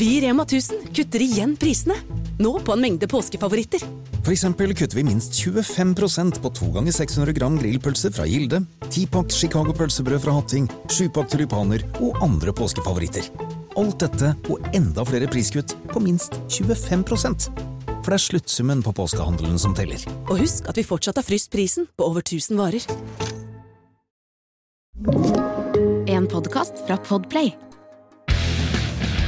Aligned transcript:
Vi 0.00 0.16
i 0.16 0.20
Rema 0.20 0.42
1000 0.42 0.76
kutter 0.96 1.20
igjen 1.20 1.50
prisene. 1.60 1.92
Nå 2.40 2.54
på 2.64 2.72
en 2.72 2.80
mengde 2.80 3.04
påskefavoritter. 3.04 3.82
For 4.24 4.32
eksempel 4.32 4.72
kutter 4.72 4.96
vi 4.96 5.04
minst 5.04 5.36
25% 5.36 6.40
på 6.40 6.52
2 6.56 6.68
ganger 6.78 6.96
600 6.96 7.34
gram 7.36 7.58
grillpølse 7.60 8.08
fra 8.16 8.24
Gilde, 8.24 8.62
10-pakk 8.86 9.28
Chicago 9.36 9.76
pølsebrød 9.76 10.24
fra 10.24 10.38
Hatting, 10.38 10.70
7-pakk 10.88 11.28
tulipaner 11.34 11.84
og 12.00 12.16
andre 12.24 12.56
påskefavoritter. 12.56 13.28
Alt 13.76 14.00
dette 14.00 14.32
og 14.48 14.72
enda 14.72 15.04
flere 15.04 15.28
priskutt 15.28 15.76
på 15.92 16.00
minst 16.00 16.40
25 16.48 17.04
For 17.04 18.08
det 18.08 18.16
er 18.16 18.26
sluttsummen 18.30 18.80
på 18.80 18.96
påskehandelen 18.96 19.60
som 19.60 19.76
teller. 19.76 20.00
Og 20.30 20.40
husk 20.40 20.64
at 20.64 20.80
vi 20.80 20.90
fortsatt 20.96 21.20
har 21.20 21.28
fryst 21.28 21.52
prisen 21.52 21.92
på 21.92 22.08
over 22.08 22.24
1000 22.24 22.56
varer. 22.56 22.88
En 26.08 26.24
podkast 26.24 26.86
fra 26.88 26.96
Podplay. 26.96 27.52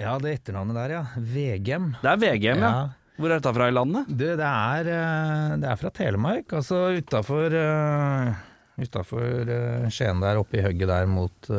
Ja, 0.00 0.16
det 0.18 0.38
etternavnet 0.40 0.76
der, 0.76 0.94
ja. 0.96 1.02
VGM. 1.16 1.92
Det 2.02 2.10
er 2.10 2.20
VGM, 2.20 2.62
ja. 2.64 2.74
Hvor 3.14 3.30
er 3.30 3.38
dette 3.38 3.52
fra 3.54 3.68
i 3.70 3.74
landet? 3.74 4.08
Du, 4.10 4.24
det 4.26 4.48
er, 4.48 4.88
eh, 4.90 5.52
det 5.62 5.68
er 5.70 5.78
fra 5.78 5.90
Telemark, 5.94 6.50
altså 6.58 6.80
utafor 6.98 7.54
uh, 7.54 8.32
Utafor 8.82 9.52
uh, 9.52 9.86
Skien 9.94 10.18
der, 10.24 10.40
oppe 10.42 10.58
i 10.58 10.64
hugget 10.64 10.90
der 10.90 11.06
mot, 11.06 11.50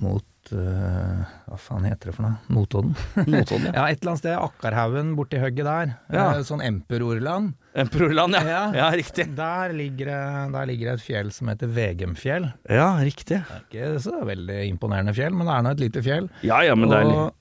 mot 0.00 0.52
Hva 0.54 1.58
faen 1.60 1.84
heter 1.90 2.08
det 2.08 2.14
for 2.16 2.24
noe? 2.24 2.38
Notodden? 2.56 2.96
Notodden 3.26 3.68
ja. 3.68 3.74
ja, 3.82 3.84
et 3.90 4.00
eller 4.00 4.14
annet 4.14 4.22
sted. 4.22 4.38
Akkarhaugen 4.40 5.12
borti 5.18 5.42
hugget 5.42 5.68
der. 5.68 5.92
Ja. 6.16 6.30
sånn 6.46 6.64
Emperorland. 6.64 7.52
Emperorland, 7.74 8.34
ja. 8.34 8.42
ja. 8.48 8.62
ja. 8.74 8.86
riktig. 8.98 9.28
Der 9.36 9.74
ligger, 9.76 10.12
der 10.50 10.70
ligger 10.70 10.94
et 10.94 11.02
fjell 11.04 11.30
som 11.34 11.50
heter 11.52 11.70
Vegemfjell. 11.70 12.48
Ja, 12.68 12.92
riktig. 12.98 13.42
Det 13.46 13.58
er 13.58 13.66
ikke 13.66 13.90
så 14.06 14.22
veldig 14.26 14.62
imponerende 14.68 15.14
fjell, 15.16 15.34
men 15.36 15.46
det 15.46 15.56
er 15.56 15.66
nå 15.66 15.74
et 15.76 15.84
lite 15.84 16.04
fjell. 16.06 16.30
Ja, 16.46 16.62
ja, 16.66 16.78
men 16.78 16.88
Og 16.88 16.94
det 16.94 17.02
er 17.02 17.10
litt... 17.12 17.36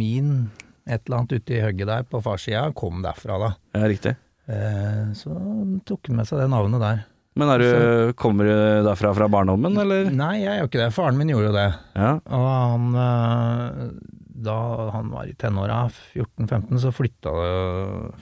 min 0.00 0.34
et 0.90 1.06
eller 1.06 1.20
annet 1.20 1.38
ute 1.38 1.54
i 1.54 1.62
hugget 1.62 1.88
der 1.90 2.04
på 2.08 2.20
farssida 2.24 2.66
kom 2.76 3.00
derfra, 3.04 3.38
da. 3.40 3.50
Ja, 3.76 3.88
riktig. 3.90 4.16
Eh, 4.50 5.10
så 5.16 5.34
tok 5.86 6.10
han 6.10 6.20
med 6.20 6.28
seg 6.28 6.42
det 6.42 6.50
navnet 6.50 6.82
der. 6.82 7.02
Men 7.38 7.52
du, 7.62 8.12
kommer 8.18 8.48
du 8.48 8.54
derfra 8.84 9.12
fra 9.14 9.28
barndommen, 9.30 9.76
eller? 9.78 10.08
Nei, 10.12 10.40
jeg 10.42 10.58
gjør 10.58 10.70
ikke 10.70 10.80
det. 10.82 10.88
Faren 10.96 11.20
min 11.20 11.30
gjorde 11.30 11.52
jo 11.52 11.54
det. 11.54 11.68
Ja. 11.94 12.10
Og 12.26 12.48
han 12.50 12.98
eh, 13.04 13.84
Da 14.40 14.56
han 14.94 15.12
var 15.12 15.28
i 15.28 15.36
tenåra, 15.38 15.84
14-15, 16.14 16.80
så 16.80 16.92
flytta 16.94 17.34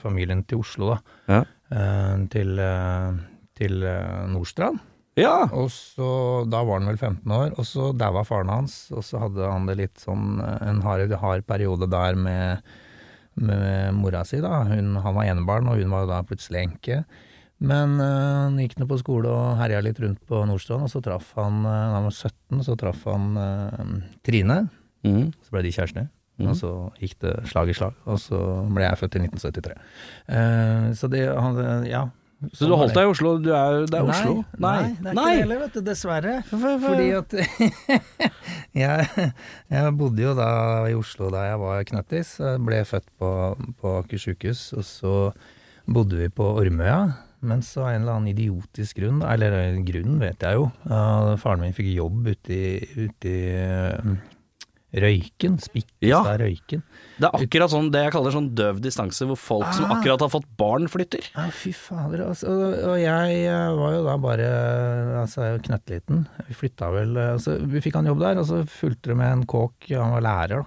familien 0.01 0.43
til 0.47 0.63
Oslo, 0.63 0.93
da. 0.93 0.99
Ja. 1.29 1.41
Eh, 1.69 2.15
til, 2.33 2.55
eh, 2.59 3.19
til 3.59 3.83
Nordstrand. 4.33 4.79
Ja! 5.19 5.49
Og 5.51 5.69
så, 5.73 6.09
Da 6.49 6.61
var 6.63 6.79
han 6.79 6.89
vel 6.89 6.97
15 6.99 7.31
år, 7.31 7.55
og 7.57 7.65
så 7.67 7.91
daua 7.97 8.23
faren 8.27 8.51
hans. 8.51 8.91
Og 8.95 9.03
så 9.05 9.19
hadde 9.23 9.47
han 9.51 9.65
det 9.69 9.79
litt 9.79 9.97
sånn 9.99 10.39
en 10.39 10.83
hard, 10.85 11.11
hard 11.21 11.45
periode 11.49 11.89
der 11.91 12.15
med, 12.15 12.61
med 13.35 13.95
mora 13.97 14.23
si, 14.27 14.39
da. 14.43 14.63
Hun, 14.69 14.95
han 15.03 15.17
var 15.17 15.27
enebarn, 15.27 15.67
og 15.71 15.81
hun 15.81 15.91
var 15.91 16.05
jo 16.05 16.13
da 16.13 16.21
plutselig 16.23 16.63
enke. 16.63 17.03
Men 17.59 17.97
øh, 17.99 18.45
han 18.47 18.59
gikk 18.61 18.77
nå 18.79 18.87
på 18.87 19.01
skole 19.01 19.31
og 19.35 19.57
herja 19.59 19.81
litt 19.83 19.99
rundt 19.99 20.21
på 20.29 20.45
Nordstrand, 20.47 20.87
og 20.87 20.93
så 20.93 21.01
traff 21.03 21.33
han 21.35 21.65
Da 21.65 21.97
han 21.97 22.07
var 22.07 22.15
17, 22.15 22.63
så 22.63 22.77
traff 22.79 23.03
han 23.09 23.33
øh, 23.35 23.97
Trine. 24.23 24.61
Mhm. 25.07 25.29
Så 25.45 25.55
ble 25.55 25.65
de 25.65 25.75
kjærester. 25.75 26.07
Mm. 26.39 26.47
Og 26.47 26.55
så 26.55 26.69
gikk 27.01 27.17
det 27.19 27.33
slag 27.51 27.69
i 27.71 27.75
slag, 27.75 27.97
og 28.07 28.19
så 28.23 28.39
ble 28.71 28.85
jeg 28.85 28.99
født 29.01 29.17
i 29.19 29.25
1973. 29.27 29.75
Uh, 30.31 30.87
så 30.95 31.11
det 31.11 31.27
han, 31.27 31.59
Ja. 31.89 32.07
Så 32.55 32.69
du 32.69 32.75
holdt 32.79 32.95
deg 32.95 33.03
i 33.03 33.09
Oslo? 33.11 33.33
Du 33.43 33.49
er, 33.51 33.81
det 33.83 33.97
er 33.99 34.05
Nei, 34.07 34.13
Oslo? 34.15 34.35
Nei, 34.63 34.75
det 34.95 35.09
er 35.09 35.17
ikke 35.17 35.25
det 35.25 35.39
heller, 35.41 35.57
vet 35.59 35.73
du. 35.75 35.81
Dessverre. 35.83 36.35
Fordi 36.47 37.07
at 37.17 37.35
jeg, 38.79 39.25
jeg 39.75 39.95
bodde 39.99 40.23
jo 40.23 40.31
da 40.37 40.47
i 40.87 40.95
Oslo 40.95 41.27
da 41.35 41.43
jeg 41.49 41.59
var 41.59 41.83
knøttis. 41.91 42.31
Jeg 42.39 42.61
ble 42.63 42.79
født 42.87 43.09
på, 43.19 43.33
på 43.83 43.97
Aker 43.99 44.23
sjukehus, 44.23 44.69
og 44.71 44.87
så 44.87 45.13
bodde 45.83 46.21
vi 46.21 46.29
på 46.31 46.47
Ormøya. 46.61 47.01
Men 47.43 47.59
så 47.63 47.89
av 47.89 47.91
en 47.91 48.05
eller 48.05 48.21
annen 48.21 48.31
idiotisk 48.31 49.03
grunn, 49.03 49.19
eller 49.23 49.75
grunnen 49.87 50.23
vet 50.23 50.43
jeg 50.43 50.59
jo, 50.59 50.71
uh, 50.87 51.35
faren 51.39 51.63
min 51.63 51.75
fikk 51.75 51.91
jobb 51.91 52.31
ute 52.31 52.55
i, 52.55 52.71
ute 53.03 53.35
i 53.35 53.43
uh, 53.67 54.15
Røyken. 54.95 55.59
Spikkestad 55.61 56.07
Ja. 56.09 56.21
Røyken. 56.41 56.81
Det 57.19 57.27
er 57.27 57.43
akkurat 57.43 57.69
sånn 57.69 57.91
det 57.93 58.01
jeg 58.07 58.13
kaller 58.15 58.33
sånn 58.33 58.47
døv 58.57 58.79
distanse, 58.81 59.27
hvor 59.27 59.37
folk 59.37 59.73
som 59.75 59.85
Ah. 59.85 59.97
akkurat 59.99 60.23
har 60.23 60.31
fått 60.33 60.47
barn, 60.57 60.87
flytter. 60.87 61.27
Ja, 61.35 61.49
fy 61.53 61.71
fader, 61.75 62.23
altså. 62.29 62.47
Og, 62.89 62.97
jeg 62.97 63.45
eh, 63.45 63.75
var 63.75 63.93
jo 63.93 64.03
da 64.07 64.17
bare 64.17 64.49
altså, 65.21 65.61
knøttliten. 65.61 66.25
Vi 66.47 66.57
flytta 66.57 66.89
vel 66.95 67.17
eh, 67.17 67.33
altså, 67.35 67.59
Vi 67.61 67.81
fikk 67.81 67.99
han 67.99 68.09
jobb 68.09 68.19
der, 68.23 68.39
og 68.41 68.45
så 68.49 68.63
fulgte 68.65 69.11
det 69.11 69.17
med 69.17 69.31
en 69.31 69.45
kåk, 69.45 69.91
han 69.91 70.15
var 70.15 70.25
lærer, 70.25 70.63
da. 70.63 70.65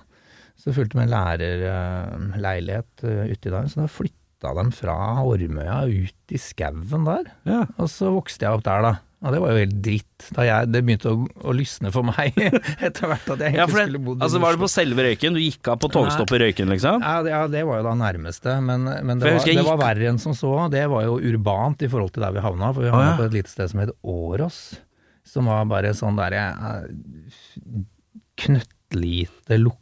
Så 0.63 0.71
fulgte 0.77 0.95
det 0.95 1.01
med 1.01 1.09
en 1.09 1.17
lærerleilighet 1.17 3.03
uh, 3.03 3.25
uti 3.33 3.51
der. 3.51 3.67
Så 3.67 3.81
da 3.81 3.89
flytta 3.91 4.53
dem 4.55 4.71
fra 4.71 4.95
Ormøya 5.25 5.81
ut 5.89 6.35
i 6.35 6.39
skauen 6.39 7.07
der. 7.09 7.33
Ja. 7.49 7.65
Og 7.79 7.89
så 7.91 8.13
vokste 8.15 8.47
jeg 8.47 8.55
opp 8.55 8.63
der, 8.69 8.85
da. 8.87 8.93
Og 9.23 9.31
det 9.31 9.39
var 9.39 9.53
jo 9.55 9.61
helt 9.61 9.75
dritt. 9.85 10.25
Da 10.35 10.45
jeg, 10.47 10.69
det 10.75 10.81
begynte 10.87 11.13
å, 11.13 11.19
å 11.47 11.55
lysne 11.55 11.93
for 11.95 12.07
meg 12.07 12.35
etter 12.87 13.11
hvert 13.11 13.29
at 13.35 13.45
jeg 13.45 13.55
Ja, 13.55 13.65
egentlig 13.65 13.71
for 13.71 13.85
skulle 13.87 14.01
bodde. 14.03 14.07
bodd 14.07 14.23
i 14.23 14.27
altså 14.27 14.41
Var 14.43 14.57
det 14.57 14.63
på 14.63 14.71
selve 14.73 15.07
Røyken? 15.07 15.37
Du 15.39 15.43
gikk 15.43 15.71
av 15.71 15.81
på 15.83 15.91
togstoppet 15.95 16.43
Røyken, 16.43 16.73
liksom? 16.75 17.05
Ja, 17.07 17.15
det, 17.23 17.35
ja, 17.35 17.43
det 17.51 17.63
var 17.69 17.81
jo 17.81 17.87
da 17.87 17.93
nærmeste, 18.01 18.57
men, 18.67 18.89
men 18.91 19.23
det, 19.23 19.35
var, 19.37 19.47
det 19.47 19.67
var 19.67 19.79
verre 19.83 20.09
enn 20.11 20.19
som 20.23 20.35
så. 20.39 20.53
Det 20.73 20.83
var 20.91 21.07
jo 21.07 21.21
urbant 21.23 21.87
i 21.87 21.91
forhold 21.93 22.15
til 22.17 22.27
der 22.27 22.35
vi 22.35 22.43
havna, 22.43 22.73
for 22.75 22.87
vi 22.87 22.91
havna 22.91 23.13
ja. 23.13 23.19
på 23.21 23.29
et 23.29 23.37
lite 23.39 23.55
sted 23.55 23.71
som 23.71 23.85
het 23.85 23.95
Åros. 24.03 24.63
Som 25.33 25.51
var 25.51 25.69
bare 25.71 25.95
sånn 25.95 26.19
derre 26.19 26.49
knøttlite, 28.43 29.59
lukka, 29.61 29.82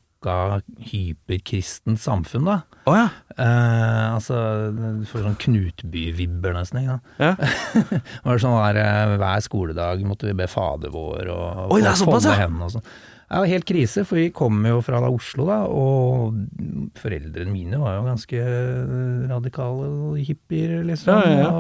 hyperkristent 0.91 2.01
samfunn, 2.01 2.49
da. 2.49 2.57
Oh, 2.89 2.97
ja. 2.97 3.07
Eh, 3.37 4.07
altså, 4.15 4.37
du 4.75 5.07
får 5.09 5.25
sånn 5.25 5.39
Knutby-vibber 5.41 6.57
nesten. 6.57 6.83
Ikke? 6.83 6.99
ja. 7.21 7.35
Det 8.01 8.27
var 8.27 8.43
sånn 8.43 8.59
der, 8.59 8.81
eh, 8.83 9.15
Hver 9.21 9.47
skoledag 9.47 10.05
måtte 10.09 10.29
vi 10.29 10.37
be 10.37 10.49
Fader 10.51 10.93
vår 10.93 11.31
og, 11.33 11.73
Oi, 11.77 11.81
og 11.85 12.05
folde 12.05 12.37
hendene 12.37 12.69
og 12.69 12.77
sånn. 12.77 12.87
Det 13.31 13.39
var 13.39 13.47
helt 13.47 13.67
krise, 13.69 14.03
for 14.03 14.19
vi 14.19 14.33
kom 14.35 14.65
jo 14.67 14.81
fra 14.83 14.99
da 14.99 15.09
Oslo, 15.15 15.45
da, 15.47 15.61
og 15.71 16.35
foreldrene 16.99 17.53
mine 17.53 17.79
var 17.79 18.01
jo 18.01 18.09
ganske 18.09 18.41
radikale 19.31 19.91
hippier, 20.19 20.81
liksom. 20.89 21.15
Ja, 21.15 21.45
ja, 21.47 21.53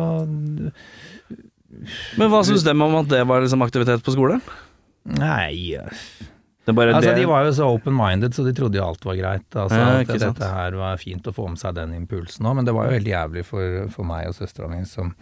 ja. 0.66 1.38
Men 2.18 2.32
hva 2.32 2.42
syns 2.42 2.66
dem 2.66 2.82
om 2.82 2.96
at 2.98 3.12
det 3.12 3.22
var 3.30 3.44
liksom 3.44 3.62
aktivitet 3.62 4.02
på 4.02 4.16
skole? 4.16 4.40
nei 5.08 5.78
Altså, 6.76 7.10
det 7.10 7.16
de 7.22 7.26
var 7.30 7.44
jo 7.44 7.52
så 7.56 7.68
open-minded, 7.74 8.34
så 8.36 8.44
de 8.46 8.52
trodde 8.56 8.78
jo 8.80 8.84
alt 8.86 9.04
var 9.04 9.16
greit. 9.18 9.48
Altså, 9.54 9.76
Ja, 9.78 10.00
at 10.00 10.06
sant. 10.14 10.38
dette 10.38 10.48
her 10.54 10.72
var 10.78 10.96
fint 11.02 11.26
å 11.26 11.32
få 11.34 11.48
med 11.48 11.58
seg 11.58 11.74
den 11.74 11.94
impulsen 11.96 12.46
òg, 12.46 12.56
men 12.56 12.64
det 12.68 12.74
var 12.76 12.86
jo 12.88 12.96
veldig 12.98 13.14
jævlig 13.14 13.44
for, 13.48 13.86
for 13.94 14.04
meg 14.04 14.28
og 14.28 14.34
søstera 14.38 14.68
mi, 14.70 14.84
som, 14.86 15.14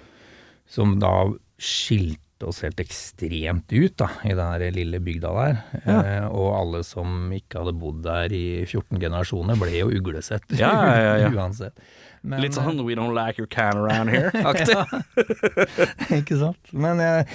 som 0.69 0.99
da 1.03 1.13
skilte 1.59 2.47
oss 2.47 2.61
helt 2.63 2.79
ekstremt 2.79 3.67
ut 3.75 3.97
da, 3.99 4.07
i 4.23 4.31
den 4.31 4.47
her 4.47 4.71
lille 4.71 5.01
bygda 5.03 5.31
der. 5.35 5.57
Eh, 5.83 6.27
og 6.31 6.53
alle 6.55 6.85
som 6.87 7.33
ikke 7.35 7.59
hadde 7.65 7.73
bodd 7.81 8.03
der 8.05 8.31
i 8.31 8.45
14 8.65 9.01
generasjoner, 9.03 9.59
ble 9.59 9.73
jo 9.81 9.89
uglesett 9.91 10.47
Ja, 10.61 10.71
ja, 10.87 10.99
ja, 11.03 11.17
ja. 11.25 11.33
uansett. 11.35 11.75
Men, 12.23 12.41
Litt 12.43 12.55
sånn 12.55 12.79
'we 12.83 12.95
don't 12.99 13.15
like 13.15 13.39
your 13.39 13.47
can 13.47 13.77
around 13.79 14.11
here'-aktig. 14.11 14.75
Ikke 16.21 16.39
sant? 16.39 16.59
Men 16.73 16.99
jeg, 16.99 17.27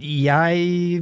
jeg 0.00 0.92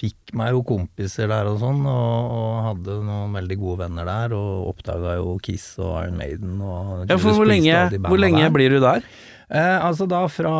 fikk 0.00 0.32
meg 0.38 0.54
jo 0.54 0.62
kompiser 0.64 1.28
der 1.28 1.48
og 1.50 1.58
sånn, 1.60 1.82
og, 1.84 2.30
og 2.36 2.54
hadde 2.70 2.94
noen 3.04 3.34
veldig 3.36 3.58
gode 3.60 3.82
venner 3.84 4.08
der, 4.08 4.32
og 4.38 4.70
oppdaga 4.72 5.18
jo 5.18 5.34
Kiss 5.44 5.74
og 5.78 5.98
Iron 6.02 6.16
Maiden 6.20 6.56
og 6.64 7.04
Ja, 7.10 7.18
for 7.20 7.36
hvor 7.36 7.48
lenge, 7.50 7.76
hvor 8.06 8.20
lenge 8.22 8.40
der. 8.46 8.54
blir 8.54 8.72
du 8.72 8.78
der? 8.80 9.04
Eh, 9.50 9.76
altså 9.84 10.06
da 10.08 10.22
fra 10.30 10.54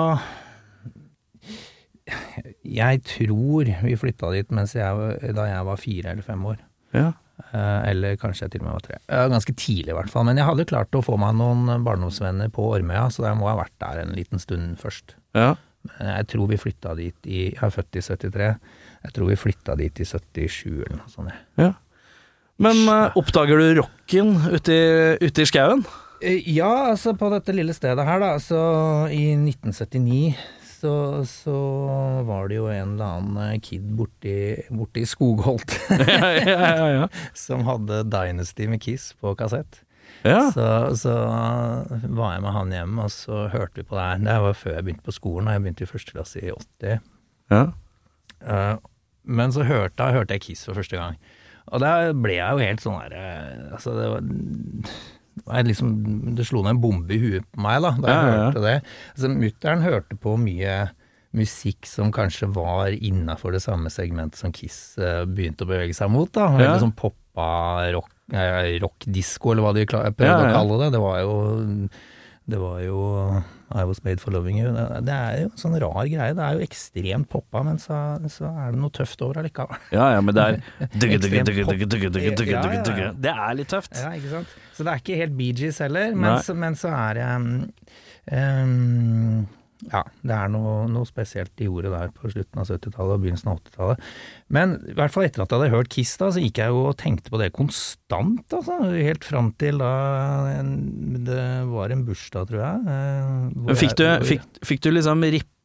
Jeg 2.66 3.02
tror 3.06 3.68
vi 3.84 3.96
flytta 3.98 4.30
dit 4.34 4.50
mens 4.54 4.74
jeg, 4.74 5.34
da 5.36 5.44
jeg 5.46 5.66
var 5.68 5.78
fire 5.80 6.12
eller 6.14 6.26
fem 6.26 6.44
år. 6.52 6.58
Ja. 6.96 7.12
Eh, 7.54 7.80
eller 7.92 8.16
kanskje 8.20 8.46
jeg 8.46 8.54
til 8.56 8.64
og 8.64 8.66
med 8.68 8.74
var 8.76 8.84
tre. 8.86 8.98
Eh, 9.08 9.26
ganske 9.30 9.54
tidlig 9.56 9.92
i 9.94 9.96
hvert 9.96 10.10
fall. 10.12 10.26
Men 10.28 10.40
jeg 10.40 10.48
hadde 10.48 10.66
klart 10.68 10.96
å 10.98 11.02
få 11.06 11.16
meg 11.20 11.36
noen 11.38 11.84
barndomsvenner 11.86 12.50
på 12.52 12.66
Ormøya, 12.74 13.06
så 13.14 13.28
jeg 13.28 13.38
må 13.38 13.48
ha 13.48 13.56
vært 13.62 13.76
der 13.82 14.02
en 14.04 14.14
liten 14.18 14.42
stund 14.42 14.76
først. 14.82 15.16
ja. 15.38 15.54
Men 15.96 16.10
jeg 16.12 16.26
tror 16.28 16.48
vi 16.50 16.58
flytta 16.60 16.90
dit 16.98 17.24
i 17.24 17.38
Jeg 17.54 17.62
er 17.64 17.70
født 17.72 17.96
i 17.96 18.02
73. 18.04 18.48
Jeg 19.04 19.14
tror 19.16 19.30
vi 19.30 19.38
flytta 19.40 19.76
dit 19.80 20.00
i 20.02 20.04
77 20.04 20.82
eller 20.84 20.98
noe 21.00 21.08
sånt. 21.12 21.32
ja. 21.60 21.72
Men 22.60 22.76
uh, 22.92 23.14
oppdager 23.16 23.56
du 23.56 23.78
rocken 23.80 24.34
ute 24.52 24.74
i, 24.76 24.88
ute 25.24 25.40
i 25.40 25.48
skauen? 25.48 25.80
Eh, 26.20 26.42
Ja, 26.52 26.90
altså 26.90 27.14
på 27.16 27.30
dette 27.32 27.54
lille 27.56 27.72
stedet 27.72 28.04
her, 28.04 28.18
da. 28.20 28.34
Så 28.44 28.58
i 29.08 29.30
1979 29.32 30.34
så, 30.80 30.92
så 31.28 31.54
var 32.28 32.48
det 32.52 32.58
jo 32.58 32.66
en 32.68 32.92
eller 32.98 33.14
annen 33.16 33.38
eh, 33.46 33.56
kid 33.64 33.86
borti, 33.96 34.34
borti 34.72 35.06
Skogholt 35.08 35.72
ja, 35.90 36.28
ja, 36.36 36.86
ja, 36.98 37.08
som 37.36 37.64
hadde 37.68 38.02
Dynasty 38.12 38.68
med 38.68 38.80
Kiss 38.84 39.10
på 39.20 39.32
kassett. 39.40 39.80
ja. 40.28 40.46
Så, 40.52 40.68
så 41.00 41.16
var 41.16 42.34
jeg 42.36 42.44
med 42.44 42.52
han 42.56 42.72
hjem, 42.76 43.00
og 43.04 43.12
så 43.12 43.46
hørte 43.52 43.80
vi 43.80 43.88
på 43.88 43.96
det 43.96 44.04
her. 44.04 44.22
Det 44.28 44.38
var 44.44 44.56
før 44.60 44.76
jeg 44.76 44.84
begynte 44.90 45.08
på 45.08 45.16
skolen, 45.16 45.48
og 45.48 45.56
jeg 45.56 45.64
begynte 45.64 45.84
i 45.88 45.92
første 45.96 46.16
klasse 46.16 46.44
i 46.44 46.52
80. 46.52 47.00
ja. 47.56 47.64
Eh, 48.40 48.76
men 49.24 49.52
så 49.52 49.64
hørte, 49.68 49.96
da 50.00 50.10
hørte 50.12 50.34
jeg 50.36 50.40
Kiss 50.48 50.64
for 50.64 50.74
første 50.78 50.96
gang. 50.96 51.16
Og 51.70 51.80
da 51.80 52.12
ble 52.16 52.34
jeg 52.38 52.50
jo 52.56 52.58
helt 52.64 52.80
sånn 52.82 52.98
der 53.04 53.12
eh, 53.14 53.74
Altså, 53.76 53.92
det 53.94 54.08
var 54.10 54.20
det 55.40 55.44
var 55.46 55.62
liksom, 55.64 55.90
det 56.36 56.44
slo 56.48 56.62
ned 56.64 56.74
en 56.74 56.80
bombe 56.82 57.14
i 57.14 57.20
huet 57.22 57.44
på 57.54 57.60
meg 57.62 57.78
da 57.84 57.92
da 58.02 58.08
jeg 58.10 58.16
Ja, 58.16 58.30
ja, 58.32 58.40
hørte 58.48 58.62
det. 58.64 58.74
Altså, 59.14 59.28
Mutter'n 59.30 59.84
hørte 59.84 60.16
på 60.20 60.32
mye 60.40 60.74
musikk 61.38 61.86
som 61.86 62.10
kanskje 62.12 62.48
var 62.52 62.90
innafor 62.96 63.54
det 63.54 63.62
samme 63.62 63.88
segmentet 63.94 64.40
som 64.42 64.50
Kiss 64.52 64.98
eh, 64.98 65.22
begynte 65.30 65.62
å 65.64 65.70
bevege 65.70 65.94
seg 65.94 66.10
mot. 66.10 66.32
da 66.34 66.48
Veldig 66.56 66.66
Ja. 66.74 66.80
sånn 66.82 66.96
poppa 66.98 67.46
rock, 67.94 68.10
eh, 68.34 68.74
rock-disko, 68.82 69.52
eller 69.52 69.62
hva 69.68 69.72
de 69.78 69.86
prøvde 69.86 70.50
å 70.50 70.52
kalle 70.56 70.80
det. 70.82 70.90
Det 70.96 71.00
var 71.06 71.20
jo 71.22 71.36
det 72.50 72.58
var 72.58 72.80
jo 72.82 72.98
I 73.70 73.84
Was 73.86 74.02
Made 74.04 74.20
for 74.20 74.30
Loving 74.34 74.58
You. 74.58 74.72
Det, 75.06 75.14
er 75.14 75.36
jo 75.44 75.48
en 75.50 75.60
sånn 75.60 75.76
rar 75.82 76.06
greie. 76.10 76.34
Det 76.36 76.42
er 76.46 76.52
jo 76.58 76.64
ekstremt 76.66 77.28
poppa, 77.30 77.62
men 77.66 77.78
så, 77.82 77.96
så 78.32 78.44
er 78.50 78.74
det 78.74 78.80
noe 78.82 78.92
tøft 78.94 79.22
over 79.26 79.34
allikevel. 79.42 79.78
ja, 79.94 80.06
ja, 80.16 80.20
men 80.24 80.32
det 80.36 80.42
er 80.46 80.52
dugge, 81.02 81.18
dugge, 81.22 81.40
dugge, 81.46 81.64
dugge, 81.68 81.86
dugge, 81.86 82.08
dugge, 82.16 82.30
dugge, 82.42 82.56
Ja, 82.56 82.60
ja, 82.66 82.82
dugge, 82.86 83.02
ja. 83.06 83.12
Det 83.28 83.34
er 83.36 83.52
litt 83.60 83.70
tøft. 83.70 83.92
Ja, 84.00 84.10
ikke 84.18 84.30
sant? 84.34 84.48
Så 84.74 84.78
det 84.86 84.90
er 84.92 84.98
ikke 85.04 85.20
helt 85.22 85.34
Bee 85.38 85.52
Gees 85.56 85.78
heller, 85.84 86.06
men 86.16 86.30
så, 86.46 86.52
men 86.58 86.72
så 86.78 86.88
er 86.96 87.10
det 87.20 87.26
um, 87.36 87.46
Ja, 89.88 90.02
det 90.26 90.34
er 90.36 90.48
noe, 90.52 90.84
noe 90.92 91.06
spesielt 91.08 91.52
de 91.56 91.64
gjorde 91.70 91.88
der 91.94 92.10
på 92.12 92.28
slutten 92.28 92.60
av 92.60 92.66
70-tallet 92.68 93.14
og 93.14 93.22
begynnelsen 93.22 93.48
av 93.52 93.60
80-tallet. 93.62 94.02
Men 94.52 94.74
i 94.90 94.96
hvert 94.98 95.14
fall 95.14 95.24
etter 95.24 95.44
at 95.46 95.54
jeg 95.54 95.62
hadde 95.62 95.70
hørt 95.72 95.88
Kiss, 95.94 96.12
da, 96.20 96.28
så 96.34 96.42
gikk 96.44 96.60
jeg 96.60 96.74
jo 96.74 96.82
og 96.90 96.98
tenkte 97.00 97.32
på 97.32 97.40
det 97.40 97.48
konstant, 97.56 98.44
altså. 98.52 98.76
Helt 98.92 99.24
fram 99.24 99.52
til 99.60 99.80
da 99.80 99.92
en, 100.58 100.74
det 101.24 101.40
var 101.70 101.94
en 101.94 102.04
bursdag, 102.04 102.50
tror 102.50 102.60
jeg. 102.60 102.98
eh, 103.70 103.74
fikk 103.80 103.96
du, 103.96 104.04
jeg- 104.04 104.28
fikk, 104.34 104.60
fikk 104.68 104.84
du 104.84 104.90
liksom 104.98 105.24
rippa 105.32 105.56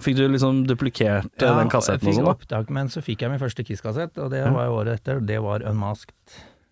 Fikk 0.00 0.14
du 0.16 0.22
liksom 0.30 0.60
duplikert 0.70 1.42
ja, 1.42 1.48
den 1.58 1.68
kassetten 1.68 2.06
Ja, 2.06 2.12
jeg 2.14 2.22
fikk 2.22 2.28
opptak, 2.30 2.68
men 2.70 2.88
så 2.88 3.02
fikk 3.02 3.24
jeg 3.26 3.32
min 3.32 3.40
første 3.42 3.64
Kiss-kassett, 3.66 4.16
og 4.22 4.30
det 4.30 4.44
var 4.54 4.68
jo 4.68 4.76
året 4.78 5.00
etter. 5.00 5.18
Det 5.20 5.40
var 5.42 5.64
Unmasked. 5.66 6.14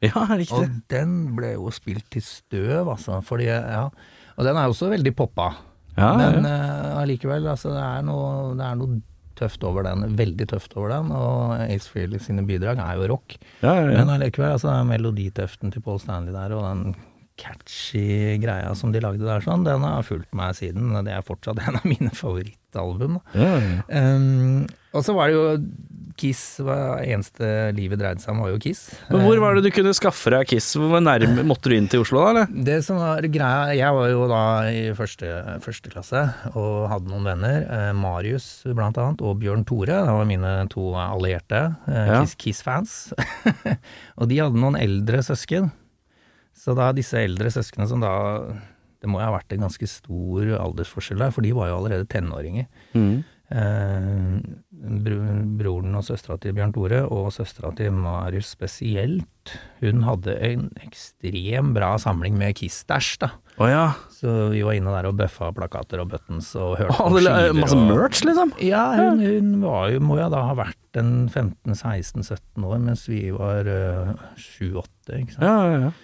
Ja, 0.06 0.22
riktig. 0.38 0.54
Og 0.54 0.70
den 0.92 1.34
ble 1.34 1.54
jo 1.56 1.68
spilt 1.74 2.06
til 2.14 2.22
støv, 2.22 2.86
altså. 2.94 3.18
Fordi, 3.26 3.48
ja. 3.50 3.88
Og 4.38 4.44
den 4.46 4.56
er 4.60 4.68
jo 4.68 4.74
også 4.76 4.88
veldig 4.92 5.12
poppa. 5.18 5.48
Ja, 5.96 6.12
Men 6.20 6.46
eh, 6.48 6.96
allikevel, 7.00 7.46
altså, 7.48 7.72
det 7.74 7.82
er, 7.82 8.02
noe, 8.06 8.54
det 8.58 8.66
er 8.66 8.80
noe 8.80 9.00
tøft 9.36 9.64
over 9.68 9.84
den. 9.84 10.04
Veldig 10.16 10.46
tøft 10.52 10.76
over 10.76 10.94
den. 10.94 11.10
Og 11.16 11.56
Ace 11.66 11.90
Frehley 11.92 12.20
sine 12.22 12.44
bidrag 12.48 12.80
er 12.84 13.00
jo 13.00 13.10
rock. 13.14 13.36
ja, 13.62 13.74
ja, 13.74 13.90
ja. 13.90 13.98
Men 14.00 14.14
allikevel, 14.16 14.54
altså, 14.56 14.72
er 14.72 14.88
meloditøften 14.88 15.72
til 15.74 15.84
Paul 15.84 16.00
Stanley 16.02 16.36
der, 16.36 16.56
og 16.56 16.64
den 16.68 16.96
catchy 17.36 18.38
greia 18.40 18.70
som 18.76 18.94
de 18.94 19.00
lagde 19.04 19.24
der, 19.24 19.42
sånn, 19.44 19.64
den 19.66 19.84
har 19.84 20.04
fulgt 20.08 20.32
meg 20.36 20.56
siden. 20.56 20.94
Det 21.04 21.12
er 21.12 21.24
fortsatt 21.26 21.60
en 21.60 21.76
av 21.80 21.84
mine 21.88 22.12
favorittalbum. 22.22 23.20
ja, 23.36 23.52
ja. 23.60 23.84
Um, 23.92 24.64
og 24.96 25.04
så 25.04 25.12
var 25.12 25.28
det 25.28 25.36
jo 25.36 25.48
Kiss, 26.16 26.40
var 26.64 27.02
eneste 27.04 27.48
livet 27.76 28.00
dreide 28.00 28.22
seg 28.22 28.32
om, 28.32 28.40
var 28.44 28.50
jo 28.54 28.58
Kiss. 28.62 28.82
Men 29.10 29.22
hvor 29.26 29.38
var 29.42 29.54
det 29.58 29.64
du 29.66 29.70
kunne 29.76 29.92
skaffe 29.96 30.32
deg 30.32 30.48
Kiss? 30.50 30.70
Hvor 30.76 31.00
nærme 31.04 31.44
måtte 31.46 31.68
du 31.70 31.76
inn 31.76 31.88
til 31.92 32.02
Oslo, 32.04 32.22
da? 32.24 32.30
eller? 32.32 32.52
Det 32.66 32.78
som 32.86 32.98
var 33.02 33.22
greia 33.28 33.74
Jeg 33.76 33.96
var 33.98 34.08
jo 34.12 34.26
da 34.30 34.42
i 34.72 34.82
første, 34.96 35.30
første 35.64 35.92
klasse 35.92 36.22
og 36.54 36.86
hadde 36.92 37.12
noen 37.12 37.28
venner. 37.30 37.58
Eh, 37.66 37.92
Marius 37.96 38.48
blant 38.72 38.96
annet, 39.02 39.20
og 39.22 39.38
Bjørn 39.44 39.64
Tore. 39.68 40.00
Det 40.06 40.16
var 40.18 40.28
mine 40.32 40.54
to 40.72 40.90
allierte 40.98 41.62
eh, 41.86 42.06
Ja. 42.14 42.22
Kiss- 42.24 42.36
Kiss-fans. 42.40 42.96
og 44.18 44.28
de 44.30 44.40
hadde 44.42 44.58
noen 44.60 44.80
eldre 44.80 45.20
søsken. 45.26 45.70
Så 46.56 46.72
da 46.74 46.88
disse 46.96 47.20
eldre 47.20 47.50
søsknene 47.52 47.86
som 47.90 48.00
da 48.00 48.14
Det 49.02 49.10
må 49.12 49.20
jo 49.20 49.26
ha 49.28 49.34
vært 49.36 49.52
en 49.52 49.66
ganske 49.68 49.86
stor 49.86 50.54
aldersforskjell 50.56 51.20
der, 51.20 51.30
for 51.30 51.44
de 51.44 51.50
var 51.54 51.68
jo 51.68 51.76
allerede 51.82 52.06
tenåringer. 52.10 52.64
Eh, 52.96 54.38
bro, 54.40 54.56
broren 54.76 55.94
og 55.96 56.04
søstera 56.04 56.36
til 56.40 56.54
Bjørn 56.56 56.72
Tore, 56.74 57.02
og 57.08 57.30
søstera 57.34 57.70
til 57.76 57.94
Marius 57.96 58.50
spesielt, 58.54 59.54
hun 59.80 60.02
hadde 60.06 60.34
en 60.42 60.66
ekstrem 60.84 61.72
bra 61.76 61.94
samling 62.02 62.36
med 62.38 62.56
Kiss-stæsj, 62.58 63.10
da. 63.22 63.30
Oh, 63.56 63.68
ja. 63.70 63.86
Så 64.12 64.50
vi 64.52 64.60
var 64.66 64.76
inne 64.76 64.92
der 64.92 65.08
og 65.08 65.16
bøffa 65.16 65.48
plakater 65.56 66.02
og 66.02 66.10
buttons 66.12 66.50
og 66.60 66.74
hørte 66.80 66.96
oh, 67.00 67.14
på 67.14 67.22
skiver. 67.22 67.54
masse 67.56 67.76
og- 67.78 67.86
merch, 67.88 68.24
liksom? 68.28 68.52
Ja, 68.60 68.82
hun, 68.98 69.22
hun 69.24 69.54
var 69.62 69.88
jo, 69.94 70.02
må 70.04 70.18
jo 70.20 70.26
da 70.34 70.42
ha 70.50 70.56
vært 70.58 71.00
en 71.00 71.14
15-16-17 71.32 72.66
år, 72.66 72.76
mens 72.84 73.06
vi 73.08 73.22
var 73.36 73.68
uh, 73.70 74.12
7-8, 74.36 75.22
ikke 75.22 75.38
sant. 75.38 75.46
Ja, 75.46 75.56
ja, 75.72 75.80
ja. 75.86 75.94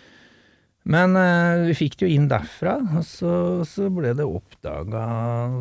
Men 0.82 1.14
uh, 1.14 1.62
vi 1.68 1.76
fikk 1.78 1.94
det 1.98 2.08
jo 2.08 2.14
inn 2.16 2.24
derfra, 2.30 2.74
og 2.98 3.04
så, 3.06 3.32
så 3.68 3.86
ble 3.94 4.10
det 4.18 4.26
oppdaga 4.26 5.04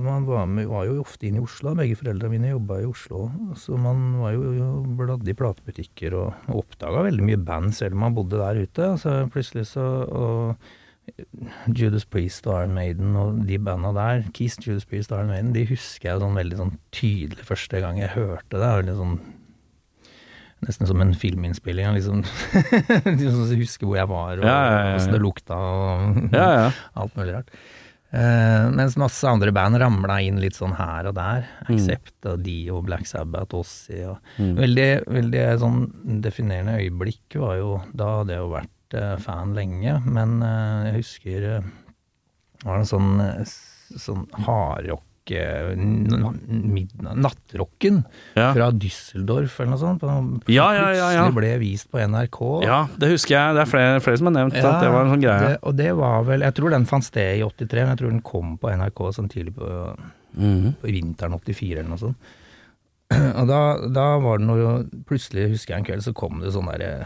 Man 0.01 0.25
var, 0.25 0.47
med, 0.49 0.65
var 0.71 0.87
jo 0.87 0.97
ofte 1.03 1.27
inne 1.29 1.37
i 1.37 1.45
Oslo, 1.45 1.75
begge 1.77 1.99
foreldrene 1.99 2.33
mine 2.33 2.53
jobba 2.55 2.79
i 2.81 2.87
Oslo. 2.89 3.27
Så 3.59 3.77
man 3.77 4.17
var 4.17 4.33
jo, 4.33 4.49
jo 4.57 4.69
bladde 4.97 5.29
i 5.29 5.37
platebutikker 5.37 6.17
og, 6.17 6.45
og 6.49 6.63
oppdaga 6.63 7.05
veldig 7.05 7.27
mye 7.29 7.41
band 7.51 7.75
selv 7.77 7.97
om 7.97 8.07
man 8.07 8.17
bodde 8.17 8.41
der 8.41 8.63
ute. 8.65 8.93
Så 9.01 9.17
plutselig 9.33 9.67
så 9.75 9.87
og 10.09 10.71
Judas 11.75 12.05
Priest 12.05 12.47
og 12.47 12.55
Iron 12.59 12.75
Maiden 12.75 13.15
og 13.19 13.41
de 13.47 13.57
banda 13.61 13.91
der, 13.95 14.25
Kiss, 14.33 14.57
Judas 14.61 14.85
Priest 14.89 15.11
og 15.11 15.21
Iron 15.21 15.31
Maiden, 15.33 15.53
de 15.55 15.65
husker 15.69 16.11
jeg 16.11 16.21
sånn 16.21 16.37
veldig 16.37 16.59
sånn 16.59 16.73
tydelig 16.95 17.45
første 17.47 17.81
gang 17.83 17.99
jeg 18.01 18.13
hørte 18.15 18.57
det. 18.57 18.73
Veldig 18.81 18.97
sånn 18.99 19.15
Nesten 20.61 20.89
som 20.89 21.01
en 21.01 21.13
filminnspilling. 21.17 21.87
jeg 21.87 21.99
Liksom, 21.99 22.23
liksom 23.19 23.53
huske 23.59 23.87
hvor 23.87 23.97
jeg 23.97 24.09
var, 24.11 24.39
og 24.39 24.45
Ja, 24.45 24.57
ja, 24.57 24.73
ja, 24.73 24.89
hvordan 24.95 25.15
det 25.15 25.21
lukta, 25.23 25.57
og 25.57 26.33
ja, 26.35 26.49
ja. 26.57 26.67
alt 27.01 27.15
mulig 27.17 27.37
rart. 27.37 27.55
Uh, 28.11 28.67
mens 28.75 28.97
masse 28.99 29.23
andre 29.23 29.53
band 29.55 29.77
ramla 29.79 30.17
inn 30.19 30.41
litt 30.43 30.57
sånn 30.59 30.75
her 30.75 31.07
og 31.09 31.15
der. 31.15 31.47
Accept 31.71 32.27
og 32.27 32.41
Dio, 32.43 32.81
Black 32.83 33.07
Sabbath, 33.07 33.55
Ossi 33.55 34.01
og 34.03 34.19
Veldig, 34.37 34.89
veldig 35.07 35.45
sånn 35.61 35.85
definerende 36.21 36.75
øyeblikk 36.81 37.39
var 37.39 37.55
jo 37.61 37.77
Da 37.95 38.09
hadde 38.17 38.35
jeg 38.35 38.43
jo 38.43 38.51
vært 38.51 38.97
uh, 38.99 39.15
fan 39.23 39.55
lenge, 39.55 39.95
men 40.03 40.41
uh, 40.43 40.89
jeg 40.89 40.97
husker 40.99 41.47
eh, 41.53 41.71
det 42.61 42.69
var 42.69 42.77
en 42.77 42.85
sånn, 42.85 43.13
eh, 43.23 43.53
sånn 43.97 44.27
hardrock 44.45 45.01
eh, 45.01 45.10
Nattrocken 47.13 48.03
Ja. 48.35 48.53
fra 48.53 48.71
Düsseldorf 48.71 49.59
eller 49.59 49.71
noe 49.71 49.79
sånt. 49.79 49.99
på- 50.01 50.49
Ja, 50.51 50.71
ja, 50.73 50.91
ja, 50.91 51.11
ja. 51.11 51.23
Plutselig 51.29 51.35
ble 51.35 51.59
vist 51.59 51.91
på 51.91 51.99
NRK. 51.99 52.63
ja, 52.63 52.87
det 52.97 53.09
husker 53.09 53.29
jeg. 53.35 53.55
Det 53.55 53.61
er 53.61 53.65
flere, 53.71 53.99
flere 54.01 54.17
som 54.17 54.25
har 54.27 54.33
nevnt 54.33 54.55
at 54.55 54.81
det 54.81 54.91
var 54.91 55.05
en 55.05 55.11
sånn 55.11 55.21
greie. 55.23 55.39
Det, 55.49 55.57
og 55.63 55.75
det 55.75 55.95
var 55.95 56.23
vel 56.23 56.39
Jeg 56.41 56.53
tror 56.55 56.69
den 56.71 56.85
fant 56.85 57.03
sted 57.03 57.39
i 57.39 57.43
83, 57.43 57.85
men 57.85 57.97
jeg 57.97 57.97
tror 57.99 58.09
den 58.09 58.21
kom 58.21 58.57
på 58.57 58.69
NRK 58.71 59.11
sånn 59.13 59.29
tidlig 59.29 59.53
på, 59.55 59.97
Mhm. 60.37 60.75
på 60.81 60.87
vinteren 60.87 61.33
84 61.33 61.79
eller 61.79 61.89
noe 61.89 61.97
sånt. 61.97 62.15
Og 63.41 63.47
da, 63.47 63.87
da 63.89 64.17
var 64.19 64.37
det 64.37 64.47
noe 64.47 64.85
Plutselig 65.05 65.49
husker 65.51 65.75
jeg 65.75 65.79
en 65.79 65.83
kveld 65.85 66.01
så 66.03 66.13
kom 66.15 66.39
det 66.39 66.53
sånn 66.53 66.65
derre 66.71 67.05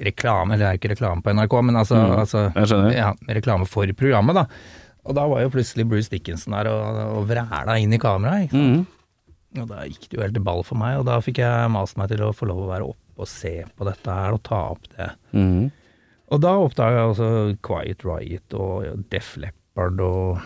reklame, 0.00 0.52
eller 0.54 0.58
det 0.58 0.68
er 0.70 0.78
ikke 0.78 0.94
reklame 0.96 1.22
på 1.24 1.30
NRK, 1.34 1.62
men 1.64 1.74
altså, 1.74 1.96
Mm, 1.96 2.18
altså 2.56 2.92
ja, 2.94 3.12
reklame 3.28 3.66
for 3.66 3.84
programmet, 3.98 4.34
da. 4.34 4.46
Og 5.08 5.16
da 5.16 5.24
var 5.30 5.42
jo 5.44 5.52
plutselig 5.54 5.86
Bruce 5.88 6.12
Dickinson 6.12 6.54
der 6.56 6.68
og, 6.70 6.98
og 7.20 7.28
vræla 7.30 7.78
inn 7.80 7.94
i 7.96 8.00
kameraet. 8.02 8.52
Mhm. 8.52 8.86
Og 9.58 9.66
da 9.66 9.82
gikk 9.88 10.04
det 10.06 10.14
jo 10.18 10.22
helt 10.22 10.36
i 10.38 10.42
ball 10.46 10.60
for 10.62 10.78
meg, 10.78 11.00
og 11.00 11.08
da 11.08 11.16
fikk 11.24 11.40
jeg 11.42 11.70
mast 11.74 11.96
meg 11.98 12.12
til 12.12 12.20
å 12.22 12.30
få 12.36 12.46
lov 12.46 12.60
å 12.62 12.70
være 12.70 12.86
oppe 12.92 13.24
og 13.24 13.28
se 13.28 13.56
på 13.76 13.84
dette 13.88 14.14
her, 14.14 14.36
og 14.36 14.42
ta 14.46 14.60
opp 14.76 14.86
det. 14.94 15.08
Mhm. 15.34 15.70
Og 16.30 16.38
da 16.44 16.52
oppdaga 16.62 17.00
jeg 17.00 17.10
også 17.10 17.28
Quiet 17.66 18.04
Riot 18.06 18.54
og 18.54 19.00
Def 19.10 19.32
Leppard 19.42 19.98
og, 20.06 20.38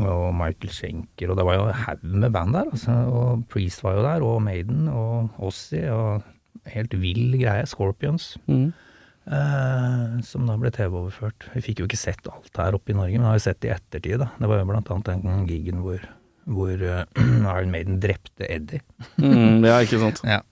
og 0.00 0.22
Michael 0.38 0.72
Schenker, 0.72 1.28
og 1.34 1.36
det 1.36 1.44
var 1.44 1.58
jo 1.58 1.66
haug 1.82 2.06
med 2.24 2.32
band 2.32 2.56
der, 2.56 2.70
altså. 2.72 2.94
Og 3.12 3.42
Priest 3.52 3.84
var 3.84 3.98
jo 3.98 4.06
der, 4.06 4.24
og 4.24 4.40
Maiden 4.46 4.88
og 4.88 5.28
Ossie, 5.36 5.84
og 5.92 6.22
helt 6.72 6.96
vill 7.02 7.36
greie. 7.36 7.68
Scorpions. 7.68 8.38
Mhm. 8.46 8.72
Eh, 9.26 10.20
som 10.26 10.46
da 10.48 10.56
ble 10.58 10.72
TV-overført. 10.74 11.46
Vi 11.54 11.62
fikk 11.68 11.82
jo 11.82 11.86
ikke 11.86 12.00
sett 12.00 12.26
alt 12.26 12.58
her 12.58 12.74
oppe 12.74 12.90
i 12.90 12.96
Norge, 12.98 13.18
men 13.20 13.28
har 13.30 13.38
jo 13.38 13.44
sett 13.44 13.60
det 13.62 13.70
i 13.70 13.74
ettertid. 13.76 14.18
da. 14.22 14.30
Det 14.38 14.50
var 14.50 14.62
jo 14.62 14.68
blant 14.72 14.90
annet 14.90 15.22
den 15.22 15.46
gigen 15.46 15.82
hvor, 15.84 16.02
hvor 16.50 16.72
eh, 16.74 17.04
Iron 17.54 17.70
Maiden 17.74 18.00
drepte 18.02 18.48
Eddie. 18.50 18.82
mm, 19.22 19.62
Ja, 19.68 19.78
ikke 19.84 20.00
sant. 20.02 20.22
Ja. 20.36 20.42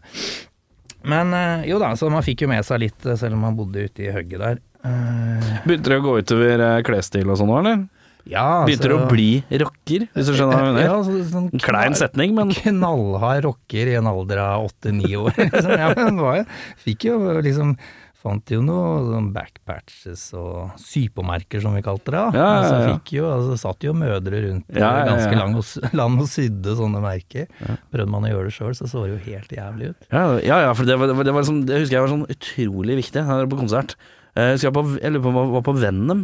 Men 1.03 1.33
eh, 1.33 1.65
jo 1.71 1.79
da, 1.81 1.95
så 1.97 2.11
man 2.13 2.23
fikk 2.27 2.45
jo 2.45 2.51
med 2.51 2.63
seg 2.69 2.83
litt, 2.83 3.01
selv 3.17 3.33
om 3.39 3.47
man 3.47 3.57
bodde 3.57 3.87
ute 3.89 4.05
i 4.05 4.13
hugget 4.13 4.43
der. 4.43 4.59
Eh, 4.85 5.55
Begynte 5.65 5.91
det 5.95 5.99
å 6.01 6.05
gå 6.05 6.19
utover 6.21 6.63
klesstil 6.87 7.31
og 7.33 7.41
sånn 7.41 7.51
nå, 7.51 7.63
eller? 7.63 7.89
ja, 8.29 8.63
Begynte 8.69 8.91
du 8.91 8.95
å 8.99 9.07
bli 9.09 9.41
rocker, 9.63 10.05
hvis 10.13 10.29
du 10.29 10.35
skjønner 10.37 10.53
hva 10.61 10.67
jeg 10.67 10.75
mener? 10.75 10.85
Ja, 10.85 10.99
så, 11.07 11.15
sånn 11.33 11.49
Klein 11.65 11.97
setning, 11.99 12.35
men 12.37 12.53
Knallhard 12.55 13.47
rocker 13.49 13.89
i 13.91 13.97
en 13.99 14.07
alder 14.11 14.43
av 14.45 14.67
åtte-ni 14.69 15.15
år. 15.19 15.33
liksom. 15.41 15.73
ja, 15.73 15.89
men 15.97 16.21
var 16.21 16.45
fikk 16.85 17.09
jo 17.09 17.17
liksom 17.41 17.73
fant 18.21 18.53
jo 18.53 18.61
noe 18.65 19.01
sånn 19.07 19.31
backpatches 19.33 20.23
og 20.37 20.75
sypåmerker, 20.81 21.63
som 21.65 21.73
vi 21.77 21.83
kalte 21.85 22.13
det. 22.13 22.21
da. 22.21 22.27
Ja, 22.37 22.49
ja, 22.49 22.59
Altså, 22.61 23.15
jo, 23.17 23.25
altså, 23.33 23.57
satt 23.63 23.87
jo 23.87 23.95
mødre 23.97 24.43
rundt 24.45 24.69
i 24.69 24.77
Ja, 24.79 24.91
ja, 24.91 25.07
ja. 25.07 25.07
ganske 25.09 25.41
og, 25.63 25.95
land 26.01 26.21
og 26.25 26.29
sydde 26.29 26.77
sånne 26.79 27.01
merker. 27.05 27.49
Prøvde 27.91 28.11
man 28.13 28.29
å 28.29 28.33
gjøre 28.35 28.51
det 28.51 28.57
sjøl, 28.59 28.75
så 28.77 28.89
så 28.91 29.07
det 29.07 29.15
jo 29.15 29.21
helt 29.31 29.55
jævlig 29.57 29.93
ut. 29.95 30.09
Ja, 30.13 30.25
ja, 30.45 30.61
ja 30.67 30.75
for 30.77 30.89
det, 30.89 30.99
var, 31.01 31.11
det, 31.11 31.17
var, 31.17 31.29
det, 31.31 31.35
var 31.37 31.47
liksom, 31.47 31.63
det 31.69 31.81
husker 31.81 31.97
jeg 31.99 32.07
var 32.07 32.13
sånn 32.15 32.29
utrolig 32.37 33.01
viktig 33.01 33.25
her 33.31 33.51
på 33.51 33.61
konsert. 33.65 33.97
Eh, 34.37 34.53
Jeg 34.53 34.59
husker 34.59 34.69
jeg, 34.71 34.77
på, 34.77 34.85
jeg 35.01 35.15
lurer 35.17 35.25
på 35.27 35.33
om 35.33 35.41
jeg 35.41 35.55
var 35.57 35.67
på 35.71 35.77
Venom, 35.81 36.23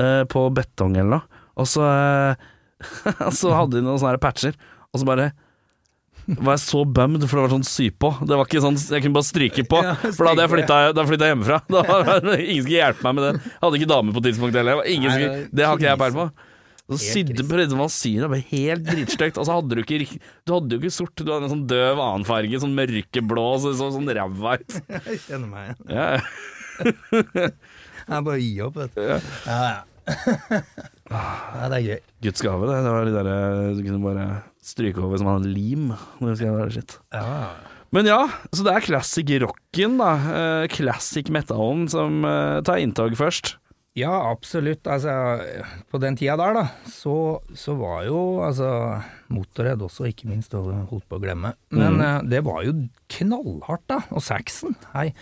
eh, 0.00 0.22
på 0.34 0.46
Betong 0.56 0.96
eller 0.96 1.18
noe. 1.18 1.42
Og 1.60 1.68
så, 1.70 1.84
eh, 1.86 3.30
så 3.40 3.52
hadde 3.54 3.78
de 3.78 3.84
noen 3.86 4.00
sånne 4.00 4.22
patcher, 4.22 4.56
og 4.90 5.02
så 5.02 5.06
bare 5.12 5.32
var 6.26 6.54
jeg 6.56 6.62
så 6.64 6.80
bummed, 6.86 7.26
for 7.28 7.38
det 7.38 7.44
var 7.44 7.52
sånn 7.56 7.66
sy 7.68 7.90
på. 7.90 8.10
Det 8.24 8.38
var 8.38 8.48
ikke 8.48 8.62
sånn 8.64 8.78
Jeg 8.78 9.04
kunne 9.04 9.16
bare 9.18 9.28
stryke 9.28 9.66
på, 9.68 9.82
for 10.16 10.22
da 10.24 10.32
hadde 10.32 10.46
jeg 10.46 10.52
flytta, 10.54 10.80
da 10.96 11.04
flytta 11.08 11.28
jeg 11.28 11.36
hjemmefra. 11.36 11.60
Da 11.74 11.84
var 11.84 12.26
ingen 12.40 12.64
skulle 12.64 12.80
hjelpe 12.80 13.06
meg 13.06 13.18
med 13.18 13.24
det. 13.26 13.32
Jeg 13.52 13.62
hadde 13.66 13.80
ikke 13.80 13.92
dame 13.94 14.16
på 14.16 14.24
tidspunktet 14.24 14.60
heller. 14.62 14.82
Det 15.52 15.68
har 15.68 15.78
ikke 15.78 15.90
jeg 15.90 16.02
peil 16.04 16.18
på. 16.18 16.26
Så 16.84 16.98
sydde 17.00 17.44
prøvde 17.48 17.76
man 17.78 17.88
å 17.88 17.92
sy 17.92 18.10
det, 18.18 18.28
bare 18.28 18.44
helt 18.50 18.84
dritstygt. 18.84 19.38
Og 19.40 19.46
så 19.48 19.54
hadde 19.56 19.78
du 19.78 19.80
ikke 19.80 20.18
Du 20.44 20.52
hadde 20.52 20.76
jo 20.76 20.82
ikke 20.82 20.92
sort, 20.92 21.14
du 21.16 21.30
hadde 21.32 21.48
en 21.48 21.54
sånn 21.54 21.64
døv 21.70 22.02
annen 22.02 22.26
farge, 22.28 22.60
sånn 22.60 22.76
mørkeblå, 22.76 23.46
så 23.62 23.72
så 23.78 23.88
sånn 23.94 24.10
ræva 24.18 24.58
ut. 24.60 24.76
Jeg 25.08 25.22
kjenner 25.24 25.48
meg 25.48 25.72
igjen. 25.72 25.96
Ja, 25.96 26.06
ja. 26.12 27.48
Jeg 28.04 28.24
bare 28.26 28.40
gi 28.42 28.54
opp, 28.66 28.76
vet 28.82 28.96
du. 28.98 29.04
Ja, 29.08 29.58
ja. 29.64 29.74
ja, 31.14 31.68
det 31.70 31.78
er 31.78 31.84
gøy. 31.84 32.00
Guds 32.26 32.42
gave, 32.44 32.66
det. 32.70 32.80
Det 32.84 32.94
var 32.94 33.08
de 33.08 33.14
der 33.14 33.30
Du 33.76 33.82
kunne 33.86 34.02
bare 34.04 34.26
stryke 34.64 35.02
over 35.04 35.20
som 35.20 35.30
han 35.32 35.46
lim. 35.48 35.92
Når 36.20 36.34
du 36.34 36.36
skal 36.40 36.58
være 36.58 36.74
shit. 36.74 36.98
Ja. 37.14 37.52
Men 37.94 38.08
ja, 38.10 38.20
så 38.50 38.64
det 38.66 38.72
er 38.74 38.86
classic 38.88 39.28
rocken, 39.44 39.98
da. 40.00 40.12
Eh, 40.38 40.64
classic 40.72 41.28
metallen 41.30 41.86
som 41.92 42.24
eh, 42.26 42.62
tar 42.66 42.82
inntog 42.82 43.14
først. 43.18 43.54
Ja, 43.94 44.10
absolutt. 44.30 44.88
Altså, 44.90 45.12
på 45.86 45.98
den 46.02 46.16
tida 46.18 46.34
der, 46.40 46.56
da, 46.56 46.64
så, 46.90 47.38
så 47.54 47.76
var 47.78 48.02
jo 48.08 48.40
altså 48.42 48.66
Motorhead 49.30 49.84
også, 49.86 50.08
ikke 50.10 50.26
minst, 50.26 50.54
holdt 50.54 51.06
på 51.06 51.20
å 51.20 51.22
glemme. 51.22 51.52
Men 51.70 52.02
eh, 52.02 52.16
det 52.26 52.40
var 52.42 52.64
jo 52.66 52.74
knallhardt, 53.14 53.86
da. 53.92 54.00
Og 54.10 54.24
Saxon, 54.26 54.74
hei. 54.96 55.12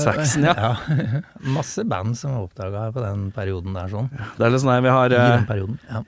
Saxon, 0.00 0.48
ja. 0.48 0.56
ja. 0.64 1.22
Masse 1.52 1.84
band 1.88 2.16
som 2.16 2.38
var 2.38 2.48
oppdaga 2.48 2.88
på 2.96 3.04
den 3.04 3.28
perioden 3.36 3.76
der, 3.76 3.92
sånn. 3.92 4.08
Det 4.16 4.48
er 4.48 4.56
litt 4.56 4.64
sånn 4.64 4.74
her 4.78 4.84
vi 4.88 4.96
har 4.96 5.12
I 5.12 5.20
eh, 5.20 5.64
ja. 5.92 6.04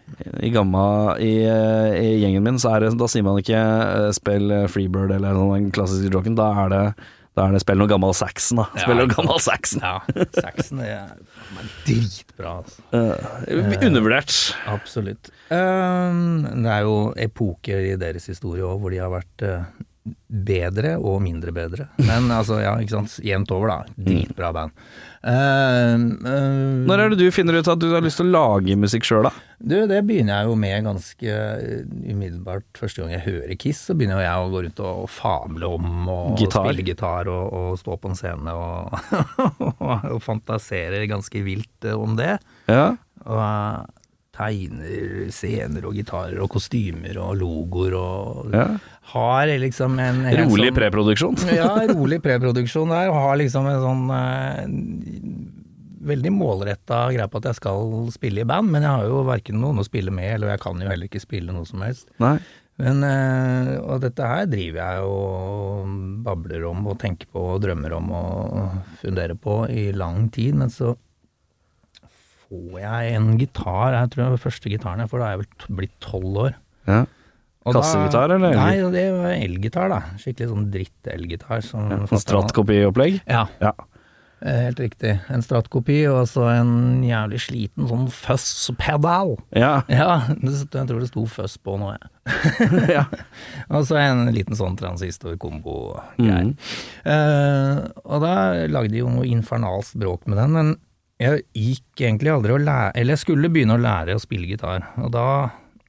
I 0.48 0.52
gamma 0.56 0.84
i, 1.20 1.32
eh, 1.44 1.92
i 2.00 2.10
gjengen 2.24 2.48
min, 2.48 2.60
så 2.60 2.72
er 2.72 2.86
det 2.86 2.94
Da 3.00 3.08
sier 3.12 3.24
man 3.28 3.40
ikke 3.40 3.60
eh, 3.60 4.12
spill 4.16 4.48
eh, 4.48 4.68
Freebird 4.72 5.12
eller 5.12 5.36
den 5.36 5.68
klassiske 5.76 6.08
joken. 6.08 6.40
Da 6.40 6.54
er 6.64 6.72
det 6.72 6.86
da 7.32 7.46
er 7.48 7.54
det 7.56 7.62
spill 7.62 7.78
noe 7.80 7.88
gammel 7.88 8.12
Saxon, 8.12 8.60
da. 8.60 8.66
Spill 8.76 8.98
noe 8.98 9.08
gammel 9.08 9.38
Saxon. 9.40 9.80
Ja, 9.80 10.26
Saxon 10.36 10.82
er 10.84 11.14
meg 11.56 11.70
dritbra, 11.86 12.58
altså. 12.62 12.84
Uh, 12.92 13.78
undervurdert. 13.86 14.34
Absolutt. 14.70 15.32
Uh, 15.52 16.12
det 16.56 16.74
er 16.74 16.84
jo 16.86 16.96
epoker 17.20 17.92
i 17.92 17.96
deres 18.00 18.28
historie 18.32 18.66
òg 18.66 18.82
hvor 18.82 18.94
de 18.94 19.02
har 19.02 19.12
vært 19.12 19.46
bedre 20.02 20.96
og 20.98 21.20
mindre 21.22 21.52
bedre. 21.54 21.86
Men 22.02 22.30
altså, 22.34 22.58
ja, 22.62 22.74
ikke 22.82 22.96
sant. 22.96 23.14
Jevnt 23.22 23.52
over, 23.54 23.70
da. 23.70 23.94
Dritbra 24.08 24.50
band. 24.54 24.74
Uh, 25.22 25.94
uh, 26.26 26.80
Når 26.88 26.98
er 26.98 27.12
det 27.12 27.20
du 27.20 27.28
finner 27.30 27.60
ut 27.60 27.68
at 27.70 27.78
du 27.78 27.92
har 27.92 28.02
lyst 28.02 28.18
til 28.18 28.26
å 28.26 28.34
lage 28.34 28.74
musikk 28.80 29.06
sjøl, 29.06 29.28
da? 29.28 29.32
Du, 29.62 29.76
det 29.86 30.00
begynner 30.08 30.40
jeg 30.40 30.50
jo 30.50 30.56
med 30.58 30.88
ganske 30.88 31.36
eh, 31.38 31.84
umiddelbart. 32.10 32.66
Første 32.74 33.04
gang 33.04 33.12
jeg 33.14 33.24
hører 33.28 33.54
Kiss, 33.62 33.84
så 33.86 33.94
begynner 33.94 34.24
jeg 34.24 34.42
å 34.42 34.50
gå 34.50 34.64
rundt 34.64 34.82
og 34.82 35.04
fable 35.12 35.70
om 35.78 36.10
og 36.10 36.42
Gitar. 36.42 36.66
spille 36.66 36.86
gitar 36.88 37.30
og, 37.30 37.44
og 37.54 37.78
stå 37.78 37.98
på 38.02 38.10
en 38.10 38.18
scene 38.18 38.56
og, 38.58 38.90
og 40.16 40.18
fantasere 40.24 41.06
ganske 41.10 41.44
vilt 41.46 41.92
om 41.94 42.18
det. 42.18 42.34
Ja. 42.66 42.88
Og 43.22 44.01
tegner 44.42 45.30
scener 45.32 45.86
og 45.86 45.96
gitarer 45.96 46.40
og 46.42 46.50
kostymer 46.52 47.18
og 47.22 47.36
logoer 47.40 47.96
og 47.98 48.54
ja. 48.54 48.66
har 49.14 49.52
liksom 49.62 49.98
en 50.02 50.22
Rolig 50.26 50.70
sånn- 50.70 50.78
preproduksjon. 50.78 51.42
ja, 51.60 51.72
rolig 51.92 52.22
preproduksjon 52.24 52.92
der, 52.92 53.10
og 53.12 53.20
har 53.28 53.38
liksom 53.40 53.68
en 53.70 53.82
sånn 53.86 54.08
eh, 54.18 54.64
veldig 56.12 56.32
målretta 56.34 57.04
greie 57.14 57.30
på 57.30 57.38
at 57.42 57.52
jeg 57.52 57.60
skal 57.60 58.10
spille 58.14 58.42
i 58.42 58.48
band, 58.48 58.72
men 58.72 58.82
jeg 58.82 58.90
har 58.90 59.06
jo 59.06 59.22
verken 59.28 59.60
noen 59.62 59.78
å 59.78 59.86
spille 59.86 60.14
med, 60.14 60.34
eller 60.34 60.54
jeg 60.54 60.64
kan 60.64 60.82
jo 60.82 60.90
heller 60.90 61.10
ikke 61.10 61.22
spille 61.22 61.54
noe 61.54 61.68
som 61.68 61.84
helst. 61.86 62.08
Nei. 62.22 62.36
Men, 62.82 63.04
eh, 63.04 63.76
og 63.84 64.00
dette 64.02 64.26
her 64.26 64.46
driver 64.50 64.80
jeg 64.80 65.06
og 65.06 65.96
babler 66.24 66.64
om 66.70 66.86
og 66.88 66.98
tenker 67.02 67.28
på 67.30 67.44
og 67.54 67.62
drømmer 67.62 67.94
om 67.98 68.12
og 68.16 68.96
funderer 69.02 69.36
på 69.38 69.60
i 69.70 69.90
lang 69.94 70.26
tid, 70.34 70.56
men 70.58 70.72
så 70.72 70.94
får 72.52 72.80
jeg 72.82 73.14
en 73.16 73.30
gitar, 73.40 73.94
jeg 73.96 74.10
tror 74.12 74.22
det 74.26 74.30
var 74.36 74.42
første 74.44 74.72
gitaren 74.72 75.00
jeg 75.04 75.08
får, 75.12 75.22
da 75.22 75.26
er 75.30 75.36
jeg 75.36 75.42
vel 75.42 75.76
blitt 75.80 75.94
tolv 76.04 76.40
år. 76.46 76.54
Ja. 76.90 77.00
Kassegitar, 77.62 78.32
eller 78.34 78.56
Nei, 78.58 78.74
det 78.90 79.04
var 79.14 79.32
elgitar, 79.36 79.88
da. 79.92 80.00
Skikkelig 80.18 80.48
sånn 80.50 80.64
dritt-elgitar. 80.74 81.60
Ja, 81.60 81.66
Sånn 81.68 81.90
fatter'n- 82.10 82.18
Ja, 83.30 83.44
Ja. 83.62 83.70
eh, 84.42 84.64
helt 84.66 84.80
riktig. 84.82 85.12
En 85.30 85.42
Strat-kopi 85.46 86.00
og 86.10 86.26
så 86.26 86.48
en 86.50 87.04
jævlig 87.06 87.38
sliten 87.38 87.86
sånn 87.86 88.08
fuzz-pedal. 88.10 89.36
Ja. 89.54 89.84
Ja, 89.88 90.26
jeg 90.42 90.66
tror 90.88 90.98
det 90.98 91.08
sto 91.12 91.24
fuzz 91.30 91.56
på 91.62 91.78
nå, 91.78 91.94
jeg. 91.94 92.10
ja. 92.96 93.04
Og 93.70 93.86
så 93.86 93.96
en 94.02 94.26
liten 94.34 94.58
sånn 94.58 94.76
transistor-kombo-greier. 94.76 96.50
Mm. 96.50 96.56
Uh, 97.06 97.88
og 98.04 98.20
da 98.22 98.34
lagde 98.70 98.90
de 98.90 98.98
jo 99.04 99.08
noe 99.08 99.24
infernalsk 99.30 99.94
bråk 100.02 100.26
med 100.26 100.38
den, 100.38 100.52
men 100.52 100.74
jeg 101.22 101.42
gikk 101.54 102.02
egentlig 102.06 102.32
aldri 102.32 102.52
å 102.54 102.60
lære 102.62 102.92
Eller 103.00 103.14
jeg 103.16 103.22
skulle 103.24 103.50
begynne 103.52 103.76
å 103.78 103.82
lære 103.82 104.14
å 104.18 104.22
spille 104.22 104.46
gitar, 104.50 104.88
og 105.00 105.10
da 105.14 105.26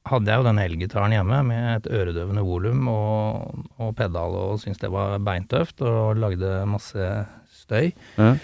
hadde 0.04 0.28
jeg 0.28 0.36
jo 0.42 0.44
den 0.44 0.58
elgitaren 0.60 1.14
hjemme 1.16 1.38
med 1.48 1.68
et 1.78 1.86
øredøvende 1.96 2.42
volum 2.44 2.88
og, 2.92 3.62
og 3.80 3.94
pedal, 3.96 4.34
og 4.36 4.58
syntes 4.60 4.82
det 4.82 4.90
var 4.92 5.14
beintøft, 5.24 5.80
og 5.80 6.18
lagde 6.20 6.58
masse 6.68 7.06
støy. 7.62 7.92
ja. 8.20 8.34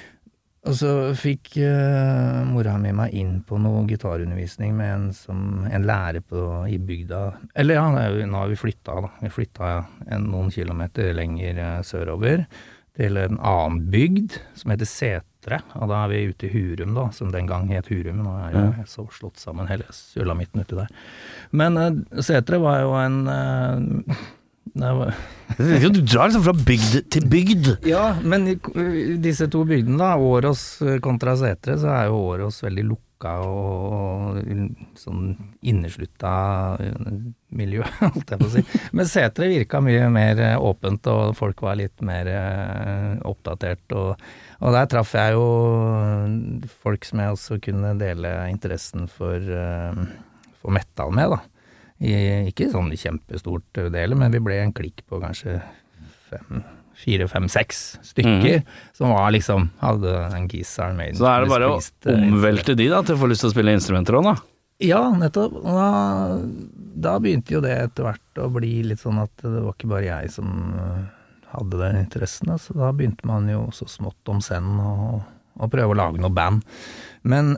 Og 0.69 0.75
så 0.77 0.91
fikk 1.17 1.55
uh, 1.65 2.43
mora 2.45 2.75
mi 2.77 2.91
meg 2.93 3.15
inn 3.17 3.39
på 3.49 3.57
noe 3.57 3.87
gitarundervisning 3.89 4.75
med 4.77 4.91
en, 4.93 5.07
som, 5.17 5.39
en 5.65 5.87
lærer 5.89 6.21
på, 6.21 6.43
i 6.69 6.77
bygda 6.77 7.21
Eller 7.57 7.79
ja, 7.79 7.87
jo- 8.13 8.27
nå 8.29 8.43
har 8.43 8.51
vi 8.53 8.59
flytta, 8.61 8.99
da. 9.07 9.09
Vi 9.23 9.31
flytta 9.33 9.71
en, 10.13 10.27
noen 10.29 10.51
kilometer 10.53 11.15
lenger 11.17 11.57
eh, 11.65 11.79
sørover 11.89 12.45
til 13.01 13.17
en 13.23 13.39
annen 13.41 13.81
bygd 13.89 14.37
som 14.61 14.75
heter 14.75 14.85
Setre. 15.41 15.61
Og 15.81 15.89
da 15.89 16.05
er 16.05 16.11
vi 16.13 16.29
ute 16.29 16.47
i 16.47 16.53
Hurum, 16.53 16.95
da, 16.95 17.07
som 17.17 17.31
den 17.33 17.47
gang 17.49 17.69
het 17.73 17.89
Hurum. 17.89 18.21
Nå 18.25 18.35
er 18.45 18.53
jo 18.53 18.85
så 18.87 19.07
slått 19.17 19.41
sammen 19.41 19.69
hele 19.71 19.87
sulamitten 19.91 20.61
uti 20.61 20.77
der. 20.77 20.91
Men 21.57 21.79
uh, 21.81 22.21
Setre 22.21 22.61
var 22.61 22.83
jo 22.85 22.93
en 23.01 23.19
uh, 23.27 24.17
det 24.71 24.93
var, 24.95 25.15
Du 25.97 26.01
drar 26.03 26.29
liksom 26.29 26.45
fra 26.45 26.53
bygd 26.55 27.11
til 27.11 27.29
bygd. 27.29 27.71
ja, 27.89 28.15
men 28.23 28.53
disse 29.23 29.49
to 29.51 29.65
bygdene, 29.65 29.99
da, 29.99 30.17
Åros 30.17 30.83
kontra 31.03 31.37
Setre, 31.41 31.79
så 31.81 31.95
er 31.95 32.11
jo 32.11 32.21
Åros 32.35 32.61
veldig 32.63 32.85
lukka 32.93 33.39
og, 33.45 34.37
og 34.45 35.01
sånn 35.01 35.35
inneslutta 35.67 36.35
miljø, 37.57 37.83
holdt 38.13 38.31
jeg 38.35 38.41
på 38.41 38.47
å 38.47 38.53
si. 38.53 38.65
Men 38.97 39.11
Setre 39.11 39.51
virka 39.51 39.81
mye 39.85 40.07
mer 40.13 40.45
eh, 40.45 40.57
åpent, 40.61 41.11
og 41.11 41.35
folk 41.39 41.65
var 41.67 41.81
litt 41.81 42.05
mer 42.07 42.31
eh, 42.31 43.19
oppdatert. 43.29 43.97
Og, 43.99 44.31
og 44.61 44.75
der 44.77 44.89
traff 44.93 45.15
jeg 45.17 45.37
jo 45.37 45.45
folk 46.83 47.07
som 47.09 47.23
jeg 47.23 47.37
også 47.37 47.61
kunne 47.65 47.95
dele 48.01 48.35
interessen 48.53 49.09
for, 49.09 49.37
eh, 49.41 50.03
for 50.61 50.77
metal 50.77 51.15
med, 51.17 51.33
da. 51.37 51.41
I, 52.01 52.13
ikke 52.49 52.71
sånn 52.73 52.93
kjempestort 52.97 53.81
del, 53.93 54.17
men 54.17 54.33
vi 54.33 54.41
ble 54.41 54.57
en 54.63 54.73
klikk 54.73 55.03
på 55.09 55.19
kanskje 55.21 55.59
fem, 56.31 56.63
fire, 56.97 57.27
fem, 57.29 57.49
seks 57.53 57.99
stykker 58.09 58.63
som 58.97 59.13
var 59.13 59.29
liksom 59.35 59.69
hadde 59.83 60.15
en 60.37 60.49
Kiss 60.49 60.73
Iron 60.81 61.01
Så 61.13 61.27
da 61.27 61.35
er 61.35 61.45
det 61.45 61.53
bare 61.53 61.69
å 61.75 61.77
eh, 61.81 62.25
omvelte 62.31 62.77
de 62.79 62.89
da, 62.93 63.03
til 63.05 63.19
å 63.19 63.21
få 63.21 63.29
lyst 63.29 63.45
til 63.45 63.51
å 63.51 63.55
spille 63.55 63.77
instrumenter 63.77 64.17
òg, 64.17 64.31
da. 64.31 64.37
Ja, 64.81 65.03
nettopp. 65.13 65.59
Da, 65.61 65.89
da 67.05 67.17
begynte 67.21 67.53
jo 67.53 67.61
det 67.65 67.75
etter 67.77 68.07
hvert 68.09 68.41
å 68.41 68.49
bli 68.53 68.79
litt 68.89 69.03
sånn 69.03 69.21
at 69.21 69.33
det 69.45 69.59
var 69.59 69.75
ikke 69.75 69.91
bare 69.93 70.07
jeg 70.09 70.33
som 70.33 70.55
eh, 70.81 71.03
hadde 71.55 71.81
den 71.83 71.99
interessen. 72.05 72.53
Så 72.59 72.77
da 72.79 72.93
begynte 72.97 73.27
man 73.29 73.49
jo 73.51 73.67
så 73.77 73.89
smått 73.91 74.31
om 74.33 74.41
senn 74.45 74.79
å, 74.81 75.21
prøve 75.71 75.93
å 75.95 75.99
lage 75.99 76.21
noe 76.23 76.31
band. 76.33 76.63
Men 77.23 77.57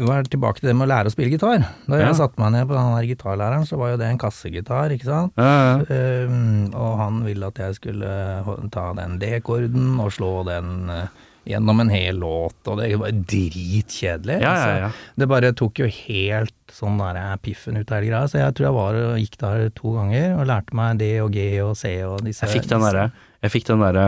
vi 0.00 0.06
var 0.08 0.24
tilbake 0.24 0.62
til 0.62 0.70
det 0.70 0.76
med 0.78 0.86
å 0.86 0.92
lære 0.94 1.10
å 1.10 1.12
spille 1.12 1.28
gitar. 1.34 1.60
Da 1.84 1.98
Ja. 1.98 2.06
jeg 2.08 2.16
satte 2.16 2.40
meg 2.40 2.52
ned 2.54 2.68
på 2.70 2.72
den 2.72 2.94
her 2.96 3.04
gitarlæreren, 3.04 3.66
så 3.68 3.76
var 3.76 3.90
jo 3.90 3.96
det 4.00 4.06
en 4.08 4.18
kassegitar, 4.22 4.94
ikke 4.96 5.04
sant. 5.04 5.32
Ja, 5.36 5.82
ja. 5.84 6.24
Um, 6.24 6.70
og 6.72 6.94
han 7.02 7.18
ville 7.26 7.50
at 7.52 7.58
jeg 7.60 7.74
skulle 7.76 8.70
ta 8.72 8.86
den 8.96 9.18
D-korden 9.20 9.98
og 10.00 10.08
slå 10.16 10.46
den 10.48 10.88
eh, 10.88 11.06
gjennom 11.50 11.80
en 11.84 11.90
hel 11.92 12.16
låt, 12.20 12.56
og 12.68 12.78
det 12.80 12.96
var 13.00 13.12
dritkjedelig. 13.12 14.40
Ja, 14.40 14.54
ja, 14.54 14.84
Altså, 14.88 14.96
det 15.20 15.28
bare 15.28 15.52
tok 15.56 15.80
jo 15.82 15.88
helt 15.90 16.54
sånn 16.72 16.96
der 17.00 17.16
eh, 17.20 17.36
piffen 17.44 17.76
ut 17.80 17.90
av 17.90 18.00
hele 18.00 18.10
greia, 18.12 18.28
så 18.30 18.40
jeg 18.40 18.54
tror 18.56 18.68
jeg 18.70 18.76
var 18.76 18.98
og 19.04 19.18
gikk 19.20 19.36
der 19.40 19.68
to 19.76 19.94
ganger 19.96 20.36
og 20.38 20.46
lærte 20.48 20.76
meg 20.80 21.00
D 21.00 21.10
og 21.24 21.32
G 21.36 21.46
og 21.64 21.74
C 21.76 21.92
og 22.06 22.22
disse 22.24 22.46
Jeg 22.48 22.60
fikk 22.60 22.70
den 22.72 22.84
derre 22.88 23.10
Jeg 23.40 23.52
fikk 23.54 23.68
den 23.70 23.80
derre 23.80 24.02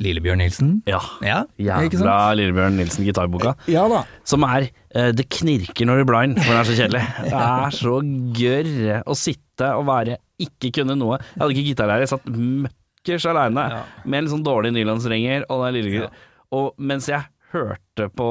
Lillebjørn 0.00 0.40
Nilsen. 0.40 0.68
Ja. 0.88 1.00
Ja, 1.20 1.42
Jævla? 1.60 2.14
Lillebjørn 2.38 2.78
Nilsen-gitarboka. 2.80 3.52
Ja 3.68 3.82
da. 3.92 4.02
Som 4.24 4.46
er 4.48 4.70
uh, 4.96 5.10
Det 5.12 5.26
knirker 5.28 5.84
når 5.88 6.00
du 6.00 6.08
blar 6.08 6.24
den, 6.24 6.38
for 6.40 6.48
den 6.54 6.60
er 6.62 6.68
så 6.70 6.76
kjedelig. 6.78 7.02
Det 7.28 7.42
er 7.44 7.76
så 7.76 7.98
gørr 8.40 9.02
å 9.04 9.16
sitte 9.18 9.72
og 9.76 9.84
være 9.90 10.16
ikke 10.40 10.70
kunne 10.80 10.96
noe. 10.96 11.18
Jeg 11.34 11.42
hadde 11.42 11.56
ikke 11.56 11.66
gitarlærer, 11.72 12.06
jeg 12.06 12.12
satt 12.14 12.28
møkkers 12.32 13.26
aleine 13.28 13.64
Ja. 13.74 13.82
med 14.06 14.24
litt 14.24 14.32
sånn 14.32 14.46
dårlig 14.46 14.72
nylonsrenger, 14.76 15.44
og 15.50 15.66
den 15.66 15.76
lille 15.80 16.06
Ja. 16.06 16.12
Og 16.56 16.70
mens 16.80 17.10
jeg 17.10 17.26
hørte 17.52 18.06
på 18.16 18.26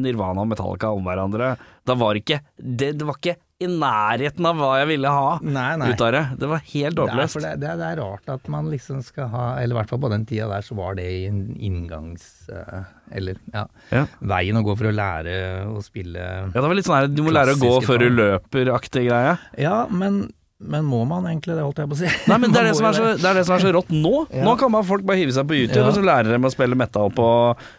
Nirvana 0.00 0.40
og 0.40 0.48
Metallica 0.48 0.88
om 0.94 1.04
hverandre, 1.04 1.50
da 1.84 1.96
var 2.00 2.16
ikke 2.16 2.40
det, 2.56 2.94
det 3.00 3.04
var 3.08 3.18
ikke 3.20 3.36
i 3.58 3.66
nærheten 3.66 4.46
av 4.46 4.54
hva 4.60 4.68
jeg 4.78 4.86
ville 4.92 5.10
ha 5.10 5.30
Nei, 5.42 5.72
nei. 5.80 5.88
ut 5.90 6.02
av 6.06 6.12
det. 6.14 6.20
Det 6.38 6.46
var 6.50 6.60
helt 6.70 7.00
håpløst. 7.02 7.40
det, 7.42 7.52
det, 7.58 7.72
det 7.80 7.86
er 7.88 7.96
rart 7.98 8.30
at 8.30 8.46
man 8.54 8.68
liksom 8.70 9.00
skal 9.02 9.26
ha 9.32 9.46
Eller 9.58 9.74
i 9.74 9.78
hvert 9.80 9.90
fall 9.90 9.98
på 10.04 10.10
den 10.12 10.26
tida 10.30 10.46
der 10.52 10.62
så 10.62 10.76
var 10.78 10.94
det 10.94 11.06
en 11.26 11.40
inngangs... 11.58 12.28
eh, 12.54 12.84
eller 13.18 13.40
ja, 13.50 13.64
Ja. 13.90 14.04
veien 14.20 14.60
å 14.60 14.62
gå 14.62 14.76
for 14.78 14.90
å 14.90 14.94
lære 14.94 15.34
å 15.74 15.82
spille 15.82 16.22
Ja, 16.22 16.54
det 16.54 16.66
var 16.68 16.76
litt 16.78 16.86
sånn 16.86 17.00
her 17.00 17.08
du 17.10 17.22
må 17.26 17.34
lære 17.34 17.56
å 17.56 17.62
gå 17.64 17.72
før 17.82 18.04
du 18.04 18.10
løper-aktig 18.14 19.08
greie. 19.08 19.34
Ja, 19.58 19.80
men, 19.90 20.20
men 20.62 20.86
må 20.86 21.02
man 21.08 21.26
egentlig 21.26 21.56
det, 21.58 21.64
holdt 21.66 21.80
jeg 21.82 21.90
på 21.90 21.98
å 21.98 22.00
si? 22.04 22.12
Nei, 22.30 22.38
men 22.44 22.54
det 22.54 22.60
er 22.62 22.68
det, 22.70 22.76
som 22.78 22.86
er 22.92 22.98
så, 23.00 23.08
det 23.18 23.26
er 23.32 23.40
det 23.40 23.44
som 23.48 23.56
er 23.58 23.64
så 23.66 23.74
rått 23.74 23.90
nå. 23.90 24.14
Ja. 24.38 24.44
Nå 24.46 24.54
kan 24.60 24.70
man 24.76 24.86
folk 24.86 25.02
bare 25.08 25.18
hive 25.24 25.34
seg 25.34 25.48
på 25.50 25.58
YouTube, 25.58 25.82
Ja. 25.82 25.88
og 25.90 25.98
så 25.98 26.06
lærer 26.06 26.30
de 26.36 26.38
å 26.46 26.54
spille 26.54 26.78
metal 26.78 27.10
på 27.16 27.26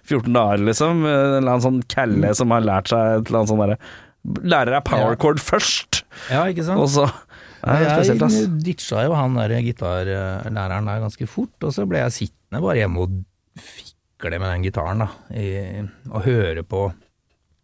14 0.09 0.27
dager, 0.35 0.65
liksom. 0.73 1.05
En 1.07 1.39
eller 1.39 1.53
annen 1.55 1.65
sånn 1.69 1.81
kalle 1.95 2.35
som 2.35 2.51
har 2.57 2.67
lært 2.67 2.91
seg 2.91 2.99
et 3.21 3.29
eller 3.31 3.41
annet 3.45 3.53
sånn 3.55 3.63
derre 3.63 3.79
Lærer 4.25 4.75
deg 4.75 4.83
power 4.85 5.15
chord 5.15 5.39
først, 5.39 6.03
Ja, 6.29 6.43
ikke 6.51 6.63
sant? 6.67 6.79
og 6.83 6.89
så 6.91 7.05
er. 7.63 8.03
Jeg 8.03 8.49
ditcha 8.63 9.03
jo 9.05 9.13
han 9.15 9.33
der 9.35 9.53
gitarlæreren 9.63 10.85
der 10.87 10.99
ganske 11.03 11.27
fort, 11.27 11.55
og 11.63 11.71
så 11.75 11.85
ble 11.87 11.99
jeg 12.03 12.11
sittende 12.17 12.61
bare 12.63 12.75
hjemme 12.81 12.99
og 13.05 13.09
fikle 13.59 14.39
med 14.39 14.51
den 14.53 14.63
gitaren, 14.67 14.99
da, 15.05 15.07
i, 15.35 15.83
og 16.11 16.23
høre 16.27 16.63
på 16.63 16.89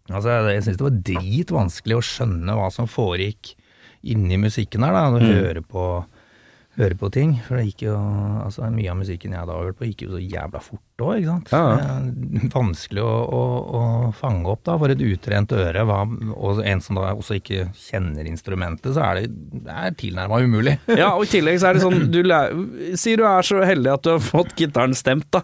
Altså, 0.05 0.29
jeg 0.53 0.61
syns 0.61 0.77
det 0.77 0.85
var 0.85 0.97
dritvanskelig 1.01 1.95
å 1.97 2.03
skjønne 2.05 2.53
hva 2.53 2.67
som 2.69 2.85
foregikk 2.85 3.55
inni 4.05 4.37
musikken 4.37 4.83
her, 4.85 4.93
da, 4.93 5.07
Mm. 5.09 5.15
og 5.15 5.21
høre 5.25 5.61
på 5.65 5.85
høre 6.75 6.95
på 6.99 7.07
ting, 7.13 7.37
for 7.45 7.55
det 7.55 7.69
gikk 7.69 7.85
jo 7.87 7.93
altså 8.43 8.67
Mye 8.75 8.91
av 8.91 8.97
musikken 8.99 9.31
jeg 9.35 9.47
da 9.47 9.53
har 9.55 9.69
hørt 9.69 9.77
på, 9.79 9.87
gikk 9.87 10.01
jo 10.05 10.09
så 10.15 10.19
jævla 10.19 10.59
fort 10.63 11.03
òg, 11.05 11.13
ikke 11.21 11.29
sant. 11.31 11.51
Ja, 11.51 11.61
er 11.79 12.49
Vanskelig 12.53 13.03
å, 13.03 13.13
å, 13.35 13.41
å 13.79 13.83
fange 14.15 14.47
opp 14.51 14.61
da, 14.67 14.75
for 14.79 14.91
et 14.93 15.01
utrent 15.03 15.51
øre, 15.55 15.83
hva, 15.87 16.01
og 16.35 16.61
en 16.67 16.81
som 16.83 16.99
da 16.99 17.13
også 17.15 17.37
ikke 17.39 17.65
kjenner 17.79 18.27
instrumentet, 18.29 18.91
så 18.95 19.03
er 19.07 19.21
det, 19.21 19.31
det 19.65 19.75
er 19.75 19.95
tilnærma 19.99 20.39
umulig. 20.43 20.77
Ja, 21.01 21.13
og 21.15 21.25
i 21.27 21.31
tillegg 21.35 21.59
så 21.61 21.69
er 21.71 21.77
det 21.79 21.83
sånn 21.83 22.07
du 22.11 22.21
Sier 22.99 23.19
du 23.19 23.25
er 23.27 23.45
så 23.45 23.59
heldig 23.67 23.91
at 23.95 24.03
du 24.05 24.11
har 24.13 24.23
fått 24.23 24.55
gitaren 24.59 24.95
stemt, 24.97 25.27
da, 25.35 25.43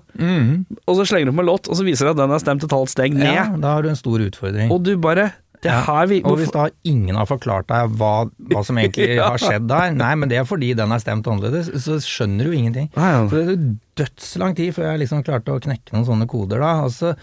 og 0.87 0.97
så 0.99 1.05
slenger 1.07 1.31
du 1.31 1.37
på 1.37 1.43
en 1.45 1.49
låt, 1.51 1.67
og 1.71 1.79
så 1.79 1.85
viser 1.87 2.07
det 2.09 2.15
at 2.15 2.21
den 2.23 2.35
er 2.35 2.43
stemt 2.43 2.65
et 2.67 2.75
halvt 2.75 2.93
steg 2.95 3.15
ned, 3.17 3.31
Ja, 3.35 3.47
da 3.55 3.77
har 3.77 3.85
du 3.87 3.91
en 3.91 3.99
stor 3.99 4.19
utfordring. 4.23 4.71
og 4.71 4.83
du 4.87 4.95
bare 5.01 5.31
Det 5.61 5.73
her 5.85 6.07
vi 6.09 6.19
og 6.25 6.39
hvis 6.39 6.49
da 6.53 6.63
ingen 6.89 7.15
har 7.19 7.27
forklart 7.29 7.67
deg 7.69 7.93
hva, 7.99 8.13
hva 8.49 8.63
som 8.65 8.79
egentlig 8.81 9.11
Ja. 9.19 9.27
har 9.35 9.41
skjedd 9.41 9.67
der, 9.69 9.91
nei, 9.93 10.11
men 10.17 10.31
det 10.31 10.39
er 10.41 10.47
fordi 10.49 10.71
den 10.77 10.91
er 10.95 11.01
stemt 11.03 11.27
annerledes, 11.29 11.69
så 11.85 11.99
skjønner 12.01 12.49
du 12.49 12.55
ingenting. 12.57 12.89
Nei, 12.97 13.09
ja. 13.13 13.23
Så 13.29 13.41
det 13.45 13.55
er 13.55 13.65
dødslang 14.01 14.55
tid 14.57 14.73
før 14.77 14.89
jeg 14.89 15.03
liksom 15.03 15.21
klarte 15.27 15.53
å 15.53 15.61
knekke 15.61 15.93
noen 15.93 16.07
sånne 16.07 16.27
koder 16.31 16.63
da. 16.65 16.71
Altså, 16.87 17.13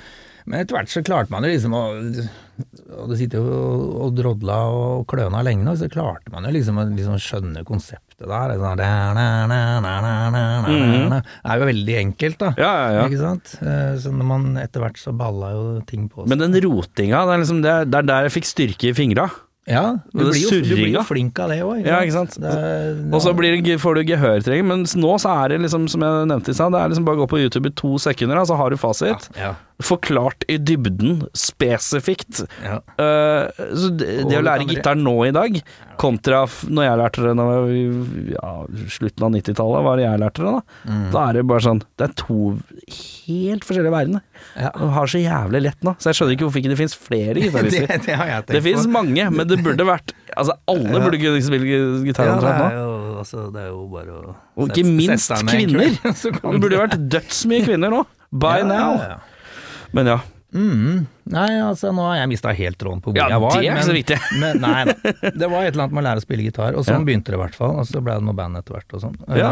men 0.48 0.62
etter 0.62 0.78
hvert 0.78 0.92
så 0.92 1.02
klarte 1.04 1.34
man 1.34 1.44
jo 1.44 1.50
liksom 1.50 1.74
å 1.76 1.82
Og 3.02 3.10
det 3.10 3.18
sitter 3.20 3.42
jo 3.42 3.58
og 4.06 4.14
drodla 4.16 4.60
og 4.72 5.02
kløna 5.10 5.42
lenge 5.46 5.66
nå, 5.66 5.74
så 5.78 5.90
klarte 5.92 6.30
man 6.32 6.46
jo 6.48 6.54
liksom 6.54 6.78
å 6.80 6.86
liksom 6.88 7.18
skjønne 7.22 7.64
konseptet 7.68 8.07
der. 8.26 8.54
Sånn, 8.58 8.80
na, 8.82 9.46
na, 9.46 9.60
na, 9.84 9.94
na, 10.32 10.42
na. 10.66 11.20
Det 11.22 11.52
er 11.52 11.60
jo 11.62 11.68
veldig 11.70 11.96
enkelt, 12.02 12.38
da. 12.40 12.52
Ja, 12.58 12.70
ja, 12.74 12.88
ja. 12.96 13.02
Ikke 13.06 13.20
sant? 13.22 13.52
Eh, 13.62 13.92
Så 14.02 14.10
når 14.14 14.26
man 14.32 14.48
etter 14.58 14.82
hvert 14.82 14.98
så 14.98 15.14
balla 15.16 15.52
jo 15.54 15.66
ting 15.86 16.08
på 16.10 16.24
seg. 16.24 16.32
Men 16.32 16.42
den 16.42 16.58
rotinga, 16.66 17.22
det 17.28 17.36
er 17.36 17.44
liksom 17.44 17.62
det, 17.62 17.76
det 17.92 18.00
er 18.02 18.08
der 18.10 18.26
jeg 18.28 18.36
fikk 18.40 18.50
styrke 18.50 18.90
i 18.90 18.96
fingra. 18.96 19.28
Ja, 19.68 19.98
du 20.16 20.22
blir, 20.24 20.38
jo, 20.40 20.48
du 20.64 20.70
blir 20.78 20.94
jo 20.94 21.02
flink 21.04 21.36
av 21.44 21.50
det 21.52 21.58
òg. 21.60 21.82
Ja, 21.84 21.98
ikke 22.00 22.14
sant? 22.16 22.38
Og 23.12 23.20
så 23.20 23.34
blir 23.36 23.60
får 23.76 23.98
du 23.98 24.04
gehørtrening, 24.08 24.64
men 24.64 24.84
nå 24.96 25.10
så 25.20 25.34
er 25.44 25.52
det 25.52 25.58
liksom, 25.66 25.84
som 25.92 26.00
jeg 26.06 26.28
nevnte 26.30 26.54
i 26.54 26.56
stad, 26.56 26.72
det 26.72 26.80
er 26.80 26.88
liksom 26.94 27.04
bare 27.04 27.20
å 27.20 27.22
gå 27.26 27.28
på 27.34 27.40
YouTube 27.42 27.68
i 27.68 27.74
to 27.76 27.98
sekunder, 28.00 28.40
da, 28.40 28.46
så 28.48 28.56
har 28.56 28.72
du 28.72 28.78
fasit. 28.80 29.28
Ja, 29.36 29.50
ja, 29.50 29.54
Forklart 29.78 30.42
i 30.50 30.56
dybden, 30.58 31.20
spesifikt. 31.38 32.40
ja. 32.64 32.80
Uh, 32.98 33.46
så 33.78 33.90
det, 33.94 34.08
det 34.26 34.40
å 34.40 34.42
lære 34.42 34.66
gitar 34.66 34.98
nå 34.98 35.12
i 35.28 35.30
dag, 35.30 35.60
kontra 36.02 36.40
når 36.66 36.86
jeg 36.88 36.98
lærte 36.98 37.22
det 37.28 37.44
i- 37.76 38.32
ja, 38.34 38.50
slutten 38.90 39.26
av 39.28 39.30
90-tallet, 39.36 39.84
var 39.86 39.96
det 40.00 40.04
jeg 40.08 40.22
lærte 40.24 40.42
det 40.42 40.54
da. 40.56 40.62
Mm. 40.90 41.04
Da 41.14 41.22
er 41.28 41.38
det 41.38 41.44
bare 41.46 41.62
sånn 41.62 41.82
Det 41.98 42.08
er 42.08 42.16
to 42.18 42.40
helt 43.28 43.66
forskjellige 43.66 43.94
verdener. 43.94 44.22
Ja. 44.58 44.72
Og 44.74 44.92
har 44.98 45.06
så 45.14 45.22
jævlig 45.22 45.62
lett 45.68 45.86
nå, 45.86 45.94
så 45.98 46.10
jeg 46.10 46.18
skjønner 46.18 46.34
ikke 46.36 46.46
hvorfor 46.48 46.62
ikke 46.62 46.74
det 46.74 46.80
finnes 46.82 46.98
flere 46.98 47.38
gitarister. 47.46 47.86
det, 47.86 48.00
det 48.06 48.18
har 48.18 48.44
Det 48.50 48.62
finnes 48.66 48.90
mange, 48.98 49.30
men 49.30 49.46
det 49.46 49.62
burde 49.62 49.86
vært 49.86 50.14
Altså, 50.38 50.54
alle 50.70 51.00
burde 51.02 51.18
kunne 51.18 51.40
spille 51.42 51.78
gitar 52.04 52.28
ja, 52.28 52.34
omtrent 52.36 52.60
nå. 52.60 52.82
altså, 53.22 53.46
det 53.54 53.62
er 53.64 53.70
jo 53.72 53.86
bare 53.90 54.18
å 54.18 54.34
Og 54.58 54.68
ikke 54.70 54.84
minst 54.86 55.32
kvinner. 55.48 55.96
Det 56.28 56.60
burde 56.62 56.78
vært 56.78 56.98
dødsmye 57.10 57.64
kvinner 57.66 57.90
nå. 57.94 58.04
By 58.30 58.62
now. 58.66 59.18
Men 59.96 60.10
ja. 60.14 60.18
Mm. 60.48 61.02
Nei, 61.28 61.48
altså 61.60 61.90
nå 61.92 62.06
har 62.08 62.22
jeg 62.22 62.30
mista 62.30 62.52
helt 62.56 62.78
tråden 62.80 63.02
på 63.04 63.12
hvor 63.12 63.18
Ja, 63.20 63.26
jeg 63.34 63.42
var. 63.44 63.56
det 63.58 63.68
er 63.68 63.74
ikke 63.76 63.88
så 63.90 63.96
viktig. 63.96 64.16
Men, 64.42 64.62
nei 64.64 64.84
da. 64.88 64.94
Det 65.28 65.48
var 65.52 65.66
et 65.66 65.74
eller 65.74 65.84
annet 65.84 65.96
med 65.98 66.00
å 66.00 66.06
lære 66.06 66.22
å 66.22 66.24
spille 66.24 66.46
gitar, 66.46 66.72
og 66.78 66.86
sånn 66.88 67.02
Ja. 67.02 67.08
begynte 67.10 67.34
det 67.34 67.36
i 67.36 67.42
hvert 67.42 67.58
fall. 67.58 67.74
Og 67.82 67.88
så 67.90 68.00
ble 68.04 68.14
det 68.16 68.24
noe 68.24 68.38
band 68.38 68.56
etter 68.60 68.78
hvert 68.78 68.96
og 68.96 69.02
sånn. 69.04 69.18
Ja. 69.36 69.50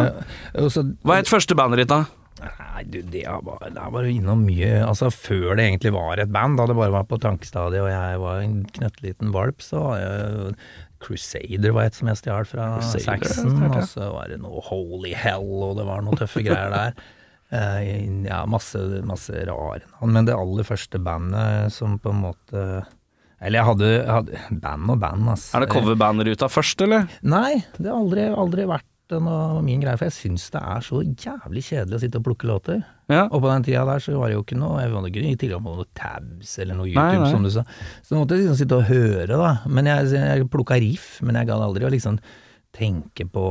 Eh, 0.54 0.70
så, 0.72 0.86
Hva 1.04 1.18
het 1.20 1.28
første 1.28 1.58
bandet 1.58 1.84
ditt, 1.84 1.92
da? 1.92 2.06
Nei, 2.40 2.82
du, 2.92 2.98
det 3.12 3.22
er 3.28 3.44
bare, 3.44 3.70
det 3.72 3.80
er 3.80 3.92
bare 3.94 4.10
innom 4.12 4.42
mye 4.44 4.82
Altså, 4.84 5.08
før 5.08 5.54
det 5.56 5.70
egentlig 5.70 5.92
var 5.94 6.20
et 6.20 6.28
band, 6.32 6.58
da 6.60 6.66
det 6.68 6.74
bare 6.76 6.92
var 6.92 7.06
på 7.08 7.16
tankestadiet 7.22 7.80
og 7.80 7.88
jeg 7.88 8.18
var 8.20 8.42
en 8.44 8.58
knøttliten 8.76 9.32
valp, 9.32 9.64
så 9.64 9.80
var 9.86 10.02
jeg 10.02 10.56
Crusader 11.00 11.72
var 11.76 11.88
et 11.90 11.96
som 11.96 12.08
jeg 12.08 12.20
stjal 12.22 12.46
fra 12.48 12.66
Crusader, 12.80 13.04
Saxon, 13.04 13.56
og 13.68 13.82
så 13.88 14.10
var 14.14 14.30
det 14.32 14.38
noe 14.40 14.60
Holy 14.68 15.12
Hell, 15.16 15.44
og 15.64 15.76
det 15.80 15.84
var 15.88 16.04
noen 16.04 16.16
tøffe 16.20 16.40
greier 16.44 16.72
der. 16.72 16.96
Eh, 17.54 18.26
ja, 18.26 18.40
masse, 18.50 18.80
masse 19.06 19.30
rare 19.46 19.84
navn, 19.86 20.10
men 20.16 20.26
det 20.26 20.34
aller 20.34 20.66
første 20.66 20.98
bandet 20.98 21.70
som 21.70 21.92
på 22.02 22.10
en 22.10 22.24
måte 22.24 22.62
Eller 23.38 23.60
jeg 23.60 23.68
hadde, 23.68 23.90
jeg 23.92 24.10
hadde 24.10 24.40
Band 24.64 24.90
og 24.90 24.98
band, 24.98 25.28
altså. 25.30 25.54
Er 25.54 25.62
det 25.62 25.70
coverbandruta 25.70 26.48
først, 26.50 26.82
eller? 26.82 27.06
Nei, 27.22 27.60
det 27.78 27.86
har 27.86 28.00
aldri, 28.00 28.24
aldri 28.34 28.66
vært 28.66 28.90
noe 29.14 29.60
min 29.62 29.78
greie, 29.78 29.94
for 29.94 30.08
jeg 30.08 30.16
syns 30.16 30.48
det 30.50 30.58
er 30.58 30.82
så 30.82 30.98
jævlig 31.04 31.62
kjedelig 31.62 31.94
å 31.94 32.02
sitte 32.02 32.18
og 32.18 32.24
plukke 32.26 32.48
låter. 32.50 32.80
Ja. 33.06 33.28
Og 33.28 33.38
på 33.44 33.52
den 33.52 33.62
tida 33.68 33.84
der 33.86 34.02
så 34.02 34.16
var 34.18 34.32
det 34.32 34.34
jo 34.34 34.42
ikke 34.42 34.56
noe 34.58 34.80
Jeg 34.82 34.90
hadde 34.90 35.10
ikke 35.12 35.22
i 35.22 35.36
tilgang 35.38 35.62
på 35.62 35.76
noe 35.76 35.86
tabs 35.94 36.56
eller 36.58 36.74
noe 36.74 36.88
Nei, 36.90 37.04
YouTube, 37.12 37.22
nei. 37.22 37.30
som 37.30 37.46
du 37.46 37.52
sa. 37.54 37.62
Så 38.02 38.16
jeg 38.16 38.24
måtte 38.24 38.40
liksom 38.40 38.58
sitte 38.58 38.80
og 38.80 38.88
høre, 38.90 39.38
da. 39.38 39.52
Men 39.70 39.92
jeg, 39.92 40.10
jeg 40.16 40.48
plukka 40.50 40.80
riff, 40.82 41.20
men 41.22 41.38
jeg 41.38 41.46
gadd 41.52 41.62
aldri 41.68 41.86
å 41.86 41.92
liksom 41.94 42.18
tenke 42.74 43.28
på 43.30 43.46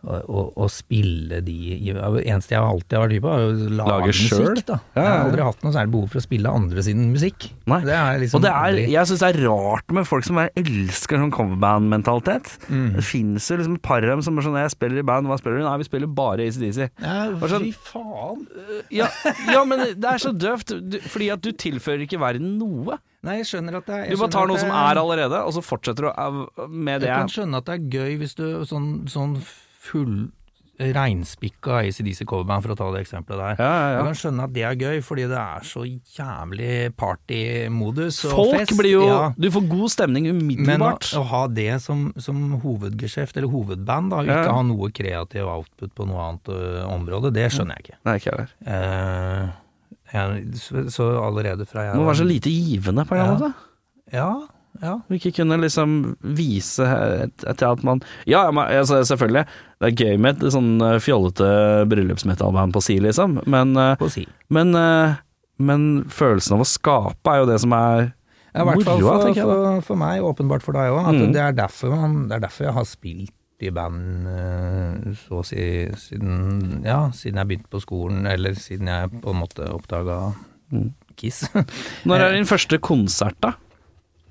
å, 0.00 0.66
spille 0.72 1.40
de 1.44 1.56
Det 1.92 2.22
eneste 2.24 2.54
jeg 2.54 2.60
alltid 2.64 2.96
har 2.96 3.02
vært 3.04 3.14
hypp 3.16 3.24
på, 3.26 3.32
er 3.34 3.42
å 3.44 3.50
lage, 3.52 3.90
Lage 3.90 4.14
musikk, 4.14 4.62
da. 4.68 4.78
Ja, 4.94 5.02
ja, 5.02 5.02
Jeg 5.02 5.10
har 5.10 5.24
aldri 5.26 5.46
hatt 5.50 5.64
noe 5.66 5.74
særlig 5.74 5.92
behov 5.94 6.06
for 6.14 6.20
å 6.20 6.24
spille 6.24 6.54
andre 6.60 6.84
sin 6.86 7.02
musikk. 7.12 7.48
Det 7.70 7.98
liksom 8.22 8.40
Og 8.40 8.46
det 8.46 8.52
er, 8.54 8.78
jeg 8.94 9.10
syns 9.10 9.24
det 9.24 9.30
er 9.34 9.40
rart 9.44 9.94
med 9.96 10.08
folk 10.08 10.26
som 10.26 10.40
er, 10.40 10.50
elsker 10.60 11.20
sånn 11.20 11.34
coverband-mentalitet. 11.34 12.54
Mm. 12.70 12.88
Det 12.96 13.04
finnes 13.06 13.50
jo 13.52 13.60
liksom 13.60 13.76
et 13.76 13.84
par 13.84 14.00
av 14.06 14.14
dem 14.14 14.24
som 14.24 14.40
er 14.40 14.48
sånn 14.48 14.58
Jeg 14.60 14.74
spiller 14.76 15.02
i 15.02 15.06
band, 15.12 15.28
hva 15.30 15.38
spiller 15.40 15.60
du? 15.60 15.66
Nei, 15.68 15.76
vi 15.82 15.88
spiller 15.90 16.14
bare 16.20 16.48
ACDC. 16.48 16.88
ja, 16.88 17.20
sånn- 17.44 17.68
Fy 17.68 17.74
faen. 17.92 18.46
Ja, 18.94 19.10
ja, 19.52 19.64
men 19.68 19.84
det 20.00 20.08
er 20.14 20.22
så 20.22 20.32
døvt, 20.32 20.72
fordi 21.12 21.30
at 21.32 21.44
du 21.44 21.52
tilfører 21.52 22.06
ikke 22.08 22.20
verden 22.20 22.56
noe. 22.58 22.98
Nei, 23.22 23.36
jeg 23.42 23.50
skjønner 23.50 23.76
at 23.82 23.88
det 23.88 23.96
er 23.98 24.10
Du 24.14 24.16
bare 24.22 24.32
tar 24.32 24.46
noe 24.48 24.56
noe 24.56 24.62
som 24.62 24.70
er 24.72 24.96
allerede, 24.96 25.40
og 25.44 25.52
så 25.52 25.60
fortsetter 25.60 26.08
du 26.08 26.68
med 26.72 27.02
det. 27.02 27.10
Jeg 27.10 27.18
kan 27.20 27.28
skjønne 27.28 27.60
at 27.60 27.66
det 27.68 27.74
er 27.76 27.98
gøy 27.98 28.16
hvis 28.22 28.34
du 28.38 28.46
sånn, 28.64 28.88
sånn 29.12 29.34
full 29.80 30.28
reinspikka 30.80 31.74
ACDC 31.84 32.22
coverband, 32.24 32.62
for 32.64 32.72
å 32.72 32.76
ta 32.78 32.86
det 32.94 33.02
eksempelet 33.02 33.40
der. 33.42 33.58
Ja, 33.60 33.72
ja, 33.76 33.88
Jeg 33.98 34.04
kan 34.06 34.14
skjønne 34.16 34.44
at 34.46 34.52
det 34.54 34.62
er 34.64 34.76
gøy, 34.80 35.00
fordi 35.04 35.26
det 35.28 35.36
er 35.40 35.66
så 35.68 35.82
jævlig 35.84 36.70
partymodus 36.96 38.22
og 38.24 38.32
Folk 38.38 38.54
fest. 38.62 38.72
blir 38.78 38.94
jo 38.94 39.02
ja. 39.04 39.18
Du 39.36 39.50
får 39.52 39.66
god 39.68 39.92
stemning 39.92 40.24
Men 40.30 40.38
å, 40.40 40.44
umiddelbart. 40.46 41.10
å 41.20 41.24
ha 41.34 41.42
det 41.52 41.74
som, 41.84 42.06
som 42.16 42.40
hovedgeskjeft, 42.62 43.36
eller 43.36 43.52
hovedband, 43.52 44.08
da, 44.14 44.22
ikke 44.24 44.38
Ja. 44.46 44.54
ha 44.56 44.62
noe 44.70 44.88
kreativ 44.96 45.50
output 45.52 45.92
på 46.00 46.06
noe 46.08 46.22
annet 46.30 46.48
uh, 46.48 46.88
område, 46.94 47.32
det 47.36 47.50
skjønner 47.52 47.76
jeg 47.76 47.84
ikke. 47.90 47.98
Nei, 48.08 48.14
ikke 48.16 48.32
heller. 48.32 48.54
Uh, 48.64 49.52
jeg, 50.14 50.46
så, 50.64 50.86
så 50.96 51.10
allerede 51.26 51.68
fra 51.68 51.84
jeg 51.90 52.00
må 52.00 52.08
være 52.08 52.22
så 52.24 52.30
lite 52.32 52.50
givende 52.56 53.04
på 53.06 53.14
en 53.18 53.20
Ja. 53.20 53.28
måte. 53.36 53.52
Ja, 54.16 54.30
ja. 54.82 54.94
Vi 55.10 55.18
ikke 55.18 55.32
kunne 55.40 55.58
liksom 55.60 56.16
vise 56.22 56.84
et- 56.86 57.44
et- 57.46 57.58
til 57.58 57.66
at 57.68 57.82
man 57.84 58.00
Ja, 58.26 58.46
altså, 58.50 59.02
selvfølgelig. 59.04 59.46
Det 59.80 59.88
er 59.90 60.04
gøy 60.04 60.18
med 60.18 60.42
et 60.42 60.52
sånn 60.52 60.80
eh, 60.82 60.98
fjollete 61.00 61.88
bryllupsmetallband 61.88 62.72
på 62.72 62.82
si, 62.82 62.98
liksom. 63.00 63.40
Men, 63.46 63.76
eh, 63.76 63.96
På 63.96 64.08
si. 64.10 64.26
men, 64.48 64.74
eh, 64.74 65.14
men 65.58 66.04
følelsen 66.04 66.52
av 66.54 66.60
å 66.60 66.66
skape 66.68 67.26
er 67.34 67.38
jo 67.44 67.46
det 67.52 67.60
som 67.60 67.72
er 67.72 68.12
Ja, 68.54 68.62
I 68.62 68.64
hvert 68.66 68.82
fall 68.84 69.00
for, 69.00 69.34
for, 69.34 69.80
for 69.82 69.96
meg, 69.96 70.22
åpenbart 70.22 70.62
for 70.62 70.72
deg 70.72 70.90
òg. 70.90 71.04
Mm. 71.14 71.32
Det, 71.32 71.40
er 71.40 71.52
derfor 71.52 71.90
man- 71.96 72.28
det 72.28 72.36
er 72.36 72.40
derfor 72.48 72.64
jeg 72.64 72.74
har 72.74 72.84
spilt 72.84 73.30
i 73.62 73.68
band 73.70 74.26
så 75.28 75.40
å 75.40 75.44
si 75.44 75.86
siden, 75.94 76.82
ja, 76.84 77.10
siden 77.12 77.36
jeg 77.36 77.48
begynte 77.48 77.70
på 77.70 77.80
skolen, 77.84 78.26
eller 78.26 78.54
siden 78.56 78.86
jeg 78.88 79.10
på 79.20 79.30
en 79.34 79.40
måte 79.42 79.68
oppdaga 79.68 80.34
Kiss. 81.16 81.42
Når 82.06 82.20
er 82.24 82.32
din 82.38 82.46
første 82.48 82.78
konsert, 82.80 83.36
da? 83.42 83.52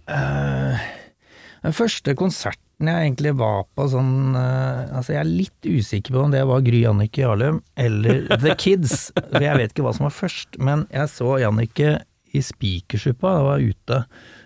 Eh, 0.09 0.89
den 1.63 1.75
første 1.75 2.15
konserten 2.17 2.87
jeg 2.87 3.09
egentlig 3.09 3.33
var 3.35 3.65
på 3.75 3.89
sånn 3.91 4.31
uh, 4.31 4.87
Altså, 4.95 5.11
jeg 5.11 5.19
er 5.19 5.27
litt 5.27 5.67
usikker 5.67 6.15
på 6.15 6.21
om 6.23 6.31
det 6.31 6.45
var 6.47 6.63
Gry 6.63 6.85
Jannicke 6.85 7.25
Jarlum 7.25 7.59
eller 7.75 8.29
The 8.39 8.55
Kids, 8.55 9.09
for 9.17 9.43
jeg 9.43 9.59
vet 9.59 9.73
ikke 9.73 9.83
hva 9.83 9.91
som 9.97 10.07
var 10.07 10.15
først, 10.15 10.55
men 10.63 10.85
jeg 10.93 11.11
så 11.11 11.33
Jannicke 11.43 11.97
i 12.29 12.43
Spikersuppa, 12.45 13.33
da 13.35 13.45
var 13.47 13.65
ute. 13.65 13.99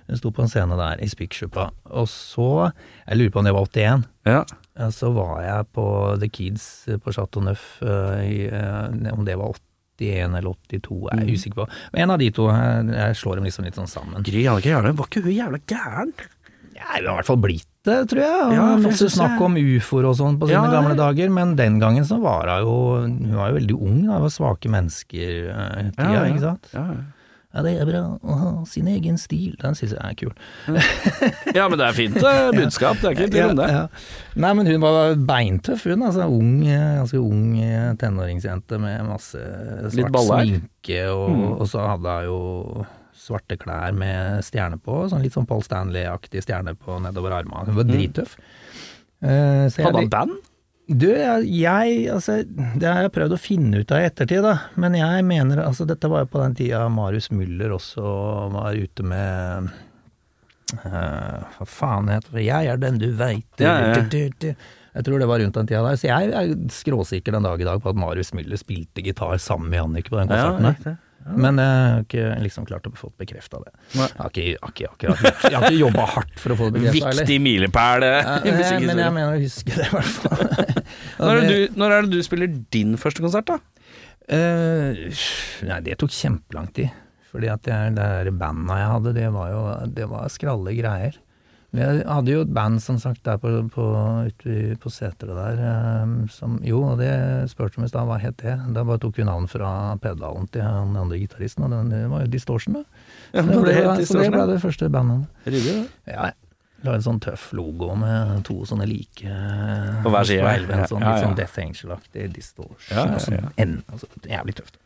Hun 0.07 0.19
sto 0.19 0.31
på 0.33 0.43
en 0.43 0.49
scene 0.49 0.77
der 0.79 1.03
i 1.03 1.09
Spikersuppa, 1.11 1.67
og 1.91 2.07
så 2.09 2.71
Jeg 3.03 3.19
lurer 3.19 3.33
på 3.35 3.43
om 3.43 3.47
det 3.47 3.53
var 3.53 3.69
81. 3.69 4.07
Ja. 4.25 4.41
Så 4.95 5.11
var 5.13 5.43
jeg 5.43 5.69
på 5.77 5.85
The 6.23 6.31
Kids 6.33 6.67
på 7.03 7.13
Chateau 7.13 7.43
Neuf, 7.45 7.67
uh, 7.85 8.17
i, 8.23 8.47
om 9.13 9.21
det 9.27 9.37
var 9.37 9.53
81 9.99 10.37
eller 10.39 10.55
82, 10.69 11.01
jeg 11.11 11.19
er 11.23 11.33
usikker 11.33 11.59
på. 11.63 11.67
Men 11.93 12.01
en 12.07 12.13
av 12.15 12.19
de 12.23 12.29
to, 12.33 12.47
jeg, 12.49 12.87
jeg 12.97 13.17
slår 13.21 13.35
dem 13.39 13.45
liksom 13.49 13.65
litt 13.67 13.77
sånn 13.79 13.91
sammen. 13.91 14.23
Gry 14.25 14.45
Annike 14.49 14.71
Jarlum, 14.73 14.95
var 14.99 15.09
ikke 15.11 15.23
hun 15.25 15.35
jævla 15.37 15.59
gæren? 15.69 16.13
Jeg 16.73 16.89
er 16.97 17.03
i 17.05 17.07
hvert 17.13 17.27
fall 17.29 17.37
blitt 17.43 17.67
det, 17.85 17.97
tror 18.09 18.21
jeg. 18.23 18.53
Ja, 18.55 18.65
Masse 18.81 19.09
snakk 19.11 19.41
om 19.43 19.57
ufoer 19.59 20.07
og 20.09 20.15
sånn 20.17 20.37
på 20.39 20.47
sine 20.49 20.55
Ja, 20.57 20.63
ja. 20.69 20.71
gamle 20.77 20.95
dager, 20.97 21.29
men 21.35 21.51
den 21.59 21.75
gangen 21.81 22.05
så 22.07 22.15
var 22.23 22.47
hun 22.49 22.63
jo 22.65 22.77
Hun 23.03 23.35
var 23.37 23.51
jo 23.51 23.57
veldig 23.59 23.75
ung, 23.77 23.97
da. 24.07 24.15
Hun 24.17 24.23
var 24.25 24.31
svake 24.33 24.71
mennesker-tida, 24.73 26.23
ikke 26.31 26.43
sant. 26.47 26.71
Ja, 26.73 26.85
Ja, 26.87 27.03
det 27.61 27.75
er 27.77 27.85
bra 27.85 27.99
å 28.17 28.35
ha 28.39 28.51
sin 28.65 28.87
egen 28.89 29.19
stil. 29.21 29.53
Den 29.61 29.77
syns 29.77 29.93
jeg 29.93 30.01
er 30.01 30.15
kul. 30.17 30.31
ja, 31.57 31.67
men 31.69 31.77
det 31.77 31.85
er 31.85 31.97
fint 31.97 32.17
budskap, 32.17 32.97
det 33.03 33.11
er 33.11 33.13
ikke 33.13 33.27
tvil 33.35 33.51
om 33.51 33.59
det. 33.59 33.67
Ja, 33.69 33.83
ja. 33.83 34.39
Nei, 34.41 34.53
men 34.57 34.71
hun 34.71 34.81
var 34.81 35.13
beintøff, 35.29 35.85
hun. 35.91 36.01
Altså 36.07 36.25
ung, 36.25 36.63
ganske 36.65 37.21
ung 37.21 37.59
eh, 37.61 37.91
tenåringsjente 38.01 38.81
med 38.81 39.05
masse 39.11 39.43
svart 39.93 40.19
sminke, 40.25 40.99
og, 41.13 41.37
og 41.59 41.69
så 41.69 41.85
hadde 41.93 42.17
hun 42.23 42.31
jo 42.31 42.87
svarte 43.23 43.57
klær 43.61 43.93
med 43.95 44.41
stjerne 44.45 44.79
på, 44.81 45.03
sånn 45.11 45.21
litt 45.23 45.35
sånn 45.37 45.47
Paul 45.47 45.61
Stanley-aktig 45.63 46.41
stjerne 46.43 46.73
på 46.73 46.97
nedover 47.05 47.37
armene. 47.37 47.69
Hun 47.69 47.79
var 47.83 47.87
drittøff. 47.87 48.33
Mm. 48.39 48.49
Uh, 49.23 49.69
Hadde 49.77 50.01
han 50.01 50.09
band? 50.11 50.41
Du, 50.87 51.07
jeg, 51.07 52.09
altså, 52.11 52.41
Det 52.43 52.87
har 52.89 53.05
jeg 53.05 53.13
prøvd 53.15 53.37
å 53.37 53.39
finne 53.39 53.79
ut 53.79 53.91
av 53.95 54.03
i 54.03 54.07
ettertid, 54.09 54.43
da. 54.43 54.57
Men 54.75 54.97
jeg 54.99 55.23
mener 55.27 55.63
altså 55.63 55.87
Dette 55.87 56.09
var 56.11 56.25
jo 56.25 56.31
på 56.33 56.41
den 56.43 56.57
tida 56.59 56.83
Marius 56.91 57.29
Müller 57.31 57.71
også 57.77 58.03
var 58.51 58.75
ute 58.75 59.05
med 59.07 59.69
uh, 60.83 61.39
Hva 61.55 61.67
faen 61.69 62.11
heter 62.11 62.35
det? 62.35 62.47
'Jeg 62.49 62.73
er 62.73 62.81
den 62.81 62.99
du 62.99 63.09
veit'. 63.15 63.63
Ja, 63.63 63.77
ja, 63.79 64.03
ja. 64.03 64.55
Jeg 64.93 65.05
tror 65.07 65.23
det 65.23 65.29
var 65.29 65.39
rundt 65.41 65.55
den 65.57 65.69
tida 65.71 65.81
der. 65.87 65.97
Så 65.97 66.09
jeg 66.11 66.33
er 66.37 66.51
skråsikker 66.69 67.33
den 67.33 67.47
dag 67.47 67.61
i 67.61 67.65
dag 67.65 67.81
på 67.81 67.89
at 67.89 67.97
Marius 67.97 68.33
Müller 68.37 68.59
spilte 68.61 69.01
gitar 69.01 69.39
sammen 69.41 69.71
med 69.71 69.79
Jannicke 69.79 70.13
på 70.13 70.19
den 70.19 70.29
konserten. 70.29 70.67
der. 70.83 70.99
Men 71.23 71.59
jeg 71.61 71.75
har 71.79 72.01
ikke 72.03 72.23
liksom 72.43 72.65
klart 72.67 72.87
å 72.89 72.91
få 72.97 73.09
bekrefta 73.19 73.61
det. 73.63 73.71
Jeg 73.95 74.17
har 74.17 74.31
ikke, 74.31 74.47
ikke, 74.57 74.83
jeg 74.83 74.95
ikke, 74.97 75.31
jeg 75.47 75.55
har 75.55 75.67
ikke 75.69 75.79
jobba 75.79 76.07
hardt 76.15 76.33
for 76.41 76.55
å 76.55 76.57
få 76.59 76.67
det 76.69 76.81
bekrefta. 76.81 77.13
Viktig 77.21 77.37
milepæl 77.45 78.07
Ja, 78.07 78.39
men 78.43 79.03
jeg 79.03 79.15
mener 79.15 79.37
å 79.37 79.39
huske 79.39 79.77
det, 79.77 79.87
i 79.87 79.93
hvert 79.93 80.17
fall. 80.25 80.43
Når 81.23 81.29
er, 81.29 81.39
det 81.39 81.53
du, 81.53 81.77
når 81.79 81.93
er 81.93 82.05
det 82.05 82.17
du 82.19 82.25
spiller 82.25 82.51
din 82.73 82.97
første 82.99 83.23
konsert, 83.23 83.47
da? 83.47 83.59
Uh, 84.27 84.95
nei, 85.67 85.79
det 85.85 85.97
tok 86.01 86.11
kjempelang 86.15 86.69
tid. 86.75 86.91
Fordi 87.33 87.49
at 87.49 87.67
jeg, 87.67 87.93
det 87.97 88.07
der 88.23 88.29
banda 88.37 88.77
jeg 88.77 88.89
hadde, 88.91 89.13
det 89.17 89.29
var 89.33 89.53
jo 89.53 89.61
det 89.95 90.09
var 90.11 90.31
skralle 90.33 90.75
greier. 90.77 91.15
Jeg 91.73 92.03
hadde 92.05 92.33
jo 92.35 92.41
et 92.45 92.51
band, 92.53 92.77
som 92.83 92.99
sagt, 93.01 93.23
der 93.25 93.39
på, 93.41 93.49
på, 93.73 93.85
ute 94.29 94.75
på 94.77 94.91
seteret 94.93 95.33
der, 95.33 95.61
eh, 95.65 96.11
som 96.29 96.59
Jo, 96.61 96.83
og 96.91 96.99
det 97.01 97.09
spurte 97.49 97.81
om 97.81 97.87
i 97.87 97.89
stad, 97.89 98.05
hva 98.05 98.19
het 98.21 98.37
det? 98.43 98.53
Da 98.75 98.83
bare 98.85 99.01
tok 99.01 99.17
vi 99.17 99.25
navn 99.25 99.47
fra 99.49 99.71
pedalen 100.03 100.45
til 100.53 100.61
han 100.61 100.93
andre 100.99 101.17
gitaristen, 101.17 101.65
og 101.65 101.73
den, 101.73 101.89
det 101.89 102.03
var 102.11 102.27
jo 102.27 102.31
Distortion, 102.35 102.77
da. 102.77 102.83
Ja, 103.33 103.41
Så 103.41 103.49
det 103.49 103.61
ble, 103.63 103.73
det 103.73 104.07
så 104.07 104.19
det 104.21 104.29
ble 104.35 104.45
det 104.51 104.59
første 104.61 104.89
bandet. 104.93 105.25
Ryddig, 105.47 105.73
det. 105.79 106.13
Ja, 106.13 106.29
la 106.83 106.97
en 106.97 107.03
sånn 107.05 107.19
tøff 107.23 107.45
logo 107.55 107.93
med 107.95 108.41
to 108.47 108.57
sånne 108.67 108.85
like 108.89 109.35
På 110.03 110.11
hver 110.11 110.27
side, 110.27 110.39
ja. 110.41 110.49
speilvendt, 110.49 110.89
sånn, 110.91 111.03
Ja, 111.05 111.13
litt 111.13 111.25
sånn 111.25 111.37
Death 111.37 111.61
Angel-aktig 111.63 112.25
distortion. 112.35 112.89
Ja, 112.89 113.05
ja, 113.13 113.21
sånn 113.23 113.37
ja. 113.39 113.67
Altså, 113.93 114.09
jævlig 114.27 114.55
tøft. 114.59 114.79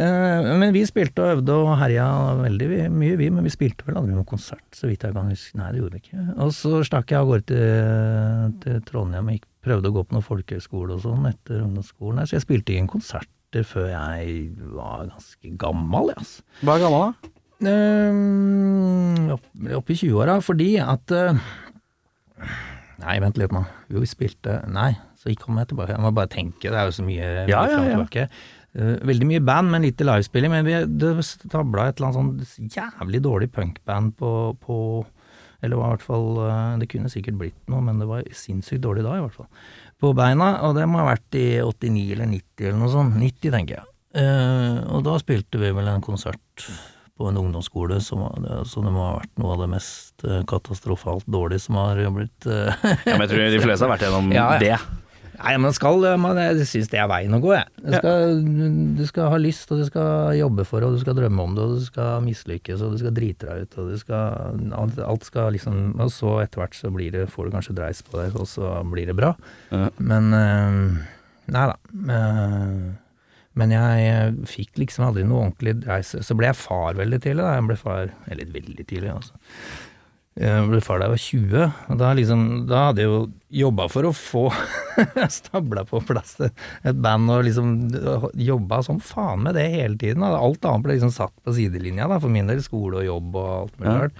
Eh, 0.00 0.48
men 0.62 0.72
vi 0.74 0.84
spilte 0.88 1.24
og 1.24 1.36
øvde 1.36 1.58
og 1.60 1.72
herja 1.80 2.06
veldig 2.40 2.70
mye, 2.94 3.18
vi. 3.20 3.28
Men 3.34 3.46
vi 3.46 3.52
spilte 3.52 3.86
vel 3.86 4.00
aldri 4.00 4.16
noen 4.16 4.28
konsert, 4.28 4.66
så 4.76 4.88
vidt 4.90 5.04
jeg 5.06 5.16
kan 5.16 5.30
huske. 5.32 5.60
Nei, 5.60 5.70
det 5.74 5.82
gjorde 5.82 5.98
vi 5.98 6.04
ikke. 6.04 6.26
Og 6.46 6.56
så 6.56 6.82
stakk 6.88 7.12
jeg 7.12 7.20
av 7.20 7.30
gårde 7.30 7.46
til, 7.52 8.58
til 8.64 8.82
Trondheim 8.88 9.30
og 9.30 9.38
gikk, 9.38 9.48
prøvde 9.66 9.92
å 9.92 9.96
gå 9.96 10.06
på 10.06 10.16
noen 10.16 10.26
folkehøyskole 10.26 10.96
og 10.96 11.04
sånn 11.04 11.30
etter 11.30 11.64
ungdomsskolen. 11.66 12.24
Så 12.24 12.38
jeg 12.38 12.46
spilte 12.46 12.76
ingen 12.76 12.90
konserter 12.90 13.66
før 13.66 13.88
jeg 13.92 14.50
var 14.72 15.06
ganske 15.12 15.56
gammel, 15.60 16.12
ja. 16.12 16.20
altså. 16.20 16.46
Hva 16.62 16.76
er 16.76 16.86
gammel, 16.86 17.10
da? 17.10 17.32
Uh, 17.56 19.32
opp, 19.32 19.46
opp 19.78 19.92
i 19.92 19.96
20-åra, 19.96 20.40
fordi 20.44 20.74
at 20.82 21.12
eh, 21.16 21.38
Nei, 23.00 23.16
vent 23.22 23.38
litt 23.40 23.52
nå. 23.54 23.62
Jo, 23.92 24.02
vi 24.02 24.08
spilte 24.08 24.58
Nei, 24.72 24.90
så 25.20 25.32
kom 25.40 25.58
jeg 25.60 25.70
tilbake. 25.70 25.94
Jeg 25.94 26.04
må 26.04 26.12
bare 26.16 26.32
tenke, 26.32 26.68
det 26.68 26.76
er 26.76 26.88
jo 26.88 26.94
så 26.96 27.04
mye 27.06 27.26
Ja, 27.48 27.64
ja, 27.70 27.80
ja. 27.92 28.28
Eh, 28.76 28.96
veldig 29.08 29.28
mye 29.28 29.42
band, 29.44 29.72
men 29.72 29.86
lite 29.86 30.04
livespilling. 30.04 30.52
Men 30.52 30.66
vi, 30.68 30.78
det 31.00 31.12
stabla 31.24 31.88
et 31.88 32.00
eller 32.00 32.12
annet 32.12 32.48
sånn 32.52 32.72
jævlig 32.72 33.22
dårlig 33.24 33.50
punkband 33.54 34.16
på, 34.20 34.30
på 34.60 34.78
Eller 35.64 35.80
var 35.80 35.92
i 35.92 35.96
hvert 35.96 36.06
fall 36.06 36.26
eh, 36.44 36.78
Det 36.82 36.90
kunne 36.92 37.12
sikkert 37.12 37.40
blitt 37.40 37.72
noe, 37.72 37.84
men 37.84 38.00
det 38.02 38.08
var 38.10 38.24
sinnssykt 38.36 38.84
dårlig 38.84 39.06
da, 39.06 39.16
i 39.16 39.24
hvert 39.24 39.36
fall. 39.36 39.48
På 40.00 40.12
beina, 40.16 40.58
og 40.66 40.76
det 40.76 40.88
må 40.88 41.00
ha 41.00 41.08
vært 41.08 41.38
i 41.40 41.46
89 41.64 42.10
eller 42.16 42.28
90 42.34 42.66
eller 42.66 42.80
noe 42.82 42.92
sånt. 42.92 43.16
90, 43.16 43.54
tenker 43.54 43.78
jeg. 43.78 43.88
Uh, 44.16 44.80
og 44.96 45.02
da 45.04 45.16
spilte 45.20 45.60
vi 45.60 45.68
vel 45.76 45.88
en 45.92 46.04
konsert 46.04 46.64
på 47.16 47.30
en 47.30 47.38
ungdomsskole 47.40 47.96
som 48.04 48.26
så 48.68 48.82
det 48.84 48.92
må 48.92 49.02
ha 49.06 49.16
vært 49.20 49.32
noe 49.40 49.54
av 49.56 49.64
det 49.64 49.70
mest 49.72 50.24
eh, 50.26 50.42
katastrofalt 50.48 51.26
dårlige 51.30 51.64
som 51.64 51.78
har 51.80 52.00
blitt 52.12 52.46
eh, 52.50 52.70
Ja, 53.06 53.16
men 53.16 53.24
jeg 53.24 53.32
tror 53.32 53.50
de 53.56 53.64
fleste 53.64 53.86
har 53.86 53.92
vært 53.94 54.06
gjennom 54.06 54.32
Ja, 54.36 54.50
ja. 54.56 54.60
det. 54.62 55.02
Nei, 55.36 55.52
man 55.60 55.74
skal 55.76 56.00
man, 56.20 56.38
Jeg 56.40 56.64
syns 56.68 56.88
det 56.92 57.00
er 57.00 57.08
veien 57.10 57.34
å 57.36 57.40
gå, 57.42 57.50
jeg. 57.52 57.68
Du 57.84 57.90
skal, 57.92 58.38
du 58.96 59.02
skal 59.08 59.28
ha 59.34 59.40
lyst, 59.40 59.68
og 59.72 59.82
du 59.82 59.84
skal 59.88 60.32
jobbe 60.38 60.64
for 60.64 60.80
det, 60.80 60.88
og 60.88 60.96
du 60.96 61.02
skal 61.02 61.16
drømme 61.18 61.44
om 61.44 61.56
det, 61.56 61.66
og 61.66 61.74
du 61.76 61.84
skal 61.84 62.24
mislykkes, 62.24 62.80
og 62.80 62.94
du 62.94 63.02
skal 63.02 63.12
drite 63.16 63.48
deg 63.50 63.66
ut, 63.66 63.76
og 63.82 63.90
du 63.92 63.98
skal 64.00 64.56
Alt, 64.80 65.00
alt 65.04 65.26
skal 65.28 65.52
liksom 65.56 65.92
Og 66.00 66.08
så 66.14 66.38
etter 66.40 66.62
hvert 66.62 66.78
så 66.78 66.92
blir 66.94 67.12
det, 67.12 67.26
får 67.32 67.48
du 67.48 67.56
kanskje 67.58 67.76
dreis 67.76 68.00
på 68.06 68.16
det, 68.20 68.30
og 68.36 68.48
så 68.48 68.78
blir 68.88 69.10
det 69.12 69.18
bra. 69.18 69.34
Men 70.00 70.32
eh, 70.36 71.04
Nei 71.52 71.66
da. 71.70 71.76
Men 73.56 73.72
jeg 73.72 74.06
eh, 74.12 74.38
fikk 74.48 74.80
liksom 74.82 75.08
aldri 75.08 75.24
noe 75.26 75.46
ordentlig 75.46 75.78
dreis. 75.80 76.14
Så 76.20 76.36
ble 76.36 76.50
jeg 76.50 76.60
far 76.60 76.96
veldig 76.98 77.20
tidlig. 77.24 77.42
Da. 77.42 77.56
Jeg 77.56 77.68
ble 77.70 77.76
far 77.80 78.14
Eller 78.28 78.54
veldig 78.54 78.84
tidlig, 78.84 79.12
altså. 79.14 79.38
Jeg 80.36 80.66
ble 80.68 80.82
far 80.84 81.00
da 81.00 81.06
jeg 81.06 81.14
var 81.14 81.20
20, 81.22 81.76
og 81.88 82.00
da, 82.02 82.08
liksom, 82.12 82.40
da 82.68 82.80
hadde 82.90 83.00
jeg 83.00 83.08
jo 83.08 83.20
jobba 83.56 83.86
for 83.88 84.04
å 84.04 84.10
få 84.12 84.42
stabla 85.38 85.86
på 85.88 86.02
plass 86.04 86.34
et 86.44 86.98
band 87.00 87.32
og 87.32 87.46
liksom 87.46 87.70
jobba 88.36 88.82
som 88.84 88.98
faen 89.00 89.46
med 89.46 89.56
det 89.56 89.64
hele 89.72 89.96
tiden. 89.96 90.20
Da. 90.20 90.36
Alt 90.36 90.68
annet 90.68 90.84
ble 90.84 90.98
liksom 90.98 91.14
satt 91.14 91.32
på 91.40 91.56
sidelinja, 91.56 92.04
da, 92.12 92.20
for 92.20 92.32
min 92.32 92.52
del. 92.52 92.60
Skole 92.66 93.00
og 93.00 93.08
jobb 93.08 93.40
og 93.40 93.48
alt 93.54 93.80
mulig 93.80 93.96
Ja. 93.96 94.10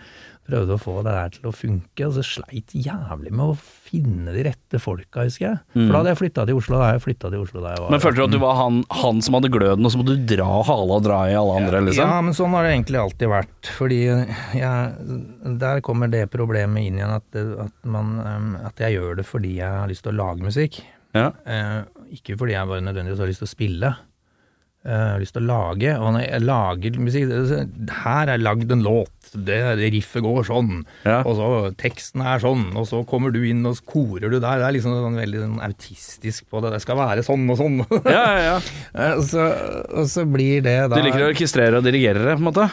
Prøvde 0.47 0.77
å 0.77 0.79
få 0.79 0.93
det 1.03 1.11
der 1.17 1.31
til 1.35 1.49
å 1.51 1.53
funke, 1.55 2.07
og 2.07 2.13
så 2.15 2.23
sleit 2.23 2.71
jævlig 2.71 3.33
med 3.35 3.45
å 3.51 3.57
finne 3.59 4.31
de 4.35 4.45
rette 4.47 4.79
folka, 4.79 5.25
husker 5.27 5.47
jeg. 5.49 5.59
For 5.75 5.91
da 5.91 5.99
hadde 5.99 6.13
jeg 6.13 6.21
flytta 6.21 6.45
til 6.47 6.61
Oslo 6.61 6.79
da 6.79 6.93
jeg 6.95 7.03
flytta 7.03 7.31
til 7.33 7.43
Oslo 7.43 7.65
da 7.65 7.73
jeg 7.75 7.83
var 7.83 7.91
Men 7.97 8.03
følte 8.05 8.21
du 8.21 8.25
at 8.29 8.35
du 8.37 8.39
var 8.45 8.55
han, 8.61 8.79
han 9.03 9.23
som 9.27 9.35
hadde 9.39 9.51
gløden, 9.51 9.83
og 9.89 9.91
så 9.95 9.99
måtte 10.01 10.15
du 10.21 10.27
dra 10.37 10.47
hala 10.71 10.99
og 11.01 11.03
dra 11.09 11.19
i 11.31 11.35
alle 11.35 11.57
andre, 11.61 11.81
liksom? 11.89 12.07
Ja, 12.15 12.21
men 12.23 12.37
sånn 12.39 12.55
har 12.55 12.63
det 12.69 12.75
egentlig 12.77 13.01
alltid 13.03 13.33
vært. 13.35 13.73
Fordi 13.77 14.01
jeg, 14.07 15.19
der 15.67 15.81
kommer 15.87 16.11
det 16.13 16.25
problemet 16.31 16.87
inn 16.87 17.01
igjen 17.01 17.17
at, 17.19 17.27
det- 17.35 17.47
at, 17.67 17.75
man, 17.85 18.57
at 18.65 18.79
jeg 18.87 18.97
gjør 19.01 19.17
det 19.19 19.27
fordi 19.27 19.57
jeg 19.59 19.71
har 19.83 19.89
lyst 19.91 20.07
til 20.07 20.15
å 20.15 20.21
lage 20.23 20.47
musikk. 20.47 20.79
Ja. 21.17 21.31
Eh, 21.49 21.81
ikke 22.19 22.37
fordi 22.39 22.53
jeg 22.55 22.69
bare 22.71 22.85
nødvendigvis 22.87 23.19
har 23.23 23.31
lyst 23.31 23.43
til 23.43 23.49
å 23.51 23.55
spille. 23.57 23.93
Eh, 24.87 24.93
Jeg 24.93 25.13
har 25.17 25.19
lyst 25.25 25.35
til 25.35 25.43
å 25.43 25.51
lage, 25.51 25.93
og 25.99 26.13
når 26.15 26.23
jeg 26.29 26.43
lager 26.47 26.99
musikk 27.03 27.91
Her 28.05 28.31
er 28.31 28.39
lagd 28.39 28.71
en 28.71 28.85
låt, 28.87 29.11
det, 29.35 29.59
riffet 29.93 30.23
går 30.23 30.45
sånn, 30.47 30.85
Ja. 31.05 31.19
og 31.27 31.35
så 31.37 31.49
teksten 31.77 32.23
er 32.23 32.39
sånn, 32.39 32.69
og 32.79 32.87
så 32.87 33.01
kommer 33.05 33.33
du 33.35 33.41
inn 33.43 33.67
og 33.67 33.77
korer 33.85 34.31
du 34.31 34.39
der. 34.39 34.61
Det 34.63 34.69
er 34.69 34.77
liksom 34.79 34.95
sånn 34.95 35.19
veldig 35.19 35.41
sånn 35.43 35.59
autistisk 35.67 36.47
på 36.49 36.63
det. 36.63 36.71
Det 36.77 36.81
skal 36.87 36.97
være 37.03 37.25
sånn 37.27 37.51
og 37.51 37.59
sånn. 37.59 37.81
Ja, 38.07 38.23
ja, 38.23 38.43
ja. 38.55 38.59
Eh, 38.97 39.21
så, 39.27 39.43
og 39.93 40.07
så 40.09 40.25
blir 40.31 40.63
det 40.65 40.77
da 40.89 40.97
Du 40.97 41.03
liker 41.03 41.27
å 41.27 41.33
orkestrere 41.35 41.77
og 41.83 41.85
dirigere 41.85 42.23
det, 42.23 42.37
på 42.39 42.45
en 42.47 42.49
måte? 42.53 42.71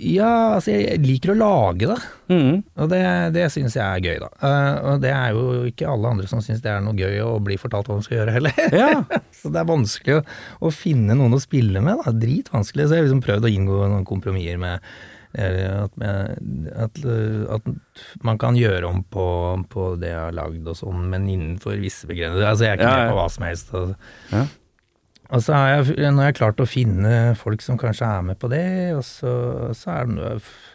Ja, 0.00 0.54
altså 0.56 0.72
jeg 0.72 1.00
liker 1.04 1.34
å 1.34 1.38
lage 1.40 1.88
det, 1.90 1.96
Mm. 2.32 2.62
og 2.80 2.88
det, 2.90 3.00
det 3.36 3.44
syns 3.54 3.76
jeg 3.76 3.84
er 3.84 4.00
gøy, 4.02 4.16
da. 4.22 4.28
Uh, 4.42 4.92
og 4.92 5.00
det 5.04 5.12
er 5.14 5.34
jo 5.36 5.42
ikke 5.68 5.86
alle 5.92 6.10
andre 6.10 6.26
som 6.30 6.40
syns 6.42 6.62
det 6.64 6.70
er 6.72 6.80
noe 6.82 6.96
gøy 6.98 7.20
å 7.22 7.36
bli 7.44 7.58
fortalt 7.60 7.86
hva 7.90 7.98
man 8.00 8.06
skal 8.06 8.18
gjøre, 8.22 8.34
heller. 8.38 8.56
Ja. 8.74 9.04
Så 9.38 9.52
det 9.54 9.60
er 9.60 9.68
vanskelig 9.68 10.16
å, 10.18 10.24
å 10.66 10.72
finne 10.74 11.14
noen 11.18 11.36
å 11.36 11.42
spille 11.42 11.82
med, 11.84 12.00
da. 12.02 12.14
Dritvanskelig. 12.24 12.88
Så 12.88 12.96
jeg 12.96 13.04
har 13.04 13.06
liksom 13.10 13.22
prøvd 13.26 13.46
å 13.46 13.52
inngå 13.52 13.78
noen 13.92 14.08
kompromisser 14.08 14.58
med 14.58 14.80
eh, 15.36 15.84
at, 15.84 15.94
at, 16.88 17.00
eh, 17.04 17.40
at 17.60 17.70
man 18.26 18.40
kan 18.42 18.56
gjøre 18.58 18.88
om 18.90 19.02
på, 19.12 19.26
på 19.70 19.90
det 20.02 20.10
jeg 20.14 20.22
har 20.24 20.34
lagd 20.40 20.66
og 20.72 20.80
sånn, 20.80 21.04
men 21.12 21.28
innenfor 21.30 21.78
visse 21.82 22.08
begrensninger. 22.10 22.48
Altså 22.48 22.66
jeg 22.66 22.74
er 22.74 22.80
ikke 22.80 22.90
Ja, 22.90 23.02
med 23.04 23.12
på 23.14 23.20
hva 23.20 23.28
som 23.36 23.46
helst. 23.52 23.74
Og, 23.76 23.94
Ja. 24.34 24.46
Og 25.30 25.42
så 25.42 25.54
har 25.56 25.68
jeg, 25.74 25.96
nå 26.14 26.22
har 26.22 26.28
jeg 26.30 26.36
klart 26.38 26.60
å 26.62 26.66
finne 26.68 27.12
folk 27.38 27.62
som 27.64 27.78
kanskje 27.80 28.06
er 28.06 28.26
med 28.28 28.38
på 28.42 28.50
det, 28.52 28.64
og 28.96 29.02
så, 29.06 29.32
så 29.76 29.90
er 29.96 30.10
det 30.12 30.32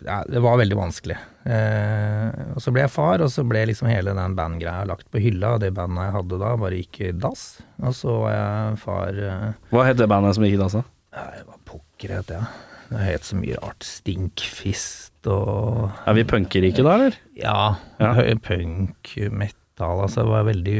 Ja, 0.07 0.21
det 0.27 0.41
var 0.43 0.57
veldig 0.61 0.77
vanskelig. 0.79 1.17
Eh, 1.45 2.27
og 2.55 2.59
så 2.61 2.73
ble 2.73 2.83
jeg 2.83 2.93
far, 2.93 3.23
og 3.25 3.31
så 3.33 3.45
ble 3.47 3.63
liksom 3.69 3.89
hele 3.91 4.13
den 4.17 4.35
bandgreia 4.37 4.83
lagt 4.89 5.07
på 5.13 5.21
hylla, 5.23 5.55
og 5.55 5.63
det 5.63 5.71
bandet 5.77 6.07
jeg 6.09 6.15
hadde 6.17 6.41
da, 6.43 6.51
bare 6.61 6.81
gikk 6.81 6.99
i 7.07 7.13
dass. 7.23 7.45
Og 7.81 7.95
så 7.97 8.17
var 8.25 8.35
jeg 8.35 8.81
far 8.83 9.21
eh, 9.29 9.47
Hva 9.71 9.85
het 9.87 10.01
det 10.01 10.09
bandet 10.11 10.37
som 10.37 10.45
gikk 10.47 10.57
i 10.59 10.61
dass, 10.61 10.77
da? 10.79 10.83
Det 11.11 11.47
var 11.47 11.63
pokker 11.67 12.13
het 12.19 12.29
det? 12.31 12.43
Det 12.91 13.01
het 13.07 13.23
så 13.27 13.37
mye 13.39 13.55
rart. 13.61 13.85
Stinkfist 13.87 15.27
og 15.31 15.89
Er 16.07 16.15
vi 16.17 16.25
punkerike 16.27 16.83
da, 16.83 16.93
eller? 16.97 17.17
Ja, 17.39 17.75
Ja. 18.01 18.13
punk, 18.43 19.11
metal, 19.31 20.01
altså. 20.03 20.23
Det 20.25 20.31
var 20.31 20.47
veldig 20.49 20.77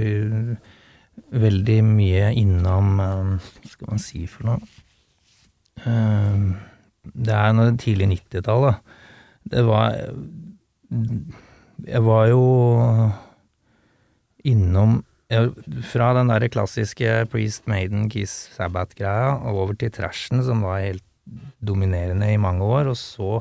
Veldig 1.31 1.77
mye 1.87 2.31
innom 2.39 2.99
eh, 3.03 3.51
Hva 3.61 3.71
skal 3.73 3.91
man 3.93 4.01
si 4.03 4.25
for 4.31 4.49
noe? 4.49 4.71
Eh, 5.83 6.49
Det 7.01 7.35
er 7.35 7.53
noe 7.57 7.75
tidlig 7.81 8.09
90-tall, 8.15 8.67
da. 8.69 8.73
Det 9.51 9.63
var 9.67 9.95
Jeg 11.87 12.03
var 12.05 12.27
jo 12.29 12.43
innom 14.51 14.99
Fra 15.87 16.11
den 16.17 16.31
der 16.33 16.47
klassiske 16.51 17.23
Priest 17.31 17.67
Maiden 17.71 18.09
Kiss 18.11 18.49
Sabbath-greia 18.57 19.39
over 19.51 19.73
til 19.79 19.91
trashen, 19.95 20.43
som 20.43 20.65
var 20.65 20.83
helt 20.83 21.05
dominerende 21.63 22.27
i 22.33 22.39
mange 22.41 22.65
år, 22.65 22.89
og 22.91 22.97
så 22.99 23.39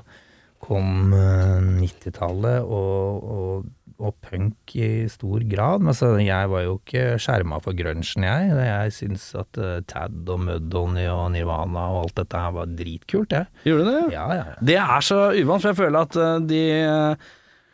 kom 0.63 1.15
eh, 1.17 1.59
90-tallet 1.81 2.63
og, 2.63 3.25
og, 3.25 3.65
og 4.01 4.17
punk 4.25 4.75
i 4.79 5.07
stor 5.13 5.45
grad. 5.51 5.85
Men 5.85 5.97
så 5.97 6.13
jeg 6.21 6.51
var 6.53 6.65
jo 6.65 6.79
ikke 6.79 7.19
skjerma 7.23 7.61
for 7.65 7.77
grunchen, 7.77 8.27
jeg. 8.27 8.55
Jeg 8.57 8.97
syns 8.97 9.29
at 9.39 9.61
uh, 9.61 9.79
Tad 9.91 10.31
og 10.31 10.43
Mudhoney 10.47 11.09
og 11.13 11.29
Nirvana 11.35 11.87
og 11.95 12.07
alt 12.07 12.17
dette 12.23 12.41
her 12.41 12.57
var 12.57 12.73
dritkult, 12.79 13.37
jeg. 13.37 13.51
Gjorde 13.69 13.89
det? 13.91 14.01
Ja, 14.17 14.27
ja, 14.33 14.49
ja. 14.55 14.59
Det 14.73 14.81
er 14.81 15.07
så 15.07 15.23
uvant, 15.37 15.63
for 15.63 15.73
jeg 15.73 15.81
føler 15.83 16.09
at 16.09 16.19
uh, 16.19 16.37
de 16.41 16.65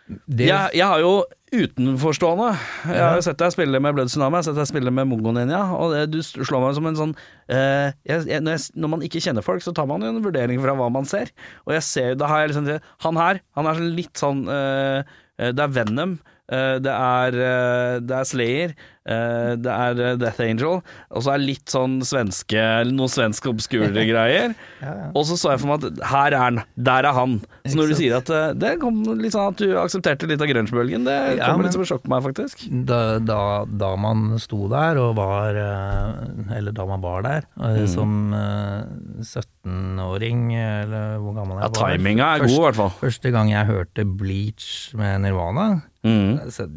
Det, 0.06 0.46
jeg, 0.46 0.70
jeg 0.78 0.86
har 0.86 1.00
jo 1.02 1.16
utenforstående 1.54 2.48
Jeg 2.90 3.02
har 3.02 3.16
jo 3.18 3.24
sett 3.26 3.38
deg 3.38 3.52
spille 3.54 3.80
med 3.82 3.94
Blood 3.96 4.10
Tsunami, 4.10 4.38
jeg 4.38 4.42
har 4.42 4.46
sett 4.48 4.58
deg 4.58 4.68
spille 4.70 4.92
med 4.94 5.08
Mongo 5.10 5.32
Ninja, 5.34 5.60
og 5.74 5.94
det, 5.94 6.04
du 6.12 6.18
slår 6.22 6.62
meg 6.62 6.76
som 6.78 6.88
en 6.90 6.98
sånn 6.98 7.14
eh, 7.50 7.94
jeg, 8.06 8.26
jeg, 8.30 8.42
når, 8.42 8.90
man 8.92 9.04
ikke 9.06 9.22
kjenner 9.22 9.46
folk, 9.46 9.62
så 9.64 9.74
tar 9.76 9.88
man 9.90 10.02
jo 10.02 10.10
en 10.12 10.24
vurdering 10.24 10.62
fra 10.62 10.74
hva 10.78 10.88
man 10.92 11.06
ser. 11.08 11.30
Og 11.66 11.76
jeg 11.76 11.86
ser 11.86 12.18
Da 12.18 12.30
har 12.30 12.42
jeg 12.42 12.52
liksom 12.54 12.70
Han 13.06 13.20
her, 13.20 13.40
han 13.58 13.70
er 13.70 13.78
sånn 13.78 13.94
litt 13.98 14.22
sånn 14.22 14.42
eh, 14.50 15.16
Det 15.38 15.60
er 15.60 15.68
Venom. 15.68 16.18
eh, 16.48 16.78
det 16.78 16.92
er, 16.92 17.26
eh, 17.34 18.00
det 18.00 18.10
er 18.10 18.24
Slayer, 18.24 18.70
eh, 18.70 18.74
det 19.06 19.70
er 19.70 20.00
eh, 20.02 20.16
Death 20.18 20.40
Angel, 20.42 20.80
og 21.14 21.22
så 21.22 21.32
er 21.34 21.38
det 21.38 21.46
litt 21.46 21.70
sånn 21.70 22.00
svenske 22.02 22.62
Noen 22.90 23.08
svenske 23.12 23.46
obskure 23.52 23.92
greier. 24.10 24.54
Ja, 24.82 24.90
ja. 24.90 25.06
Og 25.14 25.24
så 25.28 25.36
så 25.38 25.52
jeg 25.54 25.62
for 25.62 25.70
meg 25.70 25.84
at 25.86 26.00
her 26.10 26.34
er 26.34 26.42
han, 26.42 26.60
der 26.74 27.06
er 27.06 27.14
han. 27.14 27.36
Så 27.66 27.78
når 27.78 27.92
du 27.92 27.94
sier 28.00 28.16
at 28.18 28.30
eh, 28.34 28.50
det 28.58 28.72
kom 28.82 28.98
litt 29.20 29.32
sånn 29.36 29.52
at 29.54 29.62
du 29.62 29.76
aksepterte 29.78 30.26
litt 30.30 30.42
av 30.42 30.50
grungebølgen, 30.50 31.06
det 31.06 31.16
Ja, 31.38 31.52
men- 31.56 31.66
litt 31.68 31.76
som 31.76 31.82
et 31.86 31.90
sjokk 31.92 32.02
på 32.06 32.10
meg, 32.14 32.24
faktisk. 32.26 32.66
da, 32.86 33.18
da, 33.22 33.40
da 33.66 33.92
man 33.96 34.36
sto 34.42 34.66
der 34.72 34.98
og 35.02 35.14
var 35.18 35.54
eh, 35.54 36.56
Eller 36.58 36.72
da 36.76 36.86
man 36.90 37.00
var 37.04 37.22
der 37.26 37.46
eh, 37.62 37.82
Mm. 37.86 37.88
som 37.92 38.12
eh, 38.34 39.22
17-åring, 39.66 40.50
eller 40.56 41.18
hvor 41.22 41.34
gammel 41.36 41.58
Ja, 41.60 41.68
jeg 41.68 41.80
var. 41.82 41.96
timinga 41.96 42.28
er 42.34 42.44
god, 42.44 42.50
i 42.56 42.62
hvert 42.66 42.78
fall. 42.80 42.92
Første 43.00 43.32
gang 43.34 43.50
jeg 43.52 43.66
hørte 43.70 44.04
Bleach 44.06 44.94
med 44.98 45.20
Nirvana, 45.26 45.82
Mm. 46.06 46.38
så, 46.54 46.68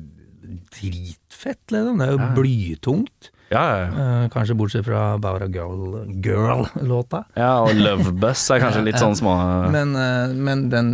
dritfett, 0.75 1.65
liksom. 1.73 1.99
Det 1.99 2.07
er 2.07 2.15
jo 2.15 2.31
blytungt. 2.37 3.29
Ja, 3.49 3.61
ja, 3.65 3.77
ja. 3.81 4.01
Eh, 4.23 4.25
kanskje 4.29 4.53
bortsett 4.53 4.85
fra 4.85 5.15
About 5.15 5.41
a 5.41 5.47
Girl- 5.49 6.05
Girl-låta. 6.21 7.23
ja, 7.33 7.63
og 7.63 7.73
Love 7.73 8.11
Bus 8.21 8.43
er 8.53 8.61
kanskje 8.61 8.83
litt 8.91 8.99
sånn 9.01 9.15
små 9.17 9.33
Men, 9.73 9.95
eh, 9.97 10.35
men 10.37 10.67
den 10.69 10.91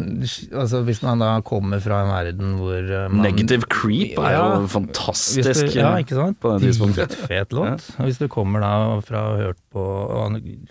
Altså, 0.55 0.79
hvis 0.87 1.01
man 1.03 1.19
da 1.19 1.33
kommer 1.43 1.83
fra 1.83 1.99
en 2.05 2.13
verden 2.13 2.55
hvor 2.61 2.79
eh, 2.79 3.09
man 3.11 3.27
Negative 3.27 3.67
Creep 3.67 4.15
er 4.23 4.37
jo 4.37 4.47
ja, 4.47 4.63
fantastisk 4.71 5.65
du, 5.67 5.81
ja, 5.81 5.91
ikke 5.99 6.15
sant? 6.15 6.39
på 6.39 6.55
det 6.55 6.69
tidspunktet. 6.69 7.17
Fet 7.27 7.51
låt. 7.51 7.89
Og 7.99 8.07
hvis 8.07 8.23
du 8.23 8.29
kommer 8.31 8.63
da 8.63 8.71
fra 9.03 9.19
å 9.19 9.35
ha 9.35 9.45
hørt 9.49 9.59
på 9.75 9.83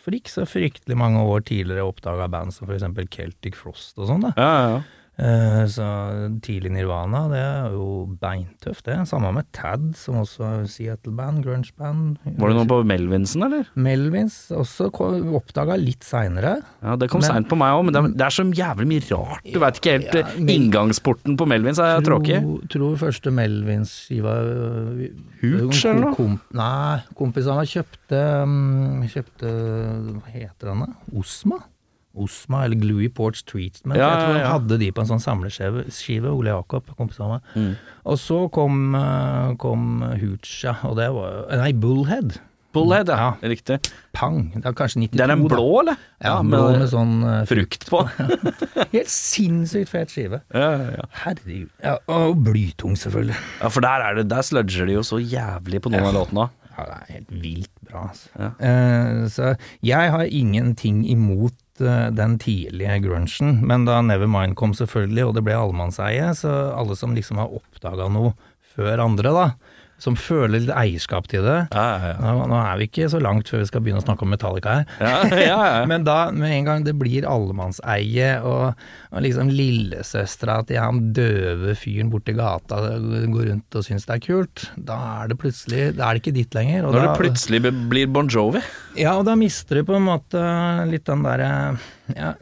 For 0.01 0.16
ikke 0.16 0.33
så 0.33 0.49
fryktelig 0.49 0.97
mange 0.97 1.20
år 1.20 1.44
tidligere 1.44 1.85
oppdaga 1.85 2.31
band 2.33 2.57
som 2.57 2.73
eksempel 2.73 3.12
Celtic 3.12 3.61
Frost 3.61 3.99
og 4.01 4.09
sånn, 4.09 4.25
da. 4.25 4.33
Ja, 4.40 4.53
ja, 4.57 4.68
ja. 4.73 4.77
Eh, 4.81 5.04
Så 5.14 5.85
tidlig 6.42 6.72
Nirvana, 6.74 7.20
det 7.31 7.38
er 7.38 7.74
jo 7.77 7.85
beintøft, 8.18 8.83
det. 8.88 8.96
Samme 9.07 9.31
med 9.37 9.46
Tad, 9.55 9.92
som 9.94 10.16
også 10.24 10.42
er 10.48 10.64
Seattle-band, 10.66 11.44
grunge-band. 11.44 12.16
Var 12.40 12.50
det 12.50 12.57
noe 12.59 12.66
på 12.66 12.81
Melvinsen, 12.88 13.44
eller? 13.46 13.68
Melvins, 13.79 14.48
også 14.50 14.88
oppdaga 15.38 15.77
litt 15.79 16.03
seinere. 16.03 16.57
Ja, 16.83 16.96
Det 16.98 17.09
kom 17.12 17.22
seint 17.22 17.46
på 17.48 17.55
meg 17.61 17.77
òg, 17.77 17.85
men 17.87 17.94
det 17.94 18.03
er, 18.03 18.09
det 18.18 18.27
er 18.27 18.35
så 18.35 18.46
jævlig 18.59 18.88
mye 18.90 19.07
rart. 19.12 19.46
Du 19.55 19.61
veit 19.62 19.79
ikke 19.79 19.94
helt 19.94 20.11
Ja, 20.18 20.24
eh, 20.24 20.35
men- 20.40 20.55
Inngangsporten 20.55 21.38
på 21.38 21.46
Melvins 21.46 21.79
er 21.79 22.03
tråkig. 22.03 22.40
Tror, 22.42 22.66
tror 22.74 22.96
første 23.05 23.31
Melvins-skiva 23.31 24.35
øh, 24.42 25.05
Hooch, 25.44 25.85
eller 25.87 26.00
noe? 26.09 26.14
Kom, 26.18 26.40
nei, 26.59 26.98
kompisene 27.14 27.62
kjøpte 27.70 28.24
Kjøpte 29.14 29.50
Hva 30.18 30.33
heter 30.35 30.70
den 30.72 30.85
da? 30.85 30.90
Osma? 31.18 31.61
Osma 32.14 32.64
eller 32.64 32.79
Gluey 32.81 33.11
Porch 33.12 33.42
Treatment. 33.48 33.98
Ja, 33.98 34.09
jeg 34.12 34.22
tror 34.22 34.38
ja, 34.38 34.40
ja. 34.42 34.55
hadde 34.55 34.81
de 34.81 34.90
på 34.94 35.05
en 35.05 35.11
sånn 35.11 35.22
samleskive, 35.22 36.31
Ole 36.31 36.55
Jakob, 36.55 36.88
kompisen 36.98 37.35
min. 37.35 37.46
Mm. 37.55 37.70
Og 38.12 38.18
så 38.20 38.40
kom, 38.55 38.96
øh, 38.98 39.55
kom 39.61 40.03
Hooch, 40.20 40.59
og 40.87 40.98
det 41.00 41.11
var 41.14 41.46
Nei, 41.61 41.72
Bullhead. 41.72 42.38
Bullhead, 42.74 43.09
ja. 43.09 43.16
Ja. 43.40 43.48
Riktig. 43.48 43.79
Pang. 44.12 44.48
Det 44.55 44.66
er 44.66 44.74
kanskje 44.74 45.05
92. 45.05 45.14
Det 45.14 45.22
er 45.22 45.31
den 45.31 45.44
blå, 45.46 45.66
eller? 45.83 46.00
Ja, 46.24 46.35
blå 46.42 46.62
med 46.74 46.88
sånn 46.90 47.14
uh, 47.22 47.37
frukt 47.46 47.87
på. 47.90 48.03
Helt 48.96 49.12
sinnssykt 49.12 49.92
fet 49.92 50.14
skive. 50.14 50.42
ja, 50.50 50.70
ja, 50.74 50.90
ja. 50.98 51.07
Herregud. 51.22 51.70
Ja, 51.85 51.96
og 52.11 52.42
blytung, 52.46 52.98
selvfølgelig. 52.98 53.38
ja, 53.61 53.70
for 53.70 53.87
der, 53.87 54.09
er 54.09 54.18
det, 54.18 54.27
der 54.33 54.46
sludger 54.46 54.90
de 54.90 54.98
jo 54.98 55.07
så 55.07 55.22
jævlig 55.22 55.85
på 55.85 55.94
noen 55.94 56.11
av 56.11 56.18
låtene. 56.18 56.48
Ja, 56.74 56.88
det 56.88 56.94
er 56.96 57.12
helt 57.14 57.35
vilt 57.44 57.74
bra. 57.87 58.09
Altså. 58.11 58.50
Eh, 58.59 59.27
så 59.31 59.55
jeg 59.87 60.11
har 60.11 60.27
ingenting 60.27 61.05
imot 61.07 61.55
eh, 61.82 62.08
den 62.14 62.38
tidlige 62.42 62.98
grunchen, 63.06 63.58
men 63.66 63.87
da 63.88 64.00
Nevermind 64.04 64.56
kom 64.58 64.74
selvfølgelig, 64.76 65.24
og 65.28 65.37
det 65.38 65.44
ble 65.46 65.56
allemannseie, 65.58 66.30
så 66.38 66.52
alle 66.74 66.96
som 66.98 67.16
liksom 67.16 67.40
har 67.42 67.54
oppdaga 67.54 68.10
noe 68.12 68.34
før 68.74 69.02
andre, 69.04 69.32
da, 69.34 69.46
som 70.02 70.16
føler 70.18 70.64
litt 70.64 70.72
eierskap 70.74 71.28
til 71.30 71.44
det 71.46 71.57
Ja, 71.72 71.85
ja, 71.85 72.09
ja. 72.12 72.16
nå, 72.20 72.46
nå 72.50 72.57
er 72.59 72.80
vi 72.80 72.88
ikke 72.88 73.07
så 73.12 73.20
langt 73.22 73.48
før 73.50 73.62
vi 73.62 73.68
skal 73.70 73.85
begynne 73.85 74.02
å 74.02 74.04
snakke 74.04 74.26
om 74.26 74.33
Metallica 74.35 74.74
her. 74.80 74.94
ja, 75.00 75.14
ja, 75.30 75.59
ja. 75.78 75.85
Men 75.90 76.04
da, 76.07 76.18
med 76.35 76.50
en 76.50 76.68
gang 76.68 76.85
det 76.87 76.96
blir 76.98 77.26
allemannseie, 77.28 78.30
og, 78.44 78.74
og 79.14 79.24
liksom 79.24 79.52
lillesøstera 79.54 80.61
til 80.68 80.80
han 80.83 81.00
døve 81.16 81.76
fyren 81.78 82.11
borti 82.12 82.35
gata 82.37 82.80
går 82.98 83.50
rundt 83.52 83.78
og 83.78 83.87
syns 83.87 84.07
det 84.09 84.18
er 84.18 84.24
kult, 84.24 84.66
da 84.76 84.98
er 85.22 85.33
det 85.33 85.38
plutselig 85.40 85.85
Da 85.98 86.09
er 86.09 86.16
det 86.16 86.24
ikke 86.24 86.37
ditt 86.37 86.57
lenger. 86.57 86.85
Når 86.87 86.96
da, 86.98 87.04
det 87.07 87.18
plutselig 87.20 87.62
blir 87.90 88.11
Bon 88.14 88.28
Jovi. 88.30 88.62
Ja, 88.98 89.16
og 89.18 89.26
da 89.28 89.35
mister 89.38 89.80
du 89.80 89.87
på 89.88 89.96
en 89.98 90.07
måte 90.07 90.40
litt 90.90 91.07
den 91.09 91.24
derre 91.24 91.50
ja, 92.12 92.35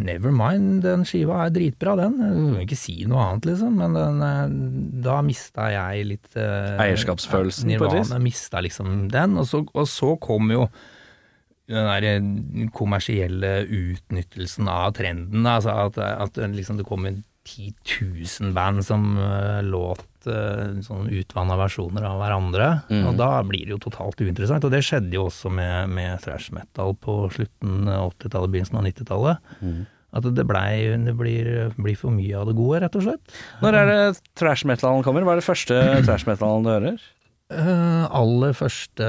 Never 0.00 0.32
mind, 0.32 0.80
den 0.86 1.04
skiva 1.04 1.42
er 1.44 1.52
dritbra, 1.52 1.96
den. 2.00 2.16
Jeg 2.22 2.36
kan 2.54 2.62
ikke 2.64 2.78
si 2.80 2.96
noe 3.08 3.26
annet, 3.26 3.48
liksom, 3.50 3.76
men 3.76 3.96
den, 3.96 4.22
eh, 4.24 4.56
da 5.04 5.18
mista 5.26 5.68
jeg 5.74 6.06
litt 6.14 6.38
eh, 6.40 6.80
Eierskapsfølelsen, 6.86 7.76
på 7.76 7.90
et 7.90 7.98
vis. 7.98 8.14
Mista 8.24 8.62
liksom 8.64 9.10
den, 9.12 9.36
og 9.42 9.48
så, 9.50 9.60
og 9.68 9.88
så 9.90 10.14
kom 10.22 10.52
jo 10.54 10.64
den 11.68 11.90
der 11.90 12.08
eh, 12.08 12.66
kommersielle 12.72 13.52
utnyttelsen 13.66 14.70
av 14.72 14.94
trenden. 14.96 15.44
Altså 15.44 15.76
at, 15.86 16.00
at 16.00 16.40
liksom 16.54 16.80
det 16.80 16.88
kom 16.88 17.08
en 17.08 17.20
10 17.46 17.74
000 18.00 18.54
band 18.56 18.82
som 18.82 19.12
uh, 19.20 19.62
låt 19.62 20.02
uh, 20.28 20.78
sånn 20.84 21.10
utvanna 21.14 21.58
versjoner 21.60 22.06
av 22.08 22.20
hverandre. 22.22 22.70
Mm. 22.90 23.02
Og 23.10 23.18
da 23.20 23.30
blir 23.46 23.66
det 23.66 23.76
jo 23.76 23.82
totalt 23.88 24.20
uinteressant. 24.22 24.66
Og 24.66 24.72
det 24.74 24.84
skjedde 24.86 25.16
jo 25.16 25.26
også 25.30 25.52
med, 25.52 25.92
med 25.96 26.22
thrash 26.24 26.54
metal 26.56 26.96
på 27.00 27.18
slutten 27.34 27.90
av 27.90 28.12
80-tallet, 28.14 28.54
begynnelsen 28.54 28.80
av 28.80 28.88
90-tallet. 28.88 29.52
Mm. 29.60 29.84
At 30.16 30.28
det, 30.32 30.46
ble, 30.48 30.64
det 31.04 31.12
blir, 31.18 31.50
blir 31.76 31.98
for 31.98 32.14
mye 32.14 32.38
av 32.38 32.48
det 32.48 32.56
gode, 32.56 32.80
rett 32.84 32.96
og 32.96 33.04
slett. 33.04 33.36
Når 33.60 33.80
er 33.80 33.90
det 33.90 34.00
trash 34.38 34.68
metalen 34.68 35.04
kommer? 35.04 35.26
Hva 35.26 35.36
er 35.36 35.42
det 35.42 35.48
første 35.48 35.82
trash 36.06 36.28
metalen 36.28 36.64
du 36.64 36.72
hører? 36.72 37.04
Uh, 37.46 38.08
aller 38.10 38.56
første 38.58 39.06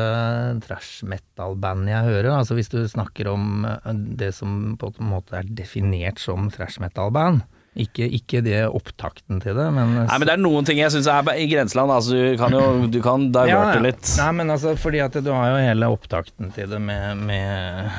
trash 0.61 1.05
metal-band 1.09 1.87
jeg 1.89 2.05
hører, 2.05 2.35
altså 2.35 2.53
hvis 2.53 2.69
du 2.69 2.83
snakker 2.85 3.31
om 3.31 3.65
eh, 3.65 3.87
det 4.19 4.29
som 4.37 4.75
på 4.77 4.91
en 4.93 5.09
måte 5.09 5.39
er 5.39 5.49
definert 5.57 6.21
som 6.21 6.51
trash 6.53 6.77
metal-band, 6.83 7.41
ikke, 7.83 8.07
ikke 8.17 8.41
det 8.45 8.63
opptakten 8.67 9.39
til 9.43 9.55
det, 9.57 9.67
men 9.75 9.93
Nei, 9.99 10.17
men 10.17 10.25
det 10.27 10.33
er 10.33 10.41
noen 10.41 10.65
ting 10.67 10.79
jeg 10.81 10.91
syns 10.95 11.07
er 11.11 11.29
i 11.37 11.45
grenseland. 11.51 11.91
Altså, 11.93 12.15
du 12.17 12.37
kan 12.41 12.51
jo 12.57 12.87
du 12.91 12.99
kan 13.05 13.27
diverte 13.35 13.81
litt. 13.85 14.09
Nei, 14.19 14.31
men 14.39 14.49
altså, 14.55 14.73
fordi 14.79 14.99
at 15.05 15.13
du 15.23 15.31
har 15.31 15.51
jo 15.53 15.61
hele 15.67 15.89
opptakten 15.93 16.51
til 16.55 16.69
det 16.73 16.81
med, 16.81 17.21
med, 17.29 17.91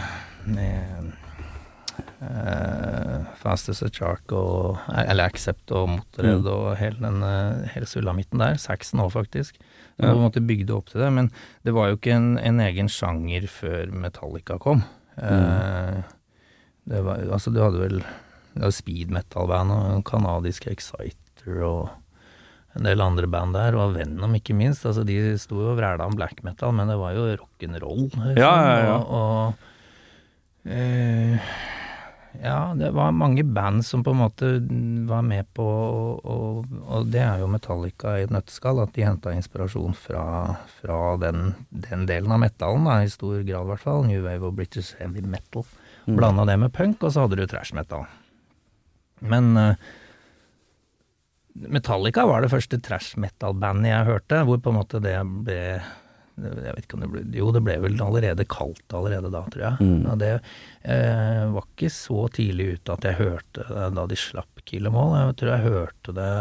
med 0.56 1.12
uh, 2.22 3.24
Fast 3.38 3.68
as 3.72 3.82
a 3.82 3.88
Shark 3.92 4.32
og 4.34 4.78
Eller 4.92 5.24
Accept 5.28 5.72
og 5.74 5.88
Motorhead 5.96 6.42
Mm. 6.44 6.52
og 6.52 6.76
hele 6.80 6.98
den 7.02 7.22
uh, 7.22 7.66
hele 7.74 7.86
sulamitten 7.86 8.38
der. 8.42 8.58
Saxon 8.60 9.00
òg, 9.04 9.12
faktisk. 9.14 9.58
Du 9.98 10.06
Ja. 10.06 10.12
på 10.12 10.18
en 10.18 10.26
måte 10.28 10.40
bygde 10.46 10.70
opp 10.76 10.86
til 10.92 11.00
det, 11.02 11.12
men 11.12 11.30
det 11.66 11.74
var 11.74 11.88
jo 11.88 11.96
ikke 11.96 12.14
en, 12.14 12.38
en 12.38 12.60
egen 12.60 12.86
sjanger 12.88 13.48
før 13.50 13.90
Metallica 13.90 14.58
kom. 14.62 14.84
Eh, 15.18 15.96
det 16.86 17.00
var, 17.02 17.18
altså, 17.34 17.50
du 17.50 17.58
hadde 17.58 17.80
vel 17.82 17.96
det 18.58 18.66
er 18.66 18.74
speed 18.74 19.14
metal-band 19.14 19.72
og 19.74 20.04
kanadisk 20.08 20.66
Exciter 20.70 21.62
og 21.62 21.88
en 22.78 22.86
del 22.86 23.00
andre 23.02 23.26
band 23.30 23.56
der, 23.56 23.76
og 23.78 23.96
Venom 23.96 24.34
ikke 24.38 24.54
minst. 24.56 24.84
Altså, 24.86 25.02
de 25.06 25.16
sto 25.40 25.56
jo 25.62 25.72
og 25.72 25.78
vræla 25.80 26.06
om 26.06 26.14
black 26.18 26.44
metal, 26.46 26.74
men 26.76 26.90
det 26.90 26.98
var 27.00 27.16
jo 27.16 27.24
rock'n'roll. 27.40 28.04
Liksom. 28.06 28.38
Ja, 28.38 28.52
ja, 28.62 28.76
ja. 28.84 28.96
Og, 28.98 29.54
og 30.68 30.70
eh, 30.76 31.48
ja, 32.38 32.58
det 32.78 32.92
var 32.94 33.16
mange 33.16 33.42
band 33.42 33.82
som 33.86 34.04
på 34.06 34.12
en 34.14 34.20
måte 34.20 34.50
var 35.08 35.24
med 35.26 35.48
på 35.56 35.64
og, 35.64 36.20
og, 36.28 36.68
og 36.86 37.08
det 37.10 37.24
er 37.24 37.42
jo 37.42 37.48
Metallica 37.50 38.14
i 38.18 38.28
et 38.28 38.34
nøtteskall, 38.34 38.84
at 38.84 38.94
de 38.94 39.06
henta 39.06 39.32
inspirasjon 39.34 39.96
fra, 39.98 40.22
fra 40.78 41.00
den, 41.24 41.54
den 41.72 42.06
delen 42.10 42.36
av 42.36 42.44
metallen, 42.44 42.86
da, 42.86 43.00
i 43.02 43.10
stor 43.10 43.40
grad 43.42 43.64
i 43.64 43.72
hvert 43.72 43.86
fall. 43.86 44.06
New 44.06 44.22
Wave 44.28 44.52
og 44.52 44.58
British 44.60 44.94
Heavy 45.00 45.24
Metal. 45.24 45.66
Blanda 46.06 46.46
det 46.48 46.60
med 46.62 46.72
punk, 46.72 47.02
og 47.02 47.12
så 47.12 47.24
hadde 47.24 47.40
du 47.40 47.48
trash 47.48 47.74
metal. 47.76 48.06
Men 49.20 49.56
eh, 49.56 49.86
Metallica 51.68 52.26
var 52.28 52.44
det 52.44 52.52
første 52.52 52.78
trash 52.84 53.18
metal-bandet 53.18 53.90
jeg 53.90 54.10
hørte, 54.12 54.42
hvor 54.46 54.60
på 54.62 54.72
en 54.72 54.78
måte 54.78 55.02
det 55.02 55.16
ble 55.46 55.62
jeg 56.38 56.74
vet 56.76 56.84
ikke 56.84 56.94
om 56.94 57.02
det 57.02 57.08
ble, 57.10 57.22
Jo, 57.34 57.48
det 57.50 57.62
ble 57.66 57.74
vel 57.82 57.96
allerede 57.98 58.44
kaldt 58.46 58.94
allerede 58.94 59.30
da, 59.34 59.40
tror 59.50 59.64
jeg. 59.64 59.82
Mm. 59.82 60.04
Og 60.06 60.20
det 60.20 60.30
eh, 60.36 61.44
var 61.50 61.66
ikke 61.66 61.90
så 61.90 62.28
tidlig 62.30 62.68
ute 62.76 62.94
at 62.94 63.08
jeg 63.08 63.18
hørte 63.18 63.66
det 63.66 63.88
da 63.96 64.06
de 64.06 64.18
slapp 64.18 64.62
Kill 64.68 64.86
'Em 64.86 64.98
All. 65.00 65.16
Jeg 65.18 65.38
tror 65.40 65.50
jeg 65.54 65.66
hørte 65.66 66.14
det 66.14 66.32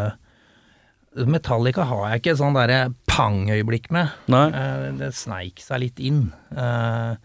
Metallica 1.26 1.88
har 1.90 2.12
jeg 2.12 2.22
ikke 2.22 2.34
et 2.36 2.42
sånn 2.42 2.58
derre 2.58 2.80
pang-øyeblikk 3.10 3.90
med. 3.96 4.14
Eh, 4.30 4.92
det 5.00 5.16
sneik 5.18 5.62
seg 5.64 5.82
litt 5.82 6.02
inn. 6.04 6.28
Eh, 6.54 7.18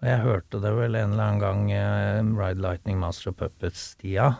og 0.00 0.08
jeg 0.08 0.22
hørte 0.24 0.60
det 0.62 0.72
vel 0.78 0.96
en 0.96 1.12
eller 1.12 1.26
annen 1.26 1.42
gang 1.42 1.62
eh, 1.74 2.22
Ride 2.38 2.62
Lightning 2.64 3.00
Master 3.02 3.34
of 3.34 3.38
Puppets-tida. 3.42 4.30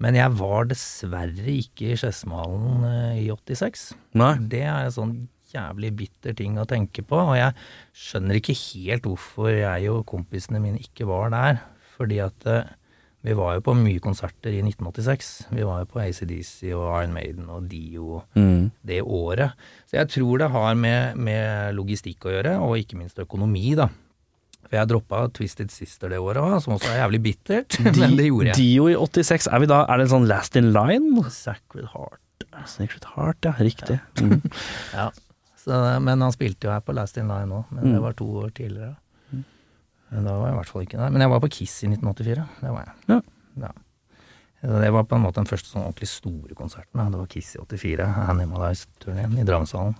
Men 0.00 0.16
jeg 0.16 0.32
var 0.38 0.64
dessverre 0.70 1.52
ikke 1.52 1.90
i 1.92 1.98
Skedsmalen 2.00 2.84
eh, 2.88 3.20
i 3.26 3.28
86. 3.30 3.90
Nei. 4.16 4.32
Det 4.52 4.62
er 4.64 4.86
en 4.88 4.94
sånn 4.96 5.14
jævlig 5.50 5.90
bitter 5.98 6.34
ting 6.38 6.56
å 6.62 6.66
tenke 6.70 7.02
på, 7.04 7.18
og 7.18 7.34
jeg 7.36 7.52
skjønner 7.98 8.38
ikke 8.38 8.54
helt 8.54 9.08
hvorfor 9.10 9.50
jeg 9.50 9.88
og 9.92 10.04
kompisene 10.08 10.60
mine 10.62 10.78
ikke 10.80 11.08
var 11.10 11.32
der. 11.34 11.58
Fordi 11.98 12.20
at 12.24 12.46
eh, 12.48 12.70
vi 13.26 13.34
var 13.36 13.58
jo 13.58 13.64
på 13.66 13.74
mye 13.76 14.00
konserter 14.00 14.54
i 14.56 14.62
1986. 14.64 15.32
Vi 15.52 15.64
var 15.68 15.82
jo 15.82 15.88
på 15.90 16.00
ACDC 16.00 16.70
og 16.72 16.86
Iron 17.02 17.12
Maiden 17.12 17.50
og 17.52 17.66
Dio 17.68 18.22
Mm. 18.38 18.70
det 18.86 19.02
året. 19.02 19.52
Så 19.90 19.98
jeg 19.98 20.08
tror 20.14 20.38
det 20.40 20.48
har 20.54 20.74
med, 20.80 21.18
med 21.20 21.74
logistikk 21.76 22.24
å 22.24 22.32
gjøre, 22.32 22.54
og 22.64 22.78
ikke 22.80 22.96
minst 23.02 23.18
økonomi, 23.20 23.74
da. 23.76 23.90
For 24.70 24.78
jeg 24.78 24.86
droppa 24.92 25.24
Twisted 25.34 25.72
Sister 25.74 26.12
det 26.12 26.20
året 26.22 26.38
òg, 26.38 26.60
som 26.62 26.76
også 26.76 26.92
er 26.92 27.00
jævlig 27.02 27.20
bittert, 27.24 27.76
men 27.98 28.14
det 28.16 28.28
gjorde 28.28 28.52
jeg. 28.52 28.56
Dio 28.60 28.86
i 28.86 28.94
86, 28.94 29.48
er 29.50 29.58
vi 29.64 29.66
da 29.72 29.80
Er 29.90 29.98
det 29.98 30.06
en 30.06 30.12
sånn 30.14 30.28
Last 30.30 30.54
in 30.60 30.70
Line? 30.72 31.24
Sacred 31.34 31.88
Heart. 31.90 32.46
Sacred 32.70 33.04
Heart, 33.16 33.44
ja. 33.50 33.54
Riktig. 33.58 33.98
Mm. 34.22 34.40
Ja. 34.94 35.10
Så, 35.60 35.76
men 36.00 36.22
han 36.24 36.32
spilte 36.32 36.64
jo 36.68 36.72
her 36.72 36.80
på 36.80 36.94
Last 36.96 37.18
in 37.20 37.28
Line 37.28 37.52
òg, 37.52 37.66
men 37.74 37.84
det 37.84 37.96
Mm. 37.98 38.02
var 38.06 38.14
to 38.16 38.26
år 38.40 38.50
tidligere. 38.56 38.94
Men 40.10 40.24
da 40.26 40.32
var 40.38 40.48
jeg 40.48 40.54
i 40.54 40.58
hvert 40.58 40.70
fall 40.72 40.82
ikke 40.86 40.98
der. 40.98 41.10
Men 41.14 41.20
jeg 41.22 41.30
var 41.30 41.40
på 41.44 41.50
Kiss 41.54 41.74
i 41.84 41.90
1984. 41.90 42.46
Det 42.62 42.70
var 42.72 42.86
jeg. 42.86 42.94
Ja. 43.12 43.18
Ja. 43.66 43.72
Det 44.80 44.88
var 44.92 45.04
på 45.06 45.14
en 45.18 45.22
måte 45.22 45.38
den 45.38 45.46
første 45.50 45.70
sånn 45.70 45.84
ordentlig 45.86 46.08
store 46.10 46.56
konserten. 46.58 47.02
Det 47.12 47.20
var 47.20 47.28
Kiss 47.30 47.52
i 47.54 47.60
84, 47.62 48.08
Animalized-turneen 48.32 49.36
i 49.38 49.44
Drammenshallen. 49.46 49.94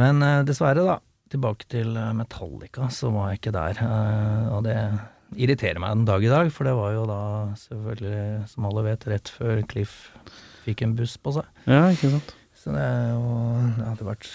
Men 0.00 0.22
eh, 0.26 0.40
dessverre, 0.48 0.82
da. 0.88 0.96
Tilbake 1.30 1.68
til 1.70 1.94
eh, 1.94 2.12
Metallica, 2.18 2.88
så 2.90 3.12
var 3.14 3.30
jeg 3.30 3.40
ikke 3.40 3.54
der. 3.54 3.80
Eh, 3.86 4.46
og 4.56 4.64
det 4.66 4.76
irriterer 5.38 5.78
meg 5.82 5.94
den 5.94 6.08
dag 6.08 6.24
i 6.26 6.32
dag, 6.32 6.50
for 6.54 6.66
det 6.66 6.74
var 6.74 6.94
jo 6.96 7.04
da 7.06 7.20
selvfølgelig, 7.60 8.48
som 8.50 8.66
alle 8.66 8.86
vet, 8.88 9.06
rett 9.12 9.30
før 9.30 9.62
Cliff 9.70 9.94
fikk 10.64 10.82
en 10.86 10.96
buss 10.98 11.14
på 11.22 11.36
seg. 11.38 11.46
Ja, 11.70 11.84
ikke 11.94 12.10
sant. 12.16 12.34
Så 12.60 12.74
det 12.74 12.82
er 12.84 13.06
jo 13.14 13.28
Det 13.78 13.86
hadde 13.86 14.04
vært 14.04 14.26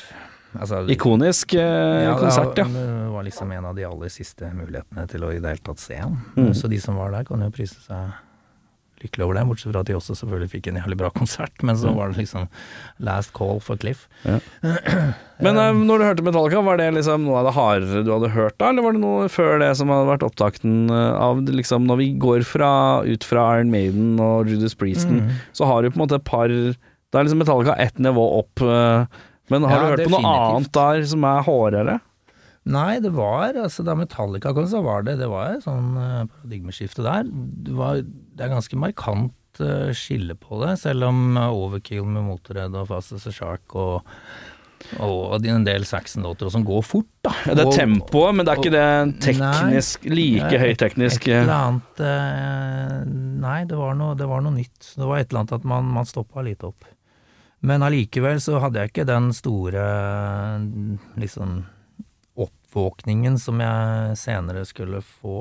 altså, 0.58 0.80
Ikonisk 0.90 1.54
eh, 1.60 2.06
ja, 2.08 2.16
konsert, 2.18 2.58
ja. 2.58 2.66
Det 2.72 2.86
var 3.14 3.28
liksom 3.28 3.52
en 3.54 3.68
av 3.70 3.76
de 3.78 3.86
aller 3.86 4.14
siste 4.14 4.50
mulighetene 4.56 5.06
til 5.12 5.28
å 5.28 5.34
i 5.36 5.42
det 5.44 5.52
hele 5.52 5.66
tatt 5.68 5.84
se 5.84 6.00
ham. 6.00 6.18
Mm. 6.38 6.54
Så 6.58 6.72
de 6.72 6.80
som 6.82 6.98
var 6.98 7.14
der, 7.14 7.28
kan 7.28 7.44
jo 7.44 7.52
prise 7.54 7.78
seg 7.84 8.16
lykkelig 9.06 9.24
over 9.30 9.38
det, 9.40 9.46
bortsett 9.48 9.72
fra 9.72 9.82
at 9.86 9.88
de 9.90 9.96
også 9.98 10.18
selvfølgelig 10.20 10.52
fikk 10.58 10.68
en 10.74 10.82
jævlig 10.82 10.98
bra 11.00 11.10
konsert, 11.22 11.64
men 11.64 11.78
så 11.80 11.94
var 11.96 12.12
det 12.12 12.20
liksom 12.26 12.50
last 13.00 13.32
call 13.38 13.62
for 13.64 13.78
Cliff. 13.82 14.08
Men 15.44 15.58
um, 15.60 15.82
når 15.88 16.00
du 16.00 16.06
hørte 16.08 16.24
Metallica, 16.24 16.62
var 16.64 16.78
det 16.80 16.86
liksom 16.96 17.26
noe 17.28 17.42
av 17.42 17.50
det 17.50 17.54
hardere 17.58 18.04
du 18.08 18.12
hadde 18.14 18.30
hørt 18.32 18.56
da, 18.62 18.70
eller 18.72 18.86
var 18.86 18.96
det 18.96 19.02
noe 19.04 19.26
før 19.32 19.58
det 19.60 19.68
som 19.76 19.92
hadde 19.92 20.08
vært 20.08 20.24
opptakten 20.24 20.78
eh, 20.88 21.12
av 21.26 21.42
liksom 21.52 21.84
Når 21.90 22.00
vi 22.00 22.08
går 22.24 22.46
fra, 22.48 22.70
ut 23.04 23.28
fra 23.28 23.44
Iron 23.58 23.72
Maiden 23.74 24.14
og 24.24 24.48
Judas 24.52 24.78
Priesten, 24.80 25.20
Mm. 25.26 25.30
så 25.56 25.68
har 25.70 25.84
du 25.84 25.90
på 25.92 26.00
en 26.00 26.06
måte 26.06 26.18
et 26.22 26.26
par 26.28 26.48
Da 26.50 27.20
er 27.20 27.28
liksom 27.28 27.40
Metallica 27.44 27.76
ett 27.80 28.00
nivå 28.00 28.24
opp. 28.40 28.64
men 29.52 29.64
har 29.68 29.76
Ja, 29.76 29.82
du 29.84 29.92
hørt 29.92 30.08
på 30.10 30.16
noe 30.16 30.32
annet 30.56 30.72
der 30.76 31.04
som 31.12 31.24
er 31.28 31.44
hardere? 31.46 32.00
Nei, 32.66 33.00
det 33.04 33.12
var 33.14 33.54
altså 33.62 33.84
Da 33.86 33.94
Metallica 33.96 34.54
kom, 34.56 34.66
så 34.72 34.82
var 34.84 35.04
det 35.06 35.20
Det 35.20 35.28
var 35.30 35.52
et 35.60 35.64
sånn 35.68 35.92
paradigmeskifte 36.32 37.04
der. 37.06 37.28
Det, 37.68 37.76
var, 37.78 38.00
det 38.36 38.46
er 38.46 38.52
ganske 38.52 38.80
markant 38.80 39.62
eh, 39.64 39.94
skille 39.96 40.36
på 40.40 40.60
det, 40.64 40.76
selv 40.82 41.08
om 41.10 41.40
eh, 41.40 41.56
Overkill 41.56 42.08
med 42.08 42.28
Motorhead 42.28 42.76
og 42.76 42.90
Fast 42.92 43.16
as 43.16 43.28
a 43.30 43.34
Shark 43.34 43.76
og, 43.80 44.02
og 45.02 45.46
en 45.48 45.66
del 45.66 45.86
Saxon-låter 45.88 46.52
som 46.54 46.66
går 46.68 46.84
fort, 46.86 47.12
da. 47.26 47.32
Ja, 47.48 47.56
det 47.58 47.68
er 47.68 47.78
tempoet, 47.80 48.36
men 48.36 48.46
det 48.46 48.54
er 48.54 48.62
ikke 48.62 48.74
det 48.76 49.22
teknisk, 49.24 50.10
like 50.12 50.60
høyteknisk 50.62 51.30
Et 51.30 51.40
eller 51.46 51.56
annet 51.56 52.04
eh, 52.04 53.00
Nei, 53.46 53.62
det 53.70 53.80
var, 53.80 53.96
noe, 53.98 54.18
det 54.18 54.28
var 54.30 54.42
noe 54.42 54.56
nytt. 54.56 54.92
Det 54.98 55.06
var 55.06 55.22
et 55.22 55.30
eller 55.30 55.44
annet 55.44 55.58
at 55.60 55.66
man, 55.70 55.90
man 55.96 56.08
stoppa 56.10 56.42
litt 56.46 56.64
opp. 56.66 56.88
Men 57.66 57.84
allikevel 57.86 58.40
så 58.42 58.60
hadde 58.62 58.82
jeg 58.82 58.92
ikke 58.92 59.08
den 59.10 59.32
store 59.34 59.84
liksom 61.22 61.60
oppvåkningen 62.36 63.38
som 63.40 63.62
jeg 63.64 64.18
senere 64.20 64.66
skulle 64.68 65.00
få 65.06 65.38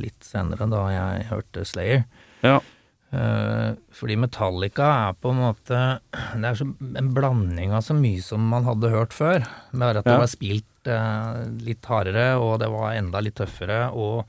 litt 0.00 0.24
senere, 0.24 0.68
da 0.70 0.84
jeg 0.94 1.26
hørte 1.28 1.66
Slayer. 1.68 2.06
Ja. 2.42 2.60
Eh, 3.12 3.74
fordi 3.92 4.16
Metallica 4.16 4.86
er 5.10 5.16
på 5.20 5.30
en 5.34 5.42
måte 5.42 5.80
Det 6.32 6.46
er 6.48 6.54
så 6.56 6.64
en 6.96 7.10
blanding 7.12 7.74
av 7.76 7.82
så 7.84 7.92
mye 7.92 8.22
som 8.24 8.40
man 8.48 8.64
hadde 8.64 8.88
hørt 8.94 9.12
før. 9.12 9.44
Bare 9.72 9.98
at 10.00 10.06
det 10.08 10.14
Ja. 10.14 10.22
var 10.22 10.30
spilt 10.32 10.86
eh, 10.86 11.44
litt 11.60 11.84
hardere, 11.84 12.38
og 12.40 12.58
det 12.60 12.70
var 12.72 12.94
enda 12.96 13.20
litt 13.20 13.36
tøffere. 13.36 13.92
Og 13.92 14.24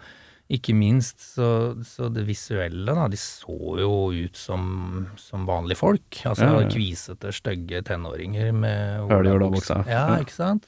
ikke 0.51 0.75
minst 0.75 1.17
så, 1.33 1.73
så 1.87 2.09
det 2.13 2.25
visuelle, 2.27 2.85
da. 2.93 3.07
De 3.07 3.15
så 3.17 3.79
jo 3.79 4.11
ut 4.11 4.35
som, 4.35 5.07
som 5.15 5.47
vanlige 5.47 5.77
folk. 5.79 6.19
Altså 6.27 6.43
Ja, 6.45 6.59
ja. 6.59 6.67
kvisete, 6.69 7.31
stygge 7.33 7.81
tenåringer 7.87 8.51
med 8.53 9.07
olabukse. 9.09 9.79
Ja, 9.87 10.09
Ja. 10.11 10.19
ikke 10.19 10.35
sant. 10.35 10.67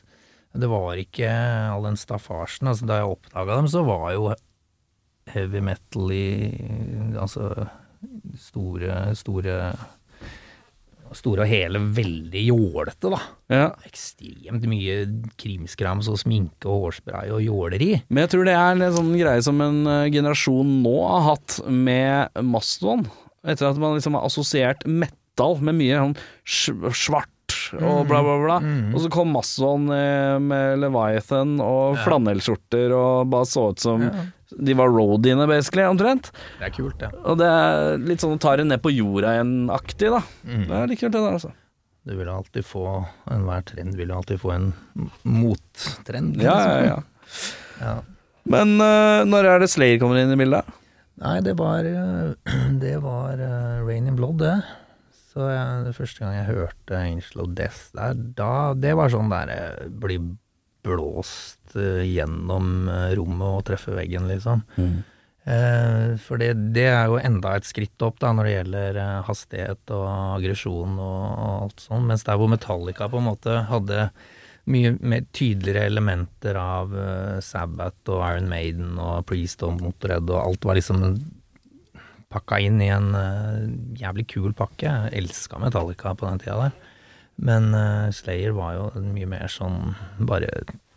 Det 0.55 0.69
var 0.71 0.95
ikke 0.95 1.27
all 1.29 1.83
den 1.83 1.97
staffasjen. 1.99 2.69
Altså, 2.71 2.87
da 2.87 3.01
jeg 3.03 3.11
oppdaga 3.11 3.57
dem, 3.57 3.67
så 3.67 3.83
var 3.85 4.13
jo 4.15 4.33
heavy 5.33 5.61
metal 5.63 6.11
i 6.13 6.25
Altså 7.19 7.49
store, 8.37 9.15
store 9.17 9.59
Store 11.15 11.45
og 11.45 11.47
hele 11.47 11.79
veldig 11.95 12.41
jålete, 12.47 13.11
da. 13.13 13.19
Ja. 13.53 13.65
Ekstremt 13.87 14.65
mye 14.67 14.95
krimskrams 15.39 16.09
og 16.11 16.17
sminke 16.19 16.67
og 16.67 16.87
hårspray 16.87 17.29
og 17.31 17.43
jåleri. 17.45 17.91
Men 18.09 18.25
jeg 18.25 18.31
tror 18.33 18.47
det 18.49 18.55
er 18.57 18.73
en 18.73 18.97
sånn 18.97 19.13
greie 19.15 19.43
som 19.45 19.61
en 19.63 19.77
eh, 19.87 20.09
generasjon 20.11 20.73
nå 20.83 20.95
har 21.05 21.23
hatt 21.29 21.59
med 21.69 22.41
Mastodon. 22.43 23.05
Etter 23.45 23.69
at 23.69 23.79
man 23.79 23.95
liksom 23.95 24.17
har 24.17 24.25
assosiert 24.27 24.83
metal 24.89 25.61
med 25.63 25.77
mye 25.77 26.01
sånn 26.01 26.17
svart 26.91 27.31
og 27.79 28.09
bla, 28.09 28.19
bla, 28.25 28.35
bla. 28.41 28.57
Og 28.91 29.05
så 29.05 29.13
kom 29.13 29.31
Mastodon 29.37 29.87
eh, 29.95 30.35
med 30.41 30.81
Leviathan 30.83 31.59
og 31.63 32.01
flanellskjorter 32.03 32.91
og 32.97 33.29
bare 33.31 33.47
så 33.49 33.69
ut 33.71 33.85
som 33.85 34.09
de 34.53 34.75
var 34.77 34.93
roadiene, 34.93 35.47
basically, 35.49 35.85
omtrent. 35.89 36.31
Det 36.59 36.69
er 36.69 36.73
kult, 36.75 36.97
det. 37.01 37.11
Og 37.25 37.39
det 37.41 37.49
er 37.49 38.01
litt 38.05 38.23
sånn 38.23 38.37
å 38.37 38.41
ta 38.41 38.55
det 38.59 38.67
ned 38.69 38.83
på 38.83 38.93
jorda 38.93 39.35
igjen-aktig, 39.37 40.11
da. 40.13 40.21
Mm. 40.45 40.65
Det 40.69 40.79
er 40.79 40.91
litt 40.91 41.01
kult, 41.01 41.15
det 41.15 41.21
der, 41.21 41.37
altså. 41.39 41.53
Du 42.05 42.13
vil 42.13 42.29
alltid 42.29 42.65
få 42.69 42.85
Enhver 43.33 43.63
trend 43.65 43.95
vil 43.97 44.11
alltid 44.13 44.37
få 44.43 44.51
en 44.53 44.67
mottrend. 45.23 46.41
Ja, 46.41 46.57
ja, 46.61 46.81
ja. 46.93 46.99
Ja. 47.75 47.95
Men 48.47 48.77
uh, 48.79 49.25
når 49.27 49.49
er 49.49 49.63
det 49.63 49.67
Slayer 49.73 49.97
kommer 49.99 50.21
inn 50.21 50.31
i 50.31 50.37
bildet? 50.39 50.69
Nei, 51.19 51.39
det 51.43 51.55
var 51.59 51.87
eh, 51.89 52.53
Det 52.83 52.93
var 53.03 53.41
uh, 53.41 53.81
Rain 53.83 54.07
in 54.07 54.15
Blood, 54.15 54.37
det. 54.43 54.53
Så 55.33 55.49
jeg, 55.49 55.81
det 55.87 55.95
første 55.97 56.23
gang 56.23 56.37
jeg 56.37 56.47
hørte 56.53 56.95
Angel 56.95 57.41
of 57.43 57.49
Death 57.57 57.89
der, 57.97 58.13
da 58.37 58.53
Det 58.79 58.93
var 58.95 59.11
sånn 59.11 59.33
der 59.33 59.51
bli 59.91 60.21
blåst 60.85 61.75
eh, 61.75 62.05
gjennom 62.07 62.87
eh, 62.91 63.11
rommet 63.17 63.59
og 63.59 63.67
treffe 63.67 63.95
veggen, 63.97 64.29
liksom. 64.31 64.63
Eh, 65.45 66.15
for 66.21 66.41
det, 66.41 66.53
det 66.73 66.87
er 66.89 67.11
jo 67.11 67.19
enda 67.21 67.53
et 67.57 67.67
skritt 67.67 68.01
opp 68.05 68.17
da 68.23 68.31
når 68.33 68.47
det 68.47 68.55
gjelder 68.55 69.01
hastighet 69.27 69.93
og 69.93 70.07
aggresjon 70.39 70.97
og, 70.97 71.21
og 71.35 71.51
alt 71.67 71.85
sånn, 71.85 72.07
mens 72.09 72.25
der 72.25 72.39
hvor 72.41 72.49
Metallica 72.49 73.09
på 73.11 73.21
en 73.21 73.29
måte 73.29 73.59
hadde 73.69 74.09
mye 74.65 74.95
mer 74.97 75.25
tydeligere 75.35 75.85
elementer 75.91 76.57
av 76.57 76.93
uh, 76.97 77.37
Sabbath 77.45 78.09
og 78.09 78.23
Iron 78.25 78.49
Maiden 78.49 78.95
og 78.97 79.27
Priest 79.29 79.61
og 79.65 79.77
Motorhead 79.77 80.25
og 80.31 80.39
alt 80.41 80.65
var 80.65 80.79
liksom 80.79 81.03
pakka 82.33 82.59
inn 82.65 82.81
i 82.81 82.89
en 82.89 83.11
uh, 83.13 83.61
jævlig 83.99 84.25
kul 84.33 84.55
pakke. 84.57 84.89
Jeg 84.89 85.21
elska 85.21 85.61
Metallica 85.61 86.15
på 86.17 86.25
den 86.25 86.41
tida 86.41 86.57
der. 86.63 86.94
Men 87.35 87.71
uh, 87.75 88.11
Slayer 88.15 88.55
var 88.55 88.75
jo 88.77 88.89
mye 89.03 89.29
mer 89.29 89.51
sånn 89.51 89.95
bare 90.23 90.49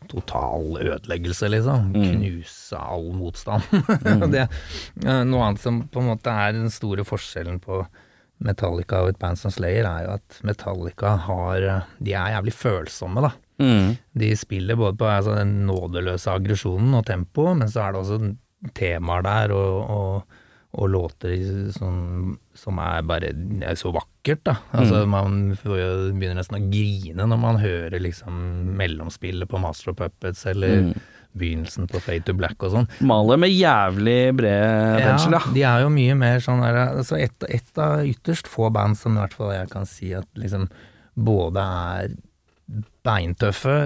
total 0.09 0.78
ødeleggelse, 0.80 1.51
liksom. 1.53 1.91
Knuse 1.93 2.78
all 2.78 3.11
motstand. 3.16 3.66
det, 4.34 4.47
uh, 5.05 5.24
noe 5.28 5.49
annet 5.49 5.64
som 5.64 5.82
på 5.91 6.03
en 6.03 6.12
måte 6.14 6.32
er 6.32 6.55
den 6.57 6.70
store 6.72 7.05
forskjellen 7.07 7.59
på 7.64 7.82
Metallica 8.45 9.03
og 9.03 9.12
et 9.12 9.20
band 9.20 9.39
som 9.41 9.53
Slayer, 9.53 9.86
er 9.86 10.07
jo 10.07 10.14
at 10.14 10.41
Metallica 10.47 11.14
har 11.26 11.64
eh, 11.66 11.86
De 11.99 12.14
er 12.14 12.36
jævlig 12.36 12.55
følsomme, 12.55 13.24
da. 13.24 13.32
Mm. 13.59 13.97
De 14.22 14.28
spiller 14.39 14.78
både 14.78 14.99
på 15.01 15.09
altså, 15.11 15.34
den 15.41 15.64
nådeløse 15.66 16.30
aggresjonen 16.30 16.95
og 16.95 17.07
tempoet, 17.09 17.59
men 17.59 17.72
så 17.72 17.82
er 17.82 17.95
det 17.95 18.03
også 18.05 18.20
temaer 18.78 19.24
der 19.26 19.55
og, 19.57 19.91
og, 19.91 20.38
og 20.77 20.91
låter 20.93 21.33
som, 21.73 22.35
som 22.55 22.79
er 22.83 23.07
bare 23.09 23.31
er 23.64 23.79
så 23.81 23.93
vakkert, 23.95 24.43
da. 24.45 24.57
Altså, 24.77 25.07
Man 25.09 25.55
får 25.57 25.79
jo, 25.81 25.93
begynner 26.12 26.43
nesten 26.43 26.59
å 26.59 26.66
grine 26.69 27.29
når 27.31 27.41
man 27.41 27.61
hører 27.62 27.97
liksom 28.05 28.75
mellomspillet 28.77 29.49
på 29.49 29.61
Master 29.62 29.95
of 29.95 30.01
Puppets 30.03 30.45
eller 30.51 30.93
begynnelsen 31.39 31.89
på 31.89 32.01
Fade 32.05 32.27
to 32.29 32.35
Black 32.37 32.61
og 32.64 32.75
sånn. 32.75 32.91
Maler 33.09 33.41
med 33.41 33.53
jævlig 33.53 34.21
bred 34.37 35.01
pensel, 35.05 35.39
ja. 35.39 35.43
de 35.55 35.64
er 35.71 35.85
jo 35.85 35.91
mye 35.95 36.16
mer 36.19 36.45
sånn 36.45 36.62
der 36.64 36.81
altså 36.85 37.19
et, 37.21 37.49
et 37.49 37.83
av 37.83 38.05
ytterst 38.05 38.49
få 38.51 38.69
band 38.75 38.99
som 38.99 39.16
i 39.16 39.23
hvert 39.23 39.37
fall 39.37 39.55
jeg 39.55 39.73
kan 39.73 39.89
si 39.89 40.12
at 40.16 40.29
liksom 40.41 40.69
både 41.19 41.64
er 41.64 42.16
beintøffe, 43.09 43.77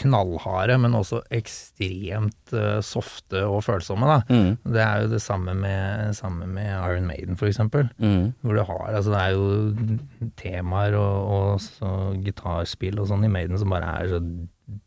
knallharde, 0.00 0.76
men 0.82 0.96
også 0.98 1.20
ekstremt 1.34 2.54
uh, 2.56 2.80
softe 2.84 3.44
og 3.46 3.62
følsomme. 3.66 4.18
Mm. 4.28 4.56
Det 4.74 4.82
er 4.82 5.04
jo 5.04 5.12
det 5.14 5.22
samme 5.22 5.54
med, 5.58 6.10
samme 6.18 6.48
med 6.50 6.72
Iron 6.74 7.06
Maiden, 7.06 7.38
for 7.40 7.50
eksempel. 7.50 7.86
Mm. 8.02 8.32
Hvor 8.42 8.58
du 8.58 8.64
har 8.66 8.82
Altså, 8.94 9.14
det 9.14 9.20
er 9.20 9.30
jo 9.34 10.30
temaer 10.40 10.98
og, 10.98 11.30
og 11.36 11.62
så 11.62 11.92
gitarspill 12.24 13.00
og 13.00 13.08
sånn 13.10 13.24
i 13.26 13.32
Maiden 13.32 13.58
som 13.60 13.72
bare 13.72 13.94
er 14.02 14.12
så 14.12 14.20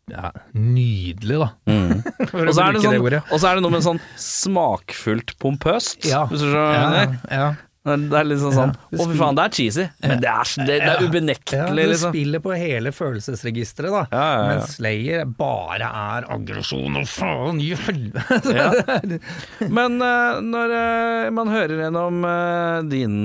ja, 0.09 0.31
nydelig, 0.57 1.37
da. 1.41 1.49
Mm. 1.69 1.99
Og 2.47 2.53
så 2.55 2.63
er 2.63 2.73
det 2.73 2.81
sånn, 2.81 2.95
er 2.97 3.59
det 3.59 3.61
noe 3.61 3.73
med 3.75 3.83
sånn 3.85 3.99
smakfullt 4.17 5.35
pompøst, 5.41 6.07
Ja. 6.07 6.23
hvis 6.31 6.41
du 6.41 6.47
skjønner. 6.49 7.17
Ja, 7.29 7.37
ja. 7.37 7.49
Det 7.87 8.17
er 8.19 8.27
litt 8.27 8.41
sånn 8.41 8.55
sånn 8.55 8.73
Å, 8.75 9.05
fy 9.07 9.15
faen, 9.15 9.37
det 9.37 9.43
er 9.45 9.53
cheesy, 9.55 9.85
men 10.03 10.21
det 10.23 10.29
er, 10.31 10.49
det, 10.59 10.65
det 10.67 10.75
er 10.77 10.87
Ja, 10.87 11.07
ubenektelig, 11.07 11.83
du 11.85 11.91
liksom. 11.93 12.13
spiller 12.13 12.43
på 12.43 12.55
hele 12.57 12.91
følelsesregisteret, 12.95 13.93
da. 13.93 14.01
Ja, 14.11 14.17
ja, 14.17 14.33
ja. 14.37 14.47
Mens 14.51 14.73
Slayer 14.77 15.23
bare 15.39 15.89
er 16.01 16.27
aggresjon 16.35 16.99
og 16.99 17.07
faen 17.11 17.61
i 17.63 17.69
helvete. 17.77 19.19
Men 19.77 19.97
uh, 20.03 20.39
når 20.43 20.73
uh, 20.75 21.29
man 21.37 21.51
hører 21.53 21.83
gjennom 21.85 22.27
uh, 22.27 22.81
din 22.87 23.15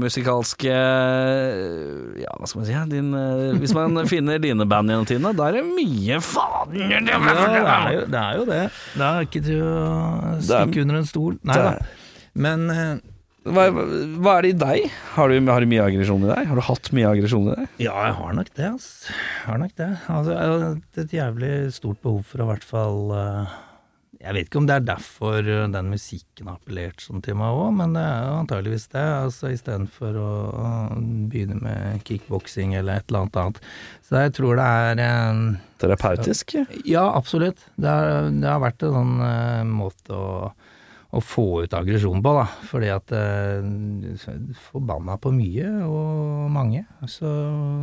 musikalske 0.00 0.70
Ja, 0.70 2.32
hva 2.38 2.48
skal 2.48 2.62
man 2.62 2.68
si? 2.68 2.76
Din, 2.90 3.14
hvis 3.60 3.74
man 3.76 4.02
finner 4.12 4.40
dine 4.42 4.66
band 4.68 4.92
gjennom 4.92 5.08
tidene, 5.08 5.34
da 5.36 5.50
er 5.50 5.60
det 5.60 5.64
mye 5.68 6.20
faen 6.24 6.76
Ja, 6.80 7.00
det 7.06 7.14
er, 7.14 7.88
jo, 7.94 8.04
det 8.10 8.20
er 8.24 8.40
jo 8.40 8.50
det. 8.50 8.60
Det 8.96 9.06
er 9.06 9.28
ikke 9.28 9.44
til 9.46 9.64
å 9.64 10.34
stikke 10.42 10.84
under 10.84 11.00
en 11.00 11.08
stol. 11.08 11.40
Nei 11.46 11.62
da. 11.62 11.72
Men 12.40 12.68
hva, 13.48 13.70
hva 14.20 14.34
er 14.36 14.44
det 14.44 14.50
i 14.52 14.58
deg? 14.60 14.90
Har 15.14 15.30
du, 15.32 15.38
har 15.48 15.64
du 15.64 15.70
mye 15.70 15.86
aggresjon 15.86 16.26
i 16.26 16.28
deg? 16.28 16.50
Har 16.50 16.58
du 16.60 16.64
hatt 16.66 16.90
mye 16.96 17.08
aggresjon 17.08 17.48
i 17.48 17.54
deg? 17.56 17.72
ja, 17.86 17.94
jeg 18.04 18.18
har 18.18 18.36
nok 18.36 18.52
det, 18.52 18.68
ass. 18.68 18.90
Jeg 19.08 19.48
har 19.48 19.62
nok 19.62 19.74
det. 19.80 19.88
Altså, 20.12 20.34
jeg 20.36 20.52
har 20.52 21.02
et 21.04 21.16
jævlig 21.16 21.50
stort 21.72 22.02
behov 22.04 22.22
for 22.28 22.42
å 22.42 22.46
i 22.46 22.50
hvert 22.50 22.66
fall 22.68 23.14
eh, 23.16 23.54
Jeg 24.20 24.36
vet 24.36 24.50
ikke 24.50 24.60
om 24.60 24.68
det 24.68 24.76
er 24.76 24.86
derfor 24.90 25.38
eh, 25.40 25.64
den 25.72 25.88
musikken 25.94 26.50
har 26.52 26.58
appellert 26.60 27.00
sånn 27.00 27.24
til 27.24 27.38
meg 27.40 27.62
òg, 27.62 27.72
men 27.80 27.96
det 27.96 28.04
er 28.04 28.26
jo 28.28 28.36
antageligvis 28.42 28.88
det. 28.92 29.06
Altså 29.24 29.54
Istedenfor 29.56 30.20
å, 30.20 30.30
å 30.50 30.68
begynne 31.32 31.62
med 31.64 32.04
kickboksing 32.04 32.76
eller 32.76 33.00
et 33.00 33.08
eller 33.08 33.24
annet 33.24 33.40
annet. 33.40 33.62
Så 34.04 34.20
jeg 34.26 34.36
tror 34.36 34.60
det 34.60 34.68
er 34.84 35.04
eh, 35.06 35.44
Terapeutisk? 35.80 36.58
Ja, 36.84 37.06
absolutt. 37.16 37.64
Det 37.80 37.88
har, 37.88 38.28
det 38.28 38.52
har 38.52 38.60
vært 38.60 38.84
en 38.84 38.98
sånn 39.00 39.72
måte 39.80 40.12
å, 40.12 40.50
å 41.10 41.20
få 41.24 41.64
ut 41.64 41.74
aggresjon 41.74 42.22
på, 42.22 42.32
da. 42.36 42.46
Fordi 42.70 42.90
at 42.94 43.12
eh, 43.16 44.54
Forbanna 44.70 45.18
på 45.20 45.32
mye 45.34 45.68
og 45.86 46.50
mange. 46.54 46.84
Så 47.10 47.26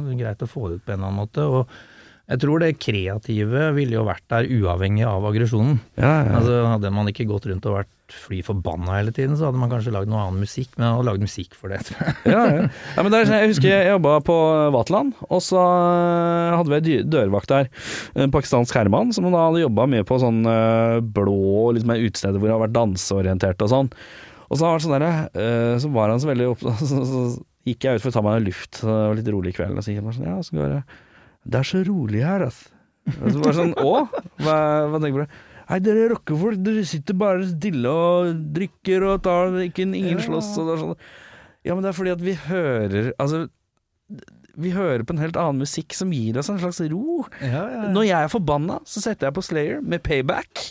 det 0.07 0.17
greit 0.21 0.43
å 0.43 0.49
få 0.49 0.69
det 0.69 0.79
ut 0.79 0.85
på 0.85 0.93
en 0.93 0.99
eller 1.01 1.09
annen 1.11 1.21
måte. 1.25 1.43
Og 1.43 1.67
jeg 2.27 2.43
tror 2.43 2.63
det 2.63 2.73
kreative 2.79 3.69
ville 3.75 3.97
jo 3.97 4.07
vært 4.07 4.25
der 4.31 4.47
uavhengig 4.47 5.05
av 5.07 5.27
aggresjonen. 5.27 5.79
Ja, 5.99 6.13
ja. 6.23 6.33
Altså 6.39 6.63
Hadde 6.73 6.93
man 6.95 7.11
ikke 7.11 7.27
gått 7.29 7.47
rundt 7.51 7.67
og 7.67 7.81
vært 7.81 7.93
fly 8.13 8.41
forbanna 8.45 8.99
hele 8.99 9.13
tiden, 9.15 9.35
så 9.39 9.49
hadde 9.49 9.59
man 9.61 9.71
kanskje 9.71 9.93
lagd 9.95 10.11
noe 10.11 10.21
annen 10.23 10.43
musikk. 10.43 10.71
Men 10.75 10.87
han 10.87 10.95
hadde 10.97 11.07
lagd 11.09 11.25
musikk 11.25 11.57
for 11.57 11.73
det, 11.73 11.81
jeg. 11.91 12.15
ja, 12.33 12.43
ja. 12.53 12.67
ja 12.69 13.05
men 13.05 13.13
der, 13.13 13.27
jeg 13.31 13.51
husker 13.53 13.71
jeg 13.71 13.89
jobba 13.91 14.17
på 14.27 14.37
Vaterland, 14.75 15.17
og 15.27 15.43
så 15.43 15.59
eh, 15.63 16.55
hadde 16.57 16.71
vi 16.73 16.97
ei 16.97 17.07
dørvakt 17.07 17.51
der. 17.51 17.71
En 18.19 18.33
pakistansk 18.33 18.77
herremann 18.77 19.15
som 19.15 19.27
da 19.31 19.47
hadde 19.49 19.65
jobba 19.65 19.89
mye 19.91 20.07
på 20.07 20.19
sånn 20.21 20.43
eh, 20.47 20.99
blå 21.01 21.73
liksom 21.75 21.93
utesteder 21.97 22.07
utested 22.07 22.39
hvor 22.39 22.47
det 22.47 22.55
har 22.55 22.63
vært 22.65 22.77
danseorientert 22.77 23.65
og 23.65 23.71
sånn. 23.71 23.91
Og 24.47 24.59
så 24.59 24.63
var, 24.63 24.81
sånn 24.83 24.95
der, 24.95 25.27
eh, 25.35 25.75
så 25.81 25.91
var 25.91 26.13
han 26.13 26.23
så 26.23 26.31
veldig 26.31 26.47
opptatt 26.53 26.85
så, 26.91 27.03
så 27.07 27.25
gikk 27.67 27.83
jeg 27.83 27.99
ut 27.99 28.05
for 28.05 28.13
å 28.13 28.15
ta 28.15 28.23
meg 28.23 28.39
en 28.39 28.47
luft, 28.47 28.79
det 28.79 28.95
var 28.95 29.19
litt 29.19 29.33
rolig 29.33 29.51
i 29.51 29.57
kvelden, 29.57 29.77
og 29.77 29.83
så 29.83 29.91
gikk 29.91 30.01
jeg 30.01 30.07
bare 30.07 30.17
sånn 30.19 30.29
Ja, 30.29 30.39
så 30.45 30.57
går 30.57 30.73
det 30.73 30.81
Det 31.43 31.59
er 31.59 31.67
så 31.67 31.83
rolig 31.87 32.23
her, 32.23 32.47
altså. 32.47 32.73
Og 33.07 33.27
så 33.31 33.41
bare 33.43 33.55
sånn 33.55 33.75
Å? 33.79 33.91
Hva, 34.43 34.57
hva 34.91 34.99
tenker 35.03 35.23
du 35.23 35.27
på? 35.27 35.43
Nei, 35.67 35.79
dere 35.83 36.07
rockefolk, 36.13 36.61
dere 36.63 36.85
sitter 36.87 37.17
bare 37.19 37.43
stille 37.49 37.91
og 37.91 38.33
drikker 38.55 39.03
og 39.11 39.21
tar 39.25 39.57
ikke 39.65 39.83
Ingen 39.89 40.21
slåss 40.23 40.53
og 40.61 40.69
det 40.69 40.75
er 40.77 40.83
sånn 40.83 40.95
Ja, 41.67 41.75
men 41.75 41.83
det 41.83 41.89
er 41.91 41.97
fordi 41.97 42.13
at 42.15 42.23
vi 42.23 42.35
hører 42.47 43.09
Altså, 43.19 43.45
vi 44.57 44.71
hører 44.73 45.03
på 45.05 45.13
en 45.13 45.19
helt 45.21 45.35
annen 45.37 45.59
musikk 45.61 45.93
som 45.93 46.09
gir 46.15 46.37
oss 46.39 46.47
en 46.49 46.57
slags 46.57 46.79
ro. 46.89 47.25
Når 47.93 48.07
jeg 48.07 48.17
er 48.25 48.31
forbanna, 48.31 48.79
så 48.89 49.03
setter 49.03 49.27
jeg 49.27 49.35
på 49.35 49.43
Slayer 49.45 49.83
med 49.85 50.01
Payback 50.01 50.63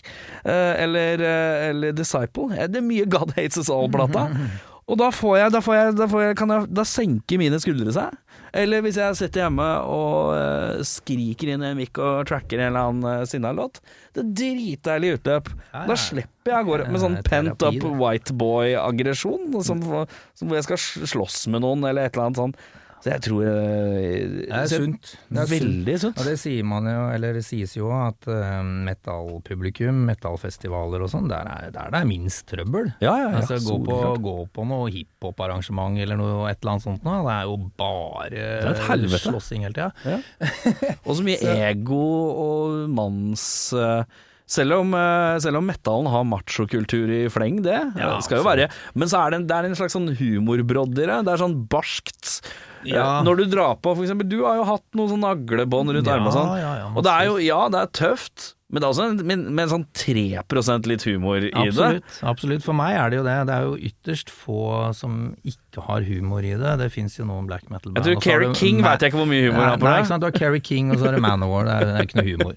eh, 0.43 0.73
eller, 0.83 1.23
eh, 1.23 1.67
eller 1.69 1.93
Disciple. 1.95 2.49
Eh, 2.57 2.67
Det 2.67 2.81
er 2.81 2.87
mye 2.89 3.07
God 3.07 3.37
Hates 3.37 3.61
Us 3.63 3.71
All-plata. 3.71 4.25
Og 4.91 4.99
da 4.99 5.13
får 5.15 5.37
jeg, 5.39 5.53
da 5.55 5.61
får 5.63 5.75
jeg, 5.79 5.95
da 5.99 6.07
får 6.11 6.25
jeg, 6.25 6.67
Da 6.81 6.85
senker 6.87 7.39
mine 7.45 7.59
skuldre 7.63 7.95
seg. 7.95 8.19
Eller 8.57 8.83
hvis 8.85 8.99
jeg 9.01 9.19
sitter 9.19 9.45
hjemme 9.45 9.67
og 9.91 10.33
eh, 10.37 10.81
skriker 10.87 11.53
inn 11.53 11.65
i 11.65 11.71
en 11.71 11.79
mic 11.79 11.99
og 12.01 12.27
tracker 12.29 12.63
en 12.63 12.71
eller 12.71 12.91
annen 12.91 13.21
uh, 13.23 13.27
sinna-låt. 13.29 13.83
Det 14.17 14.23
er 14.23 14.33
dritdeilig 14.41 15.13
utløp. 15.19 15.53
Da 15.75 15.99
slipper 16.01 16.55
jeg 16.55 16.65
å 16.65 16.69
gå 16.71 16.81
med 16.89 17.03
sånn 17.03 17.19
pent 17.27 17.67
up 17.67 17.87
white 18.01 18.37
boy-aggresjon. 18.37 19.53
Hvor 19.53 20.57
jeg 20.57 20.69
skal 20.69 20.83
slåss 21.13 21.47
med 21.53 21.65
noen, 21.67 21.85
eller 21.85 22.09
et 22.09 22.17
eller 22.17 22.31
annet 22.31 22.43
sånt. 22.43 22.67
Så 23.07 23.13
jeg 23.15 23.23
tror 23.23 23.45
eh, 23.47 24.23
Det 24.43 24.49
er 24.51 24.71
sunt. 24.71 25.13
Det 25.31 25.43
er 25.45 25.51
Veldig 25.53 25.95
sunt. 26.03 26.19
Og 26.19 26.27
det 26.27 26.35
sier 26.43 26.67
man 26.67 26.89
jo, 26.91 27.05
eller 27.15 27.39
det 27.39 27.45
sies 27.47 27.77
jo 27.77 27.93
at 27.95 28.27
uh, 28.27 28.65
metallpublikum, 28.67 30.01
metallfestivaler 30.09 31.05
og 31.07 31.13
sånn, 31.13 31.29
der 31.31 31.47
er, 31.47 31.71
der 31.71 31.95
det 31.95 32.01
er 32.03 32.09
minst 32.11 32.49
trøbbel. 32.51 32.91
Ja, 33.05 33.15
ja, 33.15 33.31
ja. 33.31 33.45
altså, 33.45 33.61
gå, 33.63 33.79
på, 33.87 34.01
gå 34.27 34.37
på 34.51 34.67
noe 34.67 34.91
hiphop-arrangement 34.91 36.03
eller 36.03 36.19
noe 36.19 36.51
et 36.51 36.59
eller 36.59 36.75
annet 36.75 36.89
sånt 36.89 37.07
noe. 37.07 37.23
det 37.29 37.37
er 37.37 37.47
jo 37.47 37.57
bare 37.79 38.47
er 38.67 39.07
et 39.07 39.19
slåssing 39.23 39.69
hele 39.69 39.77
tida. 39.77 40.19
Og 41.07 41.13
så 41.15 41.27
mye 41.27 41.59
ego 41.71 42.03
og 42.43 42.79
manns 42.91 43.47
eh, 43.77 44.03
selv 44.47 44.79
om, 44.81 44.95
eh, 44.95 45.39
selv 45.43 45.59
om 45.59 45.67
metallen 45.67 46.11
har 46.11 46.27
machokultur 46.27 47.11
i 47.11 47.25
fleng, 47.33 47.63
det 47.67 47.79
Ja, 47.99 48.15
skal 48.23 48.39
jo 48.39 48.47
være 48.47 48.69
Men 48.95 49.11
så 49.11 49.25
er 49.25 49.31
det 49.31 49.41
en, 49.41 49.47
det 49.47 49.57
er 49.57 49.67
en 49.67 49.79
slags 49.79 49.97
sånn 49.97 50.13
humorbrodd 50.15 50.95
i 50.99 51.07
det. 51.07 51.19
Det 51.27 51.33
er 51.33 51.43
sånn 51.43 51.59
barskt. 51.67 52.41
Ja. 52.85 53.23
Når 53.27 53.41
du 53.41 53.45
drar 53.51 53.79
på, 53.81 53.95
for 53.97 54.05
eksempel 54.05 54.29
Du 54.29 54.43
har 54.45 54.59
jo 54.61 54.67
hatt 54.69 54.85
noen 54.99 55.15
sånn 55.15 55.25
naglebånd 55.25 55.95
rundt 55.97 56.07
Ja, 56.07 56.19
armene 56.19 56.31
og 56.31 56.37
sånn. 56.37 56.53
ja, 56.61 56.75
ja, 56.83 56.91
og 56.93 57.07
det 57.07 57.15
er 57.15 57.31
jo 57.31 57.39
Ja, 57.43 57.61
det 57.73 57.81
er 57.81 57.91
tøft, 57.97 58.53
Men 58.69 58.83
det 58.83 58.87
er 58.87 58.93
også 58.93 59.07
en, 59.07 59.17
med, 59.27 59.45
med 59.49 59.63
en 59.65 59.73
sånn 59.73 59.87
3 59.97 60.85
litt 60.91 61.07
humor 61.07 61.39
i 61.39 61.49
det. 61.49 61.53
Absolutt, 61.55 62.19
absolutt. 62.27 62.65
For 62.67 62.77
meg 62.77 62.97
er 62.99 63.11
det 63.11 63.21
jo 63.21 63.25
det. 63.27 63.37
Det 63.47 63.55
er 63.55 63.67
jo 63.69 63.77
ytterst 63.89 64.33
få 64.35 64.61
som 64.99 65.37
ikke 65.47 65.85
har 65.87 66.03
humor 66.03 66.43
i 66.43 66.55
det. 66.59 66.73
Det 66.83 66.89
fins 66.93 67.15
jo 67.19 67.27
noen 67.29 67.47
black 67.47 67.71
metal-band. 67.71 68.03
Jeg 68.03 68.19
tror 68.19 68.33
har 68.33 68.43
du 68.43 68.59
King 68.59 68.83
vet 68.83 69.01
jeg 69.05 69.13
ikke 69.13 69.23
hvor 69.23 69.31
mye 69.31 69.47
humor 69.47 69.63
han 69.63 69.71
har 69.71 69.83
på 69.83 69.87
Nei, 69.87 69.99
ikke 70.03 70.11
sant. 70.11 70.25
Du 70.25 70.29
har 70.29 70.35
Keri 70.35 70.61
King, 70.61 70.91
og 70.91 70.99
så 70.99 71.13
er 71.13 71.19
det 71.19 71.23
Manowar. 71.23 71.71
Det 71.71 71.77
er, 71.77 71.87
det 71.87 71.95
er 71.97 72.09
ikke 72.11 72.21
noe 72.21 72.31
humor. 72.35 72.55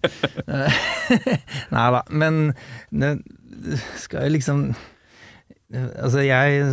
nei 1.77 1.87
da, 1.97 2.01
men 2.09 2.41
det 2.89 3.13
skal 4.01 4.25
jeg 4.25 4.39
liksom 4.39 4.71
Altså 5.69 6.23
jeg 6.25 6.63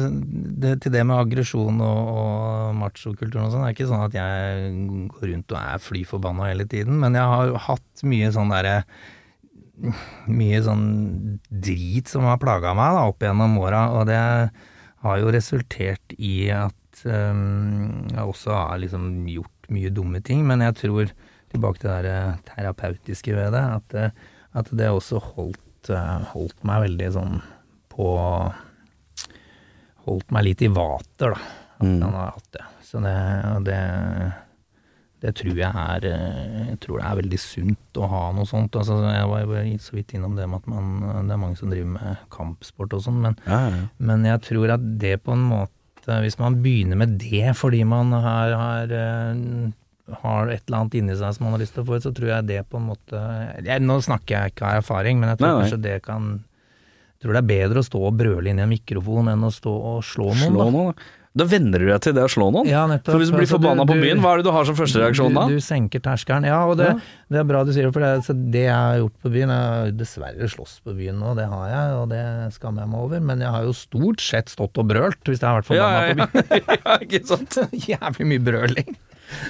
det, 0.57 0.71
Til 0.81 0.93
det 0.95 1.03
med 1.05 1.19
aggresjon 1.21 1.81
og, 1.85 1.99
og 2.17 2.77
machokulturen 2.79 3.45
og 3.45 3.53
sånn, 3.53 3.67
er 3.67 3.75
ikke 3.75 3.89
sånn 3.91 4.07
at 4.07 4.15
jeg 4.17 4.71
går 5.13 5.27
rundt 5.35 5.53
og 5.53 5.59
er 5.61 5.83
fly 5.85 6.01
forbanna 6.09 6.47
hele 6.49 6.65
tiden, 6.71 6.97
men 7.03 7.19
jeg 7.19 7.29
har 7.29 7.53
hatt 7.67 8.05
mye 8.09 8.31
sånn 8.33 8.55
derre 8.55 8.79
mye 10.33 10.63
sånn 10.65 10.85
drit 11.53 12.09
som 12.09 12.25
har 12.25 12.39
plaga 12.41 12.73
meg 12.79 12.95
da, 12.97 13.03
opp 13.11 13.21
gjennom 13.27 13.59
åra, 13.61 13.83
og 13.99 14.07
det 14.09 14.17
har 15.05 15.19
jo 15.21 15.33
resultert 15.35 16.15
i 16.17 16.49
at 16.57 17.03
um, 17.05 18.07
jeg 18.09 18.25
også 18.25 18.55
har 18.57 18.81
liksom 18.81 19.27
gjort 19.29 19.69
mye 19.77 19.93
dumme 19.93 20.23
ting, 20.25 20.47
men 20.49 20.65
jeg 20.65 20.79
tror, 20.81 21.13
tilbake 21.53 21.83
til 21.83 21.91
det 21.93 21.99
der 22.07 22.09
eh, 22.15 22.39
terapeutiske 22.49 23.37
ved 23.37 23.53
det, 23.53 23.65
at, 23.77 23.87
det- 23.93 24.33
at 24.57 24.73
det 24.81 24.89
også 24.89 25.21
holdt, 25.35 25.91
eh, 25.93 26.25
holdt 26.33 26.65
meg 26.65 26.87
veldig 26.87 27.11
sånn 27.19 27.37
på 27.93 28.09
Holdt 30.07 30.31
meg 30.35 30.45
litt 30.47 30.63
i 30.63 30.69
vater, 30.73 31.35
da. 31.35 31.41
At 31.77 31.85
Mm. 31.85 32.01
han 32.01 32.13
har 32.17 32.31
hatt 32.33 32.53
det. 32.57 32.65
Så 32.89 33.01
det, 33.05 33.15
det 33.67 33.81
det 35.21 35.33
tror 35.35 35.57
jeg 35.57 35.73
er 35.73 36.05
eh, 36.05 36.67
Jeg 36.71 36.79
tror 36.85 36.99
det 37.01 37.07
er 37.09 37.17
veldig 37.19 37.39
sunt 37.41 37.99
å 38.01 38.07
ha 38.09 38.23
noe 38.37 38.45
sånt. 38.49 38.77
Altså, 38.77 38.99
jeg 39.11 39.29
var 39.29 39.79
så 39.83 39.97
vidt 39.97 40.13
innom 40.15 40.37
det 40.37 40.47
med 40.49 40.61
at 40.61 40.67
man, 40.71 41.27
det 41.27 41.35
er 41.35 41.41
mange 41.41 41.57
som 41.57 41.71
driver 41.73 41.89
med 41.97 42.17
kampsport 42.31 42.93
og 42.97 43.03
sånn, 43.03 43.21
men, 43.25 43.37
Ja, 43.49 43.61
ja, 43.73 43.83
men 43.99 44.25
jeg 44.29 44.41
tror 44.45 44.73
at 44.77 44.85
det 45.01 45.23
på 45.25 45.33
en 45.33 45.45
måte 45.49 45.73
Hvis 46.23 46.39
man 46.39 46.61
begynner 46.63 46.97
med 47.01 47.17
det 47.19 47.57
fordi 47.57 47.81
man 47.85 48.13
har, 48.13 48.53
har, 48.55 48.93
eh, 48.93 50.15
har 50.23 50.49
et 50.53 50.63
eller 50.69 50.79
annet 50.85 50.95
inni 51.01 51.17
seg 51.19 51.35
som 51.35 51.45
man 51.49 51.57
har 51.57 51.65
lyst 51.65 51.75
til 51.75 51.83
å 51.83 51.89
få 51.89 51.97
ut, 51.97 52.05
så 52.07 52.13
tror 52.15 52.29
jeg 52.37 52.47
det 52.47 52.61
på 52.71 52.77
en 52.79 52.87
måte 52.93 53.23
jeg, 53.65 53.83
Nå 53.83 53.99
snakker 54.05 54.37
jeg 54.37 54.53
ikke 54.55 54.69
av 54.69 54.83
erfaring, 54.85 55.19
men 55.19 55.33
jeg 55.33 55.39
tror 55.41 55.49
Nei, 55.49 55.57
nei. 55.57 55.65
kanskje 55.65 55.83
det 55.83 55.97
kan 56.05 56.29
tror 57.27 57.37
det 57.37 57.45
er 57.45 57.51
bedre 57.53 57.83
å 57.85 57.91
stå 57.91 58.07
og 58.09 58.17
brøle 58.23 58.49
inn 58.55 58.63
i 58.63 58.67
en 58.67 58.71
mikrofon 58.73 59.29
enn 59.35 59.45
å 59.47 59.53
stå 59.53 59.77
og 59.93 60.03
slå 60.07 60.31
noen, 60.33 60.55
Slå 60.57 60.71
noen, 60.73 60.93
da. 60.97 61.13
Da 61.37 61.45
venner 61.45 61.83
du 61.83 61.85
deg 61.91 61.99
til 62.01 62.15
det 62.17 62.23
å 62.25 62.31
slå 62.33 62.47
noen. 62.49 62.65
Ja, 62.65 62.87
nettopp. 62.89 63.11
For 63.13 63.21
hvis 63.21 63.29
du 63.29 63.35
blir 63.35 63.45
Altså, 63.45 63.59
forbanna 63.59 63.85
på 63.85 63.93
byen, 64.01 64.23
hva 64.25 64.31
er 64.33 64.41
det 64.41 64.47
du 64.47 64.55
har 64.55 64.65
som 64.65 64.77
første 64.79 65.03
reaksjon 65.03 65.35
da? 65.37 65.43
Du, 65.51 65.59
du 65.59 65.61
senker 65.61 66.01
terskelen. 66.01 66.47
Ja, 66.49 66.63
og 66.65 66.79
det, 66.81 66.87
Ja. 66.95 67.19
det 67.35 67.41
er 67.43 67.45
bra 67.51 67.61
du 67.69 67.75
sier 67.77 67.85
det, 67.85 67.93
for 67.93 68.01
det, 68.01 68.37
det 68.55 68.63
jeg 68.63 68.73
har 68.73 68.97
gjort 69.03 69.17
på 69.21 69.33
byen 69.35 69.53
Jeg 69.53 69.67
har 69.75 69.91
dessverre 69.99 70.49
slåss 70.49 70.79
på 70.87 70.95
byen 70.97 71.21
nå, 71.21 71.35
det 71.37 71.45
har 71.53 71.67
jeg, 71.75 71.93
og 71.99 72.09
det 72.15 72.23
skammer 72.57 72.87
jeg 72.87 72.93
meg 72.95 73.05
over. 73.05 73.21
Men 73.29 73.45
jeg 73.45 73.53
har 73.53 73.69
jo 73.69 73.77
stort 73.77 74.25
sett 74.25 74.49
stått 74.55 74.81
og 74.81 74.89
brølt 74.89 75.29
hvis 75.29 75.45
jeg 75.45 75.49
har 75.51 75.61
vært 75.61 75.69
forbanna 75.69 76.01
ja, 76.09 76.09
på 76.09 76.41
byen. 76.41 76.65
ja. 76.65 76.81
ja, 76.87 76.99
ikke 77.05 77.23
sant? 77.29 77.61
Jævlig 77.93 78.31
mye 78.33 78.47
brøling. 78.49 78.97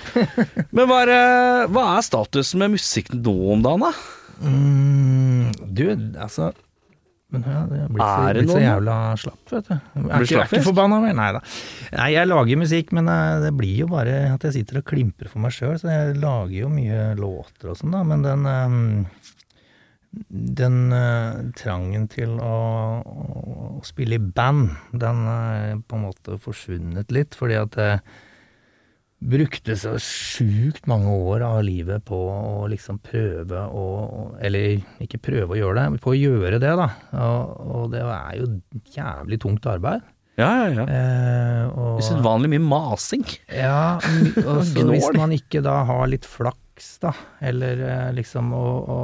Men 0.74 0.90
hva 0.90 1.00
er, 1.06 1.14
eh, 1.14 1.64
hva 1.70 1.86
er 1.94 2.06
statusen 2.10 2.66
med 2.66 2.74
musikk 2.80 3.14
nå 3.14 3.36
om 3.54 3.62
dagen, 3.62 3.86
da? 3.86 3.94
Mm, 4.42 5.52
du, 5.70 5.86
altså 6.18 6.50
men 7.42 7.52
ja, 7.52 7.62
det 7.68 7.78
er 7.82 7.90
blitt 7.92 8.02
så, 8.02 8.08
Er 8.16 8.36
det 8.36 8.42
blitt 8.42 8.54
så 8.54 8.62
jævla 8.62 8.96
slapp, 9.22 9.42
vet 9.52 9.68
du. 9.68 9.74
Jeg 9.76 10.06
er, 10.06 10.26
ikke, 10.26 10.46
ikke 10.48 10.62
forbanna 10.66 10.98
mer, 11.04 11.14
nei 11.18 11.28
da. 11.36 11.42
Nei, 11.96 12.08
jeg 12.14 12.30
lager 12.30 12.60
musikk, 12.62 12.92
men 12.96 13.12
eh, 13.12 13.36
det 13.44 13.52
blir 13.58 13.84
jo 13.84 13.90
bare 13.92 14.18
at 14.32 14.48
jeg 14.48 14.58
sitter 14.58 14.80
og 14.80 14.88
klimprer 14.88 15.32
for 15.32 15.44
meg 15.44 15.54
sjøl, 15.56 15.76
så 15.80 15.92
jeg 15.92 16.18
lager 16.22 16.56
jo 16.62 16.72
mye 16.72 17.06
låter 17.20 17.72
og 17.72 17.80
sånn, 17.80 17.94
da, 17.96 18.02
men 18.06 18.26
den 18.26 18.50
eh, 18.50 19.24
den 20.28 20.92
eh, 20.96 21.40
trangen 21.58 22.06
til 22.08 22.38
å, 22.40 22.56
å 23.04 23.84
spille 23.84 24.16
i 24.16 24.22
band, 24.22 24.70
den 24.96 25.26
er 25.28 25.82
på 25.84 25.98
en 25.98 26.06
måte 26.06 26.38
forsvunnet 26.42 27.12
litt, 27.12 27.36
fordi 27.36 27.58
at 27.60 27.76
jeg 27.80 28.00
brukte 29.20 29.76
så 29.80 29.94
sjukt 30.02 30.84
mange 30.90 31.08
år 31.08 31.42
av 31.46 31.62
livet 31.64 32.04
på 32.04 32.16
å 32.16 32.66
liksom 32.68 32.98
prøve 33.02 33.62
å 33.72 33.84
Eller 34.44 34.82
ikke 35.02 35.18
prøve 35.24 35.54
å 35.54 35.58
gjøre 35.58 35.78
det, 35.80 35.86
men 35.94 36.02
på 36.04 36.12
å 36.12 36.18
gjøre 36.18 36.60
det, 36.60 36.74
da. 36.76 36.88
Og, 37.24 37.64
og 37.80 37.86
det 37.94 38.02
er 38.04 38.36
jo 38.42 38.50
jævlig 38.92 39.40
tungt 39.42 39.66
arbeid. 39.72 40.04
Ja, 40.36 40.50
ja, 40.68 40.68
ja. 40.76 40.84
Eh, 40.84 41.62
og, 41.72 42.02
Usedvanlig 42.02 42.50
mye 42.52 42.64
masing. 42.68 43.24
ja, 43.48 43.96
og 44.44 44.60
hvis 44.92 45.08
man 45.16 45.32
ikke 45.32 45.62
da 45.64 45.78
har 45.88 46.04
litt 46.12 46.28
flaks, 46.28 46.98
da, 47.00 47.14
eller 47.40 47.80
eh, 47.88 48.10
liksom 48.18 48.52
å, 48.52 48.64
å, 48.84 48.98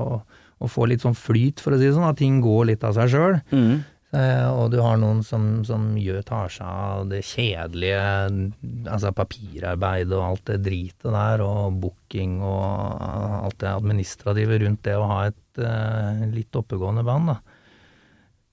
å 0.60 0.68
få 0.68 0.90
litt 0.92 1.00
sånn 1.06 1.16
flyt, 1.16 1.64
for 1.64 1.72
å 1.72 1.80
si 1.80 1.88
det 1.88 1.94
sånn, 1.96 2.04
at 2.10 2.20
ting 2.20 2.42
går 2.44 2.68
litt 2.74 2.84
av 2.84 2.92
seg 3.00 3.08
sjøl, 3.16 3.40
Mm. 3.48 3.80
Eh, 4.12 4.48
og 4.52 4.72
du 4.74 4.78
har 4.84 4.98
noen 5.00 5.22
som, 5.24 5.62
som 5.64 5.92
gjør, 5.96 6.20
tar 6.28 6.52
seg 6.52 6.68
av 6.68 7.06
det 7.08 7.22
kjedelige, 7.24 8.02
altså 8.84 9.12
papirarbeidet 9.16 10.12
og 10.18 10.26
alt 10.26 10.44
det 10.50 10.58
dritet 10.66 11.08
der, 11.14 11.44
og 11.46 11.78
booking 11.80 12.40
og 12.44 13.06
alt 13.46 13.56
det 13.62 13.72
administrative 13.72 14.60
rundt 14.66 14.84
det 14.84 14.98
å 14.98 15.08
ha 15.08 15.22
et 15.30 15.62
eh, 15.64 16.26
litt 16.34 16.60
oppegående 16.60 17.06
band, 17.08 17.32
da. 17.32 17.40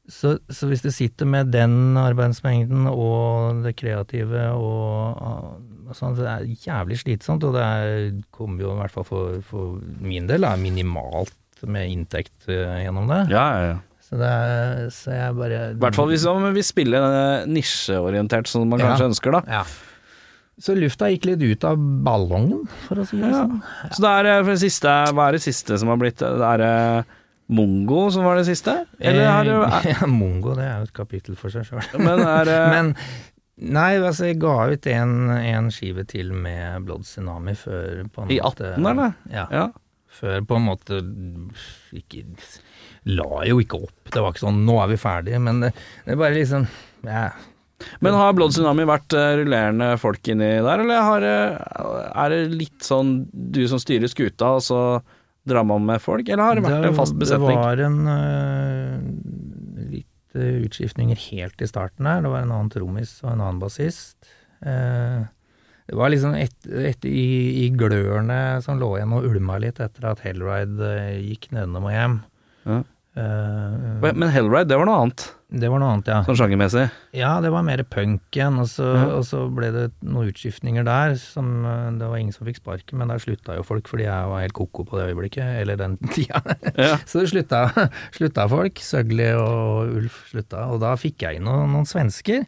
Så, 0.10 0.40
så 0.50 0.66
hvis 0.66 0.82
du 0.82 0.90
sitter 0.90 1.28
med 1.30 1.52
den 1.54 1.94
arbeidsmengden 2.00 2.88
og 2.90 3.60
det 3.62 3.76
kreative 3.78 4.48
og 4.58 5.68
og 5.90 5.98
sånn, 5.98 6.16
det 6.20 6.26
er 6.30 6.48
jævlig 6.68 7.00
slitsomt, 7.02 7.46
og 7.48 7.56
det 7.58 7.66
er, 7.66 8.10
kommer 8.36 8.62
jo 8.62 8.74
i 8.76 8.80
hvert 8.84 8.94
fall 8.94 9.08
for, 9.08 9.38
for 9.46 9.80
min 10.06 10.28
del 10.30 10.46
er 10.46 10.60
minimalt 10.62 11.64
med 11.66 11.90
inntekt 11.92 12.46
eh, 12.48 12.84
gjennom 12.84 13.10
det. 13.10 13.24
Ja, 13.34 13.46
ja, 13.58 13.72
ja. 13.74 13.80
Så, 14.10 14.18
er, 14.26 14.88
så 14.90 15.12
jeg 15.14 15.36
bare 15.38 15.58
I 15.76 15.78
hvert 15.84 15.96
fall 16.00 16.10
hvis 16.10 16.24
man 16.26 16.56
vil 16.56 16.66
spille 16.66 16.98
eh, 16.98 17.44
nisjeorientert, 17.46 18.50
som 18.50 18.66
man 18.72 18.82
Ja. 18.82 18.88
kanskje 18.90 19.10
ønsker, 19.12 19.36
da. 19.38 19.42
Ja. 19.60 19.64
Så 20.60 20.74
lufta 20.76 21.08
gikk 21.14 21.28
litt 21.30 21.44
ut 21.46 21.64
av 21.70 21.78
ballongen, 21.78 22.66
for 22.88 23.00
å 23.00 23.06
si 23.08 23.20
det 23.22 23.30
Ja. 23.30 23.44
sånn. 23.46 23.62
Så 23.94 24.02
det 24.04 24.10
er 24.18 24.26
eh, 24.34 24.42
for 24.44 24.52
det 24.56 24.64
siste, 24.66 24.96
hva 25.14 25.28
er 25.30 25.38
det 25.38 25.42
siste 25.46 25.78
som 25.80 25.88
har 25.94 25.98
blitt 26.02 26.18
Det 26.20 26.50
er 26.50 26.66
eh, 26.66 27.04
Mongo 27.50 28.10
som 28.14 28.26
var 28.26 28.36
det 28.38 28.46
siste? 28.50 28.74
Eller 29.00 29.26
er 29.30 29.44
det 29.48 29.54
er, 29.58 29.90
Ja, 30.02 30.08
Mongo, 30.10 30.56
det 30.58 30.66
er 30.66 30.78
jo 30.82 30.90
et 30.90 30.94
kapittel 30.94 31.38
for 31.40 31.50
seg 31.54 31.66
sjøl. 31.70 31.86
Men 32.02 32.20
er 32.26 32.52
Men 32.76 32.96
nei, 33.60 33.98
altså, 34.00 34.26
jeg 34.30 34.40
ga 34.42 34.58
ut 34.74 34.86
en, 34.88 35.16
en 35.38 35.70
skive 35.74 36.06
til 36.08 36.34
med 36.34 36.86
Blood 36.86 37.06
Tsunami 37.08 37.56
før 37.60 38.04
på 38.14 38.26
en 38.26 38.32
I 38.32 38.42
måte 38.42 38.74
18, 38.74 38.86
eller? 38.92 39.14
Ja. 39.34 39.46
Ja. 39.54 39.64
Før 40.10 40.42
på 40.48 40.58
en 40.58 40.66
måte 40.66 41.00
ikke 41.96 42.26
La 43.10 43.46
jo 43.48 43.62
ikke 43.62 43.78
opp. 43.86 44.10
Det 44.12 44.20
var 44.20 44.34
ikke 44.34 44.48
sånn 44.48 44.66
'nå 44.66 44.76
er 44.84 44.90
vi 44.92 44.98
ferdige', 45.00 45.40
men 45.40 45.62
det, 45.64 45.72
det 46.06 46.14
er 46.16 46.20
bare 46.20 46.36
liksom 46.36 46.68
ja. 47.08 47.30
Men 48.04 48.18
har 48.20 48.34
Blood 48.36 48.52
Tsunami 48.52 48.84
vært 48.84 49.16
eh, 49.16 49.38
rullerende 49.40 49.94
folk 50.02 50.28
inni 50.28 50.50
der, 50.66 50.84
eller 50.84 51.06
har, 51.06 51.24
eh, 51.24 52.10
er 52.12 52.34
det 52.34 52.42
litt 52.52 52.84
sånn 52.84 53.30
du 53.32 53.62
som 53.72 53.80
styrer 53.80 54.12
skuta, 54.12 54.58
og 54.58 54.66
så 54.66 54.82
drar 55.48 55.64
man 55.64 55.86
med 55.88 56.04
folk, 56.04 56.28
eller 56.28 56.44
har 56.44 56.60
det 56.60 56.66
vært 56.68 56.90
en 56.90 56.98
fast 56.98 57.16
besetning? 57.16 57.56
Det 57.56 57.64
var 57.64 57.84
en 57.86 58.00
uh, 58.12 59.88
litt 59.96 60.36
utskiftninger 60.68 61.20
helt 61.32 61.64
i 61.64 61.70
starten 61.70 62.06
her. 62.10 62.22
Det 62.26 62.34
var 62.34 62.44
en 62.44 62.54
annen 62.54 62.72
trommis 62.74 63.16
og 63.24 63.32
en 63.32 63.42
annen 63.42 63.62
bassist. 63.64 64.18
Eh, 64.60 65.24
det 65.90 65.98
var 65.98 66.12
liksom 66.14 66.36
et, 66.38 66.54
et, 66.70 67.06
i, 67.10 67.66
i 67.66 67.70
glørne 67.74 68.60
som 68.62 68.78
lå 68.82 68.92
igjen 69.00 69.16
og 69.18 69.26
ulma 69.26 69.58
litt 69.62 69.82
etter 69.82 70.06
at 70.12 70.22
Hellride 70.22 70.86
øh, 70.86 71.18
gikk 71.32 71.50
nedenom 71.56 71.90
og 71.90 71.96
hjem. 71.96 72.18
Ja. 72.70 72.80
Uh, 73.20 73.98
Men 74.06 74.30
Hellride, 74.32 74.68
det 74.70 74.78
var 74.78 74.86
noe 74.88 75.00
annet, 75.02 75.24
det 75.50 75.68
var 75.74 75.82
noe 75.82 75.90
annet, 75.96 76.08
ja. 76.14 76.20
sånn 76.28 76.38
sjangermessig. 76.40 76.84
Ja, 77.18 77.32
det 77.44 77.50
var 77.52 77.66
mer 77.66 77.82
punk 77.90 78.38
igjen, 78.38 78.60
og 78.62 78.70
så, 78.70 78.86
Ja. 78.96 79.08
og 79.18 79.26
så 79.28 79.42
ble 79.52 79.72
det 79.74 79.88
noen 80.06 80.30
utskiftninger 80.30 80.86
der 80.88 81.16
som 81.20 81.66
øh, 81.66 81.90
Det 81.98 82.08
var 82.12 82.22
ingen 82.22 82.36
som 82.38 82.46
fikk 82.48 82.62
sparken, 82.62 83.02
men 83.02 83.10
der 83.12 83.20
slutta 83.20 83.58
jo 83.58 83.66
folk 83.66 83.90
fordi 83.92 84.06
jeg 84.06 84.30
var 84.30 84.46
helt 84.46 84.56
ko-ko 84.56 84.86
på 84.88 85.02
det 85.02 85.10
øyeblikket, 85.10 85.58
eller 85.66 85.82
den 85.82 85.98
tida. 86.16 86.40
Ja. 86.78 86.94
Så 87.10 87.26
det 87.26 87.32
slutta, 87.34 87.66
slutta 88.16 88.46
folk. 88.54 88.80
Søgli 88.86 89.32
og 89.42 89.98
Ulf 90.00 90.22
slutta, 90.30 90.68
og 90.70 90.80
da 90.86 90.94
fikk 91.02 91.26
jeg 91.26 91.42
inn 91.42 91.50
noen, 91.50 91.74
noen 91.74 91.90
svensker. 91.90 92.46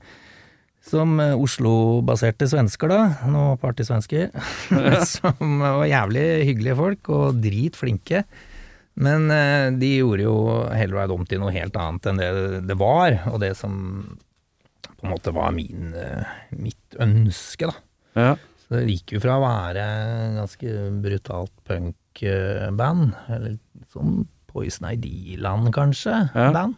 Som 0.82 1.20
eh, 1.22 1.36
Oslo-baserte 1.38 2.48
svensker, 2.50 2.90
da. 2.90 3.02
Noen 3.30 3.60
partysvensker. 3.62 4.32
som 5.14 5.60
var 5.62 5.86
jævlig 5.90 6.26
hyggelige 6.50 6.78
folk, 6.80 7.12
og 7.14 7.42
dritflinke. 7.44 8.24
Men 9.02 9.30
eh, 9.32 9.70
de 9.80 9.94
gjorde 10.02 10.26
jo 10.26 10.36
Hellride 10.76 11.16
om 11.16 11.24
til 11.30 11.40
noe 11.44 11.54
helt 11.56 11.78
annet 11.80 12.10
enn 12.12 12.20
det 12.20 12.32
det 12.68 12.78
var, 12.82 13.22
og 13.32 13.40
det 13.44 13.54
som 13.60 13.74
på 15.02 15.08
en 15.08 15.14
måte 15.16 15.32
var 15.34 15.54
min, 15.56 15.94
eh, 15.98 16.34
mitt 16.60 16.98
ønske, 17.02 17.70
da. 17.72 17.78
Ja. 18.20 18.34
Så 18.66 18.76
det 18.82 18.92
gikk 18.92 19.16
jo 19.16 19.22
fra 19.24 19.38
å 19.40 19.46
være 19.46 19.86
ganske 20.36 20.76
brutalt 21.02 21.54
punkband, 21.70 23.16
eller 23.32 23.58
sånn 23.94 24.24
Poison 24.52 24.90
ID-land 24.92 25.70
kanskje, 25.72 26.12
Ja. 26.36 26.50
band, 26.52 26.76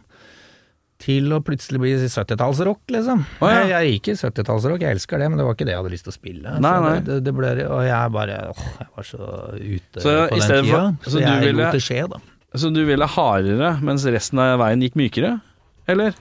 til 1.02 1.32
å 1.34 1.40
plutselig 1.44 1.80
bli 1.82 1.92
70-tallsrock, 2.06 2.80
liksom. 2.94 3.24
Oh, 3.42 3.48
ja. 3.50 3.64
Jeg, 3.64 3.70
jeg 3.72 3.88
liker 3.94 4.18
70-tallsrock, 4.20 4.80
jeg 4.86 4.94
elsker 4.96 5.18
det, 5.18 5.28
men 5.32 5.38
det 5.40 5.44
var 5.48 5.56
ikke 5.56 5.66
det 5.68 5.74
jeg 5.74 5.80
hadde 5.82 5.92
lyst 5.92 6.06
til 6.06 6.12
å 6.14 6.16
spille. 6.16 6.52
Nei, 6.64 6.74
nei. 6.84 6.94
Det, 7.04 7.16
det 7.26 7.34
ble, 7.34 7.50
og 7.66 7.82
jeg 7.84 8.12
bare 8.14 8.36
åh, 8.52 8.62
jeg 8.78 8.88
var 8.94 9.08
så 9.08 9.30
ute 9.58 10.04
Så 10.04 10.14
på 10.30 10.38
den 10.38 10.46
tida. 10.48 10.62
for- 10.70 11.10
Så, 11.10 11.10
så 11.10 11.18
du 11.18 11.24
jeg 11.26 11.40
ville- 11.48 11.64
lot 11.64 11.72
det 11.78 11.82
skje, 11.82 12.04
da. 12.14 12.20
Så 12.54 12.70
du 12.72 12.84
ville 12.86 13.06
hardere, 13.10 13.72
mens 13.82 14.04
resten 14.06 14.38
av 14.38 14.60
veien 14.62 14.80
gikk 14.86 14.94
mykere? 15.00 15.32
Eller? 15.90 16.14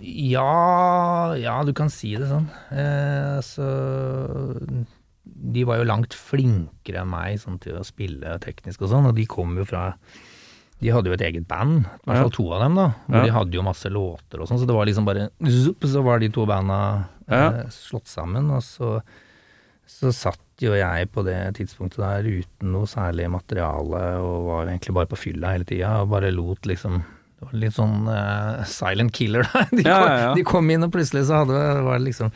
Ja, 0.00 1.34
ja, 1.38 1.56
du 1.66 1.72
kan 1.76 1.90
si 1.90 2.14
det 2.18 2.28
sånn. 2.30 2.46
Eh, 2.70 3.40
så 3.42 3.66
De 5.26 5.64
var 5.66 5.78
jo 5.80 5.84
langt 5.88 6.14
flinkere 6.14 7.02
enn 7.02 7.10
meg 7.10 7.40
sånn, 7.42 7.58
til 7.62 7.76
å 7.78 7.84
spille 7.86 8.36
teknisk 8.42 8.82
og 8.86 8.90
sånn, 8.92 9.06
og 9.10 9.14
de 9.18 9.26
kom 9.26 9.56
jo 9.58 9.64
fra 9.68 9.88
De 10.82 10.90
hadde 10.92 11.08
jo 11.08 11.14
et 11.16 11.22
eget 11.24 11.46
band, 11.48 11.86
i 11.86 12.04
hvert 12.10 12.20
fall 12.20 12.30
to 12.36 12.52
av 12.52 12.60
dem, 12.60 12.74
da. 12.76 12.88
Hvor 13.08 13.16
Ja. 13.16 13.24
de 13.24 13.30
hadde 13.32 13.52
jo 13.56 13.62
masse 13.62 13.88
låter 13.88 14.40
og 14.42 14.48
sånn, 14.48 14.58
så 14.60 14.66
det 14.68 14.74
var 14.76 14.84
liksom 14.86 15.06
bare 15.06 15.30
zup, 15.48 15.80
Så 15.88 16.02
var 16.04 16.18
de 16.20 16.28
to 16.28 16.44
banda 16.46 17.08
Ja. 17.28 17.48
eh, 17.48 17.64
slått 17.72 18.06
sammen, 18.06 18.50
og 18.50 18.60
så 18.62 19.02
så 19.88 20.10
satt 20.12 20.40
jo 20.58 20.72
jeg 20.74 21.12
på 21.12 21.22
det 21.24 21.54
tidspunktet 21.54 21.98
der 22.02 22.22
uten 22.26 22.72
noe 22.72 22.86
særlig 22.86 23.30
materiale, 23.30 24.18
og 24.18 24.46
var 24.46 24.66
egentlig 24.66 24.92
bare 24.94 25.06
på 25.06 25.16
fylla 25.16 25.52
hele 25.52 25.64
tida, 25.64 26.00
og 26.02 26.10
bare 26.10 26.32
lot 26.32 26.60
liksom 26.66 27.04
Det 27.36 27.44
var 27.50 27.56
litt 27.60 27.74
sånn 27.76 28.06
uh, 28.08 28.62
silent 28.64 29.12
killer 29.12 29.44
der. 29.52 29.66
De, 29.76 29.82
Ja, 29.84 29.96
kom, 30.00 30.08
ja, 30.08 30.20
ja. 30.22 30.28
de 30.38 30.44
kom 30.48 30.70
inn, 30.72 30.86
og 30.86 30.92
plutselig 30.94 31.26
så 31.28 31.42
hadde 31.42 31.58
var 31.84 31.98
det 31.98 32.06
liksom 32.06 32.30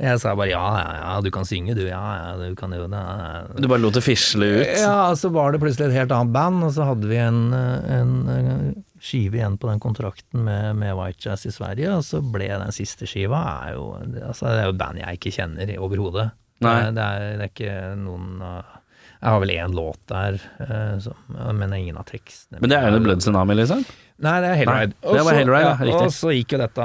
Jeg 0.00 0.20
sa 0.22 0.32
bare 0.38 0.48
ja, 0.48 0.62
ja, 0.80 0.94
ja, 1.02 1.10
du 1.20 1.28
kan 1.34 1.44
synge 1.44 1.74
du, 1.76 1.82
ja, 1.90 2.00
ja, 2.00 2.30
du 2.40 2.54
kan 2.56 2.72
jo 2.72 2.86
det. 2.88 3.02
Du 3.60 3.68
bare 3.68 3.82
lot 3.84 3.98
det 3.98 4.02
fisle 4.06 4.48
ut? 4.62 4.70
Ja, 4.80 5.10
så 5.18 5.28
var 5.34 5.52
det 5.52 5.60
plutselig 5.60 5.90
et 5.90 5.98
helt 5.98 6.14
annet 6.16 6.32
band, 6.32 6.64
og 6.64 6.72
så 6.72 6.86
hadde 6.88 7.10
vi 7.10 7.18
en, 7.20 7.42
eh, 7.52 7.90
en 7.98 8.14
eh, 8.32 8.64
skive 9.04 9.36
igjen 9.42 9.58
på 9.60 9.68
den 9.68 9.82
kontrakten 9.84 10.46
med, 10.48 10.72
med 10.80 10.96
White 10.96 11.20
Jazz 11.28 11.44
i 11.44 11.52
Sverige, 11.52 11.92
og 11.98 12.06
så 12.08 12.22
ble 12.24 12.48
den 12.48 12.72
siste 12.74 13.04
skiva 13.10 13.42
er 13.66 13.76
jo, 13.76 13.84
det- 14.08 14.24
altså, 14.30 14.48
det 14.56 14.64
er 14.64 14.70
jo 14.72 14.78
band 14.80 15.02
jeg 15.04 15.20
ikke 15.20 15.34
kjenner 15.36 15.74
overhodet. 15.84 16.30
Det, 16.64 16.72
det, 16.96 17.04
det 17.36 17.44
er 17.44 17.50
ikke 17.52 17.72
noen 18.00 18.38
uh, 18.40 18.62
Jeg 19.20 19.28
har 19.34 19.40
vel 19.42 19.50
én 19.58 19.74
låt 19.76 20.00
der, 20.08 20.40
uh, 20.64 20.96
som, 21.04 21.36
men 21.60 21.74
ingen 21.76 22.00
av 22.00 22.08
tekstene. 22.08 22.62
Men 22.64 22.72
det 22.72 22.78
er 22.80 22.96
jo 22.96 23.02
Blood 23.04 23.20
Tsunami, 23.20 23.58
liksom? 23.60 23.84
Nei, 24.16 24.34
det 24.40 24.48
er 24.48 24.54
Hellride. 24.62 24.94
Nei, 24.96 25.12
det 25.12 25.22
var 25.26 25.36
Hellride, 25.36 25.60
ja, 25.66 25.72
riktig. 25.76 26.06
Og 26.06 26.14
så 26.16 26.30
gikk 26.32 26.54
jo 26.54 26.60
dette 26.62 26.84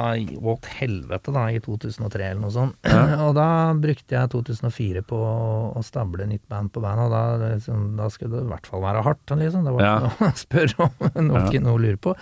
åt 0.51 0.65
helvete 0.81 1.33
da, 1.35 1.43
i 1.55 1.61
2003 1.63 2.25
eller 2.27 2.41
noe 2.43 2.51
sånt. 2.51 2.75
og 3.25 3.31
da 3.37 3.45
brukte 3.79 4.17
jeg 4.17 4.31
2004 4.33 5.03
på 5.07 5.19
å, 5.21 5.83
stable 5.87 6.27
nytt 6.27 6.43
band 6.51 6.73
på 6.75 6.83
bandet, 6.83 7.07
og 7.07 7.15
da, 7.15 7.53
liksom, 7.55 7.85
da 7.99 8.09
skulle 8.11 8.35
det 8.35 8.43
i 8.49 8.51
hvert 8.51 8.67
fall 8.67 8.83
være 8.83 9.05
hardt, 9.07 9.35
liksom. 9.39 9.63
Det 9.67 9.75
var 9.77 9.85
Ja. 9.87 9.95
ikke 9.95 10.11
noe 10.11 10.33
å 10.33 10.41
spørre 10.45 10.87
om, 10.89 10.99
noe, 11.31 11.45
ja. 11.47 11.63
noe 11.63 11.77
å 11.77 11.81
lure 11.87 12.01
på. 12.03 12.15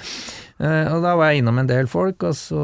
Uh, 0.60 0.86
og 0.94 1.04
da 1.08 1.16
var 1.18 1.32
jeg 1.34 1.42
innom 1.42 1.64
en 1.64 1.74
del 1.74 1.90
folk, 1.90 2.30
og 2.30 2.38
så 2.38 2.64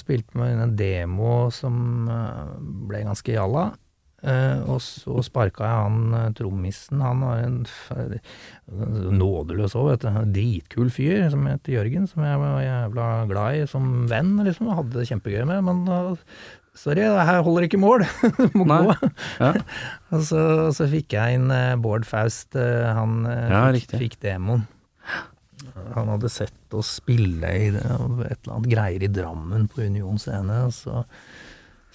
spilte 0.00 0.38
vi 0.40 0.50
inn 0.54 0.64
en 0.64 0.76
demo 0.78 1.50
som 1.52 2.08
eh, 2.08 2.52
ble 2.88 3.04
ganske 3.04 3.34
jalla. 3.34 3.68
Eh, 4.24 4.60
og 4.72 4.78
så 4.80 5.20
sparka 5.26 5.66
jeg 5.68 5.80
han 5.84 6.16
eh, 6.16 6.30
trommisen, 6.38 7.02
han 7.04 7.20
var 7.20 7.42
en 7.44 7.58
nådeløs 9.20 9.76
òg, 9.76 9.90
vet 9.90 10.06
du. 10.06 10.20
Dritkul 10.38 10.92
fyr 10.94 11.26
som 11.34 11.44
het 11.50 11.68
Jørgen, 11.68 12.08
som 12.08 12.24
jeg 12.24 12.40
var 12.40 12.62
jævla 12.64 13.08
glad 13.28 13.58
i 13.58 13.66
som 13.68 14.06
venn, 14.08 14.38
liksom. 14.46 14.72
Hadde 14.78 14.96
det 14.96 15.08
kjempegøy 15.10 15.44
med. 15.50 15.60
Men 15.66 15.84
uh, 15.90 16.40
sorry, 16.72 17.04
det 17.04 17.28
her 17.28 17.42
holder 17.44 17.68
ikke 17.68 17.82
mål. 17.82 18.06
Må 18.56 18.64
gå. 18.70 18.96
Ja. 19.42 19.52
og 20.14 20.24
så, 20.30 20.42
så 20.76 20.88
fikk 20.88 21.18
jeg 21.18 21.40
inn 21.40 21.52
eh, 21.52 21.74
Bård 21.76 22.08
Faust, 22.08 22.56
han 22.56 23.28
Ja, 23.28 23.66
fikk, 23.76 23.98
fikk 24.06 24.20
demoen. 24.24 24.64
Han 25.94 26.08
hadde 26.14 26.32
sett 26.32 26.76
oss 26.76 26.96
spille 27.00 27.50
i 27.56 27.68
det, 27.74 27.84
et 27.84 28.38
eller 28.40 28.56
annet 28.56 28.72
greier 28.72 29.04
i 29.04 29.10
Drammen 29.12 29.68
på 29.68 29.84
Union 29.84 30.16
scene, 30.20 30.64
så 30.72 31.02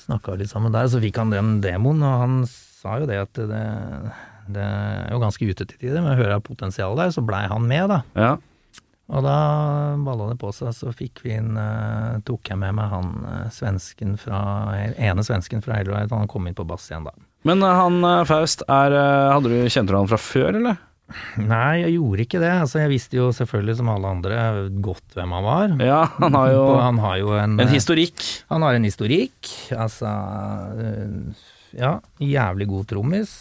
snakka 0.05 0.37
litt 0.39 0.51
sammen 0.51 0.73
der, 0.75 0.89
så 0.91 1.01
fikk 1.03 1.19
han 1.21 1.33
den 1.33 1.57
demoen, 1.63 2.03
og 2.05 2.21
han 2.23 2.35
sa 2.49 2.99
jo 3.01 3.07
det 3.09 3.19
at 3.21 3.39
det, 3.49 3.63
det 4.55 4.65
er 4.65 5.09
jo 5.13 5.23
ganske 5.23 5.49
ute 5.49 5.65
til 5.65 5.75
tider, 5.75 6.03
men 6.03 6.17
hører 6.17 6.37
jeg 6.37 6.47
potensialet 6.47 7.03
der, 7.03 7.15
så 7.15 7.25
blei 7.25 7.43
han 7.51 7.67
med, 7.69 7.91
da. 7.91 8.01
Ja. 8.19 8.35
Og 9.09 9.25
da 9.25 9.37
balla 10.05 10.27
det 10.29 10.37
på 10.41 10.51
seg, 10.53 10.69
så 10.77 10.91
fikk 10.93 11.23
vi 11.23 11.33
inn 11.33 11.55
uh, 11.57 12.19
Tok 12.27 12.51
jeg 12.51 12.59
med 12.61 12.75
meg 12.77 12.91
han 12.91 13.07
uh, 13.23 13.47
svensken 13.49 14.13
fra 14.21 14.37
ene 14.77 15.25
svensken 15.25 15.65
fra 15.65 15.79
Hailride, 15.79 16.13
han 16.13 16.29
kom 16.29 16.45
inn 16.45 16.57
på 16.57 16.67
bass 16.69 16.91
igjen, 16.91 17.07
da. 17.09 17.15
Men 17.47 17.63
uh, 17.63 17.71
han 17.71 18.03
eh, 18.03 18.25
Faust, 18.27 18.65
er, 18.67 18.93
eh, 18.95 19.31
hadde 19.31 19.51
du, 19.51 19.57
kjente 19.71 19.93
du 19.93 19.99
han 19.99 20.09
fra 20.11 20.19
før, 20.19 20.51
eller? 20.59 20.79
Nei, 21.41 21.81
jeg 21.83 21.95
gjorde 21.97 22.25
ikke 22.25 22.41
det. 22.43 22.51
Altså, 22.63 22.79
jeg 22.83 22.91
visste 22.93 23.19
jo 23.19 23.29
selvfølgelig, 23.35 23.77
som 23.79 23.91
alle 23.93 24.11
andre, 24.15 24.39
godt 24.83 25.17
hvem 25.17 25.35
han 25.37 25.47
var. 25.47 25.75
Ja, 25.83 26.01
han 26.19 26.37
har 26.37 26.51
jo 26.53 26.65
han 26.79 27.01
har 27.03 27.17
jo 27.21 27.33
en, 27.37 27.57
en 27.59 27.73
historikk. 27.73 28.25
Han 28.53 28.65
har 28.65 28.77
en 28.77 28.87
historikk. 28.87 29.53
Altså 29.75 30.13
øh, 30.77 31.47
Ja, 31.77 31.99
jævlig 32.17 32.65
god 32.69 32.87
trommis. 32.89 33.33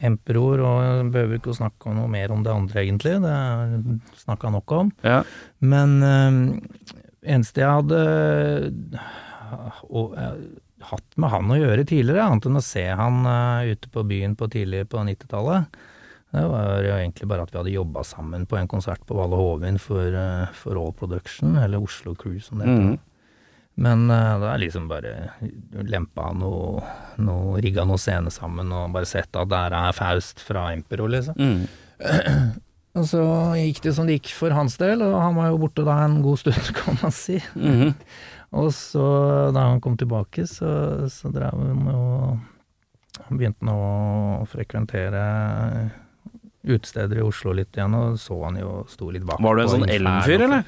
Emperor, 0.00 0.62
og 0.64 1.10
behøver 1.12 1.36
ikke 1.36 1.52
å 1.52 1.58
snakke 1.58 1.92
noe 1.92 2.08
mer 2.08 2.32
om 2.32 2.40
det 2.44 2.52
andre, 2.52 2.80
egentlig. 2.80 3.18
Det 3.20 4.22
snakka 4.22 4.52
nok 4.54 4.72
om. 4.78 4.92
Ja. 5.04 5.20
Men 5.60 5.98
øh, 6.00 6.38
eneste 7.22 7.60
jeg 7.60 7.76
hadde 7.76 8.00
og, 9.90 10.14
øh, 10.16 10.38
hatt 10.88 11.18
med 11.20 11.32
han 11.32 11.52
å 11.52 11.58
gjøre 11.60 11.86
tidligere, 11.86 12.24
annet 12.24 12.48
enn 12.48 12.58
å 12.58 12.64
se 12.64 12.84
han 12.98 13.22
øh, 13.28 13.72
ute 13.74 13.90
på 13.92 14.04
byen 14.08 14.36
på 14.38 14.48
tidlig 14.52 14.86
på 14.92 15.02
90-tallet, 15.06 15.82
det 16.32 16.42
var 16.48 16.80
jo 16.80 16.92
egentlig 16.96 17.28
bare 17.28 17.44
at 17.44 17.52
vi 17.52 17.58
hadde 17.60 17.74
jobba 17.74 18.02
sammen 18.08 18.46
på 18.48 18.56
en 18.56 18.68
konsert 18.70 19.02
på 19.08 19.16
Valle 19.18 19.36
Hovin 19.36 19.78
for, 19.80 20.00
øh, 20.00 20.46
for 20.56 20.80
All 20.80 20.94
Production, 20.96 21.58
eller 21.60 21.82
Oslo 21.82 22.14
Crew 22.16 22.38
som 22.40 22.62
det 22.62 22.70
heter. 22.70 22.94
Mm. 22.94 23.00
Men 23.82 24.04
uh, 24.10 24.36
da 24.40 24.50
er 24.52 24.60
liksom 24.60 24.88
bare 24.88 25.12
lempa 25.88 26.26
noe, 26.36 26.82
noe 27.24 27.60
Rigga 27.64 27.86
noe 27.88 28.00
scene 28.00 28.32
sammen 28.32 28.68
og 28.76 28.90
bare 28.92 29.08
sett 29.08 29.32
at 29.32 29.48
der 29.48 29.72
er 29.76 29.96
Faust 29.96 30.42
fra 30.44 30.66
Empero, 30.74 31.08
liksom. 31.08 31.38
Mm. 31.40 31.64
Og 33.00 33.06
så 33.08 33.22
gikk 33.56 33.80
det 33.86 33.94
som 33.96 34.08
det 34.08 34.18
gikk 34.18 34.34
for 34.36 34.52
hans 34.52 34.76
del, 34.76 35.00
og 35.00 35.14
han 35.16 35.36
var 35.38 35.48
jo 35.48 35.60
borte 35.62 35.84
da 35.86 35.94
en 36.04 36.18
god 36.24 36.42
stund, 36.42 36.72
kan 36.80 36.98
man 37.00 37.14
si. 37.16 37.38
Mhm. 37.56 37.94
Og 38.52 38.68
så, 38.76 39.04
da 39.56 39.62
han 39.70 39.80
kom 39.80 39.94
tilbake, 39.96 40.44
så, 40.44 41.08
så 41.08 41.30
drev 41.32 41.56
han 41.56 41.86
og 41.88 43.22
han 43.22 43.38
begynte 43.40 43.64
nå 43.64 43.76
å 44.42 44.44
frekventere 44.48 45.22
utesteder 46.62 47.18
i 47.18 47.24
Oslo 47.26 47.54
litt 47.56 47.76
igjen, 47.76 47.94
og 47.98 48.18
så 48.22 48.38
han 48.44 48.58
jo 48.60 48.82
sto 48.90 49.10
litt 49.12 49.26
bak. 49.26 49.40
Var 49.42 49.58
du 49.58 49.62
en 49.64 49.72
sånn. 49.76 49.88
Elm-fyr, 49.90 50.46
eller? 50.48 50.66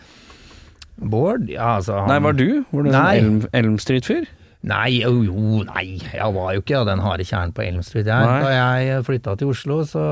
Bård? 0.95 1.49
Ja, 1.51 1.77
altså 1.81 1.99
han 2.03 2.11
Nei, 2.13 2.21
var 2.23 2.37
du? 2.39 2.49
Var 2.71 2.87
du 2.87 2.91
en 2.91 2.97
sånn 2.97 3.47
Elm, 3.59 3.79
Street-fyr? 3.83 4.29
Nei, 4.65 5.01
jo, 5.03 5.19
jo, 5.27 5.63
nei, 5.69 5.99
jeg 6.01 6.29
var 6.33 6.55
jo 6.57 6.63
ikke 6.63 6.85
den 6.89 7.03
harde 7.05 7.27
kjernen 7.29 7.53
på 7.53 7.65
Elm 7.67 7.83
Street. 7.85 8.09
Jeg. 8.09 8.45
Da 8.47 8.53
jeg 8.55 9.03
flytta 9.05 9.35
til 9.41 9.51
Oslo, 9.53 9.83
så 9.89 10.05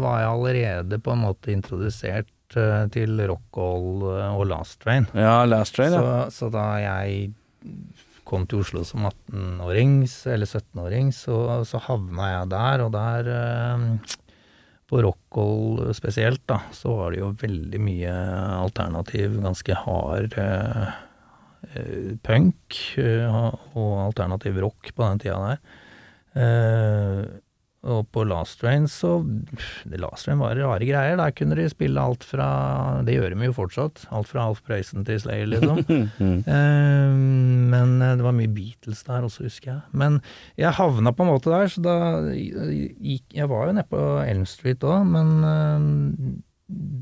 var 0.00 0.24
jeg 0.24 0.30
allerede 0.32 0.98
på 0.98 1.14
en 1.14 1.22
måte 1.22 1.52
introdusert 1.54 2.58
eh, 2.58 2.88
til 2.94 3.22
rock'n'roll 3.30 4.08
og 4.32 4.42
Last 4.50 4.80
Train. 4.82 5.06
Ja, 5.14 5.44
Last 5.46 5.76
Train, 5.78 5.94
ja. 5.94 6.26
Så, 6.26 6.48
så 6.48 6.50
da 6.56 6.66
jeg 6.82 7.30
kom 8.26 8.48
til 8.50 8.64
Oslo 8.64 8.82
som 8.82 9.06
18-åring, 9.06 10.00
eller 10.34 10.50
17-åring, 10.50 11.14
så, 11.14 11.38
så 11.68 11.78
havna 11.86 12.32
jeg 12.32 12.50
der, 12.56 12.86
og 12.88 12.94
der 12.96 13.30
eh, 13.36 14.16
på 14.86 15.00
rockhold 15.02 15.90
spesielt, 15.98 16.42
da, 16.46 16.60
så 16.74 16.94
var 16.98 17.12
det 17.12 17.22
jo 17.22 17.32
veldig 17.40 17.80
mye 17.82 18.12
alternativ, 18.60 19.40
ganske 19.42 19.78
hard 19.82 20.36
eh, 20.38 20.92
eh, 21.72 22.12
punk 22.26 22.78
eh, 23.02 23.40
og 23.74 23.96
alternativ 24.04 24.60
rock 24.62 24.92
på 24.94 25.02
den 25.08 25.24
tida 25.24 25.40
der. 25.42 25.64
Eh, 26.36 27.20
og 27.86 28.08
på 28.14 28.24
Last 28.26 28.58
Train 28.60 28.88
så 28.90 29.20
Last 29.94 30.26
Train 30.26 30.40
var 30.42 30.58
rare 30.58 30.86
greier. 30.88 31.16
Der 31.20 31.34
kunne 31.36 31.56
de 31.58 31.68
spille 31.70 32.02
alt 32.02 32.24
fra 32.26 32.48
Det 33.06 33.14
gjør 33.14 33.36
de 33.36 33.46
jo 33.48 33.54
fortsatt. 33.56 34.02
Alt 34.10 34.30
fra 34.32 34.48
Alf 34.48 34.62
Prøysen 34.66 35.06
til 35.06 35.20
Slayer, 35.22 35.46
liksom. 35.54 35.82
Mhm. 36.16 36.42
Eh, 36.46 37.14
men 37.70 37.94
det 38.00 38.24
var 38.24 38.34
mye 38.36 38.50
Beatles 38.52 39.02
der 39.06 39.24
også, 39.26 39.46
husker 39.46 39.70
jeg. 39.72 39.80
Men 39.92 40.20
jeg 40.58 40.74
havna 40.76 41.12
på 41.14 41.24
en 41.24 41.30
måte 41.30 41.52
der, 41.52 41.70
så 41.70 41.82
da 41.84 41.96
gikk 42.34 43.34
Jeg 43.36 43.48
var 43.50 43.66
jo 43.68 43.76
nede 43.76 43.88
på 43.90 44.02
Elm 44.26 44.44
Street 44.48 44.84
òg, 44.86 45.06
men 45.06 45.32
eh, 45.46 45.88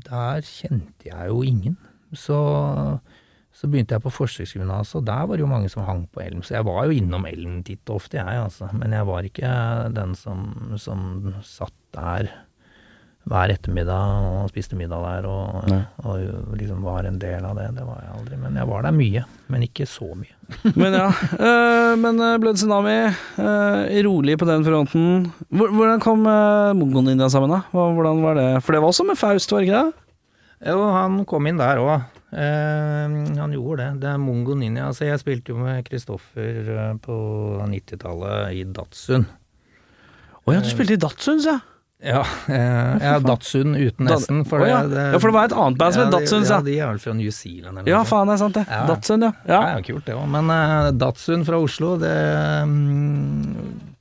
der 0.05 0.45
kjente 0.45 1.09
jeg 1.09 1.29
jo 1.31 1.41
ingen. 1.45 1.77
Så, 2.15 2.37
så 3.55 3.69
begynte 3.71 3.95
jeg 3.95 4.03
på 4.03 4.11
forsøksgymnaset, 4.11 4.97
og 4.99 5.05
der 5.07 5.27
var 5.27 5.37
det 5.37 5.45
jo 5.45 5.51
mange 5.51 5.69
som 5.71 5.85
hang 5.87 6.03
på 6.11 6.19
Elm. 6.25 6.41
Så 6.43 6.57
jeg 6.57 6.67
var 6.67 6.85
jo 6.85 6.97
innom 6.97 7.23
Elm 7.29 7.61
titt 7.63 7.87
og 7.87 8.01
ofte, 8.01 8.19
jeg, 8.19 8.41
altså. 8.41 8.67
Men 8.75 8.91
jeg 8.91 9.07
var 9.07 9.27
ikke 9.27 9.51
den 9.95 10.11
som, 10.19 10.49
som 10.81 11.05
satt 11.47 11.75
der 11.95 12.33
hver 13.25 13.49
ettermiddag 13.49 14.25
og 14.27 14.49
spiste 14.51 14.77
middag 14.77 15.01
der 15.01 15.25
og, 15.25 15.71
og 16.05 16.57
liksom 16.59 16.83
var 16.85 17.07
en 17.09 17.17
del 17.21 17.45
av 17.47 17.55
det. 17.57 17.71
Det 17.77 17.85
var 17.87 18.03
jeg 18.03 18.11
aldri. 18.19 18.37
Men 18.43 18.59
jeg 18.59 18.69
var 18.69 18.85
der 18.85 18.93
mye, 18.93 19.23
men 19.49 19.65
ikke 19.65 19.87
så 19.89 20.11
mye. 20.13 20.35
Men 20.81 20.93
ja. 20.93 21.07
Øh, 21.33 21.95
men 21.97 22.19
eh, 22.21 22.35
Blood 22.37 22.59
Tsunami, 22.59 22.97
øh, 23.41 23.95
rolig 24.05 24.35
på 24.37 24.45
den 24.45 24.65
fronten. 24.67 25.31
Hvordan 25.49 26.03
kom 26.03 26.27
øh, 26.29 27.01
Ninja 27.01 27.29
sammen, 27.33 27.49
da? 27.49 27.63
Hvordan 27.71 28.21
var 28.21 28.37
det? 28.37 28.49
For 28.61 28.75
det 28.75 28.81
var 28.83 28.93
også 28.93 29.07
med 29.07 29.17
Faust, 29.17 29.51
var 29.51 29.63
det 29.63 29.71
ikke 29.71 29.79
det? 29.79 29.93
Jo, 30.69 30.83
han 30.93 31.23
kom 31.25 31.49
inn 31.49 31.57
der 31.57 31.81
òg. 31.81 32.05
Han 32.33 33.53
gjorde 33.53 33.83
det. 33.83 34.01
Det 34.01 34.09
er 34.11 34.17
Mongo 34.19 34.55
Ninja. 34.57 34.89
Altså, 34.89 35.05
jeg 35.07 35.21
spilte 35.21 35.53
jo 35.53 35.61
med 35.61 35.85
Kristoffer 35.87 36.71
eh, 36.73 36.91
på 37.03 37.15
90-tallet 37.69 38.57
i 38.57 38.65
Datsun. 38.75 39.27
Å 40.45 40.53
ja, 40.53 40.61
du 40.61 40.69
spilte 40.69 40.97
i 40.97 41.01
Datsuns, 41.01 41.47
ja. 41.47 41.59
Ja, 42.05 42.21
eh, 42.51 42.97
ja 43.01 43.19
Datsun 43.23 43.75
uten 43.75 44.09
S-en. 44.17 44.43
For 44.45 44.61
oh, 44.61 44.67
ja. 44.67 44.81
ja, 44.83 45.19
for 45.19 45.31
det 45.31 45.37
var 45.37 45.49
et 45.49 45.55
annet 45.55 45.79
band 45.79 45.95
som 45.95 46.03
het 46.03 46.11
ja, 46.11 46.19
Datsun, 46.19 46.45
sa 46.45 46.59
ja, 46.59 46.65
de 46.65 46.75
er 46.75 46.91
vel 46.91 47.01
fra 47.01 47.15
New 47.17 47.31
Zealand 47.33 47.79
eller 47.79 47.89
Ja, 47.89 48.01
noe 48.01 48.05
sånt. 48.05 48.11
faen, 48.11 48.27
det 48.29 48.35
er 48.35 48.41
sant, 48.43 48.59
det. 48.59 48.65
Ja. 48.69 48.81
Datsun, 48.91 49.25
ja. 49.25 49.31
Ja, 49.45 49.53
ja. 49.55 49.77
ja, 49.77 49.85
kult 49.87 50.09
det 50.09 50.17
òg. 50.17 50.25
Men 50.35 50.51
eh, 50.53 50.91
Datsun 51.01 51.45
fra 51.47 51.61
Oslo, 51.63 51.95
det 52.01 52.15
mm, 52.69 53.45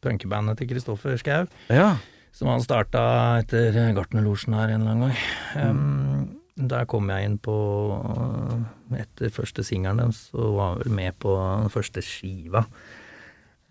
punkebandet 0.04 0.60
til 0.60 0.72
Kristoffer 0.74 1.20
Schau, 1.22 1.46
ja. 1.72 1.90
som 2.34 2.50
han 2.52 2.64
starta 2.64 3.04
etter 3.40 3.78
Gartnerlosjen 3.96 4.58
her 4.58 4.74
en 4.74 4.82
eller 4.82 4.98
annen 4.98 5.14
gang. 5.14 5.70
Um, 5.70 6.43
der 6.56 6.84
kom 6.86 7.08
jeg 7.10 7.26
inn 7.26 7.38
på 7.42 7.54
eh, 7.98 9.00
Etter 9.02 9.32
første 9.34 9.64
singelen 9.66 9.98
deres, 10.04 10.28
og 10.36 10.52
var 10.58 10.76
vel 10.82 10.92
med 10.94 11.16
på 11.18 11.32
den 11.34 11.72
første 11.72 12.02
skiva. 12.04 12.62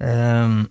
Um, 0.04 0.66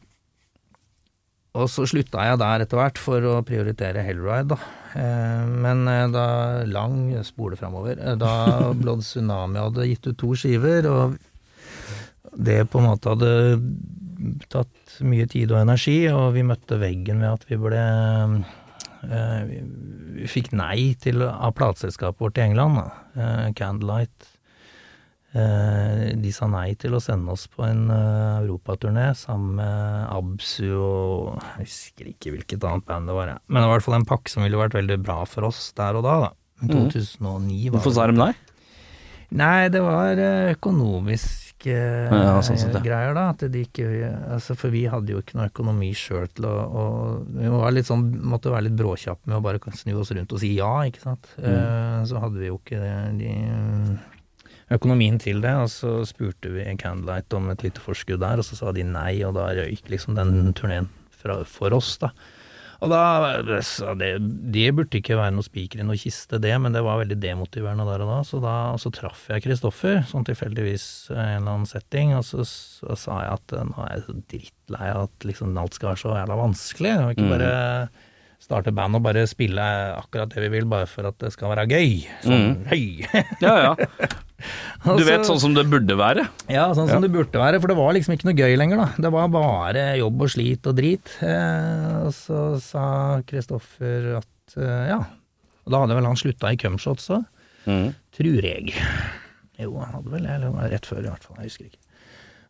og 1.56 1.68
så 1.68 1.84
slutta 1.88 2.24
jeg 2.26 2.40
der 2.40 2.64
etter 2.64 2.78
hvert 2.80 2.98
for 3.00 3.24
å 3.28 3.34
prioritere 3.44 4.04
Hellride, 4.04 4.54
da. 4.54 4.58
Eh, 4.96 5.48
Men 5.64 5.82
eh, 5.88 6.06
da 6.12 6.24
lang 6.68 7.10
spole 7.30 7.56
framover. 7.60 7.96
eh, 8.00 8.16
Da 8.20 8.72
Blood 8.76 9.04
Tsunami 9.04 9.60
hadde 9.60 9.88
gitt 9.90 10.08
ut 10.08 10.18
to 10.20 10.32
skiver, 10.36 10.88
og 10.88 11.18
det 12.32 12.62
på 12.72 12.80
en 12.80 12.88
måte 12.88 13.12
hadde 13.12 13.32
tatt 14.52 14.98
mye 15.04 15.26
tid 15.28 15.52
og 15.52 15.60
energi, 15.60 15.98
og 16.12 16.32
vi 16.36 16.44
møtte 16.46 16.80
veggen 16.80 17.20
ved 17.20 17.34
at 17.36 17.44
vi 17.50 17.58
ble 17.60 17.82
Vi 19.02 19.62
vi 20.22 20.26
fikk 20.30 20.52
nei 20.54 20.92
til, 21.00 21.22
av 21.24 21.54
plateselskapet 21.58 22.20
vårt 22.20 22.36
i 22.38 22.42
England. 22.44 22.78
Eh, 23.16 23.48
Candlelight. 23.58 24.28
Eh, 25.34 26.12
De 26.20 26.30
sa 26.34 26.46
nei 26.52 26.74
til 26.76 26.92
å 26.94 27.00
sende 27.00 27.32
oss 27.32 27.46
på 27.48 27.64
en 27.64 27.86
eh, 27.90 28.42
europaturné 28.44 29.08
sammen 29.16 29.56
med 29.56 30.08
Absu 30.12 30.68
og 30.76 31.38
Jeg 31.56 31.64
husker 31.64 32.10
ikke 32.12 32.34
hvilket 32.34 32.66
annet 32.68 32.84
band 32.86 33.08
det 33.08 33.16
var, 33.16 33.32
men 33.48 33.62
det 33.62 33.64
var 33.64 33.72
i 33.72 33.78
hvert 33.78 33.86
fall 33.88 33.98
en 34.02 34.08
pakke 34.12 34.28
som 34.30 34.44
ville 34.44 34.60
vært 34.60 34.76
veldig 34.76 34.98
bra 35.02 35.22
for 35.26 35.48
oss 35.48 35.72
der 35.78 35.96
og 35.98 36.04
da. 36.04 36.16
da. 36.28 36.32
2009 36.68 37.16
var 37.18 37.40
Mhm. 37.42 37.72
Hvorfor 37.78 37.94
sa 37.96 38.06
de 38.06 38.18
nei? 38.20 38.32
Nei, 39.32 39.68
det 39.72 39.80
var 39.82 40.12
eh, 40.20 40.52
økonomiske 40.54 41.40
eh, 41.40 41.41
Ja, 41.70 42.40
sånn 42.42 42.82
greier, 42.82 43.14
da. 43.14 43.28
At 43.30 43.44
de 43.52 43.62
ikke, 43.62 43.86
altså, 44.34 44.56
for 44.58 44.74
vi 44.74 44.82
hadde 44.90 45.14
jo 45.14 45.20
ikke 45.22 45.38
noe 45.38 45.50
økonomi 45.50 45.92
sjøl 45.96 46.26
til 46.34 46.48
å 46.48 46.54
og 46.82 47.28
Vi 47.36 47.50
var 47.52 47.74
litt 47.74 47.86
sånn, 47.86 48.08
måtte 48.26 48.52
være 48.52 48.66
litt 48.66 48.78
bråkjappe 48.78 49.30
med 49.30 49.38
å 49.38 49.44
bare 49.44 49.60
snu 49.78 49.94
oss 50.00 50.10
rundt 50.16 50.32
og 50.34 50.42
si 50.42 50.54
ja, 50.56 50.72
ikke 50.88 51.04
sant. 51.04 51.30
Mm. 51.38 51.46
Eh, 51.52 52.00
så 52.10 52.22
hadde 52.24 52.40
vi 52.40 52.50
jo 52.50 52.58
ikke 52.58 52.80
det, 52.82 52.96
de, 53.20 53.32
økonomien 54.72 55.18
til 55.20 55.42
det, 55.44 55.52
og 55.60 55.70
så 55.70 55.94
spurte 56.08 56.52
vi 56.52 56.64
Candlelight 56.80 57.34
om 57.36 57.50
et 57.52 57.64
lite 57.64 57.82
forskudd 57.82 58.22
der, 58.24 58.40
og 58.40 58.48
så 58.48 58.58
sa 58.58 58.72
de 58.74 58.86
nei, 58.86 59.20
og 59.26 59.36
da 59.36 59.50
røyk 59.56 59.90
liksom 59.92 60.16
den 60.18 60.52
turneen 60.58 60.88
for 61.22 61.76
oss, 61.76 61.94
da. 62.02 62.10
Og 62.82 62.90
da 62.90 63.02
det, 63.94 64.10
det 64.50 64.70
burde 64.74 64.98
ikke 64.98 65.14
være 65.18 65.36
noe 65.36 65.46
spiker 65.46 65.82
i 65.82 65.86
noe 65.86 65.98
kiste, 66.00 66.40
det, 66.42 66.52
men 66.58 66.74
det 66.74 66.82
var 66.82 66.98
veldig 66.98 67.18
demotiverende 67.22 67.86
der 67.86 68.02
og 68.02 68.10
da. 68.10 68.20
Så 68.26 68.40
da 68.42 68.54
så 68.82 68.90
traff 68.94 69.28
jeg 69.30 69.44
Kristoffer, 69.44 70.00
sånn 70.10 70.26
tilfeldigvis 70.26 70.86
i 71.12 71.14
en 71.14 71.36
eller 71.36 71.52
annen 71.54 71.70
setting, 71.70 72.16
og 72.18 72.26
så, 72.26 72.42
så 72.42 72.98
sa 72.98 73.20
jeg 73.22 73.36
at 73.38 73.54
eh, 73.54 73.68
nå 73.70 73.84
er 73.84 73.92
jeg 73.94 74.06
så 74.08 74.16
drittlei 74.34 74.88
av 74.90 75.04
at 75.06 75.28
liksom 75.30 75.54
alt 75.62 75.78
skal 75.78 75.92
være 75.92 76.02
så 76.02 76.16
jævla 76.18 76.40
vanskelig. 76.42 76.94
Og 77.04 77.14
ikke 77.14 77.30
bare 77.36 77.52
starte 78.42 78.72
band 78.74 78.98
og 78.98 79.04
bare 79.06 79.22
spille 79.30 79.62
akkurat 79.96 80.32
det 80.34 80.42
vi 80.44 80.50
vil, 80.56 80.66
bare 80.70 80.88
for 80.90 81.06
at 81.08 81.16
det 81.22 81.30
skal 81.34 81.52
være 81.54 81.68
gøy? 81.70 81.92
Sånn 82.24 82.64
høy. 82.72 83.06
Ja, 83.44 83.54
ja. 83.70 83.72
Du 84.82 85.04
vet 85.06 85.22
sånn 85.22 85.38
som 85.38 85.52
det 85.54 85.62
burde 85.70 85.94
være? 85.94 86.24
Ja, 86.50 86.64
sånn 86.74 86.88
som 86.90 87.04
det 87.04 87.12
burde 87.14 87.38
være, 87.38 87.60
for 87.62 87.70
det 87.70 87.76
var 87.78 87.92
liksom 87.94 88.16
ikke 88.16 88.26
noe 88.26 88.34
gøy 88.40 88.56
lenger, 88.58 88.80
da. 88.80 88.86
Det 89.04 89.12
var 89.14 89.28
bare 89.30 89.84
jobb 90.00 90.24
og 90.26 90.32
slit 90.34 90.66
og 90.66 90.74
drit. 90.80 91.12
Eh, 91.22 91.92
og 92.02 92.10
så 92.16 92.40
sa 92.58 92.86
Kristoffer 93.30 94.16
at 94.18 94.56
eh, 94.58 94.88
ja, 94.90 94.98
og 95.62 95.70
da 95.76 95.84
hadde 95.84 95.94
vel 96.00 96.08
han 96.10 96.18
slutta 96.18 96.50
i 96.50 96.58
Cumshots 96.58 97.06
òg, 97.14 97.28
Mm. 97.62 97.92
tror 98.10 98.42
jeg. 98.42 98.72
Jo, 99.62 99.76
han 99.78 99.92
hadde 99.94 100.10
vel 100.10 100.24
det, 100.26 100.32
eller 100.34 100.70
rett 100.72 100.88
før 100.90 101.04
i 101.04 101.10
hvert 101.12 101.22
fall, 101.28 101.36
jeg 101.38 101.46
husker 101.52 101.68
ikke. 101.68 101.78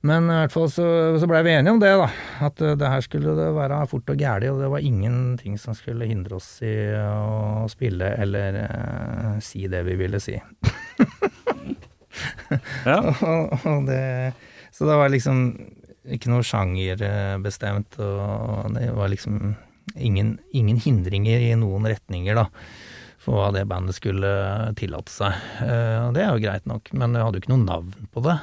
Men 0.02 0.26
i 0.26 0.36
hvert 0.40 0.54
fall 0.54 0.66
så, 0.70 0.84
så 1.22 1.28
blei 1.30 1.44
vi 1.46 1.52
enige 1.54 1.76
om 1.76 1.80
det, 1.82 1.92
da. 2.00 2.08
At 2.48 2.62
eh, 2.62 2.74
det 2.78 2.90
her 2.90 3.04
skulle 3.04 3.36
det 3.38 3.50
være 3.54 3.78
fort 3.90 4.10
og 4.10 4.18
gæli, 4.18 4.48
og 4.50 4.58
det 4.62 4.70
var 4.72 4.82
ingenting 4.82 5.54
som 5.62 5.76
skulle 5.78 6.08
hindre 6.10 6.40
oss 6.40 6.56
i 6.66 6.74
å 6.98 7.68
spille 7.70 8.10
eller 8.24 8.58
eh, 8.64 9.36
si 9.44 9.68
det 9.70 9.84
vi 9.86 9.98
ville 10.02 10.22
si. 10.22 10.38
Ja. 12.84 12.98
og, 13.24 13.54
og 13.64 13.86
det, 13.88 14.02
så 14.74 14.84
det 14.84 14.96
var 15.00 15.08
liksom 15.10 15.38
ikke 16.12 16.28
noe 16.28 16.44
sjangerbestemt, 16.44 17.96
og 18.04 18.74
det 18.76 18.90
var 18.92 19.08
liksom 19.08 19.54
ingen, 19.96 20.34
ingen 20.52 20.80
hindringer 20.82 21.40
i 21.40 21.54
noen 21.58 21.88
retninger, 21.88 22.36
da, 22.36 22.44
for 23.22 23.38
hva 23.38 23.48
det 23.56 23.64
bandet 23.70 23.96
skulle 23.96 24.32
tillate 24.78 25.14
seg. 25.14 25.38
Eh, 25.64 25.98
og 26.04 26.12
det 26.16 26.26
er 26.26 26.34
jo 26.34 26.44
greit 26.44 26.68
nok, 26.68 26.92
men 26.92 27.16
jeg 27.16 27.26
hadde 27.26 27.40
jo 27.40 27.44
ikke 27.46 27.54
noe 27.54 27.64
navn 27.64 28.10
på 28.12 28.24
det. 28.28 28.36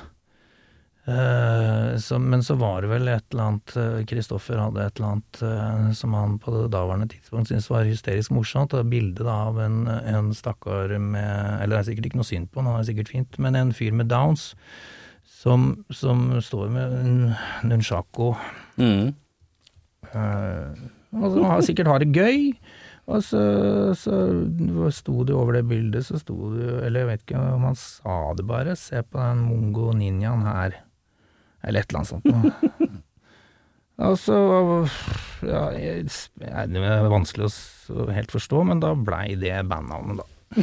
Eh, 1.09 1.97
så, 1.97 2.19
men 2.21 2.43
så 2.45 2.53
var 2.59 2.83
det 2.83 2.89
vel 2.91 3.07
et 3.09 3.23
eller 3.31 3.45
annet 3.47 3.75
eh, 3.79 4.01
Kristoffer 4.09 4.59
hadde 4.61 4.83
et 4.83 4.99
eller 4.99 5.13
annet 5.15 5.39
eh, 5.47 5.85
som 5.97 6.13
han 6.13 6.35
på 6.43 6.53
det 6.53 6.67
daværende 6.75 7.07
tidspunkt 7.09 7.49
syntes 7.49 7.69
var 7.71 7.87
hysterisk 7.87 8.33
morsomt. 8.35 8.75
Det 8.75 8.83
bildet 8.91 9.23
da 9.25 9.37
av 9.47 9.57
en, 9.63 9.79
en 9.89 10.29
stakkar 10.37 10.93
med 11.01 11.63
Eller 11.63 11.77
det 11.77 11.79
er 11.79 11.87
sikkert 11.91 12.09
ikke 12.11 12.19
noe 12.21 12.29
synd 12.29 12.51
på 12.51 12.61
han, 12.61 12.69
han 12.73 12.83
er 12.83 12.89
sikkert 12.91 13.13
fint, 13.15 13.39
men 13.41 13.57
en 13.57 13.73
fyr 13.73 13.95
med 13.95 14.11
downs 14.11 14.51
som, 15.39 15.69
som 15.89 16.27
står 16.43 16.69
med 16.75 16.99
en 16.99 17.17
nunchako 17.71 18.33
Mm. 18.79 19.09
eh, 20.13 20.85
og 21.15 21.33
som 21.33 21.47
har, 21.49 21.63
sikkert 21.65 21.89
har 21.89 21.99
det 22.03 22.13
gøy. 22.15 22.51
Og 23.09 23.23
så, 23.25 23.39
så 23.97 24.13
sto 24.93 25.23
det 25.25 25.33
over 25.33 25.57
det 25.57 25.63
bildet, 25.65 26.05
så 26.05 26.19
sto 26.21 26.51
det 26.53 26.67
Eller 26.85 27.01
jeg 27.01 27.09
vet 27.09 27.23
ikke 27.25 27.39
om 27.55 27.65
han 27.65 27.79
sa 27.81 28.19
det 28.37 28.45
bare. 28.45 28.75
Se 28.77 29.01
på 29.01 29.17
den 29.17 29.41
mongo 29.47 29.89
ninjaen 29.97 30.45
her. 30.45 30.77
Eller 31.63 31.79
et 31.83 31.89
eller 31.91 31.99
annet 31.99 32.13
sånt. 32.13 32.25
Og 33.99 34.15
så 34.15 34.31
ja, 35.43 35.65
Det 36.71 36.79
er 36.79 37.09
vanskelig 37.11 37.45
å 37.49 37.51
helt 38.15 38.31
forstå, 38.31 38.61
men 38.69 38.79
da 38.83 38.93
blei 38.95 39.35
det 39.39 39.57
bandnavnet, 39.67 40.17
da. 40.21 40.25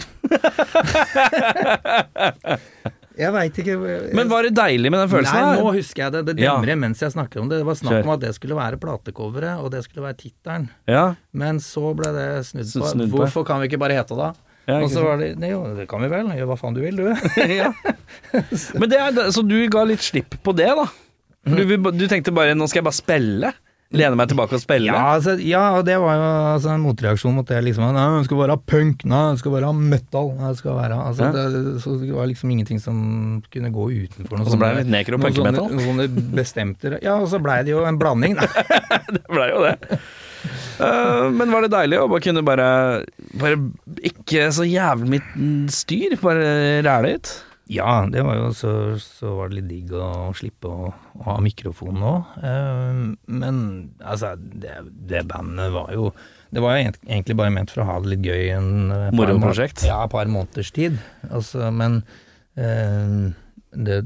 jeg 3.16 3.32
veit 3.32 3.59
ikke 3.62 3.74
Men 4.16 4.28
var 4.30 4.42
det 4.49 4.55
deilig 4.57 4.90
med 4.90 4.99
den 5.05 5.11
følelsen? 5.12 5.36
Nei, 5.38 5.55
da? 5.57 5.61
nå 5.62 5.72
husker 5.76 6.03
jeg 6.07 6.12
det. 6.16 6.22
Det 6.26 6.34
Ja. 6.42 6.55
demrer 6.57 6.76
mens 6.80 6.99
jeg 7.05 7.12
snakker 7.14 7.36
om 7.42 7.49
det. 7.53 7.57
Det 7.62 7.66
var 7.68 7.74
snakk 7.78 8.01
om 8.05 8.11
at 8.16 8.20
det 8.24 8.32
skulle 8.34 8.57
være 8.59 8.76
platecoveret, 8.82 9.55
og 9.62 9.66
det 9.72 9.80
skulle 9.84 10.03
være 10.09 10.18
tittelen. 10.24 10.64
Ja, 10.88 11.14
Men 11.32 11.55
så 11.61 11.94
ble 11.97 12.09
det 12.16 12.28
snudd 12.47 12.72
på. 12.72 12.86
Snudd 12.92 13.11
på. 13.11 13.16
Hvorfor 13.22 13.42
kan 13.47 13.61
vi 13.61 13.64
ikke 13.68 13.78
bare 13.80 13.94
hete 14.01 14.14
det? 14.16 14.32
Ja, 14.66 14.80
og 14.82 14.90
så 14.90 15.02
var 15.04 15.20
det 15.22 15.32
Nei, 15.38 15.52
jo, 15.52 15.62
det 15.76 15.86
kan 15.90 16.02
vi 16.02 16.10
vel. 16.10 16.30
Gjør 16.34 16.48
hva 16.50 16.58
faen 16.58 16.74
du 16.76 16.82
vil, 16.82 16.98
du. 16.98 17.28
ja. 17.60 17.70
Men 18.74 18.90
det 18.90 18.98
er, 18.98 19.20
så 19.34 19.44
du 19.46 19.58
ga 19.72 19.84
litt 19.86 20.02
slipp 20.02 20.38
på 20.42 20.54
det, 20.56 20.72
da? 20.78 20.88
Du, 21.46 21.62
du 21.94 22.06
tenkte 22.10 22.34
bare 22.34 22.56
'nå 22.58 22.66
skal 22.66 22.82
jeg 22.82 22.88
bare 22.88 22.98
spille'? 22.98 23.52
Lene 23.94 24.18
meg 24.18 24.26
tilbake 24.32 24.56
og 24.56 24.58
spille? 24.58 24.90
Ja, 24.90 25.12
altså, 25.14 25.36
ja, 25.38 25.60
og 25.78 25.84
det 25.86 25.94
var 26.02 26.16
jo 26.18 26.22
altså, 26.56 26.72
en 26.74 26.82
motreaksjon 26.82 27.36
mot 27.36 27.46
det. 27.46 27.60
liksom, 27.68 27.84
Nei, 27.94 28.06
det 28.16 28.26
skal 28.26 28.40
være 28.40 28.56
punk, 28.66 29.04
nei, 29.06 29.20
det 29.30 29.42
skal 29.44 29.54
være 29.54 29.70
metal. 29.78 30.32
Nei, 30.34 30.50
det 30.50 30.58
skal 30.58 30.74
være, 30.74 30.96
altså, 31.12 31.28
Ja. 31.28 31.44
det, 31.54 31.82
så 31.84 31.94
det 32.00 32.10
var 32.16 32.26
liksom 32.26 32.50
ingenting 32.50 32.82
som 32.82 32.98
kunne 33.52 33.70
gå 33.70 33.86
utenfor 33.94 34.40
noe 34.40 34.46
Og 34.46 34.50
så 34.56 34.58
ble 34.58 34.72
det 34.74 34.88
litt 34.90 35.12
noen 35.14 35.22
punkemetal? 35.28 35.70
Sånne, 35.70 35.86
sånne 35.86 36.34
bestemte 36.34 36.98
Ja, 36.98 37.14
og 37.20 37.30
så 37.30 37.38
blei 37.38 37.60
det 37.62 37.76
jo 37.76 37.84
en 37.86 37.98
blanding, 37.98 38.34
da. 38.34 38.50
det 39.14 39.22
ble 39.30 39.50
jo 39.52 39.62
det. 39.68 40.00
Eh, 40.47 41.26
men 41.32 41.53
var 41.55 41.64
det 41.64 41.72
deilig 41.72 42.01
å 42.03 42.09
bare 42.11 42.24
kunne 42.24 42.44
bare 42.47 42.68
Bare 43.40 43.59
ikke 44.05 44.51
så 44.53 44.66
jævlig 44.68 45.16
mitt 45.16 45.72
styr, 45.72 46.16
bare 46.20 46.80
ræle 46.86 47.16
ut? 47.16 47.34
Ja, 47.66 48.07
det 48.07 48.22
var 48.22 48.36
jo 48.38 48.51
så, 48.55 48.72
så 49.03 49.32
var 49.40 49.51
det 49.51 49.59
litt 49.59 49.70
digg 49.72 49.94
å 49.99 50.30
slippe 50.38 50.70
å, 50.70 50.90
å 50.94 51.24
ha 51.26 51.34
mikrofon 51.42 51.99
nå. 51.99 52.12
Uh, 52.38 53.01
men 53.26 53.57
altså, 53.99 54.36
det, 54.38 54.76
det 55.11 55.24
bandet 55.26 55.74
var 55.74 55.90
jo 55.94 56.12
Det 56.55 56.62
var 56.62 56.76
jo 56.76 56.84
egentlig 56.86 57.36
bare 57.40 57.55
ment 57.57 57.74
for 57.74 57.82
å 57.82 57.88
ha 57.88 57.97
det 58.05 58.12
litt 58.12 58.28
gøy 58.28 58.53
en 58.55 58.92
eh, 58.94 59.09
Moroprosjekt? 59.18 59.82
Ja, 59.88 60.05
et 60.05 60.14
par 60.14 60.30
måneders 60.30 60.70
tid. 60.76 61.01
Altså, 61.26 61.72
men 61.74 62.05
uh, 62.55 63.34
det, 63.74 63.99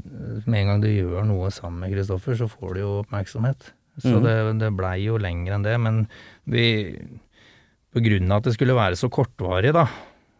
med 0.47 0.57
en 0.63 0.73
gang 0.73 0.81
du 0.81 0.89
gjør 0.89 1.29
noe 1.29 1.53
sammen 1.53 1.85
med 1.85 1.93
Kristoffer, 1.93 2.39
så 2.41 2.49
får 2.49 2.73
du 2.73 2.81
jo 2.81 2.91
oppmerksomhet. 3.03 3.69
Så 4.01 4.15
mm. 4.17 4.23
det, 4.25 4.35
det 4.63 4.73
blei 4.73 4.97
jo 5.03 5.21
lenger 5.21 5.59
enn 5.59 5.67
det. 5.69 5.77
Men 5.85 6.01
vi 6.51 6.65
På 7.91 7.99
grunn 8.03 8.31
av 8.31 8.39
at 8.39 8.47
det 8.47 8.55
skulle 8.55 8.77
være 8.77 8.95
så 8.95 9.09
kortvarig, 9.11 9.73
da, 9.75 9.81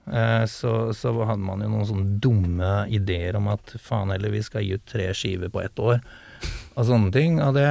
eh, 0.07 0.45
så, 0.47 0.93
så 0.95 1.11
hadde 1.19 1.43
man 1.43 1.59
jo 1.59 1.67
noen 1.67 1.87
sånne 1.89 2.19
dumme 2.23 2.69
ideer 2.87 3.35
om 3.35 3.49
at 3.51 3.73
faen 3.75 4.13
heller, 4.13 4.31
vi 4.31 4.43
skal 4.45 4.63
gi 4.63 4.77
ut 4.79 4.85
tre 4.87 5.09
skiver 5.17 5.51
på 5.51 5.59
ett 5.59 5.81
år. 5.83 5.99
Og 6.79 6.87
sånne 6.87 7.11
ting. 7.11 7.41
Og 7.43 7.57
det, 7.57 7.67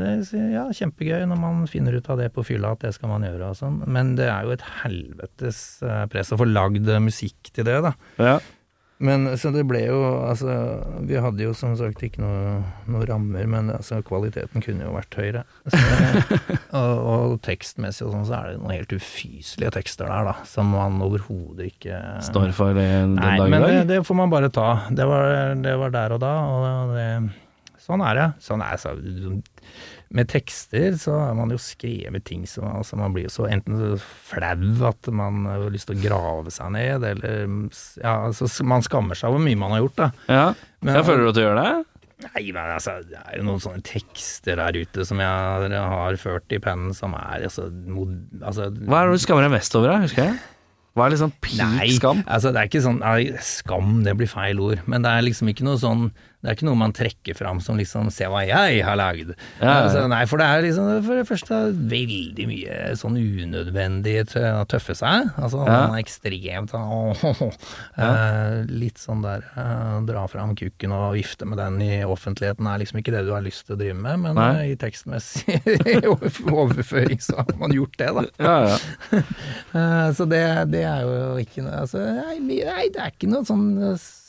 det 0.00 0.10
ja, 0.50 0.64
kjempegøy 0.74 1.22
når 1.30 1.38
man 1.38 1.62
finner 1.70 1.94
ut 1.94 2.10
av 2.10 2.18
det 2.18 2.32
på 2.34 2.42
fylla, 2.48 2.74
at 2.74 2.82
det 2.82 2.90
skal 2.96 3.12
man 3.12 3.24
gjøre 3.28 3.52
og 3.52 3.60
sånn. 3.60 3.78
Men 3.86 4.16
det 4.18 4.26
er 4.32 4.48
jo 4.48 4.56
et 4.56 4.66
helvetes 4.82 5.60
eh, 5.86 6.06
press 6.10 6.34
å 6.34 6.40
få 6.40 6.50
lagd 6.50 6.90
musikk 7.06 7.52
til 7.54 7.70
det, 7.70 7.78
da. 7.86 7.94
Ja. 8.18 8.40
Men 9.00 9.24
så 9.40 9.48
det 9.54 9.62
ble 9.68 9.80
jo 9.86 9.98
Altså, 10.20 10.54
vi 11.08 11.16
hadde 11.20 11.44
jo 11.44 11.54
som 11.56 11.72
sagt 11.78 12.02
ikke 12.04 12.20
noe, 12.22 12.60
noe 12.90 13.06
rammer, 13.08 13.46
men 13.48 13.72
altså, 13.72 14.00
kvaliteten 14.06 14.64
kunne 14.64 14.84
jo 14.84 14.92
vært 14.94 15.16
høyere. 15.16 15.44
Så, 15.72 15.80
og, 16.80 16.94
og 17.12 17.36
tekstmessig 17.46 18.06
og 18.06 18.14
sånn, 18.14 18.26
så 18.28 18.36
er 18.38 18.50
det 18.50 18.60
noen 18.60 18.74
helt 18.76 18.94
ufyselige 18.96 19.72
tekster 19.78 20.10
der, 20.10 20.30
da, 20.30 20.34
som 20.48 20.72
man 20.74 21.00
overhodet 21.04 21.70
ikke 21.72 22.00
Står 22.28 22.52
for 22.56 22.76
det 22.76 22.86
den 22.90 23.16
Nei, 23.16 23.36
dag 23.40 23.46
i 23.48 23.54
men 23.54 23.66
det, 23.66 23.78
det 23.88 24.02
får 24.06 24.20
man 24.20 24.32
bare 24.32 24.52
ta. 24.52 24.68
Det 24.92 25.06
var, 25.08 25.54
det 25.64 25.76
var 25.80 25.96
der 25.96 26.16
og 26.16 26.22
da, 26.22 26.34
og 26.50 26.94
det, 26.96 27.08
sånn 27.80 28.04
er 28.04 28.18
det. 28.20 28.28
Sånn 28.44 28.64
er 28.64 28.80
så, 28.80 28.94
med 30.10 30.26
tekster 30.32 30.96
så 30.98 31.14
har 31.20 31.36
man 31.38 31.52
jo 31.54 31.58
skrevet 31.62 32.24
ting 32.26 32.42
som 32.50 32.64
altså 32.66 32.96
Man 32.98 33.12
blir 33.14 33.28
jo 33.28 33.30
så 33.30 33.44
enten 33.46 33.94
flau 34.26 34.88
at 34.88 35.10
man 35.14 35.44
har 35.46 35.68
lyst 35.70 35.86
til 35.90 36.00
å 36.00 36.02
grave 36.02 36.50
seg 36.50 36.72
ned, 36.74 37.04
eller 37.12 37.46
ja, 38.02 38.16
altså, 38.26 38.48
Man 38.66 38.82
skammer 38.82 39.14
seg 39.18 39.30
over 39.30 39.38
hvor 39.38 39.46
mye 39.46 39.60
man 39.60 39.76
har 39.76 39.84
gjort, 39.84 39.96
da. 40.00 40.10
Ja. 40.26 40.44
Men- 40.82 40.98
jeg 40.98 41.06
føler 41.06 41.22
du 41.22 41.30
at 41.30 41.38
du 41.38 41.42
gjør 41.44 41.60
det? 41.62 41.70
Nei, 42.20 42.42
men 42.52 42.66
altså, 42.74 42.98
det 43.08 43.16
er 43.16 43.38
jo 43.38 43.44
noen 43.46 43.62
sånne 43.64 43.80
tekster 43.86 44.58
der 44.60 44.76
ute 44.76 45.06
som 45.08 45.22
jeg 45.22 45.72
har 45.72 46.18
ført 46.20 46.52
i 46.52 46.58
pennen, 46.60 46.92
som 46.92 47.14
er 47.16 47.46
altså, 47.48 47.70
mod, 47.70 48.10
altså 48.42 48.66
Hva 48.76 48.98
er 49.04 49.08
det 49.08 49.20
du 49.20 49.22
skammer 49.24 49.46
deg 49.46 49.54
mest 49.54 49.78
over, 49.78 49.94
da? 49.94 50.02
Husker 50.04 50.26
jeg? 50.26 50.34
Hva 50.98 51.06
er 51.06 51.14
liksom 51.14 51.32
peak 51.40 51.62
Nei, 51.78 51.86
skam? 51.94 52.20
altså 52.26 52.50
det 52.52 52.60
er 52.60 52.68
ikke 52.68 52.82
sånn 52.82 52.98
nei, 52.98 53.30
Skam, 53.46 54.00
det 54.04 54.16
blir 54.18 54.28
feil 54.28 54.58
ord. 54.60 54.82
Men 54.90 55.06
det 55.06 55.12
er 55.14 55.22
liksom 55.22 55.48
ikke 55.52 55.64
noe 55.64 55.78
sånn 55.80 56.08
Det 56.40 56.48
er 56.48 56.56
ikke 56.56 56.66
noe 56.70 56.78
man 56.80 56.92
trekker 56.96 57.36
fram 57.36 57.58
som 57.60 57.76
liksom 57.76 58.08
Se 58.10 58.24
hva 58.32 58.40
jeg 58.48 58.80
har 58.86 58.96
lagd. 58.96 59.34
Ja, 59.60 59.64
ja. 59.66 59.74
Altså, 59.84 60.06
nei, 60.08 60.22
for 60.30 60.40
det 60.40 60.46
er 60.48 60.62
liksom 60.64 60.86
for 61.04 61.18
det 61.20 61.26
første 61.28 61.58
veldig 61.90 62.46
mye 62.48 62.78
sånn 62.96 63.18
unødvendig 63.20 64.14
å 64.40 64.64
tøffe 64.70 64.96
seg. 64.96 65.28
Altså 65.36 65.60
Ja. 65.66 65.86
man 65.90 65.98
er 65.98 66.02
ekstremt 66.04 66.72
sånn 66.72 66.88
åh, 66.88 67.52
eh, 68.00 68.64
Litt 68.70 68.98
sånn 69.02 69.20
der 69.24 69.44
eh, 69.52 69.98
dra 70.08 70.24
fram 70.32 70.54
kukken 70.56 70.92
og 70.96 71.14
vifte 71.18 71.44
med 71.48 71.58
den 71.60 71.76
i 71.84 72.00
offentligheten 72.08 72.66
er 72.72 72.80
liksom 72.82 73.00
ikke 73.02 73.12
det 73.14 73.24
du 73.28 73.32
har 73.34 73.44
lyst 73.44 73.66
til 73.68 73.76
å 73.76 73.80
drive 73.80 73.98
med, 74.00 74.20
men 74.24 74.40
eh, 74.40 74.72
i 74.72 74.76
tekstmessig 74.80 75.60
overføring 76.62 77.20
så 77.20 77.36
har 77.42 77.52
man 77.60 77.74
gjort 77.76 77.98
det, 78.00 78.10
da. 78.16 78.24
Ja, 78.40 78.56
ja. 78.70 78.78
Eh, 79.70 80.08
Så 80.16 80.24
det, 80.26 80.40
det 80.72 80.82
er 80.88 81.04
jo 81.06 81.36
ikke 81.38 81.62
noe 81.62 81.82
altså, 81.84 82.00
nei, 82.02 82.58
det 82.90 82.98
er 82.98 83.12
ikke 83.12 83.28
noe 83.30 83.44
sånn 83.46 83.68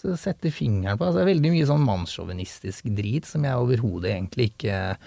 å 0.07 0.13
s- 0.15 0.21
sette 0.25 0.51
fingeren 0.53 0.97
på. 0.97 1.05
Altså, 1.07 1.19
det 1.21 1.25
er 1.27 1.33
veldig 1.33 1.51
mye 1.53 1.67
sånn 1.69 1.85
mannssjåvinistisk 1.87 2.89
drit 2.97 3.25
som 3.29 3.43
jeg 3.47 3.55
overhodet 3.65 4.11
egentlig 4.15 4.51
ikke 4.53 4.97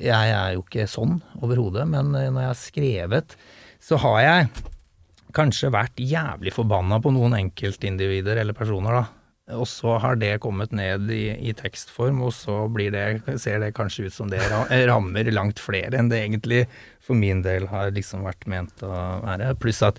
Jeg 0.00 0.30
er 0.32 0.52
jo 0.54 0.60
ikke 0.62 0.84
sånn 0.86 1.16
overhodet, 1.42 1.82
men 1.90 2.14
eh, 2.14 2.28
når 2.30 2.44
jeg 2.44 2.50
har 2.52 2.58
skrevet, 2.60 3.32
så 3.82 3.96
har 3.98 4.20
jeg 4.22 4.50
kanskje 5.34 5.70
vært 5.74 5.98
jævlig 5.98 6.52
forbanna 6.54 7.00
på 7.02 7.10
noen 7.14 7.34
enkeltindivider 7.38 8.38
eller 8.38 8.54
personer, 8.54 9.00
da. 9.00 9.04
Og 9.58 9.66
så 9.66 9.96
har 9.98 10.14
det 10.14 10.36
kommet 10.44 10.70
ned 10.70 11.10
i, 11.10 11.24
i 11.50 11.52
tekstform, 11.58 12.20
og 12.22 12.30
så 12.36 12.68
blir 12.70 12.92
det, 12.94 13.02
ser 13.42 13.58
det 13.58 13.72
kanskje 13.74 14.06
ut 14.06 14.14
som 14.14 14.30
det 14.30 14.38
rammer 14.86 15.26
langt 15.34 15.58
flere 15.58 15.98
enn 15.98 16.08
det 16.12 16.20
egentlig 16.22 16.68
for 17.02 17.18
min 17.18 17.42
del 17.42 17.66
har 17.72 17.90
liksom 17.90 18.22
vært 18.22 18.46
ment 18.46 18.84
å 18.86 18.92
være. 19.24 19.56
Pluss 19.58 19.82
at 19.82 19.98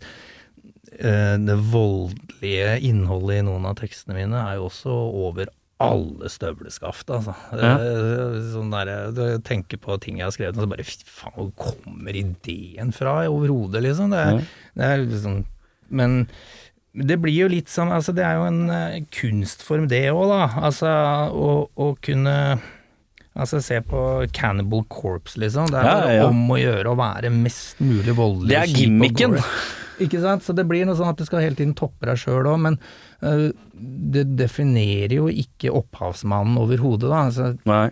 det 1.01 1.55
voldelige 1.71 2.75
innholdet 2.89 3.39
i 3.41 3.45
noen 3.47 3.65
av 3.69 3.75
tekstene 3.79 4.17
mine 4.19 4.37
er 4.45 4.59
jo 4.59 4.67
også 4.69 4.93
over 5.25 5.49
alle 5.81 6.29
støvleskaft, 6.29 7.09
altså. 7.09 7.33
Ja. 7.57 7.71
Eh, 7.81 8.35
Sånn 8.53 8.69
der, 8.73 8.91
du 9.17 9.23
tenker 9.47 9.79
på 9.81 9.95
ting 10.03 10.19
jeg 10.19 10.27
har 10.27 10.35
skrevet, 10.35 10.57
og 10.59 10.67
så 10.67 10.69
bare 10.69 10.85
fy 10.85 10.99
faen, 11.09 11.37
hvor 11.39 11.71
kommer 11.71 12.17
ideen 12.19 12.91
fra 12.93 13.15
overhodet, 13.25 13.81
liksom? 13.87 14.13
Det 14.13 14.19
er, 14.21 14.43
det 14.77 14.89
er 14.91 15.05
liksom 15.07 15.39
Men 15.89 16.19
det 16.93 17.17
blir 17.23 17.33
jo 17.45 17.47
litt 17.49 17.71
som 17.71 17.89
Altså, 17.95 18.13
det 18.13 18.23
er 18.27 18.37
jo 18.37 18.45
en 18.51 18.61
eh, 18.69 18.99
kunstform, 19.15 19.89
det 19.89 20.03
òg, 20.13 20.27
da. 20.29 20.43
Altså, 20.69 20.91
å, 21.33 21.49
å 21.73 21.89
kunne 22.03 22.37
Altså, 23.31 23.61
se 23.63 23.77
på 23.87 23.99
Cannibal 24.35 24.83
Corpse, 24.91 25.39
liksom. 25.39 25.69
Det 25.71 25.79
er 25.79 25.87
Ja, 25.87 25.99
ja, 26.03 26.15
ja. 26.19 26.25
om 26.29 26.49
å 26.51 26.57
gjøre 26.59 26.91
å 26.91 26.97
være 26.99 27.29
mest 27.33 27.79
mulig 27.79 28.13
voldelig. 28.17 28.51
Det 28.51 28.57
er 28.59 28.73
gimmicken. 28.83 29.37
Ikke 29.99 30.21
sant? 30.23 30.43
Så 30.45 30.53
det 30.55 30.63
blir 30.69 30.85
noe 30.87 30.95
sånn 30.95 31.11
at 31.11 31.19
du 31.19 31.25
skal 31.27 31.43
hele 31.43 31.57
tiden 31.59 31.73
toppe 31.77 32.07
deg 32.07 32.19
sjøl 32.21 32.47
òg, 32.47 32.59
men 32.63 32.77
uh, 33.25 33.49
det 34.15 34.27
definerer 34.39 35.17
jo 35.17 35.27
ikke 35.27 35.73
opphavsmannen 35.81 36.57
overhodet, 36.61 37.09
da. 37.11 37.23
Altså, 37.27 37.49
Nei. 37.67 37.89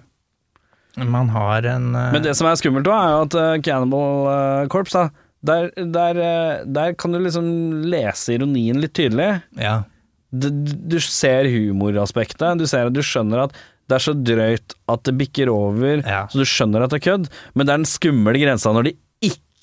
man 1.09 1.29
har 1.35 1.67
en 1.75 1.89
uh... 1.95 2.09
Men 2.15 2.23
det 2.25 2.35
som 2.39 2.47
er 2.49 2.59
skummelt 2.59 2.87
òg, 2.89 2.95
er 2.97 3.13
jo 3.15 3.23
at 3.27 3.37
uh, 3.39 3.61
Cannibal 3.65 4.67
Corpse, 4.71 5.07
da, 5.39 5.55
der, 5.69 5.69
der, 5.95 6.21
der 6.67 6.95
kan 6.99 7.13
du 7.15 7.19
liksom 7.23 7.45
lese 7.87 8.35
ironien 8.35 8.81
litt 8.83 8.95
tydelig. 8.97 9.29
Ja. 9.59 9.81
Du, 10.29 10.49
du 10.51 10.99
ser 11.01 11.47
humoraspektet, 11.49 12.59
du 12.59 12.67
ser 12.69 12.89
at 12.89 12.95
du 12.95 13.01
skjønner 13.05 13.47
at 13.47 13.55
det 13.89 13.95
er 13.97 14.03
så 14.03 14.13
drøyt 14.13 14.75
at 14.93 15.05
det 15.07 15.15
bikker 15.17 15.49
over, 15.49 16.03
Ja. 16.05 16.25
så 16.29 16.43
du 16.43 16.45
skjønner 16.45 16.83
at 16.85 16.91
det 16.93 16.99
er 16.99 17.05
kødd, 17.07 17.29
men 17.57 17.65
det 17.65 17.73
er 17.73 17.79
den 17.81 17.89
skumle 17.89 18.35
grensa 18.37 18.69
når 18.75 18.85
de 18.91 18.97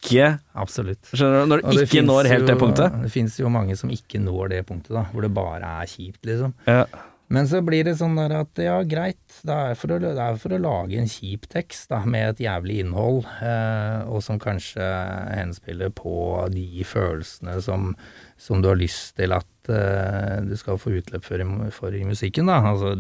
ikke 0.06 0.30
Absolutt. 0.54 1.10
Skjønner 1.12 1.42
du? 1.44 1.50
Når 1.50 1.66
du 1.66 1.82
ikke 1.84 2.04
når 2.06 2.30
helt 2.32 2.46
det 2.48 2.56
punktet. 2.62 2.96
Det 3.02 3.10
fins 3.12 3.36
jo 3.42 3.50
mange 3.52 3.76
som 3.76 3.90
ikke 3.92 4.22
når 4.22 4.54
det 4.54 4.62
punktet, 4.70 4.94
da, 4.96 5.04
hvor 5.12 5.26
det 5.26 5.34
bare 5.36 5.74
er 5.82 5.90
kjipt, 5.90 6.22
liksom. 6.24 6.54
Ja. 6.70 6.86
Men 7.28 7.48
så 7.50 7.58
blir 7.66 7.82
det 7.82 7.96
sånn 7.98 8.14
der 8.14 8.30
at 8.38 8.54
ja, 8.62 8.76
greit, 8.86 9.18
det 9.42 9.50
er 9.50 9.72
for 9.74 9.90
å, 9.90 9.96
det 9.98 10.12
er 10.14 10.36
for 10.38 10.54
å 10.54 10.60
lage 10.62 10.94
en 11.00 11.08
kjip 11.10 11.48
tekst 11.50 11.88
da, 11.90 11.98
med 12.06 12.28
et 12.36 12.42
jævlig 12.44 12.76
innhold, 12.84 13.24
eh, 13.42 14.04
og 14.06 14.22
som 14.22 14.38
kanskje 14.38 14.86
henspiller 15.34 15.90
på 15.90 16.12
de 16.54 16.84
følelsene 16.86 17.56
som, 17.66 17.96
som 18.38 18.62
du 18.62 18.68
har 18.70 18.78
lyst 18.78 19.16
til 19.18 19.34
at 19.34 19.72
eh, 19.74 20.38
du 20.46 20.54
skal 20.60 20.78
få 20.78 20.94
utløp 21.00 21.26
for, 21.26 21.42
i- 21.42 21.72
for 21.74 21.98
i 21.98 22.04
musikken, 22.06 22.46
da. 22.46 22.60
Altså 22.62 22.94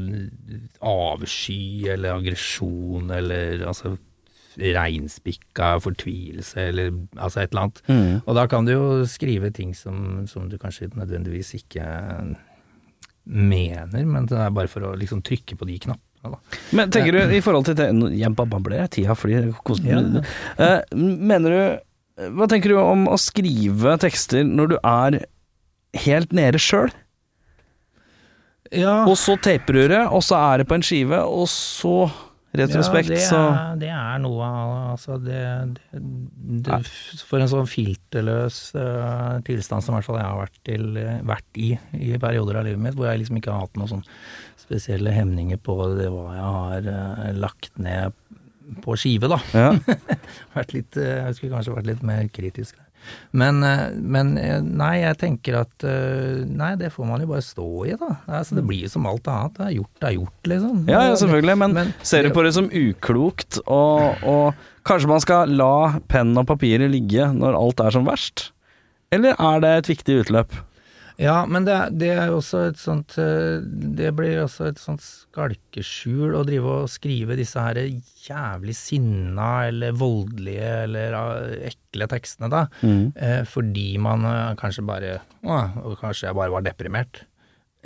avsky 0.82 1.86
eller 1.94 2.16
aggresjon 2.18 3.10
eller 3.14 3.62
altså 3.70 3.94
reinspikka 4.56 5.74
fortvilelse 5.84 6.68
eller 6.70 6.92
altså 7.16 7.42
et 7.42 7.52
eller 7.52 7.66
annet. 7.66 7.80
Mm. 7.88 8.12
Og 8.24 8.36
da 8.38 8.46
kan 8.50 8.66
du 8.68 8.72
jo 8.72 8.86
skrive 9.10 9.50
ting 9.54 9.74
som, 9.76 10.24
som 10.30 10.48
du 10.50 10.56
kanskje 10.60 10.88
nødvendigvis 10.96 11.54
ikke 11.60 11.84
mener, 13.26 14.04
men 14.06 14.28
det 14.30 14.38
er 14.38 14.52
bare 14.54 14.70
for 14.70 14.86
å 14.86 14.94
liksom 14.98 15.22
trykke 15.26 15.56
på 15.58 15.66
de 15.68 15.78
knappene, 15.82 16.30
da. 16.32 16.38
Men 16.74 16.90
tenker 16.94 17.14
du 17.14 17.34
i 17.36 17.42
forhold 17.44 17.68
til 17.68 17.76
det 17.78 17.86
Jeg 18.18 18.32
babler, 18.34 18.86
tida 18.90 19.14
flyr. 19.14 19.52
Ja. 19.86 20.00
Eh, 20.58 20.80
mener 20.96 21.52
du 21.54 22.30
Hva 22.34 22.48
tenker 22.50 22.72
du 22.72 22.80
om 22.80 23.04
å 23.12 23.18
skrive 23.20 23.92
tekster 24.02 24.42
når 24.42 24.72
du 24.72 24.76
er 24.80 25.18
helt 26.06 26.32
nede 26.34 26.58
sjøl? 26.62 26.90
Ja, 28.74 29.04
Og 29.06 29.14
så 29.20 29.36
taper 29.38 29.76
det, 29.86 30.00
og 30.10 30.24
så 30.26 30.38
er 30.40 30.58
det 30.62 30.66
på 30.66 30.74
en 30.74 30.82
skive, 30.82 31.20
og 31.22 31.46
så 31.52 32.08
retrospekt, 32.56 33.10
ja 33.10 33.16
det, 33.16 33.24
så 33.26 33.40
er, 33.42 33.78
det 33.80 33.90
er 33.92 34.20
noe 34.22 34.48
altså 34.92 35.18
det, 35.20 35.40
det, 35.92 36.00
det, 36.66 36.78
For 37.26 37.42
en 37.42 37.50
sånn 37.50 37.68
filterløs 37.68 38.60
uh, 38.78 39.42
tilstand 39.46 39.84
som 39.84 39.94
i 39.94 39.98
hvert 39.98 40.08
fall 40.08 40.20
jeg 40.20 40.30
har 40.30 40.40
vært, 40.40 40.60
til, 40.68 40.86
vært 41.26 41.60
i 41.60 41.72
i 41.98 42.14
perioder 42.22 42.60
av 42.60 42.68
livet 42.68 42.82
mitt, 42.82 42.96
hvor 42.96 43.10
jeg 43.10 43.22
liksom 43.22 43.40
ikke 43.40 43.52
har 43.52 43.66
hatt 43.66 43.80
noen 43.80 43.96
sånn 43.96 44.06
spesielle 44.60 45.12
hemninger 45.14 45.60
på 45.62 45.76
det 45.98 46.08
hva 46.12 46.26
jeg 46.36 46.48
har 46.56 46.90
uh, 46.90 47.28
lagt 47.36 47.76
ned 47.82 48.16
på 48.82 48.96
skive, 48.98 49.30
da. 49.30 49.38
ja. 49.54 49.70
vært 50.56 50.74
litt, 50.74 50.96
eh, 50.98 51.20
jeg 51.22 51.38
skulle 51.38 51.54
kanskje 51.54 51.76
vært 51.76 51.90
litt 51.92 52.02
mer 52.06 52.26
kritisk. 52.34 52.78
Men, 53.36 53.62
eh, 53.66 53.90
men 53.96 54.34
eh, 54.40 54.58
nei, 54.64 55.00
jeg 55.02 55.18
tenker 55.20 55.58
at 55.62 55.84
eh, 55.86 56.44
Nei, 56.46 56.72
det 56.80 56.92
får 56.94 57.08
man 57.08 57.22
jo 57.24 57.28
bare 57.30 57.44
stå 57.44 57.66
i, 57.86 57.94
da. 58.00 58.12
Altså, 58.26 58.56
det 58.58 58.64
blir 58.68 58.84
jo 58.86 58.92
som 58.92 59.06
alt 59.10 59.28
annet. 59.32 59.56
Det 59.58 59.66
er 59.66 59.74
gjort, 59.78 59.92
det 60.00 60.08
er 60.08 60.16
gjort, 60.18 60.50
liksom. 60.52 60.82
ja, 60.90 61.02
ja, 61.10 61.16
selvfølgelig, 61.20 61.58
men, 61.64 61.76
Men- 61.76 61.92
ser 62.02 62.26
du 62.26 62.32
på 62.36 62.44
det 62.46 62.54
som 62.56 62.70
uklokt, 62.72 63.60
og, 63.66 64.22
og 64.26 64.86
kanskje 64.86 65.10
man 65.10 65.24
skal 65.24 65.52
la 65.58 65.72
penn 66.08 66.36
og 66.38 66.46
papiret 66.48 66.92
ligge 66.92 67.28
når 67.34 67.58
alt 67.58 67.82
er 67.84 67.96
som 67.98 68.06
verst? 68.08 68.50
Eller 69.14 69.36
er 69.38 69.60
det 69.62 69.74
et 69.80 69.92
viktig 69.94 70.20
utløp? 70.24 70.56
Ja, 71.18 71.46
men 71.48 71.64
det, 71.64 71.76
det 71.96 72.10
er 72.12 72.28
også 72.34 72.66
et 72.68 72.76
sånt 72.76 73.14
eh, 73.22 73.62
Det 73.64 74.10
blir 74.18 74.42
også 74.42 74.66
et 74.68 74.80
sånt 74.82 75.00
skalkeskjul 75.00 76.34
å 76.36 76.42
drive 76.44 76.74
og 76.82 76.90
skrive 76.92 77.36
disse 77.38 77.62
her 77.62 77.78
jævlig 78.26 78.74
sinna 78.76 79.66
eller 79.70 79.94
voldelige 79.96 80.72
eller 80.84 81.16
eh, 81.16 81.70
ekle 81.70 82.08
tekstene, 82.12 82.50
da. 82.52 82.64
Eh, 83.16 83.42
fordi 83.48 83.88
man 84.02 84.26
kanskje 84.60 84.84
bare 84.88 85.14
Å, 85.46 85.94
kanskje 86.02 86.28
jeg 86.28 86.36
bare 86.36 86.52
var 86.52 86.66
deprimert. 86.66 87.22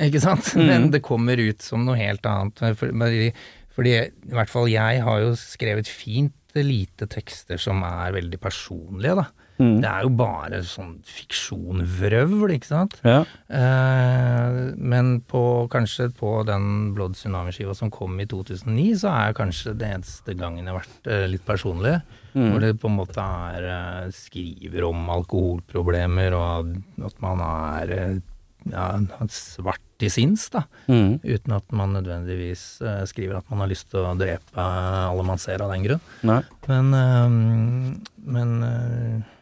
Ikke 0.00 0.22
sant? 0.22 0.54
Men 0.56 0.90
det 0.90 1.02
kommer 1.04 1.36
ut 1.38 1.62
som 1.62 1.82
noe 1.86 1.98
helt 2.00 2.24
annet. 2.26 2.58
For- 2.78 2.90
Fordi, 2.94 3.30
fordi 3.76 3.94
i 4.00 4.34
hvert 4.34 4.50
fall 4.50 4.66
jeg 4.72 5.02
har 5.06 5.20
jo 5.22 5.34
skrevet 5.38 5.86
fint 5.88 6.34
lite 6.56 7.06
tekster 7.10 7.60
som 7.60 7.84
er 7.86 8.16
veldig 8.18 8.40
personlige, 8.42 9.14
da. 9.22 9.28
Det 9.60 9.88
er 9.90 10.04
jo 10.06 10.10
bare 10.16 10.62
sånn 10.64 10.94
fiksjonvrøvl, 11.04 12.54
ikke 12.54 12.68
sant. 12.70 12.94
Ja. 13.04 13.18
Eh, 13.52 14.60
men 14.80 15.18
på, 15.28 15.42
kanskje 15.72 16.08
på 16.16 16.38
den 16.48 16.94
Blood 16.96 17.18
Tsunami-skiva 17.18 17.74
som 17.76 17.92
kom 17.92 18.16
i 18.22 18.28
2009, 18.30 18.86
så 19.02 19.12
er 19.12 19.36
kanskje 19.36 19.76
det 19.76 19.90
eneste 19.98 20.36
gangen 20.38 20.64
jeg 20.64 20.72
har 20.72 20.80
vært 20.80 21.12
eh, 21.12 21.26
litt 21.34 21.44
personlig. 21.44 21.98
Hvor 22.30 22.62
det 22.62 22.76
på 22.78 22.86
en 22.86 22.94
måte 22.94 23.20
er 23.50 23.68
eh, 23.74 24.10
skriver 24.14 24.86
om 24.86 25.08
alkoholproblemer, 25.12 26.36
og 26.38 26.74
at 27.10 27.16
man 27.24 27.42
er 27.44 27.94
eh, 27.96 28.20
ja, 28.68 28.86
svart 29.32 30.04
i 30.04 30.10
sinns, 30.12 30.48
da. 30.52 30.64
Mm. 30.88 31.20
Uten 31.22 31.56
at 31.56 31.72
man 31.76 31.94
nødvendigvis 31.96 32.64
eh, 32.84 33.02
skriver 33.08 33.40
at 33.40 33.48
man 33.52 33.64
har 33.64 33.70
lyst 33.72 33.90
til 33.92 34.04
å 34.04 34.14
drepe 34.18 34.60
alle 34.60 35.24
man 35.26 35.40
ser 35.40 35.64
av 35.64 35.72
den 35.74 35.86
grunn. 35.86 36.04
Nei. 36.28 36.40
Men, 36.68 36.92
eh, 36.96 38.20
men 38.36 38.54
eh, 38.66 39.32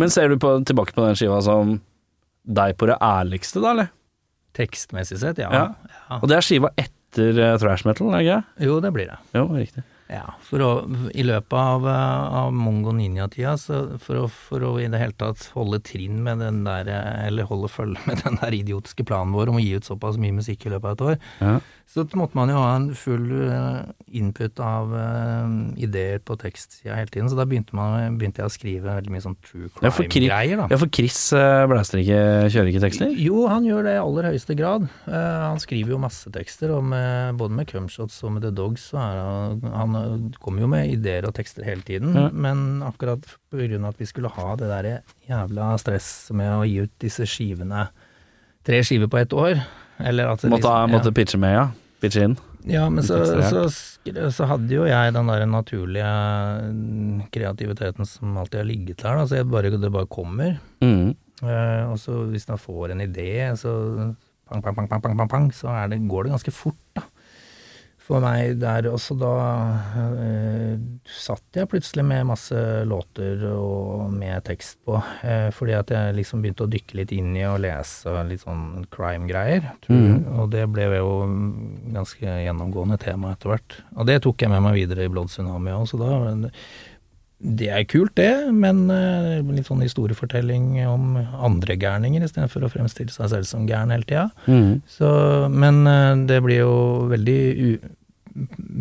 Men 0.00 0.12
ser 0.12 0.30
du 0.30 0.38
på, 0.40 0.58
tilbake 0.64 0.94
på 0.96 1.06
den 1.06 1.18
skiva 1.18 1.40
som 1.44 1.78
deg 2.50 2.76
på 2.80 2.88
det 2.88 2.96
ærligste, 3.04 3.60
da, 3.60 3.74
eller? 3.74 3.90
tekstmessig 4.56 5.20
sett, 5.20 5.38
ja. 5.38 5.50
Ja. 5.54 5.64
ja. 6.08 6.18
Og 6.20 6.28
det 6.30 6.38
er 6.38 6.46
skiva 6.46 6.70
etter 6.80 7.38
uh, 7.38 7.54
thrash 7.60 7.86
metal, 7.86 8.10
er 8.10 8.18
det 8.18 8.26
ikke? 8.26 8.66
Jo, 8.66 8.78
det 8.84 8.92
blir 8.96 9.10
det. 9.10 9.18
Jo, 9.36 9.46
riktig. 9.54 9.84
Ja, 10.10 10.32
for 10.42 10.62
å, 10.64 10.70
I 11.14 11.22
løpet 11.22 11.54
av, 11.54 11.84
eh, 11.86 12.36
av 12.40 12.52
Mongo 12.56 12.90
Ninja-tida, 12.96 13.54
for 14.02 14.26
for 14.34 14.64
å 14.66 14.72
i 14.82 14.88
det 14.90 14.98
hele 14.98 15.14
tatt 15.14 15.44
holde 15.54 15.78
trinn 15.86 16.18
med 16.26 16.40
den 16.42 16.64
der, 16.66 16.88
eh, 16.90 17.26
eller 17.28 17.46
holde 17.46 17.70
følge 17.70 18.00
med 18.10 18.18
den 18.24 18.40
der 18.40 18.56
idiotiske 18.58 19.06
planen 19.06 19.34
vår 19.36 19.52
om 19.52 19.60
å 19.60 19.62
gi 19.62 19.76
ut 19.78 19.86
såpass 19.86 20.18
mye 20.18 20.34
musikk 20.34 20.66
i 20.66 20.72
løpet 20.74 20.90
av 20.90 20.96
et 20.96 21.04
år, 21.06 21.20
Ja. 21.40 21.52
så 21.90 22.04
måtte 22.18 22.34
man 22.38 22.50
jo 22.50 22.58
ha 22.58 22.72
en 22.74 22.88
full 22.98 23.28
eh, 23.46 23.92
input 24.18 24.58
av 24.62 24.90
uh, 24.90 25.46
ideer 25.78 26.18
på 26.22 26.34
tekstsida 26.38 26.96
hele 26.98 27.10
tiden. 27.10 27.30
Så 27.30 27.38
da 27.38 27.46
begynte, 27.46 27.74
man, 27.78 28.18
begynte 28.18 28.42
jeg 28.42 28.50
å 28.50 28.54
skrive 28.54 28.90
veldig 28.96 29.14
mye 29.14 29.22
sånn 29.22 29.36
true 29.46 29.70
crime-greier, 29.78 30.58
da. 30.58 30.66
ja, 30.70 30.78
for 30.80 30.90
Chris 30.90 31.18
uh, 31.34 31.66
Blæster 31.70 32.02
ikke, 32.02 32.20
kjører 32.50 32.72
ikke 32.72 32.82
tekster? 32.86 33.14
Jo, 33.14 33.44
han 33.50 33.66
gjør 33.66 33.86
det 33.86 33.94
i 33.94 34.02
aller 34.02 34.30
høyeste 34.32 34.58
grad. 34.58 34.88
Uh, 35.06 35.50
han 35.52 35.62
skriver 35.62 35.94
jo 35.94 36.02
masse 36.02 36.30
tekster, 36.34 36.74
og 36.74 36.86
med, 36.90 37.38
både 37.38 37.58
med 37.58 37.70
Cumshots 37.70 38.18
og 38.26 38.34
med 38.36 38.46
The 38.46 38.54
Dogs 38.54 38.90
så 38.90 38.98
er 39.02 39.20
han, 39.22 39.64
han 39.74 39.99
eh, 40.00 40.38
kommer 40.42 40.64
jo 40.64 40.70
med 40.72 40.90
ideer 40.92 41.26
og 41.28 41.34
tekster 41.36 41.66
hele 41.66 41.84
tiden. 41.86 42.14
Ja. 42.16 42.28
Men 42.32 42.82
akkurat 42.86 43.24
av 43.52 43.88
at 43.90 44.00
vi 44.00 44.08
skulle 44.08 44.32
ha 44.32 44.54
det 44.56 44.68
der 44.70 44.90
jævla 45.28 45.72
stress 45.80 46.30
med 46.36 46.50
å 46.58 46.66
gi 46.66 46.80
ut 46.86 46.92
disse 47.02 47.26
skivene, 47.28 47.88
tre 48.66 48.82
skiver 48.84 49.10
på 49.10 49.20
ett 49.20 49.32
år, 49.32 49.62
eller 50.00 50.32
at 50.32 50.42
Måtte, 50.44 50.60
liksom- 50.62 50.90
måtte 50.90 51.12
pitche 51.14 51.38
med, 51.38 51.54
ja. 51.54 51.70
Pitche 52.00 52.24
inn. 52.24 52.36
ja, 52.64 52.88
men 52.90 53.04
så, 53.04 53.24
så, 53.24 53.68
så 54.30 54.46
hadde 54.48 54.72
jo 54.74 54.84
jeg 54.84 55.12
den 55.12 55.26
der 55.26 55.46
naturlige 55.46 56.10
mm, 56.72 57.28
kreativiteten 57.32 58.06
som 58.08 58.36
alltid 58.36 58.60
har 58.60 58.68
ligget 58.68 58.98
der, 59.02 59.16
da, 59.16 59.26
så 59.26 59.36
jeg 59.36 59.48
bare, 59.50 59.70
det 59.70 59.92
bare 59.92 60.06
kommer. 60.06 60.58
Mm. 60.80 61.14
Eh, 61.42 61.84
og 61.88 61.96
så 62.00 62.24
hvis 62.28 62.48
man 62.48 62.60
får 62.60 62.92
en 62.92 63.00
idé, 63.00 63.30
så 63.56 63.72
pang, 64.48 64.62
pang, 64.62 64.74
pang, 64.76 64.88
pang, 64.88 65.02
pang, 65.02 65.16
pang, 65.16 65.28
pang 65.28 65.48
så 65.56 65.72
er 65.72 65.88
det, 65.92 66.02
går 66.08 66.24
det 66.26 66.34
ganske 66.36 66.52
fort, 66.52 66.80
da. 66.96 67.06
For 68.10 68.18
meg 68.24 68.56
der 68.58 68.88
også, 68.90 69.14
da 69.20 69.32
eh, 70.02 70.72
satt 71.06 71.54
jeg 71.54 71.68
plutselig 71.70 72.02
med 72.08 72.26
masse 72.32 72.58
låter 72.90 73.44
og 73.52 74.10
med 74.10 74.42
tekst 74.48 74.80
på, 74.86 74.96
eh, 75.22 75.46
fordi 75.54 75.76
at 75.78 75.92
jeg 75.94 76.16
liksom 76.18 76.42
begynte 76.42 76.66
å 76.66 76.72
dykke 76.72 76.98
litt 76.98 77.14
inn 77.14 77.30
i 77.38 77.46
og 77.46 77.60
lese 77.62 78.16
litt 78.26 78.42
sånn 78.42 78.88
crime-greier. 78.90 79.70
Mm. 79.86 80.26
Og 80.40 80.50
det 80.50 80.66
ble 80.74 80.88
jo 80.96 81.12
ganske 81.94 82.38
gjennomgående 82.48 82.98
tema 82.98 83.36
etter 83.36 83.54
hvert. 83.54 83.78
Og 83.94 84.10
det 84.10 84.24
tok 84.26 84.42
jeg 84.42 84.50
med 84.50 84.66
meg 84.66 84.80
videre 84.80 85.06
i 85.06 85.12
Blood 85.12 85.30
Tsunami 85.30 85.76
òg, 85.76 85.86
så 85.92 86.02
da 86.02 86.10
det 87.40 87.70
er 87.72 87.86
kult, 87.88 88.12
det, 88.18 88.50
men 88.52 88.82
eh, 88.92 89.38
litt 89.54 89.68
sånn 89.70 89.80
historiefortelling 89.80 90.74
om 90.84 91.14
andre 91.16 91.76
gærninger 91.80 92.26
istedenfor 92.26 92.66
å 92.66 92.72
fremstille 92.72 93.12
seg 93.14 93.30
selv 93.32 93.48
som 93.48 93.64
gæren 93.68 93.94
hele 93.94 94.04
tida. 94.04 94.26
Mm. 94.44 94.82
Men 95.54 95.80
eh, 95.88 96.10
det 96.28 96.42
blir 96.44 96.60
jo 96.60 96.74
veldig, 97.08 97.40